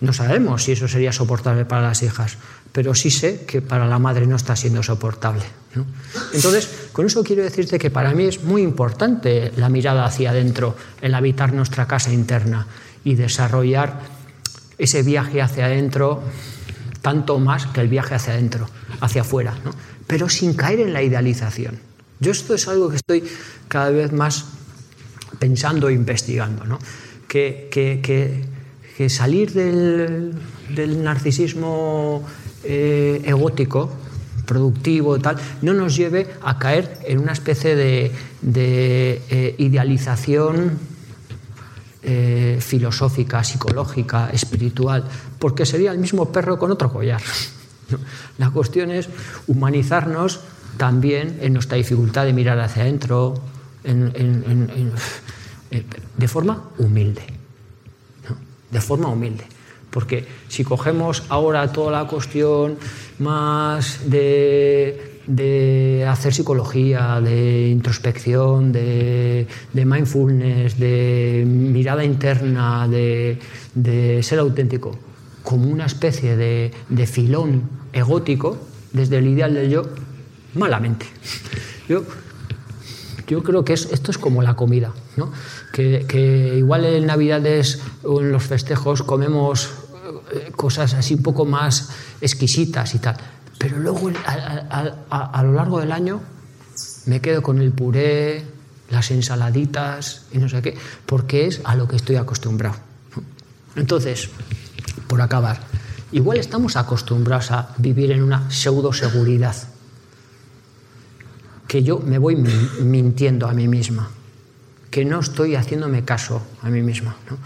No 0.00 0.12
sabemos 0.12 0.64
si 0.64 0.72
eso 0.72 0.86
sería 0.88 1.12
soportable 1.12 1.64
para 1.64 1.82
las 1.82 2.02
hijas, 2.02 2.36
pero 2.72 2.94
sí 2.94 3.10
sé 3.10 3.44
que 3.46 3.60
para 3.62 3.86
la 3.86 3.98
madre 3.98 4.26
no 4.26 4.36
está 4.36 4.54
siendo 4.56 4.82
soportable. 4.82 5.42
¿no? 5.74 5.84
Entonces, 6.32 6.68
con 6.92 7.06
eso 7.06 7.22
quiero 7.22 7.42
decirte 7.42 7.78
que 7.78 7.90
para 7.90 8.12
mí 8.12 8.24
es 8.24 8.42
muy 8.44 8.62
importante 8.62 9.52
la 9.56 9.68
mirada 9.68 10.04
hacia 10.04 10.30
adentro, 10.30 10.76
el 11.00 11.14
habitar 11.14 11.52
nuestra 11.52 11.86
casa 11.86 12.12
interna 12.12 12.66
y 13.04 13.14
desarrollar 13.14 14.00
ese 14.78 15.02
viaje 15.02 15.42
hacia 15.42 15.66
adentro 15.66 16.22
tanto 17.02 17.38
más 17.38 17.66
que 17.66 17.80
el 17.80 17.88
viaje 17.88 18.14
hacia 18.14 18.34
adentro, 18.34 18.68
hacia 19.00 19.22
afuera, 19.22 19.54
¿no? 19.64 19.70
pero 20.06 20.28
sin 20.28 20.54
caer 20.54 20.80
en 20.80 20.92
la 20.92 21.02
idealización. 21.02 21.78
Yo 22.18 22.32
esto 22.32 22.54
es 22.54 22.68
algo 22.68 22.90
que 22.90 22.96
estoy 22.96 23.24
cada 23.68 23.90
vez 23.90 24.12
más 24.12 24.44
pensando 25.38 25.88
e 25.88 25.94
investigando, 25.94 26.64
¿no? 26.64 26.78
que, 27.28 27.68
que- 27.70 28.00
que- 28.02 28.44
que 28.96 29.08
salir 29.08 29.52
del, 29.54 30.34
del 30.74 31.02
narcisismo 31.02 32.22
eh, 32.64 33.22
egótico, 33.24 33.90
productivo, 34.46 35.18
tal, 35.18 35.36
no 35.62 35.72
nos 35.74 35.96
lleve 35.96 36.26
a 36.42 36.58
caer 36.58 36.98
en 37.06 37.18
una 37.20 37.32
especie 37.32 37.76
de, 37.76 38.10
eh, 38.54 39.54
idealización 39.58 40.78
eh, 42.02 42.58
filosófica, 42.60 43.44
psicológica, 43.44 44.30
espiritual, 44.32 45.04
porque 45.38 45.66
sería 45.66 45.92
el 45.92 45.98
mismo 45.98 46.32
perro 46.32 46.58
con 46.58 46.70
otro 46.70 46.90
collar. 46.92 47.20
La 48.38 48.50
cuestión 48.50 48.90
es 48.90 49.08
humanizarnos 49.46 50.40
también 50.76 51.38
en 51.42 51.52
nuestra 51.52 51.76
dificultad 51.76 52.24
de 52.24 52.32
mirar 52.32 52.58
hacia 52.60 52.82
adentro, 52.84 53.34
en- 53.84 54.12
en- 54.14 54.44
en- 54.48 54.70
en- 55.70 55.84
de 56.16 56.28
forma 56.28 56.70
humilde. 56.78 57.22
De 58.70 58.80
forma 58.80 59.08
humilde. 59.08 59.44
Porque 59.90 60.24
si 60.48 60.62
cogemos 60.64 61.24
ahora 61.28 61.72
toda 61.72 61.90
la 61.90 62.06
cuestión 62.08 62.76
más 63.18 64.08
de, 64.08 65.20
de 65.26 66.06
hacer 66.08 66.32
psicología, 66.32 67.20
de 67.20 67.68
introspección, 67.70 68.70
de, 68.72 69.46
de 69.72 69.84
mindfulness, 69.84 70.78
de 70.78 71.44
mirada 71.46 72.04
interna, 72.04 72.86
de, 72.88 73.38
de 73.74 74.22
ser 74.22 74.38
auténtico, 74.38 74.96
como 75.42 75.68
una 75.68 75.86
especie 75.86 76.36
de, 76.36 76.70
de 76.88 77.06
filón 77.06 77.62
egótico, 77.92 78.58
desde 78.92 79.18
el 79.18 79.26
ideal 79.26 79.54
del 79.54 79.70
yo, 79.70 79.82
malamente. 80.54 81.06
Yo 81.88 82.04
yo 83.26 83.44
creo 83.44 83.64
que 83.64 83.74
es- 83.74 83.88
esto 83.92 84.10
es 84.10 84.18
como 84.18 84.42
la 84.42 84.54
comida, 84.56 84.92
¿no? 85.16 85.30
que, 85.72 86.04
que 86.08 86.56
igual 86.58 86.84
en 86.84 87.06
Navidades 87.06 87.80
o 88.02 88.20
en 88.20 88.32
los 88.32 88.42
festejos 88.42 89.04
comemos 89.04 89.70
cosas 90.56 90.94
así 90.94 91.14
un 91.14 91.22
poco 91.22 91.44
más 91.44 91.90
exquisitas 92.20 92.94
y 92.94 92.98
tal, 92.98 93.16
pero 93.58 93.78
luego 93.78 94.10
a, 94.24 95.42
lo 95.42 95.52
largo 95.52 95.80
del 95.80 95.92
año 95.92 96.20
me 97.06 97.20
quedo 97.20 97.42
con 97.42 97.60
el 97.60 97.72
puré, 97.72 98.44
las 98.90 99.10
ensaladitas 99.10 100.22
y 100.32 100.38
no 100.38 100.48
sé 100.48 100.62
qué, 100.62 100.76
porque 101.06 101.46
es 101.46 101.60
a 101.64 101.74
lo 101.76 101.86
que 101.88 101.96
estoy 101.96 102.16
acostumbrado. 102.16 102.76
Entonces, 103.76 104.30
por 105.06 105.20
acabar, 105.20 105.60
igual 106.12 106.38
estamos 106.38 106.76
acostumbrados 106.76 107.50
a 107.50 107.74
vivir 107.78 108.10
en 108.12 108.22
una 108.22 108.50
pseudo 108.50 108.92
seguridad 108.92 109.54
que 111.68 111.82
yo 111.82 111.98
me 112.00 112.18
voy 112.18 112.36
min- 112.36 112.68
mintiendo 112.90 113.46
a 113.46 113.52
mí 113.52 113.68
misma, 113.68 114.10
que 114.90 115.04
no 115.04 115.20
estoy 115.20 115.54
haciéndome 115.54 116.04
caso 116.04 116.42
a 116.62 116.68
mí 116.68 116.82
misma. 116.82 117.16
¿no? 117.30 117.36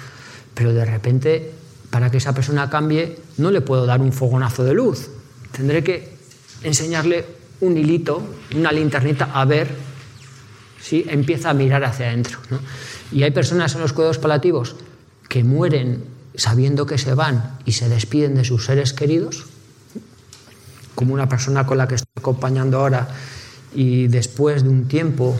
Pero 0.54 0.72
de 0.72 0.84
repente, 0.84 1.52
para 1.94 2.10
que 2.10 2.16
esa 2.16 2.34
persona 2.34 2.68
cambie, 2.68 3.16
no 3.38 3.52
le 3.52 3.60
puedo 3.60 3.86
dar 3.86 4.00
un 4.00 4.12
fogonazo 4.12 4.64
de 4.64 4.74
luz. 4.74 5.10
Tendré 5.52 5.84
que 5.84 6.10
enseñarle 6.64 7.24
un 7.60 7.78
hilito, 7.78 8.20
una 8.56 8.72
linternita, 8.72 9.30
a 9.32 9.44
ver 9.44 9.68
si 10.80 11.04
empieza 11.08 11.50
a 11.50 11.54
mirar 11.54 11.84
hacia 11.84 12.08
adentro. 12.08 12.40
Y 13.12 13.22
hay 13.22 13.30
personas 13.30 13.76
en 13.76 13.80
los 13.80 13.92
cuidados 13.92 14.18
paliativos 14.18 14.74
que 15.28 15.44
mueren 15.44 16.02
sabiendo 16.34 16.84
que 16.84 16.98
se 16.98 17.14
van 17.14 17.58
y 17.64 17.70
se 17.70 17.88
despiden 17.88 18.34
de 18.34 18.44
sus 18.44 18.64
seres 18.64 18.92
queridos, 18.92 19.44
como 20.96 21.14
una 21.14 21.28
persona 21.28 21.64
con 21.64 21.78
la 21.78 21.86
que 21.86 21.94
estoy 21.94 22.10
acompañando 22.16 22.80
ahora 22.80 23.06
y 23.72 24.08
después 24.08 24.64
de 24.64 24.68
un 24.68 24.88
tiempo, 24.88 25.38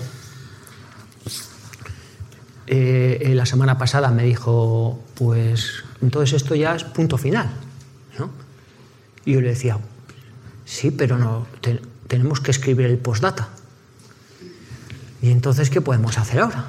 eh, 2.69 3.19
eh, 3.23 3.35
la 3.35 3.45
semana 3.45 3.77
pasada 3.77 4.13
me 4.13 4.23
dijo, 4.23 5.01
pues 5.15 5.85
entonces 6.03 6.35
esto 6.43 6.55
ya 6.55 6.75
es 6.75 6.85
punto 6.85 7.19
final. 7.19 7.51
¿no? 8.19 8.31
Y 9.25 9.33
yo 9.33 9.41
le 9.41 9.49
decía, 9.49 9.79
sí, 10.65 10.91
pero 10.91 11.19
no, 11.19 11.47
te- 11.61 11.81
tenemos 12.09 12.41
que 12.41 12.51
escribir 12.51 12.87
el 12.87 12.99
postdata. 12.99 13.49
¿Y 15.23 15.31
entonces 15.31 15.71
qué 15.71 15.81
podemos 15.81 16.19
hacer 16.19 16.41
ahora? 16.41 16.67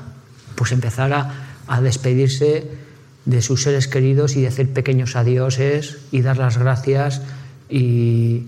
Pues 0.55 0.71
empezar 0.71 1.11
a, 1.13 1.33
a 1.67 1.81
despedirse 1.81 2.67
de 3.25 3.41
sus 3.41 3.63
seres 3.63 3.87
queridos 3.87 4.35
y 4.35 4.41
decir 4.41 4.71
pequeños 4.71 5.15
adioses 5.15 5.97
y 6.11 6.21
dar 6.21 6.37
las 6.37 6.57
gracias 6.57 7.21
y, 7.69 8.45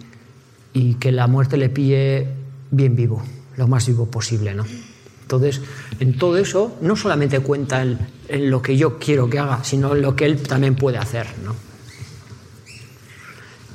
y 0.74 0.94
que 0.96 1.12
la 1.12 1.28
muerte 1.28 1.58
le 1.58 1.70
pille 1.70 2.28
bien 2.72 2.96
vivo, 2.96 3.24
lo 3.58 3.68
más 3.68 3.88
vivo 3.88 4.06
posible, 4.10 4.54
¿no? 4.54 4.66
Entonces, 5.28 5.60
en 6.00 6.18
todo 6.18 6.38
eso 6.38 6.78
no 6.80 6.96
solamente 6.96 7.42
cuenta 7.42 7.82
en, 7.82 8.00
lo 8.50 8.62
que 8.62 8.78
yo 8.78 8.98
quiero 8.98 9.30
que 9.30 9.40
haga, 9.40 9.62
sino 9.66 9.94
en 9.94 10.02
lo 10.02 10.16
que 10.16 10.24
él 10.24 10.42
también 10.42 10.76
puede 10.76 10.98
hacer, 10.98 11.28
¿no? 11.44 11.54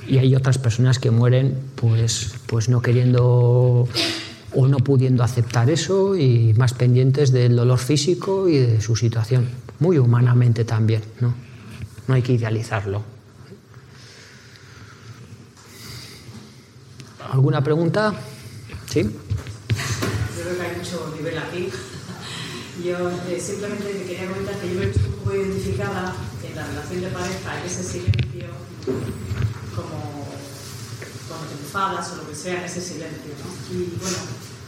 Y 0.09 0.17
hay 0.17 0.35
otras 0.35 0.57
personas 0.57 0.99
que 0.99 1.11
mueren 1.11 1.55
pues, 1.75 2.37
pues 2.47 2.71
no 2.71 2.81
queriendo 2.81 3.87
o 4.55 4.67
no 4.67 4.79
pudiendo 4.79 5.23
aceptar 5.23 5.69
eso 5.69 6.17
y 6.17 6.55
más 6.55 6.73
pendientes 6.73 7.33
del 7.33 7.55
dolor 7.55 7.79
físico 7.79 8.49
y 8.49 8.57
de 8.57 8.81
su 8.81 8.97
situación, 8.97 9.47
muy 9.79 9.99
humanamente 9.99 10.65
también, 10.65 11.03
¿no? 11.21 11.35
No 12.09 12.15
hay 12.15 12.23
que 12.23 12.33
idealizarlo. 12.33 13.03
¿Alguna 17.31 17.63
pregunta? 17.63 18.15
¿Sí? 18.89 19.11
Creo 20.53 20.65
que 20.65 20.71
hay 20.71 20.77
mucho 20.77 21.15
nivel 21.17 21.39
aquí. 21.39 21.71
Yo 22.85 23.11
eh, 23.11 23.41
simplemente 23.41 23.85
te 23.85 24.05
quería 24.05 24.29
comentar 24.29 24.55
que 24.61 24.69
yo 24.69 24.81
me 24.81 24.85
he 24.85 24.89
visto 24.89 25.07
un 25.07 25.15
poco 25.17 25.35
identificada 25.35 26.15
en 26.43 26.57
la 26.57 26.67
relación 26.67 27.01
de 27.01 27.09
pareja, 27.09 27.61
en 27.61 27.67
ese 27.67 27.83
silencio, 27.83 28.49
como 29.77 30.27
te 31.49 31.55
enfadas 31.63 32.13
o 32.13 32.17
lo 32.17 32.29
que 32.29 32.35
sea, 32.35 32.65
ese 32.65 32.81
silencio. 32.81 33.33
¿no? 33.41 33.77
Y 33.77 33.97
bueno, 34.01 34.17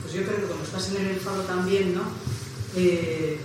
pues 0.02 0.14
yo 0.14 0.22
creo 0.24 0.36
que 0.36 0.46
como 0.46 0.62
estás 0.64 0.90
en 0.90 0.96
el 1.04 1.10
enfado 1.12 1.42
también, 1.42 1.94
¿no? 1.94 2.02
Eh, 2.76 3.40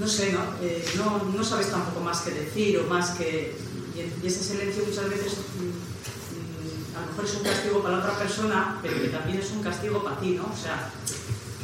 no 0.00 0.08
sé, 0.08 0.32
¿no? 0.32 0.40
Eh, 0.62 0.84
no, 0.96 1.24
no 1.36 1.44
sabes 1.44 1.70
tampoco 1.70 2.00
más 2.00 2.20
que 2.22 2.30
decir 2.30 2.78
o 2.78 2.84
más 2.84 3.10
que... 3.10 3.56
Y 3.94 4.26
ese 4.26 4.42
silencio 4.42 4.84
muchas 4.86 5.10
veces 5.10 5.34
mm, 5.34 6.94
mm, 6.94 6.96
a 6.96 7.00
lo 7.00 7.06
mejor 7.08 7.24
es 7.24 7.34
un 7.34 7.42
castigo 7.42 7.82
para 7.82 7.98
la 7.98 8.04
otra 8.04 8.18
persona, 8.18 8.78
pero 8.82 9.02
que 9.02 9.08
también 9.08 9.38
es 9.38 9.50
un 9.50 9.62
castigo 9.62 10.02
para 10.02 10.18
ti, 10.20 10.30
¿no? 10.30 10.44
O 10.44 10.56
sea, 10.56 10.90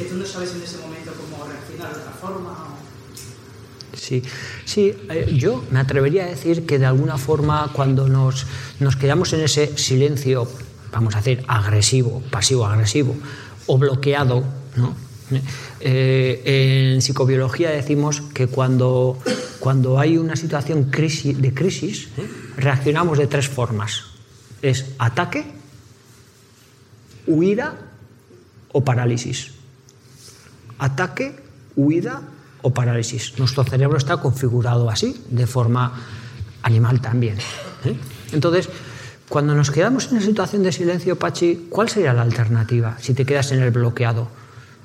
que 0.01 0.07
tú 0.07 0.17
no 0.17 0.25
sabes 0.27 0.55
en 0.55 0.63
ese 0.63 0.79
momento 0.79 1.13
cómo 1.13 1.45
reaccionar 1.47 1.93
de 1.95 2.01
otra 2.01 2.13
forma. 2.13 2.51
o- 2.51 3.97
Sí, 3.97 4.23
sí 4.65 4.95
eh, 5.11 5.35
yo 5.37 5.63
me 5.71 5.79
atrevería 5.81 6.25
a 6.25 6.29
decir 6.29 6.65
que 6.65 6.79
de 6.79 6.87
alguna 6.87 7.19
forma 7.19 7.71
cuando 7.75 8.09
nos, 8.09 8.47
nos 8.79 8.97
quedamos 8.97 9.33
en 9.35 9.41
ese 9.43 9.77
silencio, 9.77 10.49
vamos 10.93 11.15
a 11.15 11.19
decir, 11.19 11.45
agresivo, 11.49 12.23
pasivo-agresivo 12.31 13.15
o 13.67 13.79
bloqueado, 13.79 14.45
¿no? 14.77 14.95
Eh, 15.81 16.93
en 16.95 17.03
psicobiología 17.03 17.71
decimos 17.71 18.21
que 18.35 18.49
cuando 18.49 19.17
cuando 19.61 19.99
hay 20.01 20.19
una 20.19 20.35
situación 20.35 20.91
de 20.91 21.55
crisis, 21.55 22.09
¿eh? 22.17 22.27
reaccionamos 22.57 23.17
de 23.19 23.27
tres 23.29 23.49
formas. 23.49 24.05
Es 24.63 24.87
ataque, 24.99 25.45
huida 27.27 27.77
o 28.73 28.83
parálisis. 28.85 29.53
Ataque, 30.81 31.37
huida 31.77 32.23
o 32.63 32.73
parálisis. 32.73 33.39
Nuestro 33.39 33.65
cerebro 33.65 33.97
está 33.97 34.17
configurado 34.17 34.91
así, 34.91 35.23
de 35.31 35.47
forma 35.47 35.93
animal 36.63 37.01
también. 37.01 37.37
¿eh? 37.85 37.97
Entonces, 38.33 38.69
cuando 39.29 39.55
nos 39.55 39.71
quedamos 39.71 40.07
en 40.07 40.17
una 40.17 40.27
situación 40.27 40.63
de 40.63 40.73
silencio, 40.73 41.17
Pachi, 41.17 41.69
¿cuál 41.71 41.89
sería 41.89 42.13
la 42.13 42.23
alternativa 42.23 42.97
si 42.99 43.15
te 43.15 43.25
quedas 43.25 43.53
en 43.53 43.63
el 43.63 43.71
bloqueado, 43.71 44.29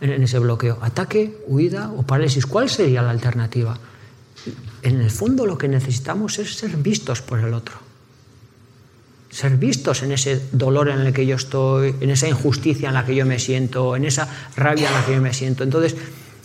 en 0.02 0.22
ese 0.22 0.40
bloqueo? 0.40 0.78
¿Ataque, 0.82 1.42
huida 1.48 1.90
o 1.90 2.04
parálisis? 2.04 2.46
¿Cuál 2.46 2.70
sería 2.70 3.02
la 3.02 3.10
alternativa? 3.10 3.78
En 4.84 5.02
el 5.02 5.10
fondo 5.10 5.46
lo 5.46 5.58
que 5.58 5.68
necesitamos 5.68 6.38
es 6.38 6.56
ser 6.56 6.78
vistos 6.78 7.22
por 7.22 7.40
el 7.40 7.54
otro. 7.54 7.85
Ser 9.36 9.58
vistos 9.58 10.02
en 10.02 10.14
ese 10.14 10.42
dolor 10.54 10.88
en 10.88 11.02
el 11.02 11.12
que 11.12 11.26
yo 11.26 11.36
estoy, 11.36 11.94
en 12.00 12.10
esa 12.10 12.30
injusticia 12.30 12.88
en 12.88 12.94
la 12.94 13.06
que 13.06 13.16
yo 13.16 13.26
me 13.26 13.38
siento, 13.38 13.98
en 13.98 14.06
esa 14.06 14.30
rabia 14.56 14.88
en 14.88 14.94
la 14.94 15.06
que 15.06 15.14
yo 15.14 15.22
me 15.22 15.34
siento. 15.34 15.66
Entonces, 15.66 15.98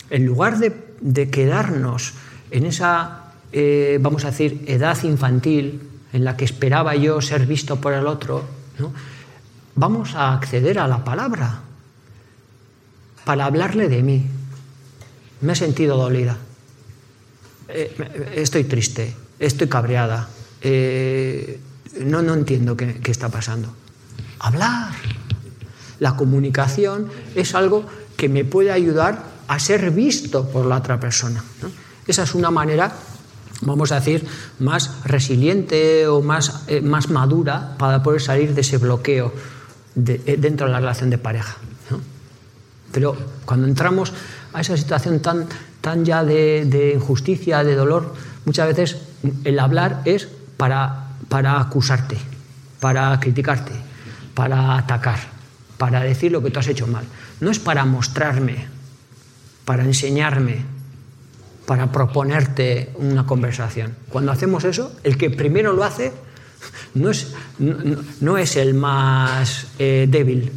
en 0.09 0.25
lugar 0.25 0.59
de, 0.59 1.29
quedarnos 1.29 2.11
en 2.51 2.65
esa, 2.65 3.31
eh, 3.53 3.97
vamos 4.01 4.25
a 4.25 4.31
decir, 4.31 4.65
edad 4.67 5.01
infantil, 5.03 5.79
en 6.11 6.25
la 6.25 6.35
que 6.35 6.43
esperaba 6.43 6.93
yo 6.97 7.21
ser 7.21 7.45
visto 7.45 7.79
por 7.79 7.93
el 7.93 8.07
otro, 8.07 8.43
vamos 9.75 10.15
a 10.15 10.33
acceder 10.33 10.77
a 10.77 10.87
la 10.89 11.05
palabra 11.05 11.61
para 13.23 13.45
hablarle 13.45 13.87
de 13.87 14.03
mí. 14.03 14.25
Me 15.39 15.53
he 15.53 15.55
sentido 15.55 15.95
dolida, 15.95 16.37
eh, 17.69 17.95
estoy 18.35 18.65
triste, 18.65 19.15
estoy 19.39 19.69
cabreada, 19.69 20.27
eh, 20.59 21.57
no, 21.99 22.21
no 22.21 22.33
entiendo 22.33 22.77
qué, 22.77 22.99
está 23.05 23.29
pasando. 23.29 23.73
Hablar. 24.39 24.93
La 25.99 26.15
comunicación 26.15 27.09
es 27.35 27.53
algo 27.53 27.85
que 28.17 28.27
me 28.27 28.43
puede 28.43 28.71
ayudar 28.71 29.23
a 29.47 29.59
ser 29.59 29.91
visto 29.91 30.49
por 30.49 30.65
la 30.65 30.77
otra 30.77 30.99
persona. 30.99 31.43
Esa 32.07 32.23
es 32.23 32.33
una 32.33 32.49
manera 32.49 32.91
vamos 33.61 33.91
a 33.91 33.95
decir, 33.95 34.25
más 34.59 35.03
resiliente 35.05 36.07
o 36.07 36.21
más, 36.21 36.63
eh, 36.67 36.81
más 36.81 37.09
madura 37.09 37.75
para 37.77 38.03
poder 38.03 38.21
salir 38.21 38.53
de 38.53 38.61
ese 38.61 38.77
bloqueo 38.77 39.31
eh, 39.95 40.37
dentro 40.39 40.67
de 40.67 40.73
la 40.73 40.79
relación 40.79 41.09
de 41.09 41.17
pareja. 41.17 41.57
Pero 42.91 43.15
cuando 43.45 43.67
entramos 43.67 44.11
a 44.53 44.61
esa 44.61 44.75
situación 44.75 45.21
tan, 45.21 45.47
tan 45.79 46.03
ya 46.03 46.23
de, 46.25 46.93
injusticia, 46.95 47.63
de 47.63 47.75
dolor, 47.75 48.13
muchas 48.45 48.67
veces 48.67 48.97
el 49.45 49.59
hablar 49.59 50.01
es 50.05 50.27
para, 50.57 51.00
para 51.31 51.61
acusarte, 51.61 52.17
para 52.81 53.17
criticarte, 53.17 53.71
para 54.33 54.77
atacar, 54.77 55.17
para 55.77 56.01
decir 56.01 56.29
lo 56.29 56.43
que 56.43 56.51
tú 56.51 56.59
has 56.59 56.67
hecho 56.67 56.87
mal. 56.87 57.05
No 57.39 57.49
es 57.49 57.57
para 57.57 57.85
mostrarme, 57.85 58.67
para 59.63 59.85
enseñarme, 59.85 60.65
para 61.65 61.89
proponerte 61.89 62.91
una 62.95 63.25
conversación. 63.25 63.95
Cuando 64.09 64.33
hacemos 64.33 64.65
eso, 64.65 64.91
el 65.05 65.17
que 65.17 65.29
primero 65.29 65.71
lo 65.71 65.85
hace 65.85 66.11
no 66.95 67.09
es, 67.09 67.31
no, 68.19 68.37
es 68.37 68.57
el 68.57 68.73
más 68.73 69.67
eh, 69.79 70.07
débil, 70.09 70.51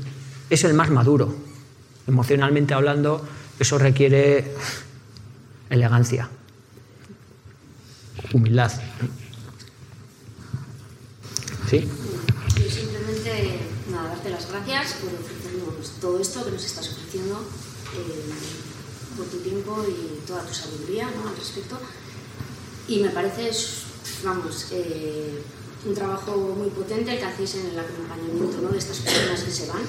es 0.50 0.64
el 0.64 0.74
más 0.74 0.90
maduro. 0.90 1.36
Emocionalmente 2.08 2.74
hablando, 2.74 3.24
eso 3.60 3.78
requiere 3.78 4.52
elegancia, 5.70 6.28
humildad. 8.32 8.72
¿Sí? 11.68 11.88
Yo 12.60 12.70
simplemente 12.70 13.60
darte 13.90 14.30
las 14.30 14.48
gracias 14.48 14.94
por 14.94 15.10
ofrecernos 15.14 15.90
todo 16.00 16.20
esto 16.20 16.44
que 16.44 16.50
nos 16.52 16.64
estás 16.64 16.88
ofreciendo. 16.88 17.40
Eh, 17.94 18.64
por 19.16 19.26
tu 19.26 19.38
tiempo 19.38 19.84
y 19.88 20.26
toda 20.26 20.44
tu 20.44 20.54
sabiduría 20.54 21.10
¿no? 21.10 21.28
al 21.28 21.36
respecto. 21.36 21.78
Y 22.88 23.00
me 23.00 23.10
parece, 23.10 23.50
vamos, 24.24 24.66
eh, 24.72 25.42
un 25.86 25.94
trabajo 25.94 26.36
muy 26.36 26.68
potente 26.70 27.12
el 27.12 27.18
que 27.18 27.24
hacéis 27.24 27.54
en 27.56 27.66
el 27.66 27.78
acompañamiento 27.78 28.60
¿no? 28.60 28.70
de 28.70 28.78
estas 28.78 28.98
personas 28.98 29.42
que 29.42 29.50
se 29.50 29.66
van. 29.66 29.82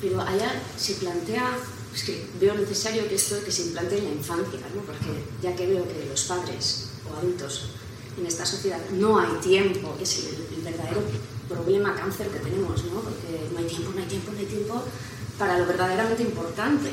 Pero 0.00 0.20
allá 0.20 0.62
se 0.76 0.94
plantea, 0.94 1.56
es 1.94 2.04
que 2.04 2.26
veo 2.40 2.54
necesario 2.54 3.08
que 3.08 3.14
esto 3.14 3.42
que 3.44 3.50
se 3.50 3.62
implante 3.62 3.98
en 3.98 4.04
la 4.04 4.10
infancia, 4.10 4.60
¿no? 4.74 4.82
porque 4.82 5.24
ya 5.42 5.56
que 5.56 5.66
veo 5.66 5.84
que 5.84 6.06
los 6.08 6.22
padres 6.24 6.90
o 7.10 7.16
adultos 7.16 7.70
en 8.18 8.26
esta 8.26 8.44
sociedad 8.44 8.78
no 8.92 9.18
hay 9.18 9.32
tiempo, 9.42 9.94
que 9.96 10.04
es 10.04 10.26
el, 10.26 10.62
verdadero 10.62 11.02
problema 11.48 11.94
cáncer 11.94 12.28
que 12.28 12.40
tenemos, 12.40 12.84
¿no? 12.84 13.00
porque 13.00 13.48
no 13.52 13.58
hay 13.58 13.64
tiempo, 13.64 13.90
no 13.94 14.02
hay 14.02 14.08
tiempo, 14.08 14.32
no 14.32 14.38
hay 14.38 14.44
tiempo 14.44 14.82
para 15.38 15.58
lo 15.58 15.66
verdaderamente 15.66 16.22
importante. 16.22 16.90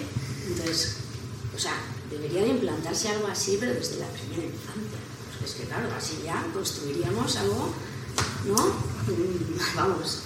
Entonces, 0.48 0.98
o 1.54 1.60
sea, 1.60 1.74
debería 2.10 2.48
implantarse 2.48 3.10
algo 3.10 3.28
así, 3.28 3.58
pero 3.60 3.74
desde 3.74 4.00
la 4.00 4.08
primera 4.08 4.44
infancia. 4.44 5.00
Porque 5.32 5.46
es 5.46 5.54
que, 5.56 5.64
claro, 5.64 5.90
así 5.98 6.20
ya 6.24 6.46
construiríamos 6.54 7.36
algo, 7.38 7.74
¿no? 8.48 8.56
Mm, 8.56 9.76
vamos. 9.76 10.22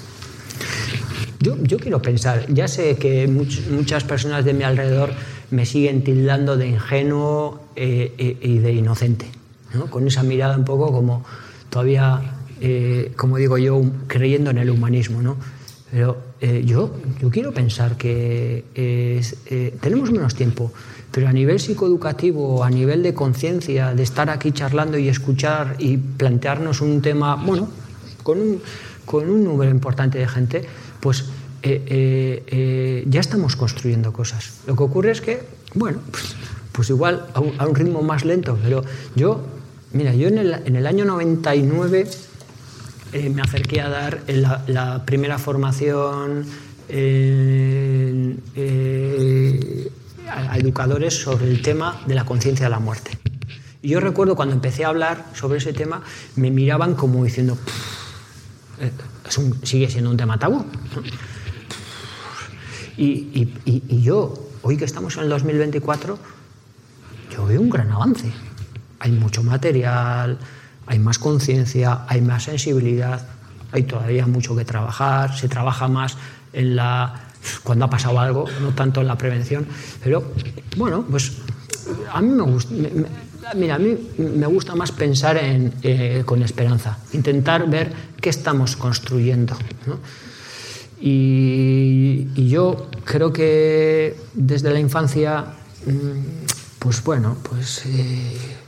Yo, 1.40 1.56
yo 1.64 1.78
quiero 1.78 2.02
pensar, 2.02 2.46
ya 2.54 2.68
sé 2.68 2.98
que 2.98 3.28
muchas 3.28 4.04
personas 4.04 4.44
de 4.44 4.54
mi 4.54 4.64
alrededor 4.64 5.14
me 5.52 5.66
siguen 5.66 6.04
tildando 6.04 6.58
de 6.58 6.68
ingenuo 6.68 7.62
eh, 7.76 8.14
eh, 8.18 8.38
y 8.42 8.58
de 8.60 8.74
inocente, 8.74 9.32
¿no? 9.74 9.88
con 9.88 10.08
esa 10.08 10.24
mirada 10.24 10.58
un 10.58 10.66
poco 10.66 10.92
como 10.92 11.24
todavía, 11.70 12.22
eh, 12.62 13.12
como 13.16 13.38
digo 13.38 13.58
yo, 13.58 13.82
creyendo 14.08 14.52
en 14.52 14.58
el 14.58 14.70
humanismo. 14.70 15.22
¿no? 15.22 15.38
Pero 15.92 16.18
yo, 16.64 16.92
yo 17.20 17.30
quiero 17.32 17.52
pensar 17.52 17.98
que 17.98 18.64
tenemos 19.82 20.12
menos 20.12 20.36
tiempo, 20.36 20.72
pero 21.12 21.28
a 21.28 21.34
nivel 21.34 21.60
psicoeducativo, 21.60 22.64
a 22.64 22.70
nivel 22.70 23.02
de 23.02 23.14
conciencia, 23.14 23.96
de 23.96 24.04
estar 24.04 24.30
aquí 24.30 24.52
charlando 24.52 24.98
y 24.98 25.10
escuchar 25.10 25.76
y 25.80 25.98
plantearnos 25.98 26.82
un 26.82 27.02
tema, 27.02 27.36
bueno, 27.36 27.68
con 28.24 28.40
un, 28.40 28.62
con 29.06 29.28
un 29.30 29.44
número 29.44 29.72
importante 29.72 30.20
de 30.20 30.28
gente, 30.28 30.66
pues 31.00 31.26
eh, 31.62 31.84
eh, 31.88 32.44
eh, 32.48 33.04
ya 33.08 33.20
estamos 33.20 33.56
construyendo 33.56 34.14
cosas. 34.14 34.62
Lo 34.68 34.76
que 34.76 34.84
ocurre 34.84 35.12
es 35.12 35.22
que, 35.22 35.42
bueno, 35.74 36.00
pues, 36.12 36.36
pues 36.72 36.90
igual 36.90 37.26
a 37.34 37.66
un, 37.66 37.76
ritmo 37.76 38.02
más 38.02 38.24
lento, 38.24 38.58
pero 38.64 38.84
yo, 39.16 39.42
mira, 39.92 40.14
yo 40.14 40.28
en 40.28 40.38
el, 40.38 40.88
año 40.88 41.06
99 41.06 42.08
me 43.34 43.42
acerqué 43.42 43.82
a 43.82 43.90
dar 43.90 44.22
la, 44.68 45.06
primera 45.06 45.38
formación 45.38 46.46
a, 50.30 50.58
educadores 50.58 51.16
sobre 51.16 51.48
el 51.50 51.62
tema 51.62 52.02
de 52.06 52.16
la 52.16 52.26
conciencia 52.26 52.66
de 52.66 52.70
la 52.70 52.80
muerte. 52.80 53.18
Y 53.82 53.90
yo 53.90 54.00
recuerdo 54.00 54.36
cuando 54.36 54.54
empecé 54.56 54.84
a 54.86 54.90
hablar 54.90 55.26
sobre 55.34 55.60
ese 55.60 55.74
tema, 55.74 56.02
me 56.36 56.52
miraban 56.52 56.96
como 56.96 57.24
diciendo, 57.24 57.58
eh, 58.80 58.92
sigue 59.64 59.90
siendo 59.90 60.10
un 60.10 60.18
tema 60.18 60.38
tabú. 60.38 60.66
Y, 62.98 63.50
y, 63.64 64.02
yo, 64.02 64.34
hoy 64.62 64.76
que 64.76 64.84
estamos 64.84 65.16
en 65.16 65.24
el 65.24 65.30
2024, 65.30 66.20
yo 67.32 67.46
veo 67.46 67.62
un 67.62 67.70
gran 67.70 67.90
avance. 67.92 68.30
Hay 69.00 69.12
mucho 69.12 69.44
material, 69.44 70.38
hay 70.88 71.00
más 71.00 71.20
conciencia, 71.20 72.02
hay 72.08 72.22
más 72.22 72.44
sensibilidad, 72.44 73.28
hay 73.72 73.84
todavía 73.84 74.26
mucho 74.28 74.56
que 74.56 74.66
trabajar, 74.66 75.38
se 75.38 75.48
trabaja 75.48 75.88
más 75.88 76.18
en 76.54 76.76
la 76.76 77.26
cuando 77.64 77.86
ha 77.86 77.90
pasado 77.90 78.20
algo, 78.20 78.46
no 78.62 78.72
tanto 78.72 79.02
en 79.02 79.08
la 79.08 79.18
prevención. 79.18 79.66
Pero 80.04 80.34
bueno, 80.78 81.06
pues 81.10 81.34
a 82.12 82.22
mí 82.22 82.30
me 82.30 82.44
gusta. 82.44 82.74
mira, 83.56 83.76
a 83.76 83.80
mí 83.80 83.98
me 84.18 84.48
gusta 84.48 84.76
más 84.76 84.92
pensar 84.92 85.38
en, 85.38 85.74
eh, 85.84 86.24
con 86.26 86.42
esperanza, 86.44 86.98
intentar 87.14 87.70
ver 87.70 87.92
qué 88.20 88.30
estamos 88.30 88.76
construyendo. 88.76 89.56
Y, 91.02 92.28
yo 92.50 92.90
creo 93.06 93.32
que 93.32 94.18
desde 94.34 94.72
la 94.72 94.80
infancia, 94.80 95.46
mm, 95.86 96.80
pues 96.80 97.04
bueno, 97.04 97.38
pues 97.44 97.86
eh, 97.86 98.59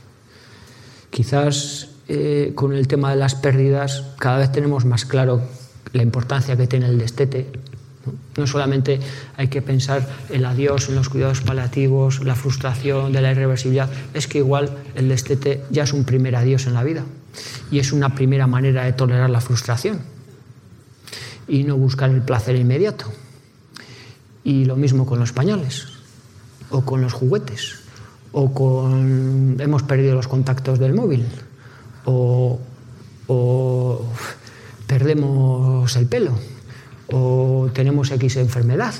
quizás 1.12 1.90
eh, 2.08 2.50
con 2.56 2.72
el 2.72 2.88
tema 2.88 3.10
de 3.10 3.16
las 3.16 3.36
pérdidas 3.36 4.02
cada 4.18 4.38
vez 4.38 4.50
tenemos 4.50 4.84
más 4.84 5.04
claro 5.04 5.40
la 5.92 6.02
importancia 6.02 6.56
que 6.56 6.66
tiene 6.66 6.86
el 6.86 6.98
destete 6.98 7.46
no 8.36 8.46
solamente 8.46 8.98
hay 9.36 9.48
que 9.48 9.62
pensar 9.62 10.08
el 10.30 10.44
adiós, 10.44 10.88
en 10.88 10.96
los 10.96 11.08
cuidados 11.08 11.40
paliativos, 11.40 12.24
la 12.24 12.34
frustración 12.34 13.12
de 13.12 13.20
la 13.20 13.32
irreversibilidad, 13.32 13.90
es 14.14 14.26
que 14.26 14.38
igual 14.38 14.76
el 14.94 15.08
destete 15.08 15.62
ya 15.70 15.84
es 15.84 15.92
un 15.92 16.04
primer 16.04 16.34
adiós 16.36 16.66
en 16.66 16.74
la 16.74 16.82
vida 16.82 17.04
y 17.70 17.78
es 17.78 17.92
una 17.92 18.14
primera 18.14 18.46
manera 18.46 18.84
de 18.84 18.92
tolerar 18.92 19.30
la 19.30 19.40
frustración 19.40 20.00
y 21.46 21.64
no 21.64 21.76
buscar 21.76 22.10
el 22.10 22.22
placer 22.22 22.56
inmediato. 22.56 23.06
Y 24.44 24.64
lo 24.64 24.76
mismo 24.76 25.06
con 25.06 25.20
los 25.20 25.32
pañales, 25.32 25.86
o 26.70 26.84
con 26.84 27.00
los 27.00 27.12
juguetes, 27.12 27.81
o 28.32 28.88
hemos 29.58 29.82
perdido 29.82 30.14
los 30.14 30.28
contactos 30.28 30.78
del 30.78 30.94
móvil, 30.94 31.26
o, 32.04 32.58
perdemos 34.86 35.96
el 35.96 36.06
pelo, 36.06 36.32
o 37.10 37.68
tenemos 37.72 38.10
X 38.10 38.36
enfermedad, 38.36 38.94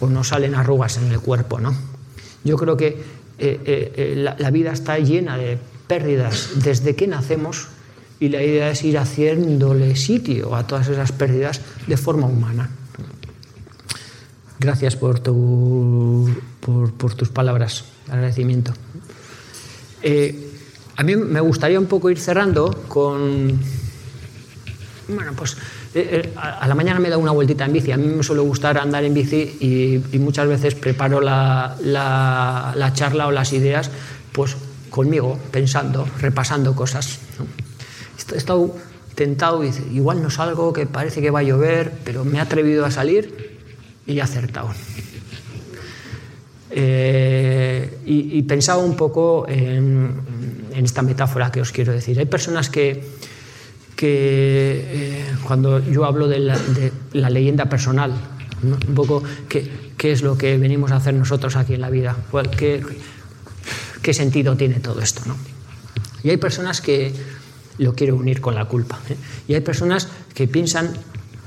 o 0.00 0.06
nos 0.08 0.28
salen 0.28 0.54
arrugas 0.54 0.98
en 0.98 1.10
el 1.10 1.20
cuerpo, 1.20 1.60
¿no? 1.60 1.74
Yo 2.44 2.56
creo 2.56 2.76
que 2.76 2.88
eh, 3.38 3.60
eh, 3.64 4.14
la, 4.16 4.36
la 4.38 4.50
vida 4.50 4.72
está 4.72 4.98
llena 4.98 5.36
de 5.36 5.58
pérdidas 5.86 6.50
desde 6.56 6.96
que 6.96 7.06
nacemos 7.06 7.68
y 8.20 8.28
la 8.28 8.42
idea 8.42 8.70
es 8.70 8.84
ir 8.84 8.98
haciéndole 8.98 9.96
sitio 9.96 10.54
a 10.54 10.66
todas 10.66 10.88
esas 10.88 11.12
pérdidas 11.12 11.60
de 11.86 11.96
forma 11.96 12.26
humana. 12.26 12.70
Gracias 14.62 14.94
por, 14.94 15.18
tu, 15.18 16.30
por, 16.60 16.92
por 16.92 17.14
tus 17.14 17.30
palabras, 17.30 17.84
agradecimiento. 18.08 18.72
Eh, 20.02 20.50
a 20.96 21.02
mí 21.02 21.16
me 21.16 21.40
gustaría 21.40 21.80
un 21.80 21.86
poco 21.86 22.10
ir 22.10 22.20
cerrando 22.20 22.70
con. 22.86 23.58
Bueno, 25.08 25.32
pues 25.34 25.56
eh, 25.94 26.22
eh, 26.22 26.32
a 26.36 26.68
la 26.68 26.76
mañana 26.76 27.00
me 27.00 27.10
da 27.10 27.18
una 27.18 27.32
vueltita 27.32 27.64
en 27.64 27.72
bici. 27.72 27.90
A 27.90 27.96
mí 27.96 28.06
me 28.06 28.22
suele 28.22 28.42
gustar 28.42 28.78
andar 28.78 29.02
en 29.02 29.14
bici 29.14 29.56
y, 29.58 30.16
y 30.16 30.18
muchas 30.20 30.46
veces 30.46 30.76
preparo 30.76 31.20
la, 31.20 31.76
la, 31.82 32.72
la, 32.76 32.92
charla 32.92 33.26
o 33.26 33.32
las 33.32 33.52
ideas 33.52 33.90
pues 34.30 34.56
conmigo, 34.90 35.40
pensando, 35.50 36.06
repasando 36.20 36.76
cosas. 36.76 37.18
¿no? 37.36 37.46
He 38.32 38.38
estado 38.38 38.76
tentado 39.16 39.64
y 39.64 39.72
igual 39.92 40.22
no 40.22 40.30
salgo, 40.30 40.72
que 40.72 40.86
parece 40.86 41.20
que 41.20 41.32
va 41.32 41.40
a 41.40 41.42
llover, 41.42 41.92
pero 42.04 42.24
me 42.24 42.38
he 42.38 42.40
atrevido 42.40 42.86
a 42.86 42.92
salir 42.92 43.51
y 44.06 44.20
acertado. 44.20 44.70
Eh, 46.74 47.98
y, 48.06 48.38
y, 48.38 48.42
pensaba 48.44 48.82
un 48.82 48.96
poco 48.96 49.46
en, 49.46 50.10
en, 50.72 50.84
esta 50.84 51.02
metáfora 51.02 51.52
que 51.52 51.60
os 51.60 51.70
quiero 51.70 51.92
decir. 51.92 52.18
Hay 52.18 52.24
personas 52.24 52.70
que, 52.70 53.04
que 53.94 54.86
eh, 54.88 55.24
cuando 55.46 55.78
yo 55.78 56.06
hablo 56.06 56.28
de 56.28 56.38
la, 56.38 56.58
de 56.58 56.90
la 57.12 57.28
leyenda 57.28 57.66
personal, 57.68 58.12
¿no? 58.62 58.78
un 58.88 58.94
poco 58.94 59.22
qué, 59.50 59.70
qué, 59.98 60.12
es 60.12 60.22
lo 60.22 60.38
que 60.38 60.56
venimos 60.56 60.92
a 60.92 60.96
hacer 60.96 61.12
nosotros 61.12 61.56
aquí 61.56 61.74
en 61.74 61.82
la 61.82 61.90
vida, 61.90 62.16
qué, 62.56 62.82
qué 64.00 64.14
sentido 64.14 64.56
tiene 64.56 64.80
todo 64.80 65.00
esto. 65.00 65.20
¿no? 65.26 65.36
Y 66.22 66.30
hay 66.30 66.38
personas 66.38 66.80
que 66.80 67.12
lo 67.78 67.94
quiero 67.94 68.16
unir 68.16 68.40
con 68.40 68.54
la 68.54 68.64
culpa. 68.64 68.98
¿eh? 69.10 69.16
Y 69.46 69.54
hay 69.54 69.60
personas 69.60 70.08
que 70.34 70.48
piensan, 70.48 70.94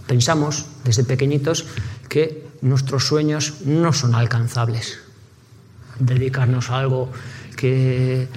pensamos 0.07 0.67
desde 0.83 1.03
pequeñitos 1.03 1.65
que 2.09 2.44
nuestros 2.65 3.05
sueños 3.05 3.61
no 3.65 3.93
son 3.93 4.15
alcanzables 4.15 4.99
dedicarnos 5.99 6.71
a 6.71 6.79
algo 6.79 7.11
que 7.55 8.27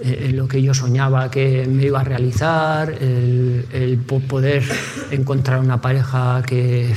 eh, 0.00 0.30
lo 0.32 0.46
que 0.46 0.62
yo 0.62 0.74
soñaba 0.74 1.30
que 1.30 1.66
me 1.66 1.86
iba 1.86 2.00
a 2.00 2.04
realizar, 2.04 2.90
el, 2.90 3.98
poder 4.28 4.62
encontrar 5.10 5.60
una 5.60 5.80
pareja 5.80 6.42
que, 6.46 6.94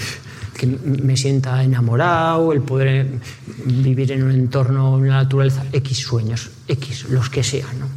que, 0.56 0.68
me 0.68 1.18
sienta 1.18 1.64
enamorado, 1.64 2.54
el 2.54 2.62
poder 2.62 3.08
vivir 3.66 4.12
en 4.12 4.24
un 4.24 4.32
entorno, 4.32 5.00
en 5.00 5.08
la 5.08 5.24
naturaleza, 5.24 5.66
X 5.72 5.98
sueños, 5.98 6.52
X, 6.68 7.06
los 7.10 7.30
que 7.30 7.44
sean. 7.44 7.80
¿no? 7.80 7.88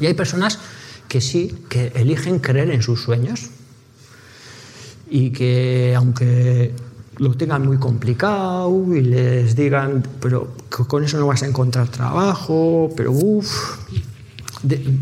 Y 0.00 0.06
hay 0.06 0.14
personas 0.14 0.58
que 1.08 1.20
sí, 1.20 1.54
que 1.68 1.92
eligen 1.94 2.38
creer 2.38 2.70
en 2.70 2.80
sus 2.80 3.02
sueños 3.02 3.50
y 5.10 5.30
que 5.30 5.94
aunque 5.94 6.72
lo 7.18 7.34
tengan 7.34 7.66
muy 7.66 7.78
complicado 7.78 8.94
y 8.94 9.00
les 9.00 9.54
digan, 9.54 10.02
pero 10.20 10.54
con 10.88 11.04
eso 11.04 11.18
no 11.18 11.26
vas 11.26 11.42
a 11.42 11.46
encontrar 11.46 11.88
trabajo, 11.88 12.90
pero 12.96 13.12
uff, 13.12 13.78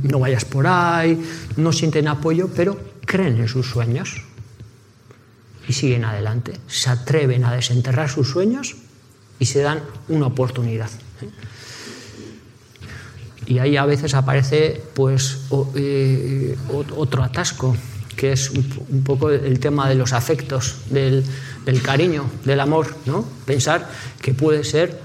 no 0.02 0.18
vayas 0.18 0.44
por 0.44 0.66
ahí, 0.66 1.20
no 1.56 1.72
sienten 1.72 2.08
apoyo, 2.08 2.48
pero 2.54 2.78
creen 3.06 3.38
en 3.38 3.48
sus 3.48 3.68
sueños 3.68 4.22
y 5.68 5.72
siguen 5.72 6.04
adelante, 6.04 6.58
se 6.66 6.90
atreven 6.90 7.44
a 7.44 7.52
desenterrar 7.52 8.08
sus 8.08 8.28
sueños 8.28 8.76
y 9.38 9.46
se 9.46 9.60
dan 9.60 9.80
una 10.08 10.26
oportunidad. 10.26 10.90
Y 13.46 13.58
ahí 13.58 13.76
a 13.76 13.84
veces 13.84 14.14
aparece 14.14 14.80
pues 14.94 15.40
eh, 15.74 16.56
otro 16.70 17.22
atasco, 17.22 17.76
que 18.16 18.32
es 18.32 18.50
un 18.50 19.02
poco 19.04 19.30
el 19.30 19.58
tema 19.58 19.88
de 19.88 19.94
los 19.94 20.12
afectos, 20.12 20.76
del, 20.90 21.24
del 21.64 21.82
cariño, 21.82 22.24
del 22.44 22.60
amor, 22.60 22.94
¿no? 23.06 23.24
Pensar 23.44 23.88
que 24.20 24.34
puede 24.34 24.64
ser 24.64 24.98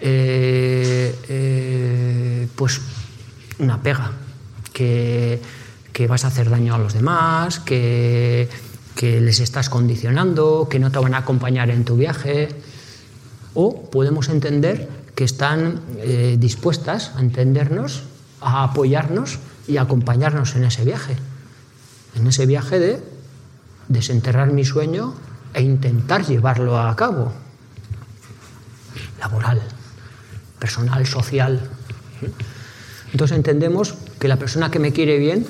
eh, 0.00 1.14
eh, 1.28 2.48
pues 2.56 2.80
una 3.58 3.82
pega, 3.82 4.12
que, 4.72 5.40
que, 5.92 6.06
vas 6.06 6.24
a 6.24 6.28
hacer 6.28 6.48
daño 6.48 6.74
a 6.74 6.78
los 6.78 6.94
demás, 6.94 7.60
que, 7.60 8.48
que, 8.94 9.20
les 9.20 9.40
estás 9.40 9.68
condicionando, 9.68 10.68
que 10.70 10.78
no 10.78 10.90
te 10.90 10.98
van 10.98 11.14
a 11.14 11.18
acompañar 11.18 11.70
en 11.70 11.84
tu 11.84 11.96
viaje. 11.96 12.48
O 13.52 13.90
podemos 13.90 14.28
entender 14.28 14.88
que 15.14 15.24
están 15.24 15.80
eh, 15.98 16.36
dispuestas 16.38 17.12
a 17.16 17.20
entendernos, 17.20 18.04
a 18.40 18.64
apoyarnos 18.64 19.38
y 19.68 19.76
a 19.76 19.82
acompañarnos 19.82 20.56
en 20.56 20.64
ese 20.64 20.84
viaje. 20.84 21.16
En 22.14 22.26
ese 22.26 22.46
viaje 22.46 22.78
de 22.78 23.02
desenterrar 23.88 24.50
mi 24.52 24.64
sueño 24.64 25.14
e 25.54 25.62
intentar 25.62 26.24
llevarlo 26.26 26.78
a 26.78 26.94
cabo. 26.96 27.32
Laboral, 29.18 29.60
personal, 30.58 31.06
social. 31.06 31.60
Entonces 33.12 33.36
entendemos 33.36 33.94
que 34.18 34.28
la 34.28 34.36
persona 34.36 34.70
que 34.70 34.78
me 34.78 34.92
quiere 34.92 35.18
bien 35.18 35.46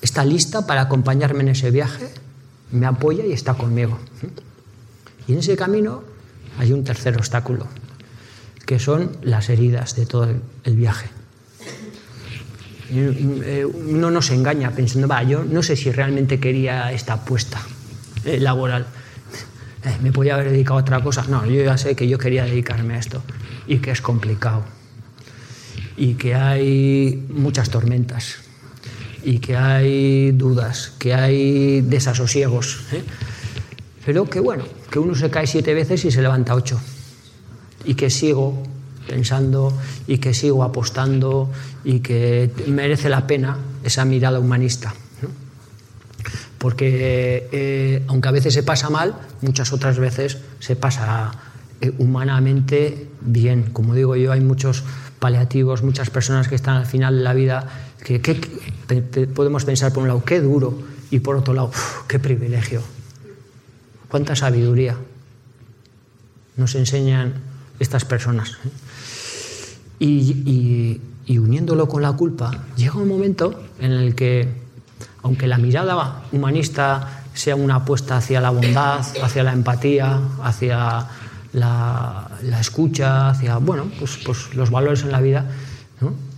está 0.00 0.24
lista 0.24 0.66
para 0.66 0.82
acompañarme 0.82 1.40
en 1.40 1.48
ese 1.50 1.70
viaje, 1.70 2.08
me 2.72 2.86
apoya 2.86 3.24
y 3.24 3.32
está 3.32 3.54
conmigo. 3.54 3.98
Y 5.26 5.32
en 5.32 5.38
ese 5.38 5.56
camino 5.56 6.02
hay 6.58 6.72
un 6.72 6.84
tercer 6.84 7.16
obstáculo, 7.16 7.66
que 8.66 8.78
son 8.78 9.16
las 9.22 9.48
heridas 9.48 9.96
de 9.96 10.06
todo 10.06 10.28
el 10.64 10.76
viaje. 10.76 11.08
Uno 12.90 14.10
no 14.10 14.22
se 14.22 14.34
engaña 14.34 14.70
pensando, 14.70 15.08
va, 15.08 15.22
yo 15.22 15.42
no 15.44 15.62
sé 15.62 15.74
si 15.74 15.90
realmente 15.90 16.38
quería 16.38 16.92
esta 16.92 17.14
apuesta 17.14 17.60
eh, 18.24 18.40
laboral. 18.40 18.86
Eh, 19.84 19.98
¿Me 20.02 20.12
podía 20.12 20.34
haber 20.34 20.50
dedicado 20.50 20.78
a 20.78 20.82
otra 20.82 21.02
cosa? 21.02 21.24
No, 21.28 21.44
yo 21.46 21.62
ya 21.62 21.76
sé 21.76 21.94
que 21.94 22.08
yo 22.08 22.18
quería 22.18 22.44
dedicarme 22.44 22.94
a 22.94 22.98
esto 22.98 23.22
y 23.66 23.78
que 23.78 23.90
es 23.90 24.00
complicado 24.00 24.64
y 25.96 26.14
que 26.14 26.34
hay 26.34 27.24
muchas 27.28 27.70
tormentas 27.70 28.36
y 29.22 29.38
que 29.38 29.56
hay 29.56 30.32
dudas, 30.32 30.92
que 30.98 31.14
hay 31.14 31.80
desasosiegos. 31.82 32.80
¿eh? 32.92 33.02
Pero 34.04 34.28
que 34.28 34.40
bueno, 34.40 34.64
que 34.90 34.98
uno 34.98 35.14
se 35.14 35.30
cae 35.30 35.46
siete 35.46 35.74
veces 35.74 36.04
y 36.04 36.10
se 36.10 36.20
levanta 36.22 36.54
ocho. 36.54 36.80
Y 37.84 37.94
que 37.94 38.10
sigo 38.10 38.62
pensando 39.06 39.72
y 40.06 40.18
que 40.18 40.32
sigo 40.32 40.64
apostando 40.64 41.50
y 41.84 42.00
que 42.00 42.50
merece 42.66 43.08
la 43.10 43.26
pena 43.26 43.58
esa 43.82 44.04
mirada 44.06 44.38
humanista 44.38 44.94
porque 46.64 47.46
eh, 47.52 48.02
aunque 48.08 48.28
a 48.28 48.30
veces 48.30 48.54
se 48.54 48.62
pasa 48.62 48.88
mal, 48.88 49.14
muchas 49.42 49.74
otras 49.74 49.98
veces 49.98 50.38
se 50.60 50.76
pasa 50.76 51.30
eh, 51.82 51.92
humanamente 51.98 53.06
bien. 53.20 53.64
Como 53.64 53.94
digo 53.94 54.16
yo, 54.16 54.32
hay 54.32 54.40
muchos 54.40 54.82
paliativos, 55.18 55.82
muchas 55.82 56.08
personas 56.08 56.48
que 56.48 56.54
están 56.54 56.76
al 56.76 56.86
final 56.86 57.18
de 57.18 57.22
la 57.22 57.34
vida, 57.34 57.68
que, 58.02 58.22
que, 58.22 58.40
que 58.40 59.26
podemos 59.26 59.66
pensar 59.66 59.92
por 59.92 60.04
un 60.04 60.08
lado, 60.08 60.24
qué 60.24 60.40
duro, 60.40 60.78
y 61.10 61.18
por 61.18 61.36
otro 61.36 61.52
lado, 61.52 61.68
uf, 61.68 62.06
qué 62.08 62.18
privilegio, 62.18 62.80
cuánta 64.08 64.34
sabiduría 64.34 64.96
nos 66.56 66.74
enseñan 66.76 67.34
estas 67.78 68.06
personas. 68.06 68.52
¿eh? 68.64 68.70
Y, 69.98 70.06
y, 70.06 71.00
y 71.26 71.36
uniéndolo 71.36 71.88
con 71.88 72.00
la 72.00 72.12
culpa, 72.12 72.64
llega 72.74 72.94
un 72.94 73.08
momento 73.08 73.64
en 73.80 73.92
el 73.92 74.14
que 74.14 74.63
aunque 75.24 75.48
la 75.48 75.58
mirada 75.58 76.22
humanista 76.32 77.22
sea 77.32 77.56
una 77.56 77.76
apuesta 77.76 78.18
hacia 78.18 78.40
la 78.40 78.50
bondad, 78.50 79.00
hacia 79.22 79.42
la 79.42 79.52
empatía, 79.52 80.20
hacia 80.42 81.06
la, 81.54 82.28
escucha, 82.60 83.30
hacia 83.30 83.56
bueno, 83.56 83.90
pues, 83.98 84.18
pues, 84.24 84.54
los 84.54 84.70
valores 84.70 85.02
en 85.02 85.12
la 85.12 85.20
vida, 85.22 85.46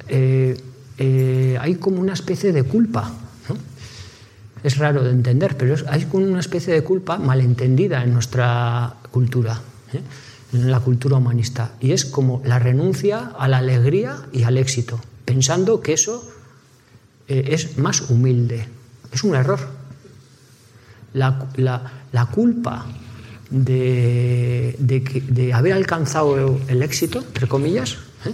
eh, 0.08 0.56
eh, 0.98 1.58
hay 1.60 1.74
como 1.74 2.00
una 2.00 2.14
especie 2.14 2.52
de 2.52 2.62
culpa. 2.62 3.12
Es 4.62 4.78
raro 4.78 5.02
de 5.02 5.10
entender, 5.10 5.56
pero 5.56 5.74
hay 5.88 6.04
como 6.04 6.24
una 6.24 6.40
especie 6.40 6.72
de 6.72 6.82
culpa 6.82 7.18
malentendida 7.18 8.02
en 8.02 8.14
nuestra 8.14 8.94
cultura, 9.10 9.60
¿eh? 9.92 10.00
en 10.52 10.70
la 10.70 10.80
cultura 10.80 11.16
humanista. 11.16 11.72
Y 11.80 11.90
es 11.90 12.04
como 12.04 12.40
la 12.44 12.60
renuncia 12.60 13.32
a 13.36 13.48
la 13.48 13.58
alegría 13.58 14.16
y 14.32 14.44
al 14.44 14.56
éxito, 14.56 15.00
pensando 15.24 15.80
que 15.80 15.92
eso 15.92 16.30
es 17.28 17.76
más 17.78 18.10
humilde. 18.10 18.75
Es 19.12 19.24
un 19.24 19.34
error. 19.34 19.60
La, 21.12 21.48
la, 21.56 21.92
la 22.12 22.26
culpa 22.26 22.86
de, 23.50 24.76
de, 24.78 25.00
de, 25.00 25.52
haber 25.54 25.72
alcanzado 25.72 26.60
el 26.68 26.82
éxito, 26.82 27.20
entre 27.20 27.48
comillas, 27.48 27.96
¿eh? 28.24 28.32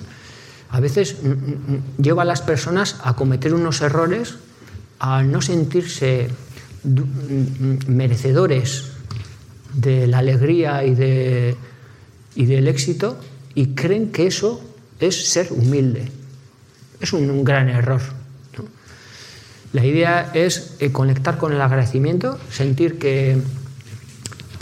a 0.71 0.81
veces 0.81 1.17
lleva 1.99 2.23
a 2.23 2.25
las 2.25 2.41
personas 2.41 2.97
a 3.05 3.15
cometer 3.15 3.55
unos 3.55 3.83
errores, 3.83 4.37
a 4.99 5.23
no 5.23 5.43
sentirse 5.43 6.29
merecedores 7.87 8.93
de 9.75 10.07
la 10.07 10.19
alegría 10.19 10.85
y, 10.85 10.95
de, 10.95 11.57
y 12.35 12.47
del 12.47 12.69
éxito 12.69 13.19
y 13.55 13.75
creen 13.75 14.13
que 14.13 14.27
eso 14.27 14.63
es 14.99 15.29
ser 15.29 15.53
humilde. 15.53 16.11
Es 17.01 17.13
un, 17.13 17.45
gran 17.45 17.69
error. 17.69 18.01
La 19.73 19.85
idea 19.87 20.31
es 20.35 20.77
eh, 20.81 20.93
conectar 20.93 21.39
con 21.39 21.53
el 21.53 21.61
agradecimiento, 21.61 22.39
sentir 22.51 22.99
que 22.99 23.39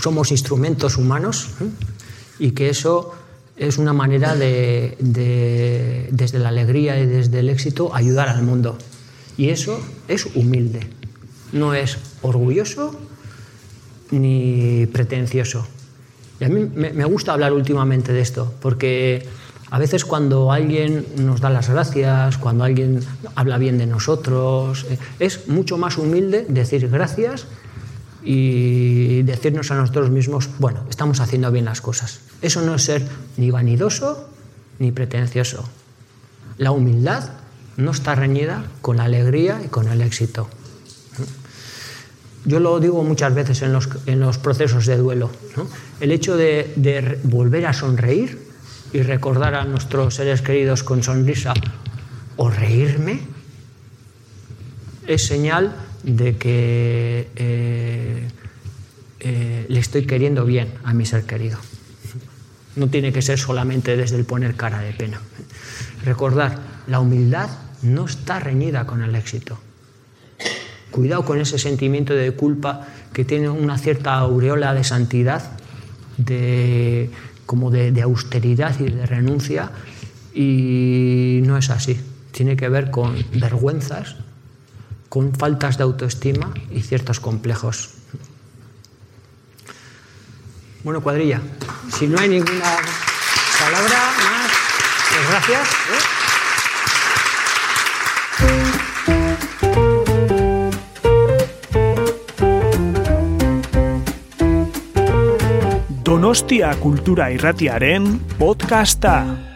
somos 0.00 0.30
instrumentos 0.30 0.96
humanos 0.96 1.50
¿eh? 1.60 1.68
y 2.38 2.52
que 2.52 2.70
eso 2.70 3.12
es 3.56 3.76
una 3.76 3.92
manera 3.92 4.36
de, 4.36 4.96
desde 6.10 6.38
la 6.38 6.48
alegría 6.48 6.98
y 6.98 7.06
desde 7.06 7.40
el 7.40 7.50
éxito, 7.50 7.94
ayudar 7.94 8.28
al 8.28 8.42
mundo. 8.42 8.78
Y 9.36 9.50
eso 9.50 9.78
es 10.08 10.26
humilde, 10.34 10.86
no 11.52 11.74
es 11.74 11.98
orgulloso 12.22 12.98
ni 14.12 14.86
pretencioso. 14.86 15.66
Y 16.40 16.44
a 16.44 16.48
mí 16.48 16.70
me 16.74 17.04
gusta 17.04 17.32
hablar 17.32 17.52
últimamente 17.52 18.12
de 18.12 18.20
esto, 18.22 18.54
porque 18.62 19.26
a 19.70 19.78
veces 19.78 20.04
cuando 20.04 20.50
alguien 20.50 21.06
nos 21.16 21.40
da 21.40 21.48
las 21.48 21.68
gracias, 21.68 22.38
cuando 22.38 22.64
alguien 22.64 23.00
habla 23.36 23.56
bien 23.56 23.78
de 23.78 23.86
nosotros, 23.86 24.84
eh, 24.90 24.98
es 25.20 25.46
mucho 25.48 25.78
más 25.78 25.96
humilde 25.96 26.44
decir 26.48 26.88
gracias 26.88 27.46
y 28.24 29.22
decirnos 29.22 29.70
a 29.70 29.76
nosotros 29.76 30.10
mismos, 30.10 30.50
bueno, 30.58 30.80
estamos 30.90 31.20
haciendo 31.20 31.52
bien 31.52 31.64
las 31.64 31.80
cosas. 31.80 32.20
Eso 32.42 32.62
no 32.62 32.74
es 32.74 32.82
ser 32.82 33.06
ni 33.36 33.50
vanidoso 33.52 34.28
ni 34.80 34.90
pretencioso. 34.90 35.68
La 36.58 36.72
humildad 36.72 37.30
no 37.76 37.92
está 37.92 38.16
reñida 38.16 38.64
con 38.82 38.96
la 38.96 39.04
alegría 39.04 39.60
y 39.64 39.68
con 39.68 39.86
el 39.86 40.00
éxito. 40.00 40.48
Yo 42.44 42.58
lo 42.58 42.80
digo 42.80 43.04
muchas 43.04 43.34
veces 43.34 43.62
en 43.62 43.72
los, 44.20 44.38
procesos 44.38 44.86
de 44.86 44.96
duelo. 44.96 45.30
El 46.00 46.10
hecho 46.10 46.36
de 46.36 47.20
volver 47.22 47.66
a 47.66 47.72
sonreír 47.72 48.49
y 48.92 49.02
recordar 49.02 49.54
a 49.54 49.64
nuestros 49.64 50.14
seres 50.14 50.42
queridos 50.42 50.82
con 50.82 51.02
sonrisa 51.02 51.54
o 52.36 52.50
reírme 52.50 53.20
es 55.06 55.26
señal 55.26 55.74
de 56.02 56.36
que 56.36 57.28
eh, 57.36 58.28
eh, 59.20 59.66
le 59.68 59.80
estoy 59.80 60.06
queriendo 60.06 60.44
bien 60.44 60.72
a 60.84 60.94
mi 60.94 61.04
ser 61.04 61.24
querido. 61.24 61.58
No 62.76 62.88
tiene 62.88 63.12
que 63.12 63.22
ser 63.22 63.38
solamente 63.38 63.96
desde 63.96 64.16
el 64.16 64.24
poner 64.24 64.54
cara 64.54 64.80
de 64.80 64.92
pena. 64.92 65.20
Recordar, 66.04 66.58
la 66.86 67.00
humildad 67.00 67.50
no 67.82 68.06
está 68.06 68.38
reñida 68.38 68.86
con 68.86 69.02
el 69.02 69.14
éxito. 69.14 69.58
Cuidado 70.90 71.24
con 71.24 71.40
ese 71.40 71.58
sentimiento 71.58 72.14
de 72.14 72.32
culpa 72.32 72.86
que 73.12 73.24
tiene 73.24 73.48
una 73.48 73.78
cierta 73.78 74.14
aureola 74.14 74.74
de 74.74 74.84
santidad, 74.84 75.52
de, 76.16 77.10
como 77.50 77.72
de, 77.72 78.00
austeridad 78.00 78.78
y 78.78 78.84
de 78.84 79.06
renuncia, 79.06 79.72
y 80.32 81.40
no 81.42 81.58
es 81.58 81.68
así. 81.70 82.00
Tiene 82.30 82.56
que 82.56 82.68
ver 82.68 82.92
con 82.92 83.16
vergüenzas, 83.32 84.14
con 85.08 85.34
faltas 85.34 85.76
de 85.76 85.82
autoestima 85.82 86.54
y 86.70 86.82
ciertos 86.82 87.18
complejos. 87.18 87.90
Bueno, 90.84 91.02
cuadrilla, 91.02 91.40
si 91.98 92.06
no 92.06 92.20
hay 92.20 92.28
ninguna 92.28 92.76
palabra 93.58 93.98
más, 94.22 94.50
pues 95.10 95.28
gracias. 95.28 96.09
Donostia 106.20 106.76
Kultura 106.76 107.32
Irratiaren 107.32 108.20
podcasta. 108.36 109.49